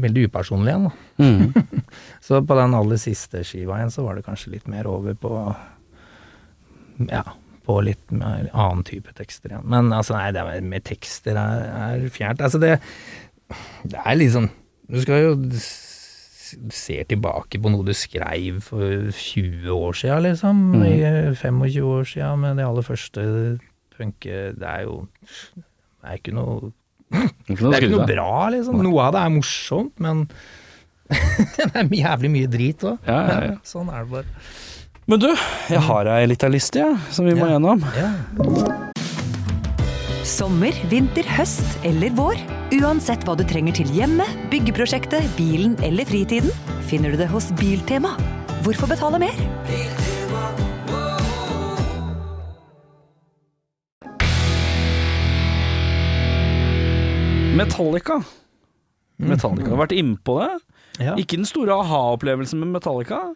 veldig 0.05 0.27
upersonlig 0.29 0.73
igjen, 0.73 0.87
da. 0.87 1.25
Mm. 1.25 1.83
Så 2.25 2.41
på 2.45 2.57
den 2.59 2.77
aller 2.77 3.01
siste 3.01 3.43
skiva 3.47 3.79
igjen, 3.79 3.93
så 3.93 4.05
var 4.05 4.17
det 4.17 4.25
kanskje 4.27 4.55
litt 4.55 4.69
mer 4.71 4.89
over 4.89 5.17
på 5.17 5.33
Ja, 7.09 7.23
på 7.65 7.77
litt 7.85 8.11
mer 8.11 8.49
annen 8.53 8.85
type 8.87 9.13
tekster 9.17 9.53
igjen. 9.53 9.67
Men 9.69 9.93
altså, 9.95 10.17
nei, 10.17 10.31
det 10.35 10.43
er, 10.43 10.65
med 10.65 10.85
tekster 10.87 11.37
er, 11.39 11.67
er 11.89 12.09
fjernt. 12.13 12.41
Altså, 12.45 12.61
det, 12.61 12.77
det 13.89 14.01
er 14.03 14.19
liksom 14.19 14.49
Du 14.89 14.97
skal 15.03 15.23
jo 15.23 15.35
ser 16.73 17.05
tilbake 17.09 17.59
på 17.61 17.69
noe 17.69 17.85
du 17.85 17.93
skreiv 17.93 18.61
for 18.65 19.09
20 19.13 19.69
år 19.69 19.97
siden, 19.97 20.23
liksom. 20.25 20.61
Mm. 20.73 20.85
I 20.87 21.35
25 21.37 21.83
år 21.85 22.07
siden 22.09 22.41
med 22.43 22.57
det 22.57 22.65
aller 22.65 22.85
første 22.85 23.25
punke... 23.97 24.39
Det 24.57 24.69
er 24.69 24.87
jo 24.87 25.03
Det 25.53 26.07
er 26.07 26.17
Ikke 26.17 26.33
noe 26.33 26.71
det 27.09 27.55
er 27.57 27.85
ikke 27.87 27.95
noe 27.95 28.07
bra, 28.09 28.31
liksom. 28.53 28.81
Noe 28.85 29.05
av 29.07 29.15
det 29.15 29.21
er 29.25 29.33
morsomt, 29.33 29.93
men 30.03 30.25
det 31.09 31.69
er 31.73 31.93
jævlig 31.99 32.33
mye 32.33 32.49
drit 32.51 32.85
òg. 32.85 32.99
Ja, 33.09 33.21
ja, 33.25 33.39
ja. 33.49 33.55
Sånn 33.65 33.89
er 33.89 34.05
det 34.05 34.13
bare. 34.13 34.43
Men 35.09 35.23
du, 35.23 35.31
jeg 35.73 35.81
har 35.87 36.11
ei 36.13 36.27
lita 36.29 36.51
liste, 36.53 36.83
jeg, 36.83 36.99
som 37.15 37.25
vi 37.25 37.33
må 37.37 37.49
gjennom. 37.49 37.81
Ja. 37.97 38.11
Sommer, 40.29 40.75
vinter, 40.91 41.25
høst 41.33 41.79
eller 41.87 42.13
vår. 42.13 42.37
Uansett 42.77 43.25
hva 43.25 43.33
du 43.39 43.41
trenger 43.49 43.73
til 43.79 43.89
hjemmet, 43.95 44.29
byggeprosjektet, 44.53 45.25
bilen 45.39 45.73
eller 45.85 46.05
fritiden, 46.05 46.53
finner 46.91 47.15
du 47.15 47.23
det 47.23 47.31
hos 47.33 47.49
Biltema. 47.57 48.13
Hvorfor 48.61 48.91
betale 48.91 49.23
mer? 49.25 49.43
Metallica. 57.59 58.21
Metallica. 59.19 59.67
Du 59.67 59.75
har 59.75 59.83
vært 59.83 59.97
innpå 59.99 60.39
det. 60.41 60.51
Ja. 60.99 61.13
Ikke 61.19 61.39
den 61.39 61.47
store 61.47 61.77
aha-opplevelsen 61.83 62.59
med 62.63 62.73
Metallica, 62.77 63.29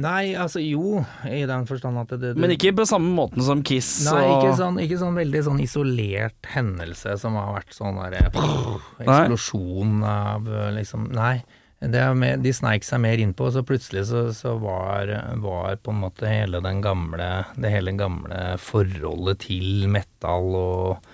Nei, 0.00 0.32
altså 0.38 0.60
jo, 0.62 1.00
i 1.26 1.42
den 1.50 1.64
forstand 1.68 1.98
at 1.98 2.12
det, 2.14 2.32
det 2.36 2.40
men 2.40 2.52
ikke 2.54 2.72
på 2.78 2.86
samme 2.88 3.10
måten 3.10 3.42
som 3.44 3.60
Kiss 3.66 4.04
Nei, 4.06 4.20
og 4.22 4.44
ikke 4.44 4.52
sånn, 4.60 4.78
ikke 4.84 4.98
sånn 5.00 5.18
veldig 5.18 5.40
sånn 5.48 5.62
isolert 5.64 6.50
hendelse 6.54 7.16
som 7.20 7.34
har 7.36 7.50
vært 7.58 7.74
sånn 7.74 7.98
derre 7.98 8.28
Eksplosjon 8.30 9.98
av 10.06 10.46
liksom 10.76 11.10
Nei. 11.16 11.40
Det 11.80 11.96
er 11.96 12.16
mer, 12.16 12.36
de 12.36 12.52
sneik 12.52 12.84
seg 12.84 13.00
mer 13.00 13.20
innpå, 13.22 13.46
så 13.52 13.64
plutselig 13.64 14.04
så, 14.10 14.26
så 14.36 14.52
var, 14.60 15.10
var 15.40 15.78
på 15.80 15.94
en 15.94 16.02
måte 16.02 16.28
hele 16.28 16.60
den 16.60 16.82
gamle 16.84 17.28
Det 17.56 17.72
hele 17.72 17.94
gamle 17.96 18.58
forholdet 18.60 19.46
til 19.46 19.88
metal 19.90 20.54
og, 20.60 21.09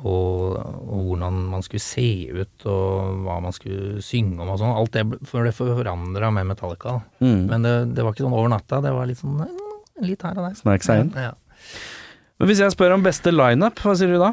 og, 0.00 0.56
og 0.56 1.02
hvordan 1.08 1.40
man 1.52 1.64
skulle 1.64 1.84
se 1.84 2.08
ut 2.32 2.66
og 2.70 3.18
hva 3.26 3.38
man 3.44 3.54
skulle 3.54 4.00
synge 4.04 4.40
om 4.40 4.52
og 4.54 4.60
sånn. 4.60 4.72
Alt 4.74 4.96
det 4.96 5.04
ble 5.10 5.52
forandra 5.54 6.30
med 6.34 6.48
Metallica. 6.48 6.98
Mm. 7.20 7.42
Men 7.50 7.66
det, 7.66 7.74
det 7.96 8.06
var 8.06 8.14
ikke 8.14 8.24
sånn 8.24 8.38
over 8.38 8.52
natta, 8.54 8.80
det 8.84 8.94
var 8.96 9.10
litt 9.10 9.20
sånn 9.20 9.42
litt 10.02 10.24
her 10.24 10.38
og 10.38 10.48
der. 10.48 10.58
Snek 10.58 10.86
seg 10.86 11.04
inn. 11.04 11.12
Ja. 11.28 11.34
Men 12.40 12.50
hvis 12.50 12.62
jeg 12.64 12.74
spør 12.74 12.96
om 12.96 13.04
beste 13.04 13.30
lineup, 13.34 13.78
hva 13.84 13.94
sier 13.98 14.10
du 14.10 14.18
da? 14.22 14.32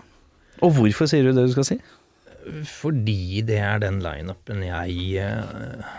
Og 0.65 0.73
hvorfor 0.75 1.09
sier 1.09 1.27
du 1.27 1.35
det 1.35 1.45
du 1.49 1.53
skal 1.53 1.67
si? 1.67 1.79
Fordi 2.65 3.43
det 3.45 3.59
er 3.61 3.81
den 3.83 3.99
lineupen 4.01 4.63
jeg 4.65 5.19
eh, 5.21 5.89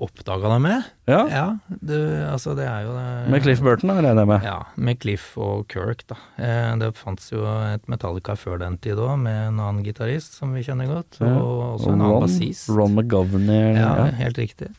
oppdaga 0.00 0.48
det 0.54 0.60
med. 0.64 0.84
Ja, 1.10 1.20
Ja, 1.28 1.44
det, 1.68 1.98
altså 2.30 2.54
det 2.56 2.64
er 2.66 2.82
jo 2.86 2.92
det 2.96 3.30
Med 3.34 3.42
Cliff 3.44 3.60
Burton, 3.60 3.90
regner 3.92 4.14
jeg 4.22 4.28
med. 4.30 4.42
Ja, 4.46 4.58
med 4.76 4.98
Cliff 5.02 5.26
og 5.38 5.66
Kirk, 5.68 6.04
da. 6.08 6.16
Eh, 6.40 6.74
det 6.80 6.92
fantes 6.96 7.30
jo 7.32 7.44
et 7.44 7.84
Metallica 7.90 8.34
før 8.40 8.58
den 8.62 8.78
tid 8.78 8.96
òg, 8.96 9.18
med 9.20 9.48
en 9.48 9.60
annen 9.60 9.82
gitarist 9.84 10.36
som 10.40 10.52
vi 10.56 10.62
kjenner 10.66 10.88
godt, 10.88 11.20
og 11.20 11.28
Ja. 11.28 11.40
også 11.76 11.92
en 11.92 12.00
annen 12.00 12.20
bassist. 12.26 12.68
Ron 12.70 12.94
McGovney. 12.96 13.74
Ja, 13.76 13.90
Ja, 13.96 14.04
helt 14.24 14.38
riktig. 14.38 14.70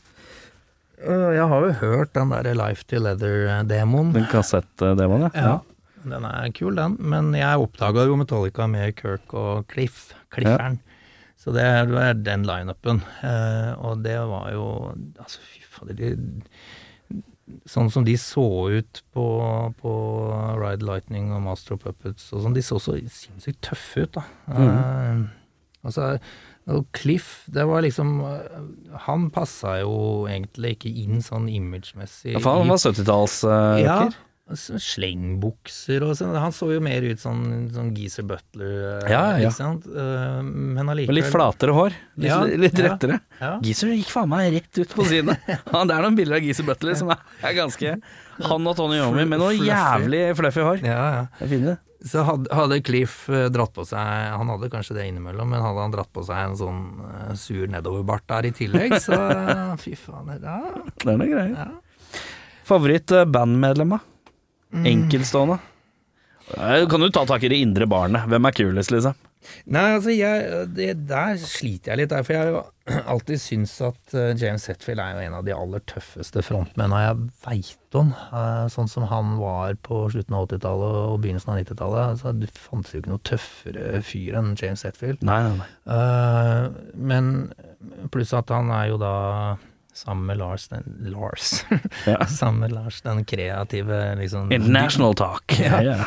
Eh, 1.02 1.34
Jeg 1.34 1.48
har 1.48 1.60
jo 1.66 1.72
hørt 1.72 2.12
den 2.14 2.28
derre 2.30 2.54
Life 2.54 2.84
to 2.86 2.96
Leather-demoen. 3.02 4.12
Den 4.14 4.26
kassettdemoen, 4.30 5.30
ja. 5.30 5.30
Ja. 5.34 5.58
Den 6.04 6.24
er 6.26 6.50
kul, 6.50 6.74
den. 6.74 6.96
Men 6.98 7.32
jeg 7.32 7.58
oppdaga 7.62 8.06
jo 8.06 8.16
Metallica 8.18 8.66
med 8.66 8.96
Kirk 8.98 9.32
og 9.34 9.66
Cliff. 9.70 10.12
Clifferen. 10.34 10.80
Så 11.42 11.50
det 11.54 11.64
er 11.66 12.14
den 12.22 12.46
lineupen. 12.46 13.02
Eh, 13.26 13.72
og 13.82 14.04
det 14.04 14.18
var 14.30 14.52
jo 14.54 14.66
Altså, 15.18 15.42
fy 15.42 15.64
fader. 15.66 16.14
Sånn 17.68 17.90
som 17.92 18.06
de 18.06 18.14
så 18.20 18.46
ut 18.70 19.02
på, 19.12 19.26
på 19.80 19.92
Ride 20.60 20.86
Lightning 20.86 21.32
og 21.34 21.42
Master 21.48 21.74
of 21.74 21.82
Puppets 21.82 22.30
og 22.32 22.44
sånn, 22.44 22.54
de 22.56 22.62
så 22.64 22.78
så 22.80 22.94
sinnssykt 23.10 23.60
tøffe 23.66 24.06
ut, 24.06 24.14
da. 24.14 24.22
Eh, 24.54 25.24
altså, 25.82 26.06
og 26.70 26.86
Cliff, 26.94 27.42
det 27.50 27.64
var 27.66 27.82
liksom 27.82 28.20
eh, 28.22 28.98
Han 29.08 29.26
passa 29.34 29.80
jo 29.80 30.28
egentlig 30.30 30.76
ikke 30.76 30.92
inn 31.02 31.24
sånn 31.24 31.50
imagemessig. 31.50 32.36
Ja, 32.36 32.42
for 32.44 32.62
han 32.62 32.70
var 32.70 32.78
70-tallsrocker. 32.78 33.82
Ja, 33.82 33.98
altså, 34.06 34.31
slengbukser 34.56 36.04
og 36.06 36.14
sånn. 36.18 36.34
Han 36.38 36.52
så 36.54 36.68
jo 36.74 36.80
mer 36.84 37.04
ut 37.06 37.20
som 37.22 37.40
sånn 37.74 37.92
Geezer 37.96 38.26
Butler, 38.28 38.72
eh, 39.02 39.10
Ja, 39.12 39.22
ja. 39.38 39.48
ikke 39.48 39.56
sant? 39.58 39.86
Eh, 39.86 40.40
Men 40.42 40.88
allikevel 40.92 41.18
litt 41.20 41.30
flatere 41.32 41.76
hår. 41.76 41.96
Litt, 42.16 42.28
Ja, 42.30 42.40
litt 42.44 42.78
rettere. 42.78 43.20
Ja. 43.40 43.54
Geezer 43.62 43.92
gikk 43.94 44.10
faen 44.14 44.28
meg 44.32 44.52
rett 44.56 44.82
ut 44.84 44.94
på 44.96 45.06
siden. 45.08 45.34
Det 45.46 45.94
er 45.96 46.02
noen 46.04 46.16
bilder 46.18 46.36
av 46.40 46.42
Geezer 46.46 46.66
Butler 46.68 46.94
som 46.98 47.10
er, 47.14 47.22
er 47.42 47.54
ganske 47.58 47.96
Han 48.48 48.66
og 48.66 48.76
Tony 48.78 48.96
Yomi 48.98 49.24
med 49.28 49.38
noe 49.42 49.52
jævlig 49.56 50.24
fluffy 50.38 50.62
hår. 50.66 50.84
Ja, 50.86 51.00
ja. 51.16 51.24
Det 51.38 51.46
er 51.48 51.52
fine. 51.56 51.78
Så 52.02 52.24
hadde, 52.26 52.80
Cliff 52.82 53.28
eh, 53.30 53.44
dratt 53.54 53.70
på 53.76 53.84
seg 53.86 54.32
Han 54.34 54.48
hadde 54.50 54.66
kanskje 54.72 54.96
det 54.96 55.04
innimellom, 55.06 55.46
men 55.54 55.62
hadde 55.62 55.84
han 55.84 55.92
dratt 55.94 56.10
på 56.12 56.24
seg 56.26 56.48
en 56.48 56.56
sånn 56.58 56.80
sur 57.38 57.68
nedoverbart 57.70 58.24
der 58.26 58.48
i 58.48 58.50
tillegg, 58.56 58.96
så 58.98 59.14
fy 59.84 59.94
faen. 59.94 60.32
Ja, 60.42 60.56
Det 60.98 61.06
er 61.12 61.20
noe 61.20 61.30
greier. 61.30 61.54
ja. 61.54 61.68
Favoritt-bandmedlem, 62.66 63.90
da? 63.96 63.98
Mm. 64.72 64.86
Enkeltstående? 64.94 65.58
Eh, 66.56 66.86
Kan 66.88 67.00
du 67.00 67.10
ta 67.12 67.26
tak 67.28 67.44
i 67.44 67.50
det 67.52 67.60
indre 67.62 67.86
barnet? 67.86 68.26
Hvem 68.28 68.48
er 68.48 68.56
kulest, 68.56 68.90
liksom? 68.94 69.14
Nei, 69.74 69.88
altså, 69.96 70.12
jeg, 70.14 70.66
det, 70.76 70.92
der 71.10 71.34
sliter 71.40 71.92
jeg 71.92 71.98
litt, 72.04 72.12
der, 72.12 72.22
for 72.22 72.36
jeg 72.36 72.42
har 72.44 72.50
jo 72.52 72.60
alltid 73.14 73.40
syntes 73.42 73.72
at 73.82 74.14
eh, 74.14 74.28
James 74.38 74.66
Hetfield 74.70 75.02
er 75.02 75.16
jo 75.16 75.24
en 75.26 75.34
av 75.40 75.46
de 75.48 75.54
aller 75.56 75.82
tøffeste 75.90 76.44
frontmennene 76.46 77.00
jeg 77.02 77.24
veit 77.46 77.98
om. 77.98 78.12
Eh, 78.14 78.68
sånn 78.70 78.90
som 78.90 79.08
han 79.10 79.34
var 79.40 79.74
på 79.82 80.04
slutten 80.14 80.38
av 80.38 80.46
80-tallet 80.46 81.00
og 81.10 81.18
begynnelsen 81.24 81.54
av 81.54 81.58
90-tallet. 81.58 82.14
Altså, 82.14 82.34
det 82.38 82.52
fantes 82.54 82.94
jo 82.94 83.02
ikke 83.02 83.14
noe 83.16 83.24
tøffere 83.32 84.02
fyr 84.06 84.38
enn 84.38 84.54
James 84.62 84.86
Hetfield. 84.86 85.26
Nei, 85.26 85.40
nei, 85.48 85.58
nei. 85.58 86.70
Men 87.10 87.34
pluss 88.14 88.32
at 88.38 88.50
han 88.54 88.70
er 88.74 88.92
jo 88.92 89.02
da 89.02 89.14
sammen 89.94 90.26
med 90.26 90.38
Lars 90.40 90.68
den, 90.68 90.84
Lars. 91.12 91.64
Ja. 92.06 92.26
sammen 92.26 92.60
med 92.60 92.72
Lars, 92.72 93.00
den 93.02 93.24
kreative 93.24 94.14
liksom 94.20 94.52
International 94.52 95.14
talk. 95.14 95.58
Ja. 95.60 95.82
Ja. 95.82 95.98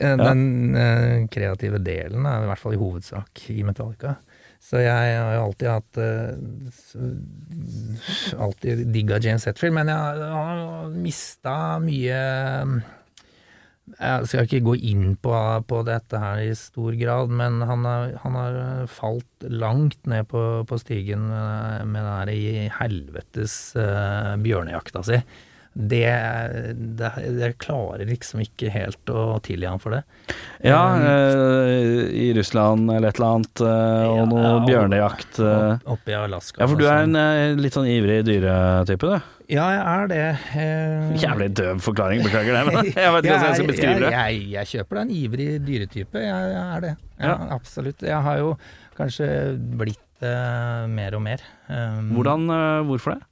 Eh, 0.00 0.16
Den 0.16 0.74
uh, 0.76 1.26
kreative 1.32 1.78
delen 1.80 2.26
er 2.28 2.42
i 2.42 2.48
hvert 2.50 2.60
fall 2.60 2.74
i 2.76 2.80
hovedsak 2.80 3.46
i 3.54 3.62
Metallica. 3.64 4.14
Så 4.60 4.80
jeg 4.82 4.92
har 5.20 5.34
jo 5.36 5.42
alltid 5.46 5.68
hatt 5.68 5.98
uh, 6.00 6.32
Alltid 8.42 8.86
digga 8.92 9.18
James 9.22 9.44
Hetfield, 9.46 9.74
men 9.76 9.88
jeg 9.92 10.30
har 10.32 10.88
mista 10.90 11.78
mye 11.80 12.20
Jeg 13.94 14.26
skal 14.26 14.48
ikke 14.48 14.64
gå 14.66 14.74
inn 14.90 15.14
på, 15.22 15.32
på 15.70 15.80
dette 15.86 16.18
her 16.18 16.40
i 16.42 16.54
stor 16.58 16.96
grad, 16.98 17.30
men 17.30 17.60
han 17.62 17.86
har, 17.86 18.16
han 18.24 18.38
har 18.38 18.56
falt 18.90 19.46
langt 19.46 20.00
ned 20.10 20.26
på, 20.32 20.42
på 20.66 20.78
stigen 20.82 21.28
med, 21.30 21.86
med 21.86 22.02
den 22.02 22.10
her 22.10 22.32
i 22.32 22.66
helvetes 22.80 23.54
uh, 23.78 24.34
bjørnejakta 24.42 25.04
si. 25.06 25.20
Det, 25.76 26.06
det, 26.96 27.08
jeg 27.36 27.56
klarer 27.60 28.06
liksom 28.08 28.40
ikke 28.40 28.70
helt 28.72 29.10
å 29.12 29.36
tilgi 29.44 29.66
han 29.68 29.80
for 29.82 29.92
det. 29.92 29.98
Ja, 30.64 30.78
eh, 31.04 32.06
i 32.16 32.30
Russland 32.38 32.88
eller 32.94 33.10
et 33.12 33.18
eller 33.20 33.34
annet, 33.34 33.60
eh, 33.60 34.06
og 34.08 34.16
Ja, 34.16 34.24
noe 34.30 34.44
ja, 34.46 34.54
bjørnejakt. 34.70 35.36
eh. 35.44 35.74
Opp- 35.76 35.92
Oppe 35.98 36.14
i 36.14 36.16
Alaska. 36.16 36.62
Ja, 36.62 36.68
for 36.72 36.80
du 36.80 36.86
er 36.88 37.02
en 37.04 37.18
eh, 37.20 37.52
litt 37.60 37.76
sånn 37.76 37.90
ivrig 37.92 38.22
dyretype, 38.24 39.10
du. 39.12 39.32
Ja, 39.52 39.66
jeg 39.76 39.84
er 39.92 40.08
det. 40.14 40.22
Eh, 40.62 41.12
Jævlig 41.26 41.50
døv 41.60 41.84
forklaring, 41.84 42.24
beklager 42.24 42.56
det, 42.56 42.64
men 42.70 42.80
jeg 42.96 42.96
vet 42.96 43.28
ikke 43.28 43.36
hvordan 43.36 43.46
jeg 43.50 43.60
skal 43.60 43.70
beskrive 43.74 44.00
det. 44.06 44.10
Jeg, 44.16 44.40
jeg, 44.40 44.50
jeg 44.56 44.72
kjøper 44.72 44.96
deg 44.96 45.04
en 45.04 45.14
ivrig 45.20 45.50
dyretype, 45.68 46.24
jeg, 46.24 46.58
er 46.64 46.84
det. 46.88 46.94
Ja, 47.20 47.28
Ja. 47.28 47.36
Absolutt. 47.60 48.00
Jeg 48.08 48.24
har 48.30 48.40
jo 48.40 48.56
kanskje 48.96 49.28
blitt 49.76 50.00
det 50.24 50.34
mer 50.96 51.12
og 51.20 51.20
mer. 51.28 51.42
Um, 51.68 52.14
Hvordan, 52.16 52.48
eh, 52.48 52.82
hvorfor 52.88 53.18
det? 53.18 53.24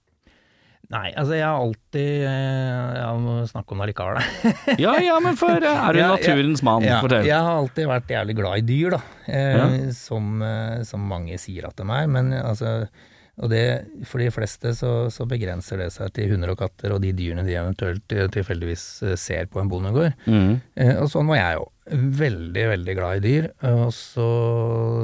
Nei, 0.93 1.09
altså 1.16 1.32
jeg 1.39 1.47
har 1.49 1.62
alltid 1.62 2.11
ja, 2.26 2.82
Jeg 2.99 3.20
må 3.24 3.35
snakke 3.49 3.72
om 3.72 3.80
det 3.80 3.87
likevel, 3.93 4.18
da. 4.20 4.53
Ja, 4.85 4.93
ja, 5.01 5.14
men 5.24 5.39
for 5.41 5.55
eh, 5.57 5.64
er 5.89 5.97
du 5.97 6.01
Ja, 6.03 6.11
ja. 6.11 6.12
naturens 6.18 6.62
mann? 6.66 6.85
Ja, 6.85 6.99
Fortell. 7.01 7.24
jeg 7.30 7.41
har 7.47 7.57
alltid 7.62 7.89
vært 7.89 8.12
jævlig 8.12 8.37
glad 8.43 8.61
i 8.61 8.66
dyr, 8.68 8.97
da. 8.99 9.01
Eh, 9.26 9.57
Ja. 9.57 9.66
som, 9.97 10.43
eh, 10.45 10.82
som 10.85 11.09
mange 11.09 11.39
sier 11.41 11.66
at 11.70 11.76
de 11.80 11.89
er. 11.89 12.07
Men 12.07 12.32
altså 12.37 12.87
og 13.35 13.49
det, 13.51 13.62
For 14.07 14.22
de 14.22 14.28
fleste 14.30 14.70
så, 14.78 14.91
så 15.11 15.24
begrenser 15.26 15.80
det 15.82 15.89
seg 15.91 16.12
til 16.14 16.28
hunder 16.30 16.53
og 16.53 16.59
katter 16.61 16.93
og 16.95 17.01
de 17.03 17.11
dyrene 17.18 17.43
de 17.43 17.57
eventuelt 17.59 18.12
eh, 18.14 18.28
tilfeldigvis 18.30 18.85
eh, 19.09 19.16
ser 19.18 19.49
på 19.51 19.59
en 19.59 19.70
bondegård. 19.72 20.12
Mm. 20.30 20.61
Eh, 20.78 20.93
og 21.03 21.09
sånn 21.11 21.26
var 21.32 21.41
jeg 21.41 21.57
jo. 21.59 21.64
Veldig, 22.20 22.66
veldig 22.76 22.95
glad 23.01 23.16
i 23.18 23.24
dyr. 23.24 23.49
Og 23.72 23.89
så 23.97 24.28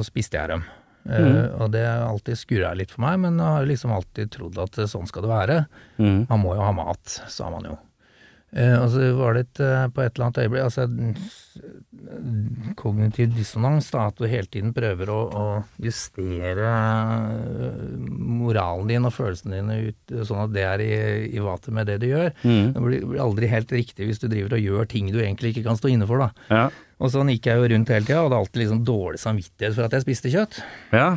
spiste 0.07 0.39
jeg 0.39 0.53
dem. 0.53 0.63
Eh, 1.09 1.19
Mhm. 1.21 1.61
Og 1.61 1.71
det 1.73 1.85
har 1.85 2.03
alltid 2.07 2.37
skurra 2.37 2.73
litt 2.77 2.91
for 2.91 3.01
meg, 3.01 3.19
men 3.19 3.37
jeg 3.41 3.47
har 3.57 3.65
liksom 3.65 3.91
alltid 3.95 4.31
trodd 4.31 4.57
at 4.61 4.77
eh, 4.77 4.85
sånn 4.91 5.07
skal 5.09 5.23
det 5.25 5.31
være. 5.31 5.65
Mm. 5.97 6.27
Man 6.29 6.43
må 6.43 6.53
jo 6.55 6.61
ha 6.61 6.71
mat, 6.71 7.21
sa 7.27 7.49
man 7.49 7.63
jo. 7.65 7.77
Eh, 8.53 8.75
og 8.83 8.89
så 8.91 9.13
var 9.15 9.33
det 9.37 9.45
et, 9.47 9.61
på 9.95 10.01
et 10.03 10.11
eller 10.17 10.25
annet 10.27 10.41
øyeblikk 10.43 10.65
altså, 10.67 10.83
Kognitiv 12.75 13.31
dissonans, 13.35 13.87
da, 13.93 14.07
at 14.09 14.17
du 14.19 14.25
hele 14.27 14.47
tiden 14.51 14.73
prøver 14.75 15.07
å, 15.11 15.19
å 15.31 15.45
justere 15.79 16.67
moralen 18.11 18.89
din 18.91 19.07
og 19.07 19.13
følelsene 19.15 19.59
dine 19.61 19.77
ut, 19.91 20.13
sånn 20.27 20.43
at 20.45 20.53
det 20.55 20.65
er 20.67 20.83
i, 20.83 20.91
i 21.37 21.43
vater 21.43 21.75
med 21.75 21.87
det 21.91 21.99
du 22.03 22.07
gjør. 22.09 22.31
Mm. 22.43 22.71
Det 22.75 22.83
blir 22.85 23.19
aldri 23.23 23.49
helt 23.51 23.71
riktig 23.75 24.09
hvis 24.09 24.21
du 24.23 24.27
driver 24.31 24.57
og 24.57 24.65
gjør 24.67 24.89
ting 24.91 25.11
du 25.13 25.19
egentlig 25.21 25.53
ikke 25.55 25.67
kan 25.69 25.79
stå 25.79 25.91
inne 25.93 26.07
for, 26.09 26.23
da. 26.25 26.31
Ja. 26.51 26.65
Og 27.01 27.09
sånn 27.13 27.31
gikk 27.33 27.49
jeg 27.49 27.57
jo 27.57 27.69
rundt 27.73 27.91
hele 27.91 28.05
tida, 28.05 28.21
og 28.21 28.29
hadde 28.29 28.39
alltid 28.43 28.61
liksom 28.61 28.81
dårlig 28.85 29.21
samvittighet 29.23 29.77
for 29.77 29.87
at 29.87 29.95
jeg 29.97 30.05
spiste 30.05 30.33
kjøtt. 30.33 30.61
ja. 30.95 31.09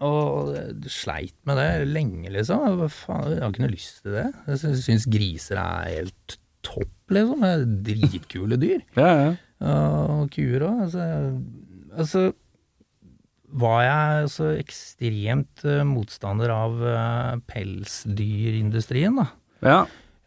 Og 0.00 0.54
sleit 0.88 1.34
med 1.44 1.58
det 1.60 1.88
lenge, 1.92 2.30
liksom. 2.32 2.86
Faen, 2.88 3.34
Jeg 3.34 3.42
har 3.42 3.50
ikke 3.52 3.64
noe 3.66 3.74
lyst 3.74 3.98
til 4.00 4.14
det. 4.16 4.28
Jeg 4.48 4.76
syns 4.80 5.04
griser 5.12 5.60
er 5.60 5.90
helt 5.90 6.36
topp, 6.64 6.94
liksom. 7.12 7.44
Det 7.44 7.50
er 7.52 7.66
dritkule 7.90 8.56
dyr. 8.62 8.80
Ja, 8.96 9.10
ja. 9.18 9.34
Og 9.60 10.30
kuer 10.32 10.64
òg. 10.70 10.86
Altså, 10.86 11.04
altså 11.92 12.22
var 13.60 13.82
jeg 13.84 14.30
så 14.32 14.48
ekstremt 14.56 15.64
eh, 15.68 15.82
motstander 15.84 16.52
av 16.54 16.80
eh, 16.86 17.40
pelsdyrindustrien, 17.50 19.20
da. 19.20 19.26
ja. 19.66 19.80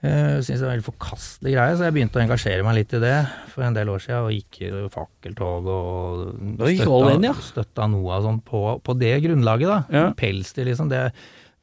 Jeg 0.03 0.43
syns 0.43 0.59
det 0.59 0.65
var 0.65 0.73
en 0.73 0.75
veldig 0.75 0.85
forkastelig 0.89 1.51
greie, 1.53 1.75
så 1.79 1.85
jeg 1.87 1.95
begynte 1.95 2.19
å 2.19 2.23
engasjere 2.25 2.63
meg 2.67 2.75
litt 2.75 2.95
i 2.97 2.99
det 2.99 3.19
for 3.53 3.63
en 3.63 3.77
del 3.77 3.91
år 3.93 4.01
siden, 4.03 4.25
og 4.25 4.33
gikk 4.35 4.59
i 4.59 4.71
fakkeltog 4.91 5.69
og 5.71 6.25
støtta, 6.59 7.13
inn, 7.13 7.27
ja. 7.29 7.31
støtta, 7.39 7.87
noe 7.93 8.17
av 8.17 8.27
sånn 8.27 8.41
på, 8.43 8.65
på 8.83 8.97
det 8.99 9.13
grunnlaget, 9.23 9.71
da. 9.71 9.77
Ja. 9.95 10.03
Pelsdyr, 10.19 10.67
liksom. 10.67 10.91
Det, 10.91 11.05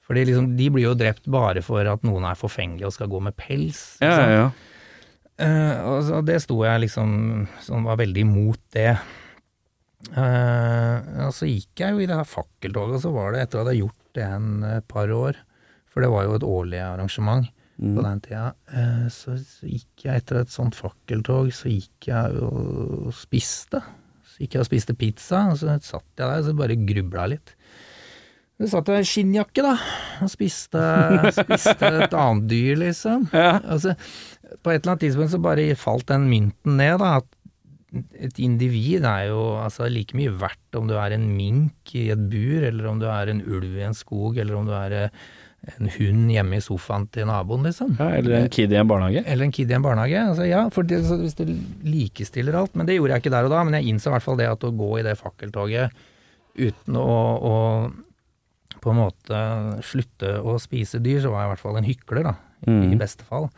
fordi 0.08 0.24
liksom, 0.30 0.48
de 0.56 0.70
blir 0.72 0.88
jo 0.88 0.96
drept 0.96 1.28
bare 1.28 1.60
for 1.66 1.84
at 1.92 2.08
noen 2.08 2.24
er 2.30 2.40
forfengelige 2.40 2.88
og 2.88 2.96
skal 2.96 3.12
gå 3.12 3.20
med 3.28 3.36
pels. 3.36 3.84
ja, 4.04 4.16
ja, 4.16 4.34
ja. 4.38 4.50
Uh, 5.40 5.76
og 5.88 6.02
så 6.04 6.18
det 6.20 6.34
sto 6.44 6.58
jeg 6.66 6.82
liksom 6.82 7.12
Som 7.64 7.86
var 7.88 7.96
veldig 7.96 8.24
imot 8.26 8.60
det. 8.76 8.90
Uh, 10.12 11.00
og 11.24 11.30
så 11.32 11.48
gikk 11.48 11.80
jeg 11.80 11.94
jo 11.94 12.02
i 12.02 12.08
det 12.10 12.18
her 12.18 12.28
fakkeltoget, 12.28 12.98
og 12.98 13.04
så 13.04 13.12
var 13.14 13.32
det 13.32 13.46
etter 13.46 13.62
at 13.62 13.62
jeg 13.62 13.68
hadde 13.70 13.78
gjort 13.78 14.18
det 14.18 14.26
en 14.26 14.50
et 14.68 14.86
par 14.90 15.12
år, 15.16 15.40
for 15.88 16.04
det 16.04 16.10
var 16.12 16.26
jo 16.26 16.36
et 16.36 16.46
årlig 16.50 16.82
arrangement 16.84 17.48
Mm. 17.80 17.94
på 17.96 18.02
den 18.04 18.18
tida, 18.20 18.48
eh, 18.76 19.06
så, 19.08 19.38
gikk 19.64 20.04
jeg 20.04 20.20
etter 20.20 20.42
et 20.42 20.52
sånt 20.52 20.76
fakkeltog, 20.76 21.48
så 21.56 21.70
gikk 21.72 22.10
jeg 22.10 22.42
og 22.44 23.08
spiste. 23.16 23.80
Så 24.28 24.42
gikk 24.42 24.58
jeg 24.58 24.64
og 24.66 24.68
spiste 24.68 24.96
pizza, 25.00 25.46
og 25.48 25.56
så 25.56 25.78
satt 25.80 26.04
jeg 26.20 26.26
der 26.26 26.42
og 26.42 26.50
så 26.50 26.54
bare 26.58 26.76
grubla 26.76 27.24
litt. 27.32 27.54
Så 28.60 28.68
satt 28.74 28.92
jeg 28.92 29.06
i 29.06 29.08
skinnjakke, 29.08 29.64
da, 29.64 29.72
og 30.20 30.28
spiste, 30.28 30.84
spiste 31.40 31.92
et 32.04 32.12
annet 32.12 32.50
dyr, 32.52 32.76
liksom. 32.84 33.30
Ja. 33.32 33.56
Altså, 33.64 33.96
på 34.60 34.74
et 34.74 34.82
eller 34.82 34.92
annet 34.92 35.06
tidspunkt 35.06 35.32
så 35.32 35.40
bare 35.40 35.70
falt 35.80 36.10
den 36.12 36.28
mynten 36.28 36.76
ned, 36.76 37.00
da. 37.00 37.16
At 37.22 37.36
et 38.20 38.36
individ 38.44 39.08
er 39.08 39.30
jo 39.32 39.40
altså, 39.56 39.88
like 39.88 40.14
mye 40.18 40.36
verdt 40.36 40.76
om 40.76 40.84
du 40.90 40.98
er 41.00 41.16
en 41.16 41.30
mink 41.32 41.96
i 41.96 42.10
et 42.12 42.28
bur, 42.28 42.60
eller 42.68 42.92
om 42.92 43.00
du 43.00 43.08
er 43.08 43.32
en 43.32 43.40
ulv 43.40 43.72
i 43.72 43.86
en 43.88 43.96
skog, 43.96 44.36
eller 44.36 44.60
om 44.60 44.68
du 44.68 44.76
er 44.76 44.98
eh, 45.06 45.22
en 45.78 45.90
hund 45.92 46.30
hjemme 46.32 46.56
i 46.56 46.62
sofaen 46.64 47.04
til 47.12 47.26
naboen, 47.28 47.66
liksom. 47.68 47.90
ja. 47.98 48.06
Eller 48.16 48.38
en 48.38 48.48
kid 48.52 48.72
i 48.72 48.78
en 48.80 48.88
barnehage. 48.88 49.22
Eller 49.28 49.44
en 49.44 49.52
kid 49.52 49.70
i 49.70 49.74
en 49.76 49.82
barnehage. 49.84 50.22
Altså, 50.30 50.46
ja, 50.48 50.62
for 50.72 50.82
det, 50.88 51.02
så 51.04 51.18
hvis 51.20 51.36
du 51.36 51.42
likestiller 51.84 52.56
alt. 52.56 52.72
Men 52.78 52.88
det 52.88 52.96
gjorde 52.96 53.12
jeg 53.18 53.24
ikke 53.24 53.34
der 53.34 53.44
og 53.48 53.52
da. 53.52 53.64
Men 53.68 53.76
jeg 53.76 53.90
innså 53.92 54.08
i 54.08 54.14
hvert 54.14 54.24
fall 54.24 54.38
det 54.40 54.48
at 54.48 54.64
å 54.64 54.70
gå 54.72 54.88
i 54.98 55.04
det 55.04 55.18
fakkeltoget 55.20 55.92
uten 56.60 56.96
å, 56.96 57.10
å 57.50 57.54
på 58.80 58.90
en 58.94 58.96
måte 59.02 59.40
slutte 59.84 60.38
å 60.40 60.56
spise 60.62 60.98
dyr, 61.04 61.20
så 61.20 61.30
var 61.34 61.42
jeg 61.44 61.50
i 61.50 61.52
hvert 61.54 61.62
fall 61.66 61.76
en 61.80 61.88
hykler, 61.90 62.22
da. 62.30 62.34
I 62.64 62.70
Mm. 62.70 62.98
beste 63.00 63.24
fall. 63.28 63.50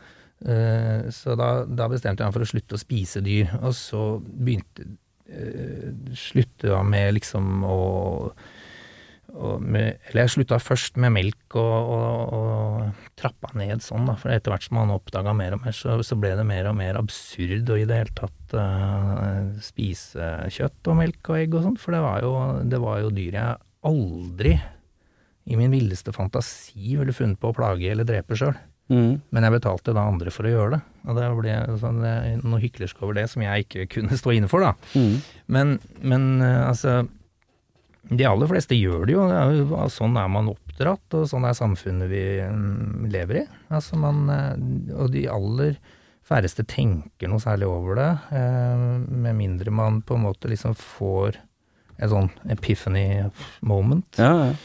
Uh, 0.43 1.07
så 1.11 1.37
da, 1.39 1.63
da 1.63 1.87
bestemte 1.91 2.19
jeg 2.23 2.27
meg 2.27 2.35
for 2.35 2.43
å 2.43 2.51
slutte 2.51 2.75
å 2.75 2.81
spise 2.81 3.21
dyr. 3.23 3.49
Og 3.63 3.71
så 3.75 4.03
begynte 4.19 4.85
uh, 5.31 5.87
Slutte 6.19 6.67
da 6.71 6.81
med 6.83 7.13
liksom 7.15 7.63
å 7.63 7.79
med, 9.33 9.97
eller 10.09 10.23
jeg 10.23 10.31
slutta 10.35 10.59
først 10.61 10.99
med 11.01 11.13
melk 11.15 11.55
og, 11.57 11.93
og, 11.95 12.33
og 12.37 13.13
trappa 13.17 13.49
ned 13.57 13.81
sånn, 13.81 14.05
da. 14.05 14.13
For 14.19 14.33
etter 14.33 14.53
hvert 14.53 14.67
som 14.67 14.77
man 14.77 14.93
oppdaga 14.93 15.33
mer 15.37 15.55
og 15.57 15.63
mer, 15.63 15.73
så, 15.73 15.97
så 16.05 16.17
ble 16.19 16.35
det 16.37 16.45
mer 16.45 16.69
og 16.69 16.77
mer 16.77 16.99
absurd 16.99 17.71
å 17.73 17.79
i 17.79 17.87
det 17.89 17.97
hele 17.97 18.13
tatt 18.17 18.53
uh, 18.57 19.49
spise 19.63 20.35
kjøtt 20.53 20.91
og 20.91 20.99
melk 21.01 21.31
og 21.33 21.39
egg 21.39 21.57
og 21.57 21.65
sånt. 21.65 21.81
For 21.81 21.97
det 21.97 22.03
var, 22.05 22.21
jo, 22.25 22.35
det 22.69 22.81
var 22.83 23.01
jo 23.01 23.13
dyr 23.15 23.39
jeg 23.39 23.61
aldri 23.89 24.53
i 25.43 25.57
min 25.59 25.73
villeste 25.73 26.13
fantasi 26.15 26.93
ville 26.95 27.15
funnet 27.15 27.41
på 27.41 27.51
å 27.51 27.57
plage 27.57 27.89
eller 27.89 28.07
drepe 28.07 28.37
sjøl. 28.39 28.53
Mm. 28.91 29.17
Men 29.33 29.47
jeg 29.47 29.55
betalte 29.55 29.95
da 29.95 30.05
andre 30.11 30.31
for 30.33 30.47
å 30.47 30.53
gjøre 30.53 30.75
det. 30.75 30.81
Og 31.07 31.17
det 31.17 31.27
ble 31.39 31.57
sånn, 31.81 31.99
eh, 32.07 32.29
noe 32.43 32.61
hyklersk 32.61 33.01
over 33.03 33.17
det 33.17 33.25
som 33.31 33.43
jeg 33.43 33.65
ikke 33.65 33.89
kunne 33.97 34.19
stå 34.19 34.37
inne 34.37 34.51
for, 34.51 34.63
da. 34.63 34.73
Mm. 34.93 35.17
Men, 35.55 35.75
men 36.03 36.29
eh, 36.43 36.61
altså 36.67 37.01
De 38.11 38.25
aller 38.27 38.49
fleste 38.51 38.75
gjør 38.75 39.07
det 39.07 39.15
jo. 39.15 39.25
Sånn 39.93 40.17
er 40.19 40.29
man 40.31 40.51
oppdratt, 40.51 41.05
og 41.15 41.27
sånn 41.31 41.47
er 41.47 41.55
samfunnet 41.57 42.11
vi 42.11 42.23
mm, 42.43 43.07
lever 43.13 43.43
i. 43.43 43.47
Altså 43.73 43.99
man, 43.99 44.25
eh, 44.33 44.95
og 44.97 45.13
de 45.13 45.23
aller 45.31 45.77
færreste 46.27 46.65
tenker 46.67 47.31
noe 47.31 47.43
særlig 47.43 47.67
over 47.67 47.99
det, 47.99 48.11
eh, 48.35 48.85
med 49.23 49.39
mindre 49.39 49.73
man 49.75 50.01
på 50.03 50.17
en 50.17 50.25
måte 50.27 50.51
liksom 50.51 50.75
får 50.79 51.39
et 51.99 52.11
sånn 52.11 52.31
epiphany 52.51 53.07
moment. 53.63 54.07
Ja, 54.19 54.49
ja. 54.49 54.55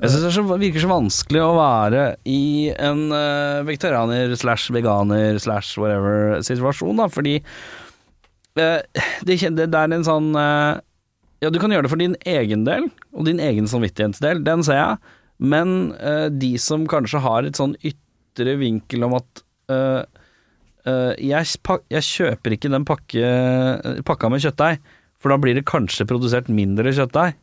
Jeg 0.00 0.08
syns 0.10 0.22
det 0.24 0.40
er 0.40 0.60
virker 0.62 0.82
så 0.82 0.88
vanskelig 0.90 1.40
å 1.44 1.50
være 1.54 2.04
i 2.26 2.72
en 2.72 3.04
uh, 3.12 3.60
vegetarianer 3.68 4.32
slash 4.40 4.72
veganer 4.74 5.36
slash 5.42 5.76
whatever 5.78 6.40
situasjon, 6.42 6.96
da, 6.98 7.10
fordi 7.12 7.36
eh, 8.56 8.80
det, 9.28 9.68
er 9.68 9.94
en 9.94 10.06
sånn 10.06 10.32
eh, 10.32 10.80
Ja, 11.42 11.50
du 11.50 11.58
kan 11.58 11.72
gjøre 11.74 11.88
det 11.88 11.90
for 11.90 11.98
din 11.98 12.14
egen 12.28 12.62
del, 12.68 12.86
og 13.10 13.26
din 13.26 13.40
egen 13.42 13.66
samvittighetsdel, 13.70 14.44
den 14.46 14.62
ser 14.62 14.78
jeg. 14.78 15.14
Men 15.42 15.92
uh, 15.98 16.28
de 16.30 16.54
som 16.62 16.84
kanskje 16.90 17.22
har 17.24 17.48
et 17.48 17.58
sånn 17.58 17.74
ytre 17.82 18.54
vinkel 18.60 19.08
om 19.08 19.16
at 19.18 19.42
uh, 19.72 20.04
uh, 20.86 21.12
jeg, 21.18 21.48
jeg 21.90 22.06
kjøper 22.06 22.54
ikke 22.54 22.70
den 22.70 22.86
pakke, 22.86 23.32
pakka 24.06 24.30
med 24.30 24.44
kjøttdeig, 24.44 24.78
for 25.18 25.34
da 25.34 25.40
blir 25.42 25.58
det 25.58 25.66
kanskje 25.66 26.06
produsert 26.06 26.50
mindre 26.52 26.94
kjøttdeig. 26.94 27.34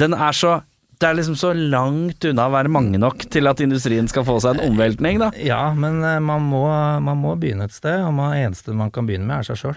Den 0.00 0.16
er 0.16 0.34
så 0.34 0.56
Det 0.96 1.06
er 1.06 1.14
liksom 1.14 1.36
så 1.36 1.52
langt 1.52 2.24
unna 2.24 2.46
å 2.48 2.52
være 2.54 2.72
mange 2.72 2.96
nok 2.98 3.26
til 3.28 3.46
at 3.46 3.60
industrien 3.60 4.08
skal 4.08 4.24
få 4.24 4.38
seg 4.40 4.56
en 4.56 4.70
omveltning, 4.72 5.20
da. 5.20 5.28
Ja, 5.36 5.74
men 5.76 6.00
man 6.00 6.48
må, 6.48 6.64
man 7.04 7.20
må 7.20 7.34
begynne 7.36 7.68
et 7.68 7.76
sted, 7.76 8.00
og 8.00 8.16
det 8.16 8.46
eneste 8.46 8.72
man 8.72 8.88
kan 8.90 9.04
begynne 9.04 9.28
med, 9.28 9.44
er 9.44 9.50
seg 9.50 9.60
sjøl. 9.60 9.76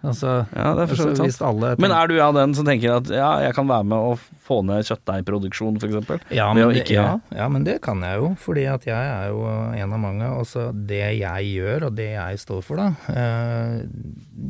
Altså, 0.00 0.46
Ja, 0.56 0.70
det 0.78 0.82
er 0.86 0.90
for 0.94 0.96
så 0.96 1.08
vidt 1.26 1.42
alle 1.44 1.74
Men 1.76 1.92
er 1.92 2.06
du 2.08 2.14
av 2.24 2.32
den 2.34 2.54
som 2.56 2.64
tenker 2.64 2.94
at 2.96 3.10
ja, 3.12 3.30
jeg 3.44 3.52
kan 3.54 3.68
være 3.68 3.84
med 3.84 3.98
å 3.98 4.14
få 4.46 4.62
ned 4.64 4.86
kjøttdeigproduksjon, 4.88 5.76
f.eks.? 5.76 6.22
ja 6.32 6.46
men, 6.56 6.70
ikke- 6.72 6.94
ja, 6.96 7.18
ja, 7.36 7.48
men 7.52 7.64
det 7.68 7.80
kan 7.84 8.00
jeg 8.00 8.16
jo, 8.22 8.30
fordi 8.40 8.64
at 8.72 8.86
jeg 8.88 8.96
er 8.96 9.28
jo 9.28 9.44
en 9.44 9.92
av 9.92 10.00
mange. 10.00 10.30
Og 10.40 10.46
så 10.48 10.70
det 10.72 11.02
jeg 11.20 11.50
gjør, 11.52 11.86
og 11.90 11.94
det 12.00 12.08
jeg 12.14 12.40
står 12.40 12.62
for, 12.64 12.76
da. 12.80 12.88
Eh, 13.12 13.84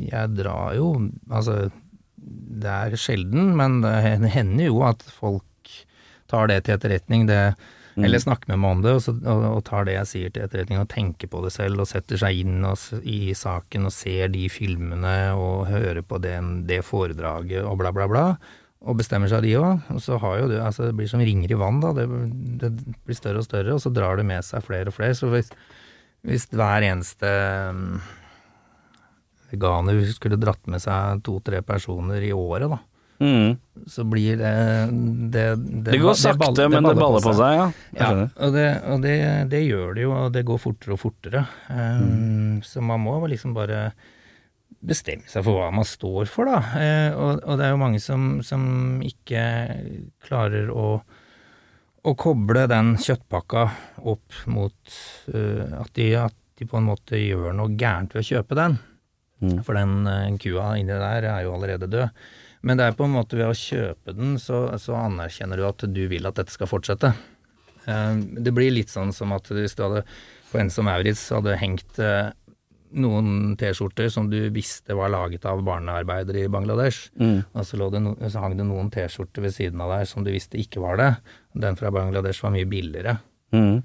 jeg 0.07 0.35
drar 0.39 0.73
jo 0.79 0.87
Altså, 1.29 1.69
det 2.21 2.69
er 2.71 2.95
sjelden, 2.95 3.51
men 3.57 3.81
det 3.81 4.31
hender 4.31 4.65
jo 4.69 4.81
at 4.87 5.03
folk 5.03 5.43
tar 6.31 6.47
det 6.47 6.63
til 6.63 6.77
etterretning. 6.77 7.27
Det, 7.27 7.55
Eller 7.99 8.21
snakker 8.23 8.53
med 8.53 8.61
meg 8.63 8.75
om 8.77 8.83
det, 8.85 8.93
og, 8.95 9.01
så, 9.03 9.13
og, 9.19 9.45
og 9.49 9.61
tar 9.67 9.87
det 9.87 9.97
jeg 9.97 10.09
sier 10.11 10.33
til 10.33 10.45
etterretning, 10.45 10.79
og 10.79 10.89
tenker 10.91 11.31
på 11.31 11.41
det 11.43 11.51
selv, 11.55 11.83
og 11.83 11.89
setter 11.89 12.21
seg 12.21 12.43
inn 12.43 12.63
og, 12.67 12.79
i 13.03 13.33
saken 13.37 13.89
og 13.89 13.95
ser 13.95 14.31
de 14.31 14.45
filmene 14.51 15.15
og 15.35 15.67
hører 15.71 16.01
på 16.05 16.21
den, 16.23 16.61
det 16.69 16.81
foredraget 16.87 17.65
og 17.67 17.79
bla, 17.81 17.91
bla, 17.95 18.07
bla. 18.11 18.25
Og 18.81 18.97
bestemmer 18.97 19.29
seg 19.29 19.43
de 19.45 19.57
òg. 19.59 19.91
Og 19.93 20.01
så 20.01 20.17
har 20.23 20.39
jo 20.39 20.47
det 20.49 20.61
altså 20.63 20.87
Det 20.87 20.95
blir 20.97 21.09
som 21.11 21.21
ringer 21.21 21.51
i 21.53 21.59
vann, 21.59 21.81
da. 21.83 21.91
Det, 21.97 22.07
det 22.63 22.71
blir 23.05 23.17
større 23.17 23.43
og 23.43 23.45
større, 23.45 23.75
og 23.75 23.83
så 23.83 23.91
drar 23.93 24.17
det 24.17 24.25
med 24.29 24.45
seg 24.47 24.63
flere 24.65 24.89
og 24.89 24.97
flere. 24.97 25.17
Så 25.17 25.29
hvis, 25.33 25.51
hvis 26.25 26.47
hver 26.55 26.87
eneste 26.87 27.29
mm, 27.75 27.99
veganer 29.51 29.99
skulle 30.15 30.39
dratt 30.39 30.63
med 30.71 30.81
seg 30.81 31.21
to-tre 31.27 31.61
personer 31.65 32.23
i 32.25 32.31
året, 32.33 32.71
da, 32.71 32.79
Mm. 33.21 33.51
så 33.85 34.01
blir 34.09 34.37
det 34.39 34.51
Det, 35.33 35.43
Det 35.85 35.99
går 36.01 36.15
sakte, 36.17 36.39
baller- 36.41 36.69
men 36.73 36.83
det 36.89 36.95
baller 36.97 37.21
på 37.21 37.33
seg, 37.37 37.51
ja. 37.59 37.67
Jeg 37.93 38.01
Ja, 38.01 38.23
og, 38.47 38.53
det, 38.55 38.65
og 38.89 39.01
det, 39.03 39.13
det 39.51 39.59
gjør 39.67 39.93
det 39.95 40.01
jo, 40.07 40.11
og 40.23 40.31
det 40.33 40.41
går 40.47 40.57
fortere 40.63 40.95
og 40.95 40.99
fortere. 41.03 41.43
Um, 41.69 42.61
Så 42.65 42.81
man 42.81 42.99
må 43.05 43.19
liksom 43.29 43.53
bare 43.53 43.91
bestemme 44.81 45.29
seg 45.29 45.43
for 45.45 45.53
hva 45.59 45.69
man 45.71 45.85
står 45.85 46.25
for, 46.25 46.49
da. 46.49 46.59
Eh, 46.81 47.13
og, 47.13 47.43
og 47.45 47.57
det 47.59 47.67
er 47.67 47.73
jo 47.75 47.81
mange 47.83 47.99
som, 48.01 48.41
som 48.41 48.63
ikke 49.05 49.43
klarer 50.25 50.71
å, 50.73 51.03
å 52.01 52.13
koble 52.17 52.63
den 52.71 52.95
kjøttpakka 52.97 53.67
opp 54.09 54.39
mot 54.49 54.95
uh, 55.35 55.81
at, 55.83 55.91
de, 55.93 56.07
at 56.17 56.33
de 56.57 56.65
på 56.65 56.79
en 56.81 56.89
måte 56.89 57.21
gjør 57.21 57.53
noe 57.53 57.75
gærent 57.77 58.15
ved 58.17 58.25
å 58.25 58.29
kjøpe 58.33 58.57
den. 58.57 58.79
Mm. 59.41 59.59
For 59.65 59.77
den 59.77 59.93
uh, 60.09 60.25
kua 60.41 60.71
inni 60.81 60.97
der 60.97 61.29
er 61.29 61.43
jo 61.45 61.53
allerede 61.59 61.89
død. 61.89 62.09
Men 62.63 62.77
det 62.77 62.85
er 62.85 62.97
på 62.97 63.05
en 63.07 63.15
måte 63.15 63.37
ved 63.39 63.47
å 63.49 63.57
kjøpe 63.57 64.13
den, 64.13 64.35
så, 64.37 64.67
så 64.77 64.93
anerkjenner 64.99 65.57
du 65.57 65.65
at 65.65 65.81
du 65.89 66.03
vil 66.11 66.27
at 66.29 66.35
dette 66.37 66.53
skal 66.53 66.69
fortsette. 66.69 67.13
Eh, 67.87 68.19
Det 68.37 68.53
blir 68.53 68.69
litt 68.73 68.89
sånn 68.93 69.13
som 69.15 69.31
at 69.33 69.49
hvis 69.49 69.73
du 69.75 69.81
hadde 69.87 70.03
på 70.51 70.59
en 70.61 70.69
som 70.69 70.85
Maurits 70.85 71.23
hadde 71.33 71.55
hengt 71.57 71.97
eh, 72.03 72.29
noen 72.91 73.55
T-skjorter 73.57 74.09
som 74.11 74.27
du 74.29 74.37
visste 74.51 74.93
var 74.99 75.09
laget 75.13 75.45
av 75.47 75.61
barnearbeidere 75.63 76.43
i 76.45 76.49
Bangladesh, 76.51 77.07
Mm. 77.17 77.45
og 77.55 77.63
så, 77.65 77.77
no, 77.99 78.15
så 78.27 78.41
hang 78.43 78.57
det 78.59 78.65
noen 78.67 78.91
T-skjorter 78.91 79.41
ved 79.45 79.53
siden 79.55 79.79
av 79.81 79.93
der 79.95 80.05
som 80.05 80.25
du 80.27 80.31
visste 80.31 80.59
ikke 80.59 80.81
var 80.83 80.97
det. 80.99 81.09
Den 81.55 81.77
fra 81.79 81.89
Bangladesh 81.91 82.43
var 82.43 82.51
mye 82.51 82.67
billigere, 82.67 83.17
Mm. 83.51 83.81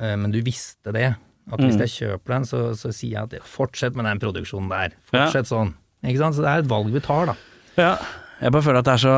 Eh, 0.00 0.16
men 0.16 0.30
du 0.30 0.38
visste 0.42 0.92
det. 0.94 1.16
At 1.50 1.58
hvis 1.58 1.76
jeg 1.80 1.90
kjøper 1.90 2.28
den, 2.36 2.44
så, 2.46 2.58
så 2.78 2.92
sier 2.94 3.16
jeg 3.16 3.22
at 3.40 3.42
fortsett 3.48 3.96
med 3.98 4.04
den 4.06 4.20
produksjonen 4.22 4.68
der. 4.70 4.92
Fortsett 5.10 5.48
sånn. 5.50 5.72
Ikke 6.04 6.20
sant? 6.20 6.36
Så 6.36 6.44
det 6.44 6.48
er 6.52 6.62
et 6.62 6.68
valg 6.70 6.92
vi 6.94 7.00
tar, 7.02 7.26
da. 7.32 7.34
Ja. 7.80 7.96
Jeg 8.40 8.52
bare 8.54 8.62
føler 8.64 8.80
at 8.80 8.86
det 8.88 8.92
er 8.94 9.02
så 9.02 9.14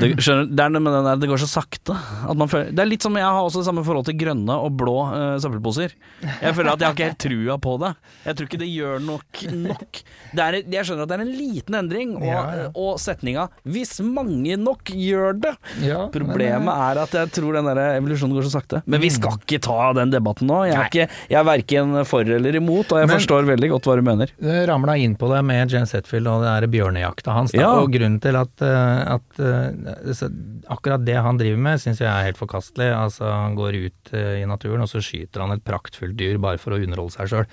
Det, 0.00 0.08
skjønner, 0.24 0.48
det 0.50 0.64
er 0.64 0.72
noe 0.74 0.82
med 0.82 0.94
den 0.96 1.06
der, 1.06 1.18
det 1.22 1.28
går 1.30 1.38
så 1.42 1.46
sakte. 1.50 1.94
At 1.94 2.36
man 2.40 2.50
føler, 2.50 2.72
det 2.74 2.82
er 2.82 2.88
litt 2.90 3.04
som 3.06 3.14
jeg 3.18 3.22
har 3.26 3.38
også 3.46 3.60
det 3.62 3.68
samme 3.68 3.84
forhold 3.86 4.08
til 4.08 4.16
grønne 4.18 4.56
og 4.58 4.74
blå 4.80 4.96
uh, 5.12 5.36
søppelposer. 5.42 5.94
Jeg 6.24 6.54
føler 6.56 6.72
at 6.74 6.82
jeg 6.82 6.88
har 6.90 6.96
ikke 6.96 7.08
helt 7.12 7.22
trua 7.22 7.58
på 7.62 7.76
det. 7.84 7.92
Jeg 8.26 8.36
tror 8.38 8.48
ikke 8.50 8.60
det 8.64 8.70
gjør 8.72 9.04
nok 9.06 9.42
nok. 9.54 10.00
Det 10.34 10.42
er, 10.46 10.58
jeg 10.74 10.86
skjønner 10.88 11.06
at 11.06 11.12
det 11.12 11.16
er 11.18 11.24
en 11.24 11.32
liten 11.38 11.78
endring, 11.80 12.16
og, 12.18 12.26
Ja, 12.30 12.40
ja. 12.58 12.66
og 12.74 12.98
setninga 13.02 13.48
'hvis 13.66 14.00
mange 14.04 14.56
nok 14.60 14.90
gjør 14.94 15.38
det'. 15.42 15.56
Ja, 15.86 16.00
Problemet 16.12 16.74
er 16.74 17.00
at 17.04 17.14
jeg 17.20 17.32
tror 17.38 17.54
den 17.58 17.70
der 17.70 17.80
evolusjonen 17.98 18.34
går 18.36 18.46
så 18.48 18.52
sakte. 18.58 18.82
Men 18.86 19.00
vi 19.00 19.10
skal 19.10 19.38
ikke 19.38 19.60
ta 19.62 19.92
den 19.94 20.10
debatten 20.10 20.46
nå. 20.50 20.64
Jeg 20.66 20.74
er, 20.76 20.88
ikke, 20.90 21.08
jeg 21.30 21.38
er 21.40 21.46
verken 21.46 22.04
for 22.06 22.20
eller 22.26 22.54
imot, 22.56 22.92
og 22.92 22.98
jeg 22.98 23.06
Men- 23.08 23.16
forstår 23.18 23.46
veldig 23.46 23.70
godt 23.74 23.86
hva 23.86 23.96
du 23.96 24.02
mener. 24.02 24.26
Du 24.40 24.50
ramla 24.70 24.96
inn 24.98 25.16
på 25.16 25.28
det 25.34 25.44
med 25.44 25.70
James 25.70 25.92
Hetfield 25.92 26.26
og 26.26 26.42
det 26.42 26.50
der 26.50 26.66
bjørnejakta 26.74 27.32
hans. 27.32 27.52
Da. 27.52 27.66
Og 27.80 27.90
grunnen 27.92 28.20
til 28.20 28.39
at, 28.40 28.64
eh, 28.64 29.00
at 29.14 29.40
eh, 29.42 30.26
akkurat 30.72 31.04
det 31.06 31.16
han 31.20 31.38
driver 31.40 31.62
med, 31.68 31.80
syns 31.82 32.02
jeg 32.02 32.10
er 32.10 32.28
helt 32.30 32.40
forkastelig. 32.40 32.90
Altså, 32.96 33.28
han 33.30 33.56
går 33.58 33.78
ut 33.86 34.12
eh, 34.16 34.40
i 34.42 34.48
naturen, 34.48 34.84
og 34.84 34.90
så 34.90 35.02
skyter 35.04 35.44
han 35.44 35.54
et 35.56 35.64
praktfullt 35.66 36.18
dyr 36.20 36.40
bare 36.42 36.60
for 36.62 36.76
å 36.76 36.80
underholde 36.80 37.16
seg 37.16 37.32
sjøl. 37.32 37.48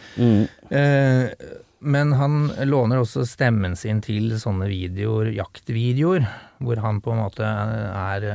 Eh, 0.71 1.47
men 1.87 2.13
han 2.17 2.47
låner 2.65 3.03
også 3.03 3.21
stemmen 3.29 3.75
sin 3.77 3.99
til 4.01 4.31
sånne 4.41 4.65
videoer, 4.71 5.29
jaktvideoer, 5.35 6.25
hvor 6.65 6.81
han 6.81 7.03
på 7.05 7.13
en 7.13 7.21
måte 7.21 7.45
er 7.45 8.25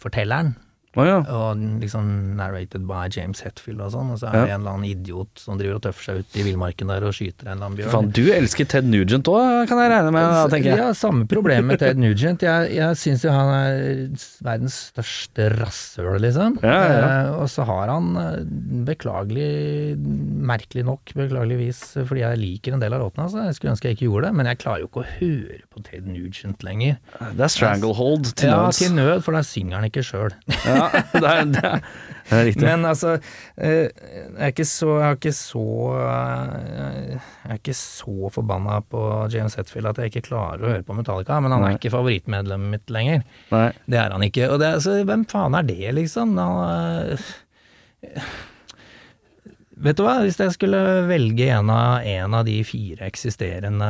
fortelleren. 0.00 0.54
Å 0.94 1.04
ja. 1.06 1.16
Og 1.34 1.62
liksom 1.82 2.36
narrated 2.38 2.84
by 2.86 3.08
James 3.10 3.40
Hetfield 3.42 3.80
og 3.82 3.90
sånn, 3.94 4.12
og 4.14 4.18
så 4.20 4.28
er 4.30 4.34
Ja. 4.34 4.44
det 4.44 4.52
en 4.54 4.60
eller 4.60 4.74
annen 4.76 4.88
idiot 4.90 5.40
som 5.42 5.58
driver 5.58 5.80
og 5.80 5.82
tøffer 5.82 6.04
seg 6.08 6.18
ut 6.22 6.36
i 6.38 6.44
villmarken 6.46 6.86
der 6.92 7.02
og 7.08 7.14
skyter 7.16 7.48
en 7.48 7.56
eller 7.56 7.66
annen 7.66 7.78
bjørn. 7.80 7.90
Faen, 7.94 8.10
du 8.14 8.22
elsker 8.32 8.68
Ted 8.70 8.84
Nugent 8.86 9.26
òg, 9.30 9.66
kan 9.68 9.78
jeg 9.82 9.90
regne 9.90 10.12
med, 10.14 10.28
da, 10.30 10.44
tenker 10.52 10.70
jeg. 10.70 10.78
Ja, 10.78 10.92
samme 10.94 11.26
problem 11.30 11.66
med 11.72 11.80
Ted 11.82 11.98
Nugent. 11.98 12.42
Jeg, 12.46 12.70
jeg 12.76 12.96
syns 13.00 13.24
jo 13.26 13.32
han 13.34 13.50
er 13.54 13.74
verdens 14.46 14.78
største 14.92 15.48
rasshøl, 15.58 16.18
liksom. 16.22 16.58
Ja. 16.62 16.78
Eh, 16.84 17.30
og 17.42 17.48
så 17.50 17.66
har 17.66 17.88
han 17.90 18.14
eh, 18.16 18.38
beklagelig, 18.86 19.96
merkelig 19.98 20.84
nok, 20.86 21.12
beklageligvis, 21.16 21.80
fordi 22.06 22.22
jeg 22.24 22.40
liker 22.40 22.76
en 22.76 22.82
del 22.82 22.94
av 22.96 23.02
låtene 23.04 23.26
hans. 23.26 23.34
Jeg 23.38 23.58
skulle 23.58 23.74
ønske 23.74 23.90
jeg 23.90 23.98
ikke 23.98 24.08
gjorde 24.08 24.28
det, 24.30 24.34
men 24.38 24.48
jeg 24.50 24.60
klarer 24.62 24.84
jo 24.84 24.88
ikke 24.90 25.02
å 25.02 25.08
høre 25.18 25.60
på 25.74 25.82
Ted 25.86 26.06
Nugent 26.08 26.64
lenger. 26.66 26.98
Det 27.34 27.44
er 27.46 27.52
stranglehold 27.52 28.30
til 28.38 28.50
ja, 28.52 28.62
til 28.74 28.94
nød, 28.96 29.22
for 29.26 29.36
da 29.36 29.42
synger 29.46 29.78
han 29.80 29.88
ikke 29.90 30.04
sjøl. 30.06 30.34
Ja, 30.64 30.83
det 30.92 31.30
er, 31.30 31.44
det 31.54 31.62
er, 31.64 31.82
det 32.28 32.38
er 32.38 32.44
riktig. 32.48 32.64
Men 32.64 32.86
altså, 32.88 33.14
eh, 33.56 33.88
jeg 33.90 34.38
er 34.38 34.52
ikke 34.54 34.66
så 34.68 34.90
Jeg 35.00 35.08
er 35.10 35.18
ikke 35.18 35.34
så 35.36 35.64
eh, 36.00 37.10
Jeg 37.16 37.50
er 37.50 37.60
ikke 37.60 37.76
så 37.78 38.30
forbanna 38.34 38.78
på 38.88 39.02
James 39.34 39.58
Hetfield 39.60 39.90
at 39.92 40.00
jeg 40.00 40.12
ikke 40.12 40.26
klarer 40.30 40.64
å 40.64 40.72
høre 40.72 40.86
på 40.86 40.96
Metallica, 40.96 41.40
men 41.44 41.52
han 41.54 41.64
Nei. 41.64 41.74
er 41.74 41.80
ikke 41.80 41.92
favorittmedlemmet 41.94 42.74
mitt 42.78 42.94
lenger. 42.94 43.26
Nei. 43.52 43.68
Det 43.90 44.00
er 44.00 44.16
han 44.16 44.24
ikke. 44.26 44.48
Og 44.54 44.58
det, 44.62 44.72
altså, 44.80 44.96
så 45.00 45.08
hvem 45.10 45.26
faen 45.30 45.58
er 45.58 45.68
det, 45.68 45.82
liksom? 46.00 46.36
Han, 46.40 47.20
eh, 48.02 48.34
vet 49.84 49.98
du 49.98 50.02
hva, 50.06 50.14
hvis 50.24 50.38
jeg 50.40 50.52
skulle 50.54 50.78
velge 51.08 51.46
en 51.52 51.68
av, 51.72 52.00
en 52.08 52.34
av 52.38 52.44
de 52.48 52.54
fire 52.64 53.04
eksisterende 53.06 53.88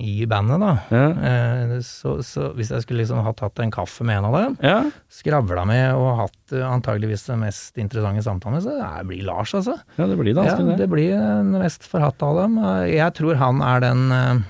i 0.00 0.24
bandet, 0.30 0.60
da, 0.62 0.70
Ja. 0.90 1.02
eh, 1.30 1.74
så, 1.84 2.16
så 2.24 2.48
hvis 2.56 2.70
jeg 2.72 2.82
skulle 2.86 3.02
liksom 3.02 3.20
ha 3.26 3.32
tatt 3.36 3.60
en 3.60 3.70
kaffe 3.74 4.02
med 4.08 4.18
en 4.18 4.28
av 4.30 4.36
dem, 4.38 4.56
Ja. 4.64 4.78
skravla 5.12 5.66
med 5.68 5.94
og 5.94 6.08
hatt 6.24 6.54
eh, 6.56 6.64
antageligvis 6.64 7.26
den 7.28 7.44
mest 7.44 7.76
interessante 7.78 8.24
samtalen, 8.24 8.62
så 8.64 8.76
det 8.80 9.06
blir 9.10 9.22
Lars, 9.28 9.52
altså. 9.54 9.76
ja, 10.00 10.06
det 10.08 10.16
blir 10.18 10.34
Ja, 10.34 10.56
det. 10.56 10.78
det 10.80 10.88
blir 10.88 11.12
den 11.18 11.52
mest 11.60 11.84
forhatte 11.84 12.22
av 12.24 12.40
dem. 12.42 12.58
Eh, 12.64 12.96
Jeg 12.96 13.14
tror 13.20 13.36
han 13.36 13.60
er 13.62 13.80
den, 13.80 14.06
eh, 14.12 14.42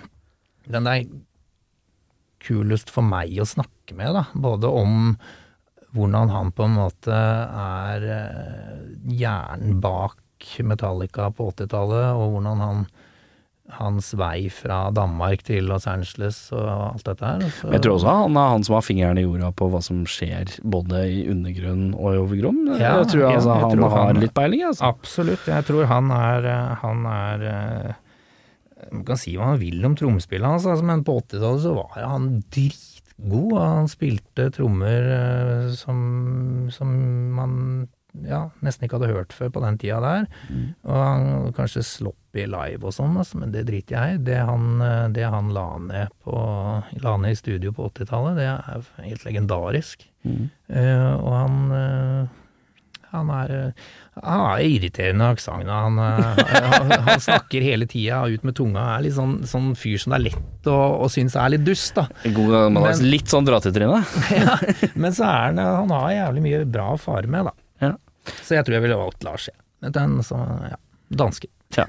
den 0.71 0.85
der 0.87 1.05
kulest 2.41 2.89
for 2.93 3.03
meg 3.05 3.35
å 3.43 3.45
snakke 3.49 3.95
med, 3.99 4.15
da. 4.17 4.25
Både 4.35 4.71
om 4.71 5.17
hvordan 5.95 6.31
han 6.31 6.53
på 6.55 6.65
en 6.69 6.77
måte 6.79 7.11
er 7.13 8.05
eh, 8.15 8.83
hjernen 9.11 9.81
bak 9.83 10.15
Metallica 10.67 11.31
på 11.35 11.51
80-tallet, 11.53 12.11
og 12.17 12.33
hvordan 12.37 12.61
han 12.65 12.87
hans 13.71 14.09
vei 14.19 14.49
fra 14.51 14.89
Danmark 14.91 15.45
til 15.47 15.69
Los 15.71 15.85
Angeles 15.87 16.39
og 16.51 16.67
alt 16.97 17.05
dette 17.07 17.23
her. 17.29 17.45
Så- 17.55 17.71
Jeg 17.71 17.83
tror 17.85 17.95
også 18.01 18.15
han 18.25 18.37
er 18.37 18.49
han 18.51 18.65
som 18.67 18.75
har 18.75 18.83
fingeren 18.83 19.19
i 19.19 19.23
jorda 19.23 19.53
på 19.55 19.69
hva 19.71 19.81
som 19.81 20.01
skjer 20.11 20.57
både 20.67 21.05
i 21.07 21.21
undergrunn 21.31 21.95
og 21.95 22.09
i 22.15 22.19
overgrunn. 22.19 22.65
Ja, 22.81 22.97
jeg 22.99 23.07
tror 23.13 23.29
altså, 23.31 23.55
jeg 23.55 23.63
han 23.63 23.79
tror 23.79 23.91
har 23.95 24.07
han- 24.09 24.21
litt 24.25 24.35
peiling, 24.35 24.63
altså. 24.67 24.83
Absolutt. 24.91 25.47
Jeg 25.47 25.65
tror 25.71 25.87
han 25.87 26.11
er 26.11 26.75
Han 26.83 27.07
er 27.07 27.43
eh, 27.53 27.93
Man 28.93 29.05
kan 29.05 29.17
si 29.17 29.37
hva 29.37 29.47
man 29.53 29.59
vil 29.61 29.85
om 29.85 29.95
trommespillet 29.95 30.43
hans, 30.51 30.67
altså, 30.67 30.83
men 30.83 31.05
på 31.05 31.21
80-tallet 31.23 31.61
så 31.63 31.75
var 31.77 32.09
han 32.09 32.43
dritgod. 32.51 33.53
Han 33.59 33.87
spilte 33.87 34.51
trommer 34.51 35.11
eh, 35.15 35.71
som, 35.77 36.67
som 36.73 36.89
man 37.37 37.89
ja, 38.27 38.41
nesten 38.65 38.87
ikke 38.87 38.99
hadde 38.99 39.13
hørt 39.15 39.35
før 39.37 39.53
på 39.55 39.63
den 39.65 39.79
tida 39.81 40.01
der. 40.05 40.27
Og 40.85 40.97
han, 40.99 41.53
kanskje 41.57 41.85
Sloppy 41.87 42.47
live 42.51 42.83
og 42.87 42.95
sånn, 42.97 43.17
altså, 43.21 43.41
men 43.43 43.55
det 43.55 43.67
driter 43.71 43.97
jeg 43.97 44.19
i. 44.19 44.23
Det 44.31 44.41
han, 44.51 44.67
eh, 44.85 45.07
det 45.15 45.29
han 45.31 45.53
la, 45.55 45.69
ned 45.87 46.13
på, 46.25 46.37
la 47.05 47.17
ned 47.23 47.37
i 47.37 47.41
studio 47.41 47.75
på 47.77 47.91
80-tallet, 47.93 48.39
det 48.41 48.51
er 48.51 48.91
helt 49.07 49.27
legendarisk. 49.29 50.07
Eh, 50.27 51.11
og 51.17 51.33
han 51.33 51.59
uh, 51.73 52.37
han 53.11 53.31
er, 53.35 53.53
han 54.23 54.43
er 54.53 54.61
irriterende 54.63 55.31
aksent. 55.35 55.67
Han, 55.67 55.99
han, 55.99 56.93
han 57.09 57.23
snakker 57.23 57.65
hele 57.65 57.89
tida 57.91 58.21
ut 58.31 58.45
med 58.47 58.55
tunga. 58.59 58.85
Er 58.97 59.07
litt 59.07 59.17
sånn, 59.17 59.41
sånn 59.51 59.73
fyr 59.79 59.99
som 59.99 60.15
det 60.15 60.21
er 60.21 60.27
lett 60.29 60.71
å, 60.71 60.77
å 61.03 61.09
synes 61.11 61.35
er 61.35 61.51
litt 61.57 61.65
dust, 61.67 61.97
da. 61.99 62.07
God 62.29 62.55
gammeldags, 62.55 63.03
Men- 63.03 63.11
litt 63.17 63.33
sånn 63.33 63.49
dra 63.49 63.59
til 63.65 63.75
trynet. 63.75 64.15
Ja, 64.41 64.55
men 64.95 65.13
så 65.17 65.27
er 65.27 65.49
han, 65.51 65.59
han 65.59 65.91
har 65.97 66.13
jævlig 66.15 66.45
mye 66.47 66.63
bra 66.71 66.93
å 66.95 67.01
fare 67.01 67.31
med, 67.31 67.51
da. 67.51 67.57
Så 68.43 68.57
jeg 68.59 68.67
tror 68.67 68.77
jeg 68.79 68.85
ville 68.85 68.99
valgt 69.01 69.25
Lars, 69.27 69.49
jeg. 69.51 69.93
Den, 69.95 70.19
som 70.27 70.45
ja, 70.69 70.77
danske. 71.09 71.49
Ja. 71.77 71.87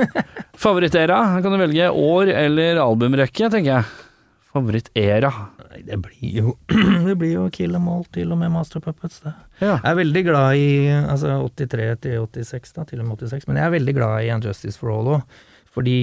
Favorittera? 0.53 1.17
Kan 1.41 1.51
du 1.51 1.59
velge 1.59 1.89
år 1.89 2.29
eller 2.31 2.79
albumrekke, 2.83 3.49
tenker 3.49 3.71
jeg. 3.71 4.07
Favorittera. 4.51 5.31
Nei, 5.71 5.81
Det 5.87 5.97
blir 6.03 6.37
jo 6.41 6.55
Det 7.07 7.15
blir 7.19 7.35
jo 7.37 7.49
Kill 7.53 7.75
Em 7.77 7.87
All 7.91 8.05
til 8.13 8.31
og 8.33 8.39
med 8.41 8.51
Master 8.53 8.83
Puppets, 8.83 9.21
det. 9.25 9.33
Ja. 9.61 9.77
Jeg 9.77 9.91
er 9.93 9.99
veldig 10.01 10.23
glad 10.27 10.59
i 10.59 10.71
altså 10.91 11.37
83 11.47 12.01
til 12.03 12.17
86, 12.27 12.73
da, 12.77 12.87
til 12.89 13.03
og 13.03 13.07
med 13.09 13.21
86, 13.23 13.47
men 13.47 13.61
jeg 13.61 13.67
er 13.67 13.75
veldig 13.77 13.95
glad 13.97 14.25
i 14.25 14.33
Unjustice 14.35 14.79
for 14.81 14.93
All 14.93 15.13
òg, 15.17 15.37
fordi 15.71 15.99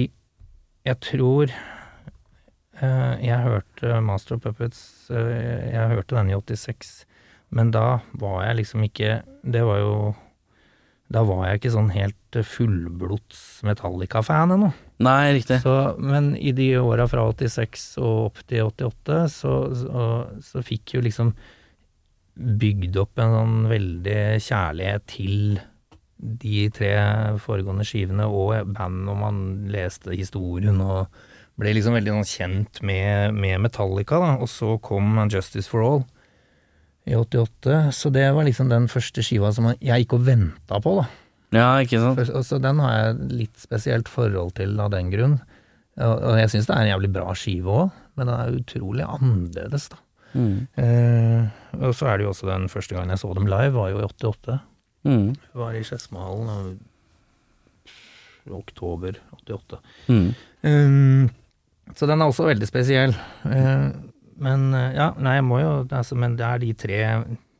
jeg 0.87 0.95
tror 1.03 1.51
eh, 1.51 3.15
Jeg 3.19 3.39
hørte 3.43 3.97
Master 4.01 4.39
Puppets 4.39 5.09
eh, 5.11 5.73
Jeg 5.73 5.89
hørte 5.91 6.15
den 6.15 6.31
i 6.31 6.37
86, 6.39 7.03
men 7.55 7.71
da 7.73 7.99
var 8.21 8.43
jeg 8.45 8.59
liksom 8.59 8.83
ikke 8.85 9.21
Det 9.41 9.61
var 9.65 9.79
jo 9.81 9.93
Da 11.09 11.23
var 11.25 11.47
jeg 11.47 11.59
ikke 11.59 11.71
sånn 11.73 11.89
helt 11.95 12.15
fullblods 12.45 13.63
Metallica-fan 13.65 14.53
ennå. 14.53 14.67
Nei, 15.01 15.31
riktig. 15.39 15.57
Så, 15.63 15.95
men 15.97 16.35
i 16.37 16.51
de 16.53 16.67
åra 16.77 17.07
fra 17.09 17.23
86 17.31 17.85
og 17.97 18.27
opp 18.27 18.43
til 18.45 18.67
88, 18.67 19.17
så, 19.33 19.53
så, 19.73 20.03
så 20.45 20.61
fikk 20.61 20.93
jo 20.93 21.01
liksom 21.01 21.31
bygd 22.61 22.99
opp 23.01 23.17
en 23.23 23.33
sånn 23.33 23.57
veldig 23.71 24.19
kjærlighet 24.45 25.07
til 25.09 25.57
de 26.19 26.67
tre 26.75 26.93
foregående 27.41 27.87
skivene 27.87 28.29
og 28.29 28.69
band, 28.75 29.09
og 29.09 29.19
man 29.23 29.41
leste 29.73 30.13
historien 30.13 30.77
og 30.83 31.09
ble 31.59 31.73
liksom 31.75 31.97
veldig 31.97 32.19
sånn 32.19 32.29
kjent 32.29 32.81
med, 32.85 33.33
med 33.33 33.65
Metallica, 33.65 34.21
da. 34.21 34.35
Og 34.37 34.51
så 34.51 34.75
kom 34.83 35.17
Justice 35.31 35.71
for 35.71 35.87
All 35.87 36.03
i 37.09 37.17
88, 37.17 37.89
så 37.95 38.11
det 38.13 38.27
var 38.35 38.45
liksom 38.45 38.69
den 38.71 38.85
første 38.91 39.23
skiva 39.25 39.51
som 39.55 39.71
jeg 39.73 40.05
gikk 40.05 40.15
og 40.19 40.27
venta 40.27 40.79
på, 40.83 40.99
da. 41.01 41.07
Ja, 41.55 41.69
ikke 41.81 42.01
sant. 42.01 42.21
Og 42.29 42.45
Så 42.45 42.59
den 42.61 42.81
har 42.83 42.93
jeg 42.93 43.29
litt 43.39 43.57
spesielt 43.57 44.11
forhold 44.11 44.53
til 44.59 44.75
av 44.81 44.91
den 44.93 45.09
grunn. 45.09 45.39
Og 45.99 46.37
jeg 46.37 46.51
syns 46.53 46.69
det 46.69 46.75
er 46.75 46.85
en 46.85 46.91
jævlig 46.93 47.09
bra 47.15 47.33
skive 47.35 47.73
òg, 47.73 47.97
men 48.15 48.29
den 48.29 48.35
er 48.37 48.59
utrolig 48.59 49.07
annerledes, 49.07 49.89
da. 49.91 49.99
Mm. 50.37 50.67
Eh, 50.77 51.47
og 51.79 51.95
så 51.97 52.05
er 52.05 52.19
det 52.19 52.27
jo 52.27 52.33
også 52.35 52.51
den 52.51 52.67
første 52.69 52.93
gangen 52.93 53.09
jeg 53.15 53.21
så 53.23 53.31
dem 53.33 53.49
live, 53.49 53.73
var 53.73 53.89
jo 53.89 53.97
i 53.97 54.05
88. 54.05 54.59
Mm. 55.09 55.27
Var 55.57 55.75
i 55.79 55.83
Skedsmohallen 55.87 56.77
i 58.45 58.53
oktober 58.53 59.17
88. 59.41 59.79
Mm. 60.07 60.29
Um, 60.61 61.29
så 61.97 62.05
den 62.09 62.21
er 62.21 62.29
også 62.29 62.45
veldig 62.45 62.67
spesiell. 62.69 63.15
Eh, 63.49 63.89
men 64.39 64.73
eh, 64.77 64.93
ja, 64.97 65.11
nei, 65.19 65.35
jeg 65.39 65.45
må 65.47 65.59
jo 65.61 65.69
altså, 65.89 66.15
Men 66.19 66.35
det 66.39 66.45
er 66.47 66.59
de 66.63 66.71
tre 66.79 66.99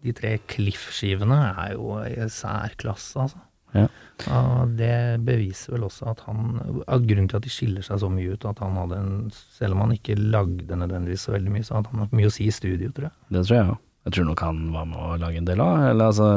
De 0.05 0.13
tre 0.15 0.37
Cliff-skivene 0.47 1.37
er 1.65 1.73
jo 1.75 1.97
i 2.07 2.15
særklasse, 2.31 3.19
altså. 3.27 3.41
Ja. 3.75 3.83
Og 4.33 4.71
det 4.79 5.19
beviser 5.27 5.75
vel 5.75 5.83
også 5.85 6.07
at 6.09 6.23
han 6.25 6.55
at 6.87 7.03
Grunnen 7.05 7.27
til 7.29 7.37
at 7.37 7.45
de 7.45 7.51
skiller 7.53 7.85
seg 7.85 7.99
så 8.01 8.09
mye 8.09 8.33
ut, 8.33 8.47
at 8.49 8.57
han 8.63 8.79
hadde 8.79 8.97
en 8.97 9.11
Selv 9.59 9.75
om 9.77 9.83
han 9.85 9.93
ikke 9.93 10.15
lagde 10.17 10.79
nødvendigvis 10.79 11.27
så 11.27 11.35
veldig 11.35 11.53
mye, 11.53 11.67
så 11.67 11.77
hadde 11.77 11.91
han 11.93 12.01
nok 12.05 12.15
mye 12.17 12.31
å 12.31 12.33
si 12.33 12.47
i 12.49 12.55
studio, 12.55 12.89
tror 12.95 13.09
jeg. 13.11 13.15
Det 13.35 13.43
tror 13.45 13.57
jeg 13.59 13.69
òg. 13.75 13.77
Jeg 14.07 14.15
tror 14.15 14.29
nok 14.31 14.41
han 14.47 14.61
var 14.73 14.85
med 14.89 15.01
å 15.05 15.17
lage 15.21 15.37
en 15.43 15.49
del 15.51 15.61
av. 15.61 15.83
Eller 15.91 16.09
altså 16.09 16.29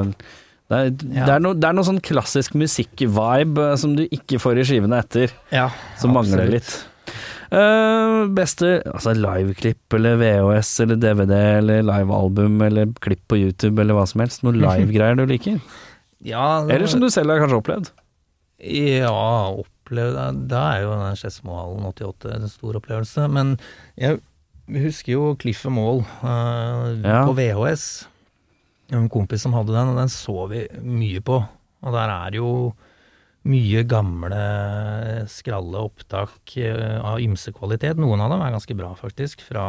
det 0.73 0.77
er, 0.79 0.91
Ja. 1.15 1.25
det, 1.27 1.33
er 1.39 1.41
no, 1.47 1.55
det 1.57 1.69
er 1.71 1.77
noe 1.79 1.87
sånn 1.89 2.01
klassisk 2.05 2.55
musikk-vibe 2.59 3.65
eh, 3.71 3.77
som 3.81 3.95
du 3.97 4.05
ikke 4.07 4.39
får 4.43 4.61
i 4.61 4.65
skivene 4.69 4.99
etter, 5.03 5.33
Ja, 5.55 5.71
som 6.01 6.13
mangler 6.17 6.51
litt. 6.59 6.71
Eh, 7.53 8.19
beste 8.33 8.69
altså 8.89 9.13
liveklipp 9.19 9.93
eller 9.99 10.17
VHS 10.21 10.71
eller 10.87 10.97
DVD 11.03 11.35
eller 11.59 11.83
livealbum 11.85 12.63
eller 12.65 12.93
klipp 13.05 13.21
på 13.29 13.37
YouTube 13.43 13.83
eller 13.83 13.99
hva 13.99 14.07
som 14.09 14.23
helst. 14.25 14.45
Noe 14.47 14.57
livegreier 14.63 15.19
du 15.21 15.27
liker. 15.29 15.59
Ja, 16.25 16.63
det 16.65 16.77
Eller 16.77 16.89
som 16.89 17.03
du 17.03 17.11
selv 17.13 17.35
har 17.35 17.43
kanskje 17.43 17.59
opplevd. 17.61 17.91
Ja, 18.63 19.51
opplevd 19.59 20.47
Da 20.49 20.61
er 20.77 20.85
jo 20.85 20.93
den 20.95 21.19
Skedsmohallen 21.19 21.83
88 21.91 22.31
en 22.37 22.49
stor 22.49 22.79
opplevelse. 22.79 23.27
Men 23.29 23.57
jeg 23.99 24.21
husker 24.71 25.13
jo 25.17 25.25
Cliff 25.43 25.65
and 25.67 25.77
Mall 25.77 26.05
eh, 26.23 27.03
Ja. 27.03 27.25
på 27.27 27.35
VHS. 27.37 28.07
En 28.93 29.09
kompis 29.13 29.43
som 29.45 29.53
hadde 29.57 29.73
den, 29.75 29.93
og 29.93 29.99
den 29.99 30.11
så 30.13 30.47
vi 30.53 30.65
mye 30.85 31.21
på. 31.25 31.41
Og 31.83 31.93
der 31.97 32.13
er 32.15 32.37
jo 32.39 32.49
mye 33.49 33.83
gamle, 33.91 34.43
skralle 35.31 35.81
opptak 35.83 36.55
eh, 36.63 36.99
av 37.03 37.19
ymse 37.23 37.51
kvalitet. 37.57 37.99
Noen 37.99 38.23
av 38.23 38.31
dem 38.35 38.43
er 38.45 38.55
ganske 38.55 38.77
bra, 38.79 38.93
faktisk. 38.99 39.43
Fra 39.49 39.65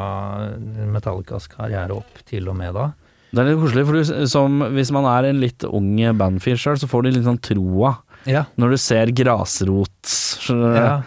Metallicas 0.94 1.48
karriere 1.52 1.96
opp 1.98 2.22
til 2.30 2.50
og 2.52 2.58
med 2.60 2.76
da. 2.78 2.92
Det 3.34 3.42
er 3.42 3.48
litt 3.50 3.62
koselig, 3.64 3.86
for 3.90 3.98
du, 3.98 4.28
som, 4.30 4.60
hvis 4.76 4.92
man 4.94 5.08
er 5.10 5.32
en 5.32 5.40
litt 5.42 5.66
ung 5.66 5.96
bandfyr 6.20 6.60
sjøl, 6.62 6.78
så 6.78 6.90
får 6.92 7.08
du 7.08 7.12
litt 7.16 7.26
sånn 7.26 7.42
troa 7.42 7.96
Ja. 8.30 8.46
når 8.62 8.76
du 8.76 8.78
ser 8.78 9.10
grasrot. 9.18 10.14
Ja. 10.54 11.02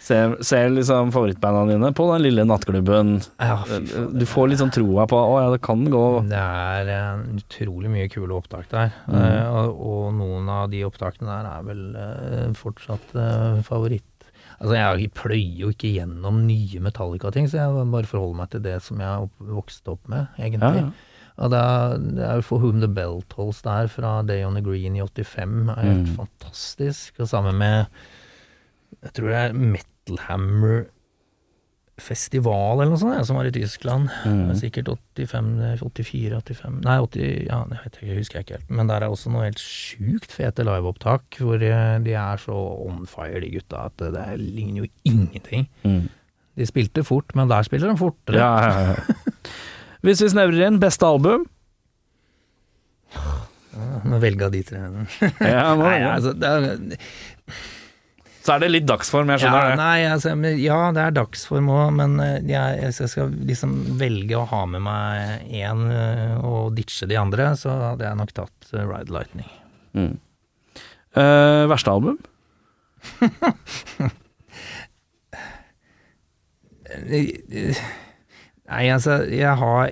Ser, 0.00 0.32
ser 0.40 0.70
liksom 0.72 1.10
favorittbandene 1.12 1.74
dine 1.76 1.90
på 1.92 2.06
den 2.14 2.22
lille 2.24 2.44
nattklubben. 2.48 3.18
ja. 3.36 3.58
Du 4.16 4.24
får 4.26 4.48
litt 4.48 4.62
sånn 4.62 4.72
troa 4.72 5.04
på 5.10 5.18
å 5.20 5.34
ja, 5.42 5.50
det 5.52 5.58
kan 5.62 5.82
gå. 5.92 6.04
Det 6.30 6.38
er 6.40 6.88
eh, 6.94 7.24
utrolig 7.36 7.90
mye 7.92 8.06
kule 8.08 8.32
opptak 8.38 8.70
der. 8.72 8.94
Mm. 9.10 9.18
Uh, 9.18 9.58
og, 9.60 9.82
og 9.90 10.06
noen 10.16 10.48
av 10.54 10.70
de 10.72 10.80
opptakene 10.88 11.28
der 11.28 11.50
er 11.50 11.66
vel 11.68 11.82
uh, 11.98 12.46
fortsatt 12.56 13.12
eh, 13.12 13.60
favoritt. 13.66 14.06
Altså 14.60 14.74
Jeg 14.76 15.10
pløyer 15.16 15.60
jo 15.66 15.68
ikke 15.72 15.92
gjennom 15.92 16.40
nye 16.48 16.80
Metallica-ting, 16.84 17.46
så 17.48 17.60
jeg 17.60 17.86
bare 17.92 18.08
forholder 18.08 18.40
meg 18.40 18.50
til 18.56 18.64
det 18.64 18.78
som 18.84 18.98
jeg 19.00 19.26
opp, 19.28 19.36
vokste 19.52 19.94
opp 19.94 20.08
med, 20.12 20.32
egentlig. 20.40 20.80
Ja, 20.80 20.88
ja. 20.88 21.36
Og 21.40 21.52
det 21.54 21.60
er, 21.60 21.94
det 22.18 22.24
er 22.26 22.42
For 22.44 22.60
Whom 22.60 22.80
The 22.82 22.88
Bell 22.92 23.22
Tolls 23.32 23.62
der 23.64 23.86
fra 23.88 24.18
Day 24.28 24.42
On 24.44 24.56
The 24.58 24.64
Green 24.64 24.96
i 24.98 25.04
85 25.04 25.70
er 25.76 25.84
helt 25.86 26.08
Mm. 26.10 26.16
fantastisk. 26.18 27.20
Og 27.24 27.28
sammen 27.30 27.56
med 27.56 27.86
Jeg 29.00 29.14
tror 29.16 29.30
det 29.32 29.38
er 29.40 29.54
Metal 29.56 30.24
Hammer 30.28 30.88
Festival 32.00 32.80
eller 32.80 32.94
noe 32.94 33.00
sånt, 33.00 33.12
jeg, 33.12 33.26
som 33.28 33.36
var 33.36 33.48
i 33.48 33.52
Tyskland. 33.54 34.08
Mm. 34.24 34.44
Er 34.52 34.58
Sikkert 34.58 34.88
85, 35.18 35.50
84, 35.82 36.38
85 36.40 36.78
Nei, 36.86 36.96
80, 37.04 37.26
ja, 37.50 37.58
det 37.68 37.80
vet 37.82 37.98
jeg 38.00 38.20
husker 38.20 38.40
jeg 38.40 38.46
ikke 38.46 38.56
helt. 38.58 38.70
Men 38.78 38.90
der 38.90 39.04
er 39.04 39.12
også 39.12 39.32
noe 39.32 39.46
helt 39.46 39.60
sjukt 39.60 40.32
fete 40.32 40.64
liveopptak, 40.66 41.40
hvor 41.42 41.60
eh, 41.60 41.98
de 42.04 42.16
er 42.16 42.40
så 42.40 42.56
on 42.86 43.04
fire, 43.10 43.42
de 43.44 43.52
gutta, 43.52 43.84
at 43.90 44.00
det, 44.00 44.14
det 44.16 44.26
ligner 44.40 44.86
jo 44.86 44.90
ingenting. 45.12 45.68
Mm. 45.84 46.08
De 46.60 46.68
spilte 46.68 47.04
fort, 47.06 47.36
men 47.38 47.52
der 47.52 47.68
spiller 47.68 47.92
de 47.92 48.00
fortere. 48.00 48.40
Ja, 48.40 48.52
ja, 48.64 48.94
ja. 48.94 49.50
Hvis 50.04 50.22
vi 50.24 50.30
snevrer 50.32 50.64
inn 50.64 50.80
beste 50.80 51.04
album 51.04 51.44
Nå 54.08 54.16
velge 54.22 54.46
av 54.46 54.52
de 54.54 54.60
tre. 54.64 54.80
ja, 54.80 55.74
må, 55.76 55.84
Nei, 55.88 55.98
altså, 56.08 56.32
det 56.36 56.48
er, 56.48 56.78
Så 58.40 58.54
er 58.54 58.58
det 58.62 58.70
litt 58.70 58.86
dagsform, 58.88 59.28
jeg 59.34 59.42
ja, 59.42 59.44
skjønner 59.44 59.66
det. 59.68 59.74
nei, 59.80 59.98
altså, 60.08 60.28
ja, 60.62 60.78
det 60.96 61.02
er 61.04 61.16
dagsform 61.18 61.66
òg, 61.74 61.88
men 61.98 62.10
eh, 62.24 62.38
jeg, 62.48 62.68
jeg 62.80 62.92
skal 63.12 63.28
liksom 63.50 63.70
velge 64.00 64.34
å 64.38 64.46
ha 64.48 64.60
med 64.70 64.80
meg 64.86 65.44
én 65.60 65.80
og 66.40 66.72
ditche 66.78 67.04
de 67.10 67.16
andre, 67.20 67.44
så 67.60 67.68
hadde 67.92 68.04
jeg 68.08 68.16
nok 68.22 68.32
tatt 68.38 68.58
eh, 68.72 68.86
Ride 68.88 69.12
Lightning. 69.12 69.50
Mm. 69.92 70.14
Eh, 71.20 71.64
verste 71.68 71.92
album? 71.92 72.16
Nei, 78.70 78.84
altså, 78.94 79.16
jeg 79.34 79.50
har, 79.58 79.90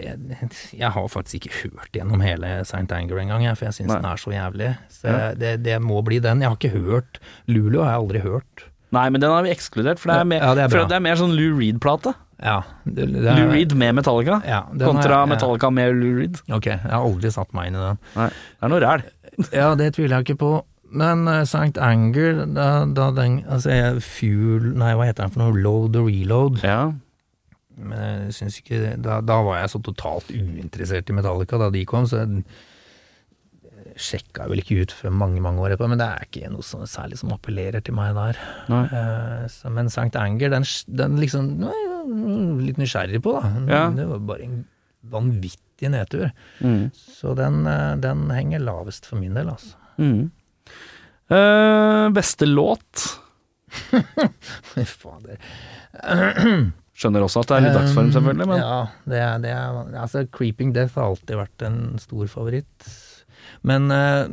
jeg 0.72 0.90
har 0.94 1.08
faktisk 1.10 1.34
ikke 1.48 1.54
hørt 1.64 1.90
gjennom 1.96 2.20
hele 2.22 2.60
St. 2.64 2.84
Anger 2.94 3.18
engang, 3.24 3.42
for 3.58 3.66
jeg 3.66 3.74
syns 3.80 3.90
den 3.90 4.06
er 4.06 4.20
så 4.22 4.30
jævlig. 4.30 4.68
Så 4.94 5.08
Ja. 5.10 5.34
det, 5.34 5.62
det 5.64 5.80
må 5.82 5.98
bli 6.06 6.20
den. 6.22 6.40
Jeg 6.44 6.48
har 6.52 6.56
ikke 6.56 6.70
hørt 6.78 7.18
Lulu 7.50 7.80
har 7.82 7.90
jeg 7.96 8.02
aldri 8.04 8.20
hørt. 8.22 8.64
Nei, 8.94 9.08
men 9.10 9.20
den 9.20 9.30
har 9.34 9.42
vi 9.44 9.50
ekskludert, 9.52 9.98
for 9.98 10.08
det 10.12 10.20
er 10.20 10.24
mer, 10.24 10.40
Ja, 10.40 10.54
det 10.54 10.64
er 10.72 10.86
det 10.88 10.96
er 10.96 11.00
mer 11.04 11.18
sånn 11.20 11.34
Lou 11.36 11.58
Reed-plate. 11.58 12.14
Ja, 12.40 12.62
det, 12.86 13.08
det 13.12 13.26
er- 13.26 13.36
Lou 13.36 13.50
Reed 13.52 13.74
med 13.74 13.94
Metallica, 13.98 14.38
ja, 14.46 14.62
kontra 14.78 15.18
jeg- 15.26 15.28
Metallica 15.34 15.70
med 15.74 15.94
Lou 15.98 16.14
Reed. 16.20 16.38
Ok, 16.54 16.66
jeg 16.70 16.80
har 16.80 17.02
aldri 17.04 17.30
satt 17.34 17.52
meg 17.52 17.66
inn 17.68 17.74
i 17.76 17.82
den. 17.82 17.98
Nei, 18.16 18.28
det 18.30 18.62
er 18.62 18.68
noe 18.72 18.80
ræl. 18.80 19.02
Ja, 19.52 19.74
det 19.74 19.92
tviler 19.94 20.16
jeg 20.22 20.24
ikke 20.30 20.38
på. 20.38 20.52
Men 20.90 21.26
uh, 21.28 21.42
St. 21.44 21.76
Anger, 21.78 22.46
da, 22.54 22.84
da 22.86 23.10
den 23.12 23.42
Altså, 23.44 24.00
Fuel 24.00 24.72
Nei, 24.74 24.94
hva 24.96 25.04
heter 25.10 25.26
den 25.26 25.34
for 25.34 25.42
noe? 25.44 25.60
Load 25.62 25.96
og 26.00 26.08
reload. 26.08 26.62
Ja. 26.64 26.92
Men 27.78 28.26
jeg 28.28 28.34
syns 28.38 28.58
ikke 28.60 28.96
da, 29.02 29.20
da 29.24 29.38
var 29.46 29.60
jeg 29.62 29.72
så 29.74 29.80
totalt 29.86 30.32
uinteressert 30.34 31.10
i 31.10 31.16
Metallica 31.16 31.60
da 31.60 31.70
de 31.74 31.84
kom, 31.88 32.06
så 32.10 32.24
jeg, 32.24 32.42
sjekka 33.98 34.46
vel 34.50 34.62
ikke 34.62 34.82
ut 34.82 34.94
før 34.94 35.14
mange 35.14 35.42
mange 35.42 35.62
år 35.62 35.74
etterpå, 35.74 35.90
men 35.90 36.00
det 36.00 36.06
er 36.06 36.26
ikke 36.26 36.50
noe 36.52 36.66
sånn 36.66 36.88
særlig 36.90 37.18
som 37.20 37.32
appellerer 37.34 37.82
til 37.84 37.96
meg 37.98 38.14
der. 38.16 38.40
Nei. 38.70 38.82
Eh, 38.94 39.44
så, 39.52 39.72
men 39.74 39.90
St. 39.90 40.10
Anger, 40.18 40.52
den, 40.54 40.66
den 41.00 41.18
liksom 41.22 41.50
er 41.66 41.78
jeg 41.78 42.64
litt 42.68 42.80
nysgjerrig 42.80 43.22
på, 43.24 43.34
da. 43.36 43.52
Ja. 43.68 43.84
Det 43.94 44.06
var 44.12 44.24
bare 44.30 44.46
en 44.46 44.58
vanvittig 45.08 45.92
nedtur. 45.94 46.30
Mm. 46.62 46.88
Så 46.94 47.34
den, 47.38 47.62
eh, 47.70 47.94
den 48.02 48.26
henger 48.34 48.64
lavest 48.64 49.08
for 49.08 49.20
min 49.20 49.38
del, 49.38 49.50
altså. 49.54 49.74
Mm. 49.98 50.28
Uh, 51.28 52.08
beste 52.14 52.46
låt? 52.48 53.08
Fader. 55.02 55.40
Skjønner 56.98 57.22
også 57.22 57.44
at 57.44 57.50
det 57.50 57.56
er 57.56 57.62
litt 57.62 57.76
dagsform, 57.76 58.08
selvfølgelig, 58.14 58.46
men 58.50 58.58
Ja, 58.58 58.78
det 59.06 59.18
er, 59.22 59.34
det 59.42 59.50
er 59.54 59.76
Altså, 60.02 60.24
Creeping 60.34 60.72
Death 60.74 60.98
har 60.98 61.12
alltid 61.12 61.38
vært 61.38 61.64
en 61.68 61.76
stor 62.02 62.24
favoritt. 62.32 62.88
Men 63.62 63.86
uh, 63.94 64.26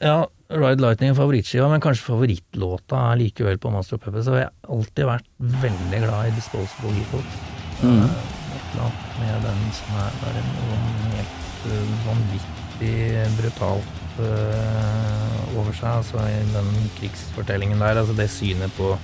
Ja, 0.00 0.24
Ride 0.48 0.80
Lightning 0.80 1.12
er 1.12 1.18
favorittskiva, 1.18 1.68
men 1.68 1.82
kanskje 1.84 2.06
favorittlåta 2.06 3.02
er 3.10 3.20
likevel 3.20 3.60
på 3.60 3.72
Master 3.74 3.98
of 3.98 4.06
Puppets. 4.06 4.24
Så 4.30 4.38
jeg 4.38 4.48
har 4.48 4.72
alltid 4.72 5.10
vært 5.10 5.28
veldig 5.66 6.00
glad 6.06 6.30
i 6.30 6.34
Disposable 6.38 6.94
Heroes. 6.96 7.36
Mm. 7.82 8.06
Uh, 8.06 9.02
med 9.20 9.44
den 9.44 9.60
som 9.76 9.98
er 10.00 10.16
bare 10.22 10.46
noe 10.46 10.78
helt 11.12 11.68
uh, 11.68 11.92
vanvittig 12.06 12.96
brutalt 13.36 14.02
over 14.16 15.76
seg. 15.76 15.90
Altså 15.90 16.24
i 16.24 16.40
den 16.54 16.72
krigsfortellingen 16.96 17.84
der, 17.84 18.00
altså 18.00 18.16
det 18.16 18.30
synet 18.32 18.72
på 18.80 18.94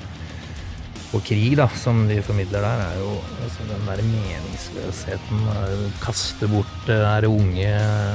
på 1.13 1.21
krig 1.29 1.57
da, 1.61 1.67
som 1.77 2.07
de 2.09 2.17
formidler 2.25 2.65
der, 2.65 2.83
er 2.89 2.95
jo 2.99 3.11
altså, 3.45 3.67
den 3.69 3.83
der 3.87 4.01
meningsløsheten. 4.09 5.43
eh, 5.55 5.83
Kaste 6.01 6.49
bort 6.49 6.73
det 6.87 6.97
der 7.03 7.27
unge 7.29 7.73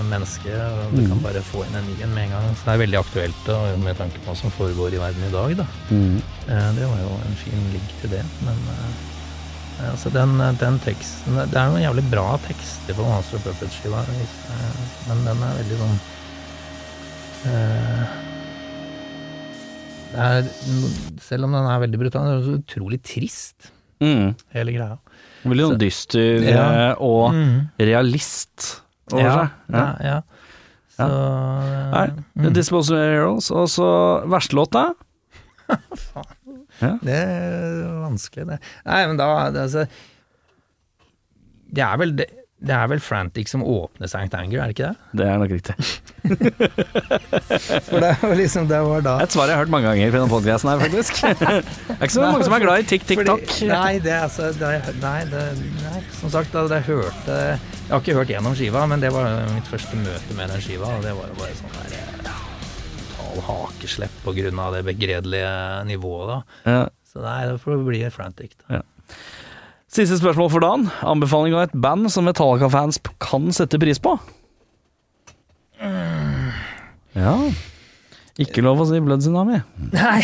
mennesket. 0.10 0.58
Du 0.92 0.98
Du 0.98 1.08
kan 1.12 1.22
bare 1.22 1.42
få 1.46 1.62
inn 1.68 1.76
en 1.78 1.86
ny 1.86 1.98
en 2.04 2.14
med 2.16 2.24
en 2.28 2.32
gang. 2.36 2.48
Så 2.58 2.66
det 2.66 2.74
er 2.74 2.82
veldig 2.86 3.00
aktuelt 3.04 3.44
da, 3.46 3.60
med 3.78 3.98
tanke 4.02 4.18
på 4.24 4.32
hva 4.32 4.36
som 4.42 4.52
foregår 4.52 4.94
i 4.98 5.04
verden 5.04 5.28
i 5.30 5.32
dag. 5.32 5.56
da. 5.62 5.68
Mm. 5.92 6.18
Eh, 6.50 6.72
Det 6.80 6.88
var 6.90 7.00
jo 7.06 7.14
en 7.28 7.38
fin 7.44 7.70
ligg 7.76 7.88
til 8.02 8.10
det. 8.18 8.24
Men 8.42 8.58
eh, 8.74 9.92
altså 9.92 10.10
den, 10.10 10.38
den 10.58 10.80
teksten 10.82 11.36
Det 11.38 11.54
er 11.54 11.70
noen 11.70 11.84
jævlig 11.86 12.10
bra 12.10 12.38
tekster 12.48 12.98
på 12.98 13.06
Master 13.06 13.38
of 13.38 13.44
Puppets-skiva, 13.46 14.02
eh, 14.02 14.86
men 15.08 15.26
den 15.26 15.44
er 15.44 15.60
veldig 15.62 15.78
sånn 15.84 16.00
eh, 17.46 18.08
er, 20.18 20.48
selv 21.24 21.46
om 21.48 21.54
den 21.56 21.66
er 21.70 21.80
veldig 21.86 22.00
brutal, 22.02 22.26
den 22.28 22.40
er 22.40 22.46
så 22.48 22.58
utrolig 22.62 23.02
trist, 23.06 23.72
Mm. 24.02 24.36
hele 24.54 24.74
greia. 24.76 24.98
Veldig 25.44 25.64
sånn 25.66 25.74
Så- 25.74 25.82
dyster 25.82 26.44
Ja. 26.44 26.66
eh, 26.92 26.96
og 27.00 27.34
Mm. 27.34 27.70
realist 27.80 28.82
over 29.12 29.22
ja, 29.24 29.36
seg. 29.38 29.50
ja, 29.74 29.98
ja. 30.04 30.22
Så 30.98 31.08
Nei, 31.94 32.08
mm. 32.38 32.54
Disposable 32.54 32.98
Heroes. 32.98 33.52
Og 33.52 33.68
så 33.70 34.26
verste 34.28 34.54
låta? 34.58 34.96
Det 37.04 37.14
er 37.14 37.84
vanskelig, 38.04 38.46
det. 38.48 38.60
Nei, 38.86 39.08
men 39.08 39.18
da 39.18 39.50
det, 39.52 39.62
altså, 39.68 39.88
det 41.74 41.84
er 41.84 41.98
vel 41.98 42.16
det, 42.16 42.28
det 42.58 42.74
er 42.74 42.88
vel 42.90 43.00
Frantic 43.06 43.52
som 43.52 43.62
åpner 43.62 44.10
St. 44.10 44.34
Anger, 44.34 44.64
er 44.64 44.72
det 44.72 44.74
ikke 44.74 44.88
det? 44.90 45.20
Det 45.20 45.26
er 45.30 45.38
nok 45.38 45.52
riktig. 45.54 45.76
For 47.88 48.02
det 48.02 48.10
var 48.24 48.34
liksom 48.40 48.66
det 48.68 48.80
var 48.88 49.04
da 49.06 49.14
Et 49.24 49.32
svar 49.36 49.46
jeg 49.52 49.56
har 49.58 49.62
hørt 49.62 49.72
mange 49.74 49.88
ganger 49.92 50.10
på 50.12 50.18
denne 50.18 50.32
podkasten 50.32 50.72
her, 50.72 50.82
faktisk. 50.82 51.22
Det 51.38 51.98
er 51.98 52.02
ikke 52.08 52.16
så 52.16 52.24
mange 52.26 52.48
som 52.48 52.56
er 52.58 52.64
glad 52.66 52.82
i 52.82 52.88
tikk-tikk-takk. 52.90 53.54
Nei, 53.70 53.94
det 54.04 54.12
er 54.16 54.26
altså 54.26 54.50
det, 54.58 54.72
er- 54.80 54.98
nei, 55.04 55.20
det, 55.32 55.44
nei, 55.86 56.02
som 56.18 56.34
sagt, 56.34 56.52
da 56.58 56.66
jeg 56.80 56.88
hørte 56.90 57.38
Jeg 57.38 57.94
har 57.94 58.02
ikke 58.04 58.18
hørt 58.18 58.34
gjennom 58.34 58.58
skiva, 58.58 58.84
men 58.90 59.06
det 59.06 59.14
var 59.16 59.38
mitt 59.54 59.70
første 59.70 60.02
møte 60.02 60.38
med 60.40 60.52
den 60.56 60.66
skiva, 60.66 60.96
og 60.98 61.06
det 61.06 61.14
var 61.18 61.30
jo 61.32 61.38
bare 61.40 61.56
sånn 61.62 61.78
der 61.78 61.96
eh, 62.02 62.36
total 63.14 63.42
hakeslepp 63.52 64.18
på 64.26 64.34
grunn 64.42 64.60
av 64.66 64.76
det 64.76 64.84
begredelige 64.90 65.54
nivået, 65.94 66.34
da. 66.34 66.40
Ja. 66.74 66.84
Så 67.08 67.22
nei, 67.24 67.40
det 67.52 67.62
får 67.64 67.86
bli 67.88 68.02
Frantic, 68.14 68.58
da. 68.66 68.82
Siste 69.88 70.18
spørsmål 70.20 70.50
for 70.52 70.64
dagen. 70.64 70.90
Anbefaling 71.08 71.56
av 71.56 71.70
et 71.70 71.78
band 71.80 72.10
som 72.12 72.28
Metallica-fans 72.28 73.00
kan 73.24 73.48
sette 73.56 73.80
pris 73.80 74.02
på? 74.04 74.18
Ja 77.18 77.34
Ikke 78.38 78.62
lov 78.62 78.84
å 78.84 78.86
si 78.86 79.00
Blood 79.02 79.24
Tsunami. 79.24 79.62
Nei. 79.94 80.20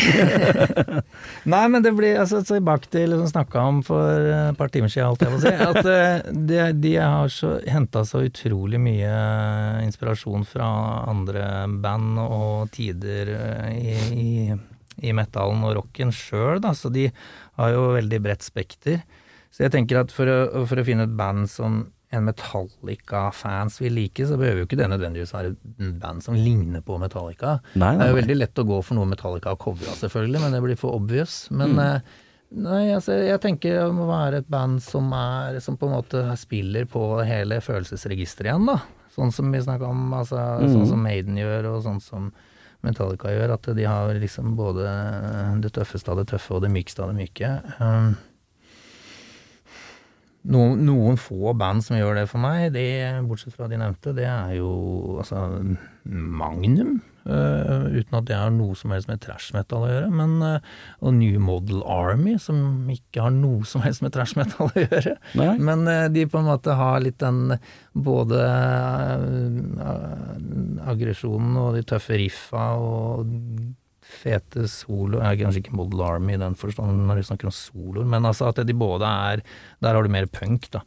Nei, 1.54 1.62
men 1.72 1.82
det 1.82 1.90
blir 1.96 2.20
altså 2.20 2.42
tilbake 2.46 2.86
til 2.92 3.10
det 3.10 3.18
vi 3.18 3.30
snakka 3.32 3.64
om 3.72 3.80
for 3.86 4.28
et 4.30 4.60
par 4.60 4.70
timer 4.74 4.92
siden, 4.92 5.08
alt 5.08 5.24
jeg 5.24 5.32
må 5.32 5.40
si. 5.42 5.54
At 5.70 5.80
eh, 5.82 6.28
de, 6.52 6.60
de 6.84 6.92
har 7.00 7.32
så 7.32 7.56
henta 7.66 8.04
så 8.06 8.22
utrolig 8.28 8.78
mye 8.84 9.16
inspirasjon 9.82 10.46
fra 10.46 10.68
andre 11.10 11.64
band 11.82 12.22
og 12.22 12.70
tider 12.76 13.34
eh, 13.34 13.74
i, 13.74 13.98
i, 14.14 14.60
i 15.10 15.16
metallen 15.16 15.66
og 15.66 15.74
rocken 15.80 16.14
sjøl, 16.14 16.60
da. 16.62 16.76
Så 16.78 16.92
de 16.94 17.08
har 17.58 17.74
jo 17.74 17.90
veldig 17.96 18.22
bredt 18.28 18.46
spekter. 18.46 19.02
Så 19.54 19.62
jeg 19.62 19.70
tenker 19.70 20.00
at 20.02 20.10
for 20.10 20.26
å, 20.26 20.64
for 20.66 20.80
å 20.80 20.86
finne 20.86 21.06
et 21.06 21.14
band 21.14 21.46
som 21.50 21.84
en 22.14 22.26
Metallica-fans 22.26 23.80
vil 23.82 23.94
like, 23.98 24.26
så 24.26 24.38
behøver 24.38 24.62
jo 24.62 24.66
ikke 24.68 24.78
det 24.78 24.88
nødvendigvis 24.90 25.34
være 25.34 25.52
et 25.54 25.94
band 26.02 26.24
som 26.24 26.36
ligner 26.38 26.82
på 26.86 26.98
Metallica. 27.02 27.56
Nei, 27.78 27.94
Det 27.98 28.06
er 28.06 28.12
jo 28.12 28.18
veldig 28.20 28.36
lett 28.38 28.60
å 28.62 28.66
gå 28.68 28.80
for 28.86 28.98
noe 28.98 29.10
Metallica 29.10 29.54
har 29.54 29.60
covra, 29.62 29.94
selvfølgelig, 29.98 30.42
men 30.42 30.54
det 30.54 30.62
blir 30.64 30.78
for 30.78 30.98
obvious. 30.98 31.36
Men 31.54 31.74
mm. 31.78 32.10
nei, 32.66 32.82
altså, 32.96 33.18
jeg 33.22 33.42
tenker 33.42 33.78
det 33.78 33.86
må 33.94 34.08
være 34.10 34.42
et 34.42 34.50
band 34.50 34.82
som, 34.84 35.10
er, 35.18 35.60
som 35.64 35.78
på 35.78 35.90
en 35.90 35.96
måte 36.00 36.24
spiller 36.40 36.90
på 36.90 37.06
hele 37.26 37.60
følelsesregisteret 37.64 38.52
igjen, 38.52 38.68
da. 38.70 38.80
Sånn 39.14 39.30
som 39.34 39.54
vi 39.54 39.62
snakka 39.62 39.86
om, 39.86 40.08
altså, 40.18 40.42
sånn 40.66 40.88
som 40.90 41.02
Maiden 41.06 41.38
gjør, 41.38 41.70
og 41.76 41.82
sånn 41.86 42.02
som 42.02 42.30
Metallica 42.82 43.30
gjør. 43.30 43.54
At 43.54 43.70
de 43.78 43.86
har 43.86 44.10
liksom 44.18 44.56
både 44.58 44.90
det 45.62 45.70
tøffeste 45.78 46.10
av 46.10 46.18
det 46.18 46.28
tøffe 46.34 46.56
og 46.56 46.64
det 46.66 46.74
mykeste 46.74 47.04
av 47.04 47.12
det 47.12 47.20
myke. 47.22 47.52
Um, 47.78 48.16
noen, 50.52 50.84
noen 50.84 51.18
få 51.20 51.54
band 51.56 51.84
som 51.86 51.96
gjør 51.98 52.20
det 52.20 52.28
for 52.30 52.42
meg, 52.42 52.68
det, 52.74 52.86
bortsett 53.28 53.56
fra 53.56 53.68
de 53.70 53.80
nevnte, 53.80 54.14
det 54.16 54.28
er 54.28 54.56
jo 54.58 54.70
altså 55.22 55.46
Magnum. 56.04 56.98
Uh, 57.24 57.88
uten 57.88 58.18
at 58.18 58.26
det 58.28 58.36
har 58.36 58.50
noe 58.52 58.74
som 58.76 58.92
helst 58.92 59.08
med 59.08 59.22
trash 59.24 59.54
metal 59.56 59.86
å 59.86 59.88
gjøre. 59.88 60.10
Men, 60.12 60.34
uh, 60.44 60.74
og 61.00 61.14
New 61.16 61.38
Model 61.40 61.80
Army, 61.88 62.34
som 62.36 62.90
ikke 62.92 63.24
har 63.24 63.32
noe 63.32 63.64
som 63.68 63.80
helst 63.80 64.04
med 64.04 64.12
trash 64.12 64.36
metal 64.36 64.68
å 64.68 64.82
gjøre. 64.82 65.14
Nei. 65.40 65.54
Men 65.56 65.88
uh, 65.88 66.04
de 66.12 66.26
på 66.28 66.42
en 66.42 66.50
måte 66.50 66.76
har 66.76 67.00
litt 67.00 67.16
den 67.24 67.56
både 67.96 68.42
aggresjonen 70.84 71.56
og 71.62 71.78
de 71.78 71.86
tøffe 71.88 72.20
riffa 72.20 72.66
og 72.76 73.32
fete 74.24 74.66
solo 74.70 75.20
er 75.20 75.36
Kanskje 75.38 75.64
ikke 75.64 75.76
Model 75.76 76.02
Army 76.06 76.34
i 76.36 76.40
den 76.40 76.56
forstand 76.58 77.04
når 77.08 77.20
vi 77.20 77.26
snakker 77.28 77.50
om 77.50 77.54
soloer, 77.54 78.06
men 78.08 78.28
altså 78.28 78.48
at 78.50 78.62
de 78.64 78.76
både 78.76 79.08
er 79.08 79.42
Der 79.84 79.96
har 79.96 80.02
du 80.02 80.12
mer 80.12 80.26
punk, 80.30 80.70
da. 80.72 80.82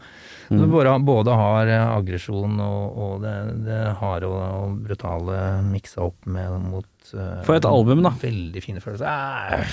Du 0.49 0.65
både, 0.71 0.93
både 1.05 1.35
har 1.37 1.69
eh, 1.71 1.85
aggresjon 1.97 2.59
og, 2.63 2.97
og 3.03 3.25
det, 3.25 3.35
det 3.67 3.81
harde 4.01 4.29
og, 4.29 4.39
og 4.63 4.79
brutale 4.87 5.41
miksa 5.67 6.07
opp 6.07 6.25
med 6.25 6.57
mot 6.67 7.11
uh, 7.13 7.43
For 7.45 7.57
et 7.57 7.67
album, 7.67 8.03
da. 8.05 8.13
Veldig 8.21 8.63
fine 8.63 8.83
følelser. 8.83 9.67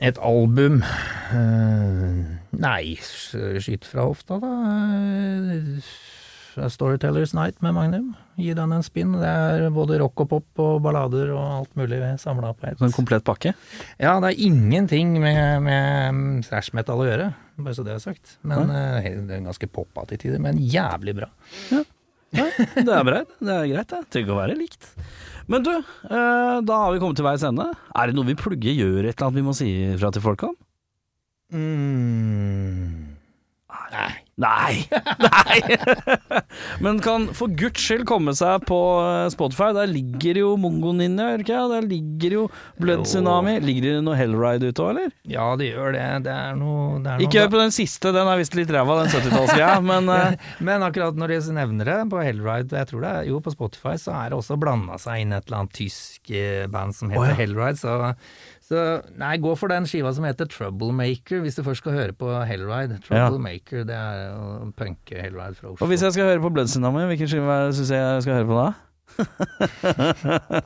Et 0.00 0.20
album 0.24 0.80
uh, 0.82 2.20
Nei, 2.60 2.84
skyt 3.00 3.86
fra 3.88 4.08
hofta, 4.10 4.40
da. 4.42 4.54
Uh, 4.60 6.08
Storytellers 6.72 7.34
Night 7.36 7.60
med 7.62 7.74
Magnum. 7.76 8.10
Gi 8.40 8.54
den 8.56 8.72
en 8.72 8.84
spinn. 8.84 9.12
Det 9.20 9.28
er 9.28 9.66
både 9.74 10.00
rock 10.02 10.24
og 10.24 10.30
pop 10.32 10.62
og 10.64 10.80
ballader 10.84 11.32
og 11.34 11.44
alt 11.60 11.78
mulig 11.78 12.00
samla 12.22 12.52
på 12.56 12.70
ett. 12.70 12.82
En 12.82 12.94
komplett 12.94 13.24
pakke. 13.26 13.54
Ja, 14.00 14.16
det 14.22 14.32
er 14.32 14.42
ingenting 14.48 15.14
med, 15.22 15.62
med 15.66 16.44
thrash 16.48 16.74
metal 16.76 17.02
å 17.02 17.08
gjøre, 17.08 17.30
bare 17.60 17.76
så 17.76 17.86
det 17.86 17.96
er 17.96 18.02
sagt. 18.02 18.36
Men 18.42 18.72
eh, 18.74 19.10
det 19.28 19.38
er 19.38 19.46
ganske 19.46 19.70
poppa 19.70 20.06
til 20.10 20.22
tider, 20.24 20.42
men 20.42 20.60
jævlig 20.60 21.16
bra. 21.22 21.30
Det 22.30 22.94
er 22.94 23.02
bra. 23.06 23.24
det 23.42 23.54
er 23.56 23.68
greit 23.72 23.90
det. 23.90 24.04
Trenger 24.06 24.28
ikke 24.28 24.34
å 24.36 24.40
være 24.40 24.58
likt. 24.58 24.90
Men 25.50 25.64
du, 25.66 25.72
eh, 25.74 26.56
da 26.62 26.82
har 26.84 26.92
vi 26.94 27.00
kommet 27.02 27.18
til 27.18 27.26
veis 27.26 27.42
ende. 27.46 27.66
Er 27.98 28.10
det 28.10 28.14
noe 28.14 28.28
vi 28.28 28.38
plugger 28.38 28.76
gjør 28.76 29.00
et 29.02 29.16
eller 29.16 29.26
annet 29.26 29.40
vi 29.40 29.46
må 29.48 29.54
si 29.58 29.70
fra 29.98 30.12
til 30.14 30.22
folk 30.22 30.46
om? 30.46 30.54
Mm. 31.50 33.09
Nei. 33.90 34.10
Nei! 34.40 34.88
Nei! 35.26 35.60
Men 36.80 37.00
kan 37.04 37.26
for 37.36 37.52
guds 37.52 37.82
skyld 37.84 38.06
komme 38.08 38.32
seg 38.36 38.64
på 38.68 38.78
eh, 39.02 39.26
Spotify. 39.32 39.70
Der 39.76 39.90
ligger 39.90 40.40
jo 40.40 40.52
Mongo 40.60 40.94
Ninja? 40.96 41.34
Der 41.44 41.84
ligger 41.84 42.36
jo 42.36 42.44
Blood 42.80 43.04
Tsunami. 43.08 43.58
Ligger 43.64 43.98
det 43.98 44.04
noe 44.06 44.16
Hellride 44.16 44.70
ute 44.70 44.84
òg, 44.84 44.92
eller? 44.94 45.10
Ja, 45.28 45.48
det 45.60 45.70
gjør 45.72 45.96
det. 45.96 46.06
Det 46.26 46.32
er 46.34 46.56
noe, 46.58 47.00
det 47.04 47.12
er 47.12 47.26
Ikke 47.26 47.44
hør 47.44 47.52
på 47.56 47.60
den 47.60 47.74
siste, 47.76 48.14
den 48.16 48.30
er 48.32 48.40
visst 48.40 48.56
litt 48.56 48.72
ræva, 48.72 49.00
den 49.02 49.12
70-tallsgreia, 49.12 49.74
men 49.90 50.08
eh, 50.14 50.48
Men 50.64 50.86
akkurat 50.86 51.18
når 51.20 51.34
de 51.34 51.40
nevner 51.60 51.92
det 51.92 51.98
på 52.12 52.22
Hellride, 52.24 52.80
jeg 52.80 52.90
tror 52.92 53.04
det 53.04 53.12
er, 53.12 53.28
jo 53.28 53.42
på 53.44 53.52
Spotify, 53.54 53.96
så 54.00 54.16
er 54.22 54.32
det 54.32 54.40
også 54.40 54.56
blanda 54.60 54.96
seg 55.00 55.24
inn 55.24 55.36
et 55.36 55.44
eller 55.48 55.64
annet 55.64 55.76
tysk 55.76 56.32
eh, 56.32 56.64
band 56.70 56.96
som 56.96 57.12
heter 57.12 57.26
oh, 57.26 57.34
ja. 57.34 57.38
Hellride. 57.42 57.76
Så, 57.80 58.14
så 58.70 58.82
nei, 59.18 59.32
gå 59.42 59.50
for 59.58 59.72
den 59.72 59.86
skiva 59.90 60.12
som 60.14 60.22
heter 60.28 60.46
Troublemaker, 60.46 61.40
hvis 61.42 61.56
du 61.58 61.64
først 61.66 61.82
skal 61.82 61.96
høre 61.96 62.14
på 62.14 62.28
Hellride. 62.46 63.00
Troublemaker, 63.02 63.82
det 63.88 63.96
er 63.96 64.20
jo 64.28 64.70
punke-Hellride 64.78 65.56
fra 65.58 65.72
Oslo. 65.72 65.82
Og 65.82 65.90
hvis 65.90 66.04
jeg 66.06 66.14
skal 66.14 66.28
høre 66.30 66.44
på 66.44 66.52
Bloodsynami, 66.54 67.02
hvilken 67.10 67.32
skive 67.32 67.58
syns 67.74 67.90
jeg 67.90 67.98
jeg 68.04 68.22
skal 68.28 68.38
høre 68.38 68.50
på 68.52 68.60
da? 68.60 68.68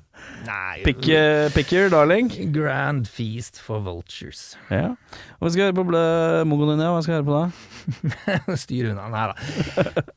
Nei, 0.45 0.83
Pick, 0.85 1.09
pick 1.55 1.73
your 1.73 1.89
darling. 1.89 2.29
Grand 2.53 3.09
Feast 3.09 3.57
for 3.61 3.81
Vultures. 3.81 4.59
Ja. 4.71 4.93
Og 5.41 5.49
vi 5.49 5.55
skal 5.57 5.71
høre 5.71 5.79
på 5.81 5.89
Mongolia, 5.89 6.93
hva 6.93 7.01
skal 7.01 7.17
jeg 7.17 7.23
høre 7.23 7.31
på 7.31 7.39
da? 7.41 7.74
Styr 8.65 8.91
unna. 8.91 9.09
Nei 9.13 9.25
da. 9.31 9.35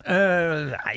Uh, 0.08 0.74
nei, 0.74 0.96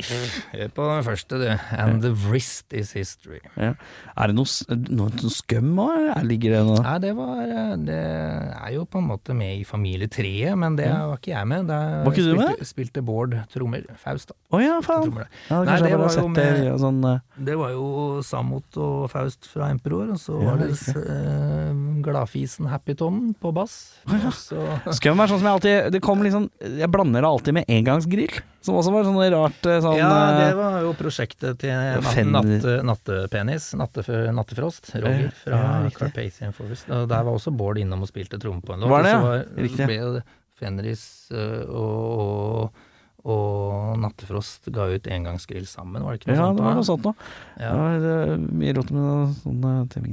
hør 0.53 0.73
på 0.77 0.87
den 0.91 1.07
første, 1.07 1.41
du. 1.41 1.49
And 1.77 2.05
the 2.05 2.13
wrist 2.27 2.73
is 2.77 2.93
history. 2.97 3.41
Ja. 3.57 3.73
Er 4.17 4.31
det 4.31 4.37
noe, 4.39 4.79
noe, 4.91 5.33
skum 5.33 5.73
òg? 5.83 6.11
Ligger 6.27 6.57
det 6.57 6.61
noe 6.69 6.83
Nei, 6.85 6.97
det 7.03 7.11
var 7.17 7.41
eh, 7.45 7.73
Det 7.87 7.99
er 7.99 8.73
jo 8.75 8.85
på 8.91 9.01
en 9.01 9.09
måte 9.09 9.35
med 9.37 9.61
i 9.61 9.65
familietreet, 9.67 10.57
men 10.59 10.77
det 10.79 10.89
var 10.91 11.17
ikke 11.19 11.33
jeg 11.33 11.51
med. 11.51 11.71
Det 11.71 11.81
Var 11.81 12.15
ikke 12.15 12.27
du 12.27 12.31
spilte, 12.31 12.51
med? 12.51 12.71
Spilte 12.71 13.05
Bård 13.07 13.37
trommer. 13.53 13.87
Faust, 14.01 14.33
da. 14.33 14.39
Å 14.51 14.63
ja, 14.63 14.77
faen! 14.85 15.15
Ja, 15.49 15.63
Nei, 15.67 15.77
det 15.85 15.93
var 15.99 16.13
sett 16.13 16.35
det 16.37 16.77
sånn 16.83 17.03
uh... 17.07 17.19
Det 17.41 17.55
var 17.57 17.73
jo 17.73 18.21
Samot 18.27 18.79
og 18.83 19.07
Faust 19.13 19.49
fra 19.51 19.71
Emperor, 19.73 20.11
og 20.15 20.21
så 20.21 20.37
Ja, 20.37 20.53
var 20.53 20.63
det 20.63 20.75
eh, 21.01 21.81
Gladfisen 22.05 22.69
Happy 22.71 22.97
Tom 22.99 23.31
på 23.39 23.53
bass. 23.55 23.77
Og 24.11 24.27
så 24.37 24.65
Skum 24.99 25.23
er 25.23 25.31
sånn 25.31 25.41
som 25.41 25.49
jeg 25.49 25.59
alltid 25.59 25.95
Det 25.95 26.03
kom 26.05 26.23
liksom 26.25 26.49
Jeg 26.61 26.91
blander 26.93 27.25
det 27.25 27.29
alltid 27.29 27.55
med 27.57 27.71
engangsgrill, 27.73 28.35
som 28.61 28.77
også 28.77 28.93
var 28.93 29.07
sånn 29.07 29.21
rart 29.33 29.69
eh, 29.71 29.79
sånn 29.81 29.97
Ja, 29.97 30.11
det 30.37 30.49
eh, 30.51 30.59
var 30.59 30.75
jo 30.85 30.91
prosjektet 30.99 31.63
til 31.63 31.73
nat 31.73 32.05
Fender. 32.13 32.45
natte, 32.45 32.75
Nattepenis, 32.85 33.71
Nattefrost, 33.81 34.91
Roger 35.01 35.31
fra 35.41 35.63
ja. 35.63 35.95
Carpathian 35.97 36.53
Forest. 36.53 36.91
Og 36.93 37.09
der 37.09 37.25
var 37.25 37.33
også 37.33 37.55
Bård 37.57 37.81
innom 37.81 38.05
og 38.05 38.13
spilte 38.13 38.37
tromme 38.43 38.61
på 38.61 38.77
en 38.77 38.85
låt. 38.85 38.93
Var 38.93 39.09
det, 39.09 39.15
ja? 39.15 39.23
var- 39.25 39.49
Riktig. 39.57 40.23
Fenris 40.61 41.05
eh, 41.33 41.65
og, 41.65 42.21
og, 42.21 42.87
og 43.25 43.99
Nattefrost 44.01 44.69
ga 44.73 44.87
ut 44.93 45.09
engangsgrill 45.13 45.67
sammen, 45.69 46.03
var 46.05 46.17
det 46.17 46.23
ikke 46.23 46.31
noe 46.33 46.39
Ja, 46.39 46.47
sånt? 46.49 46.59
det 46.61 46.65
var 46.65 46.75
noe 46.79 46.89
sånt 46.89 47.05
noe. 47.05 47.15
Det 47.61 47.73
var 47.77 48.07
eh, 48.11 48.35
mye 48.63 48.75
rot 48.79 48.91
med 48.97 49.35
sånne 49.45 49.73
ting. 49.93 50.07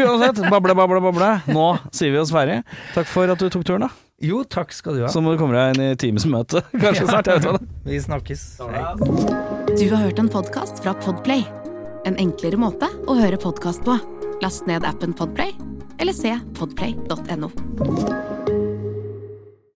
Uansett, 0.00 0.40
bable, 0.50 0.74
bable, 0.78 1.00
bable. 1.04 1.30
Nå 1.54 1.66
sier 1.94 2.14
vi 2.14 2.18
oss 2.22 2.32
ferdig. 2.34 2.60
Takk 2.96 3.06
for 3.10 3.30
at 3.30 3.38
du 3.42 3.46
tok 3.52 3.66
turen, 3.68 3.86
da. 3.86 3.90
Jo, 4.20 4.42
takk 4.44 4.68
skal 4.76 4.98
du 4.98 5.04
ha. 5.06 5.08
Så 5.08 5.22
må 5.24 5.32
du 5.32 5.38
komme 5.40 5.56
deg 5.56 5.78
inn 5.78 5.92
i 5.92 5.96
Teams 5.96 6.26
møte 6.28 6.60
kanskje 6.82 7.06
snart. 7.08 7.30
Jeg 7.30 7.40
vet 7.40 7.48
hva 7.48 7.56
det 7.56 7.88
Vi 7.88 8.00
snakkes. 8.04 8.42
Hei. 8.60 8.84
Du 9.80 9.86
har 9.94 10.02
hørt 10.04 10.20
en 10.20 10.28
podkast 10.28 10.82
fra 10.84 10.92
Podplay. 11.00 11.46
En 12.08 12.16
enklere 12.20 12.60
måte 12.60 12.88
å 13.08 13.16
høre 13.16 13.40
podkast 13.40 13.84
på. 13.88 13.96
Last 14.44 14.68
ned 14.68 14.84
appen 14.88 15.12
Podplay, 15.16 15.52
eller 16.00 16.16
se 16.16 16.36
podplay.no. 16.56 17.48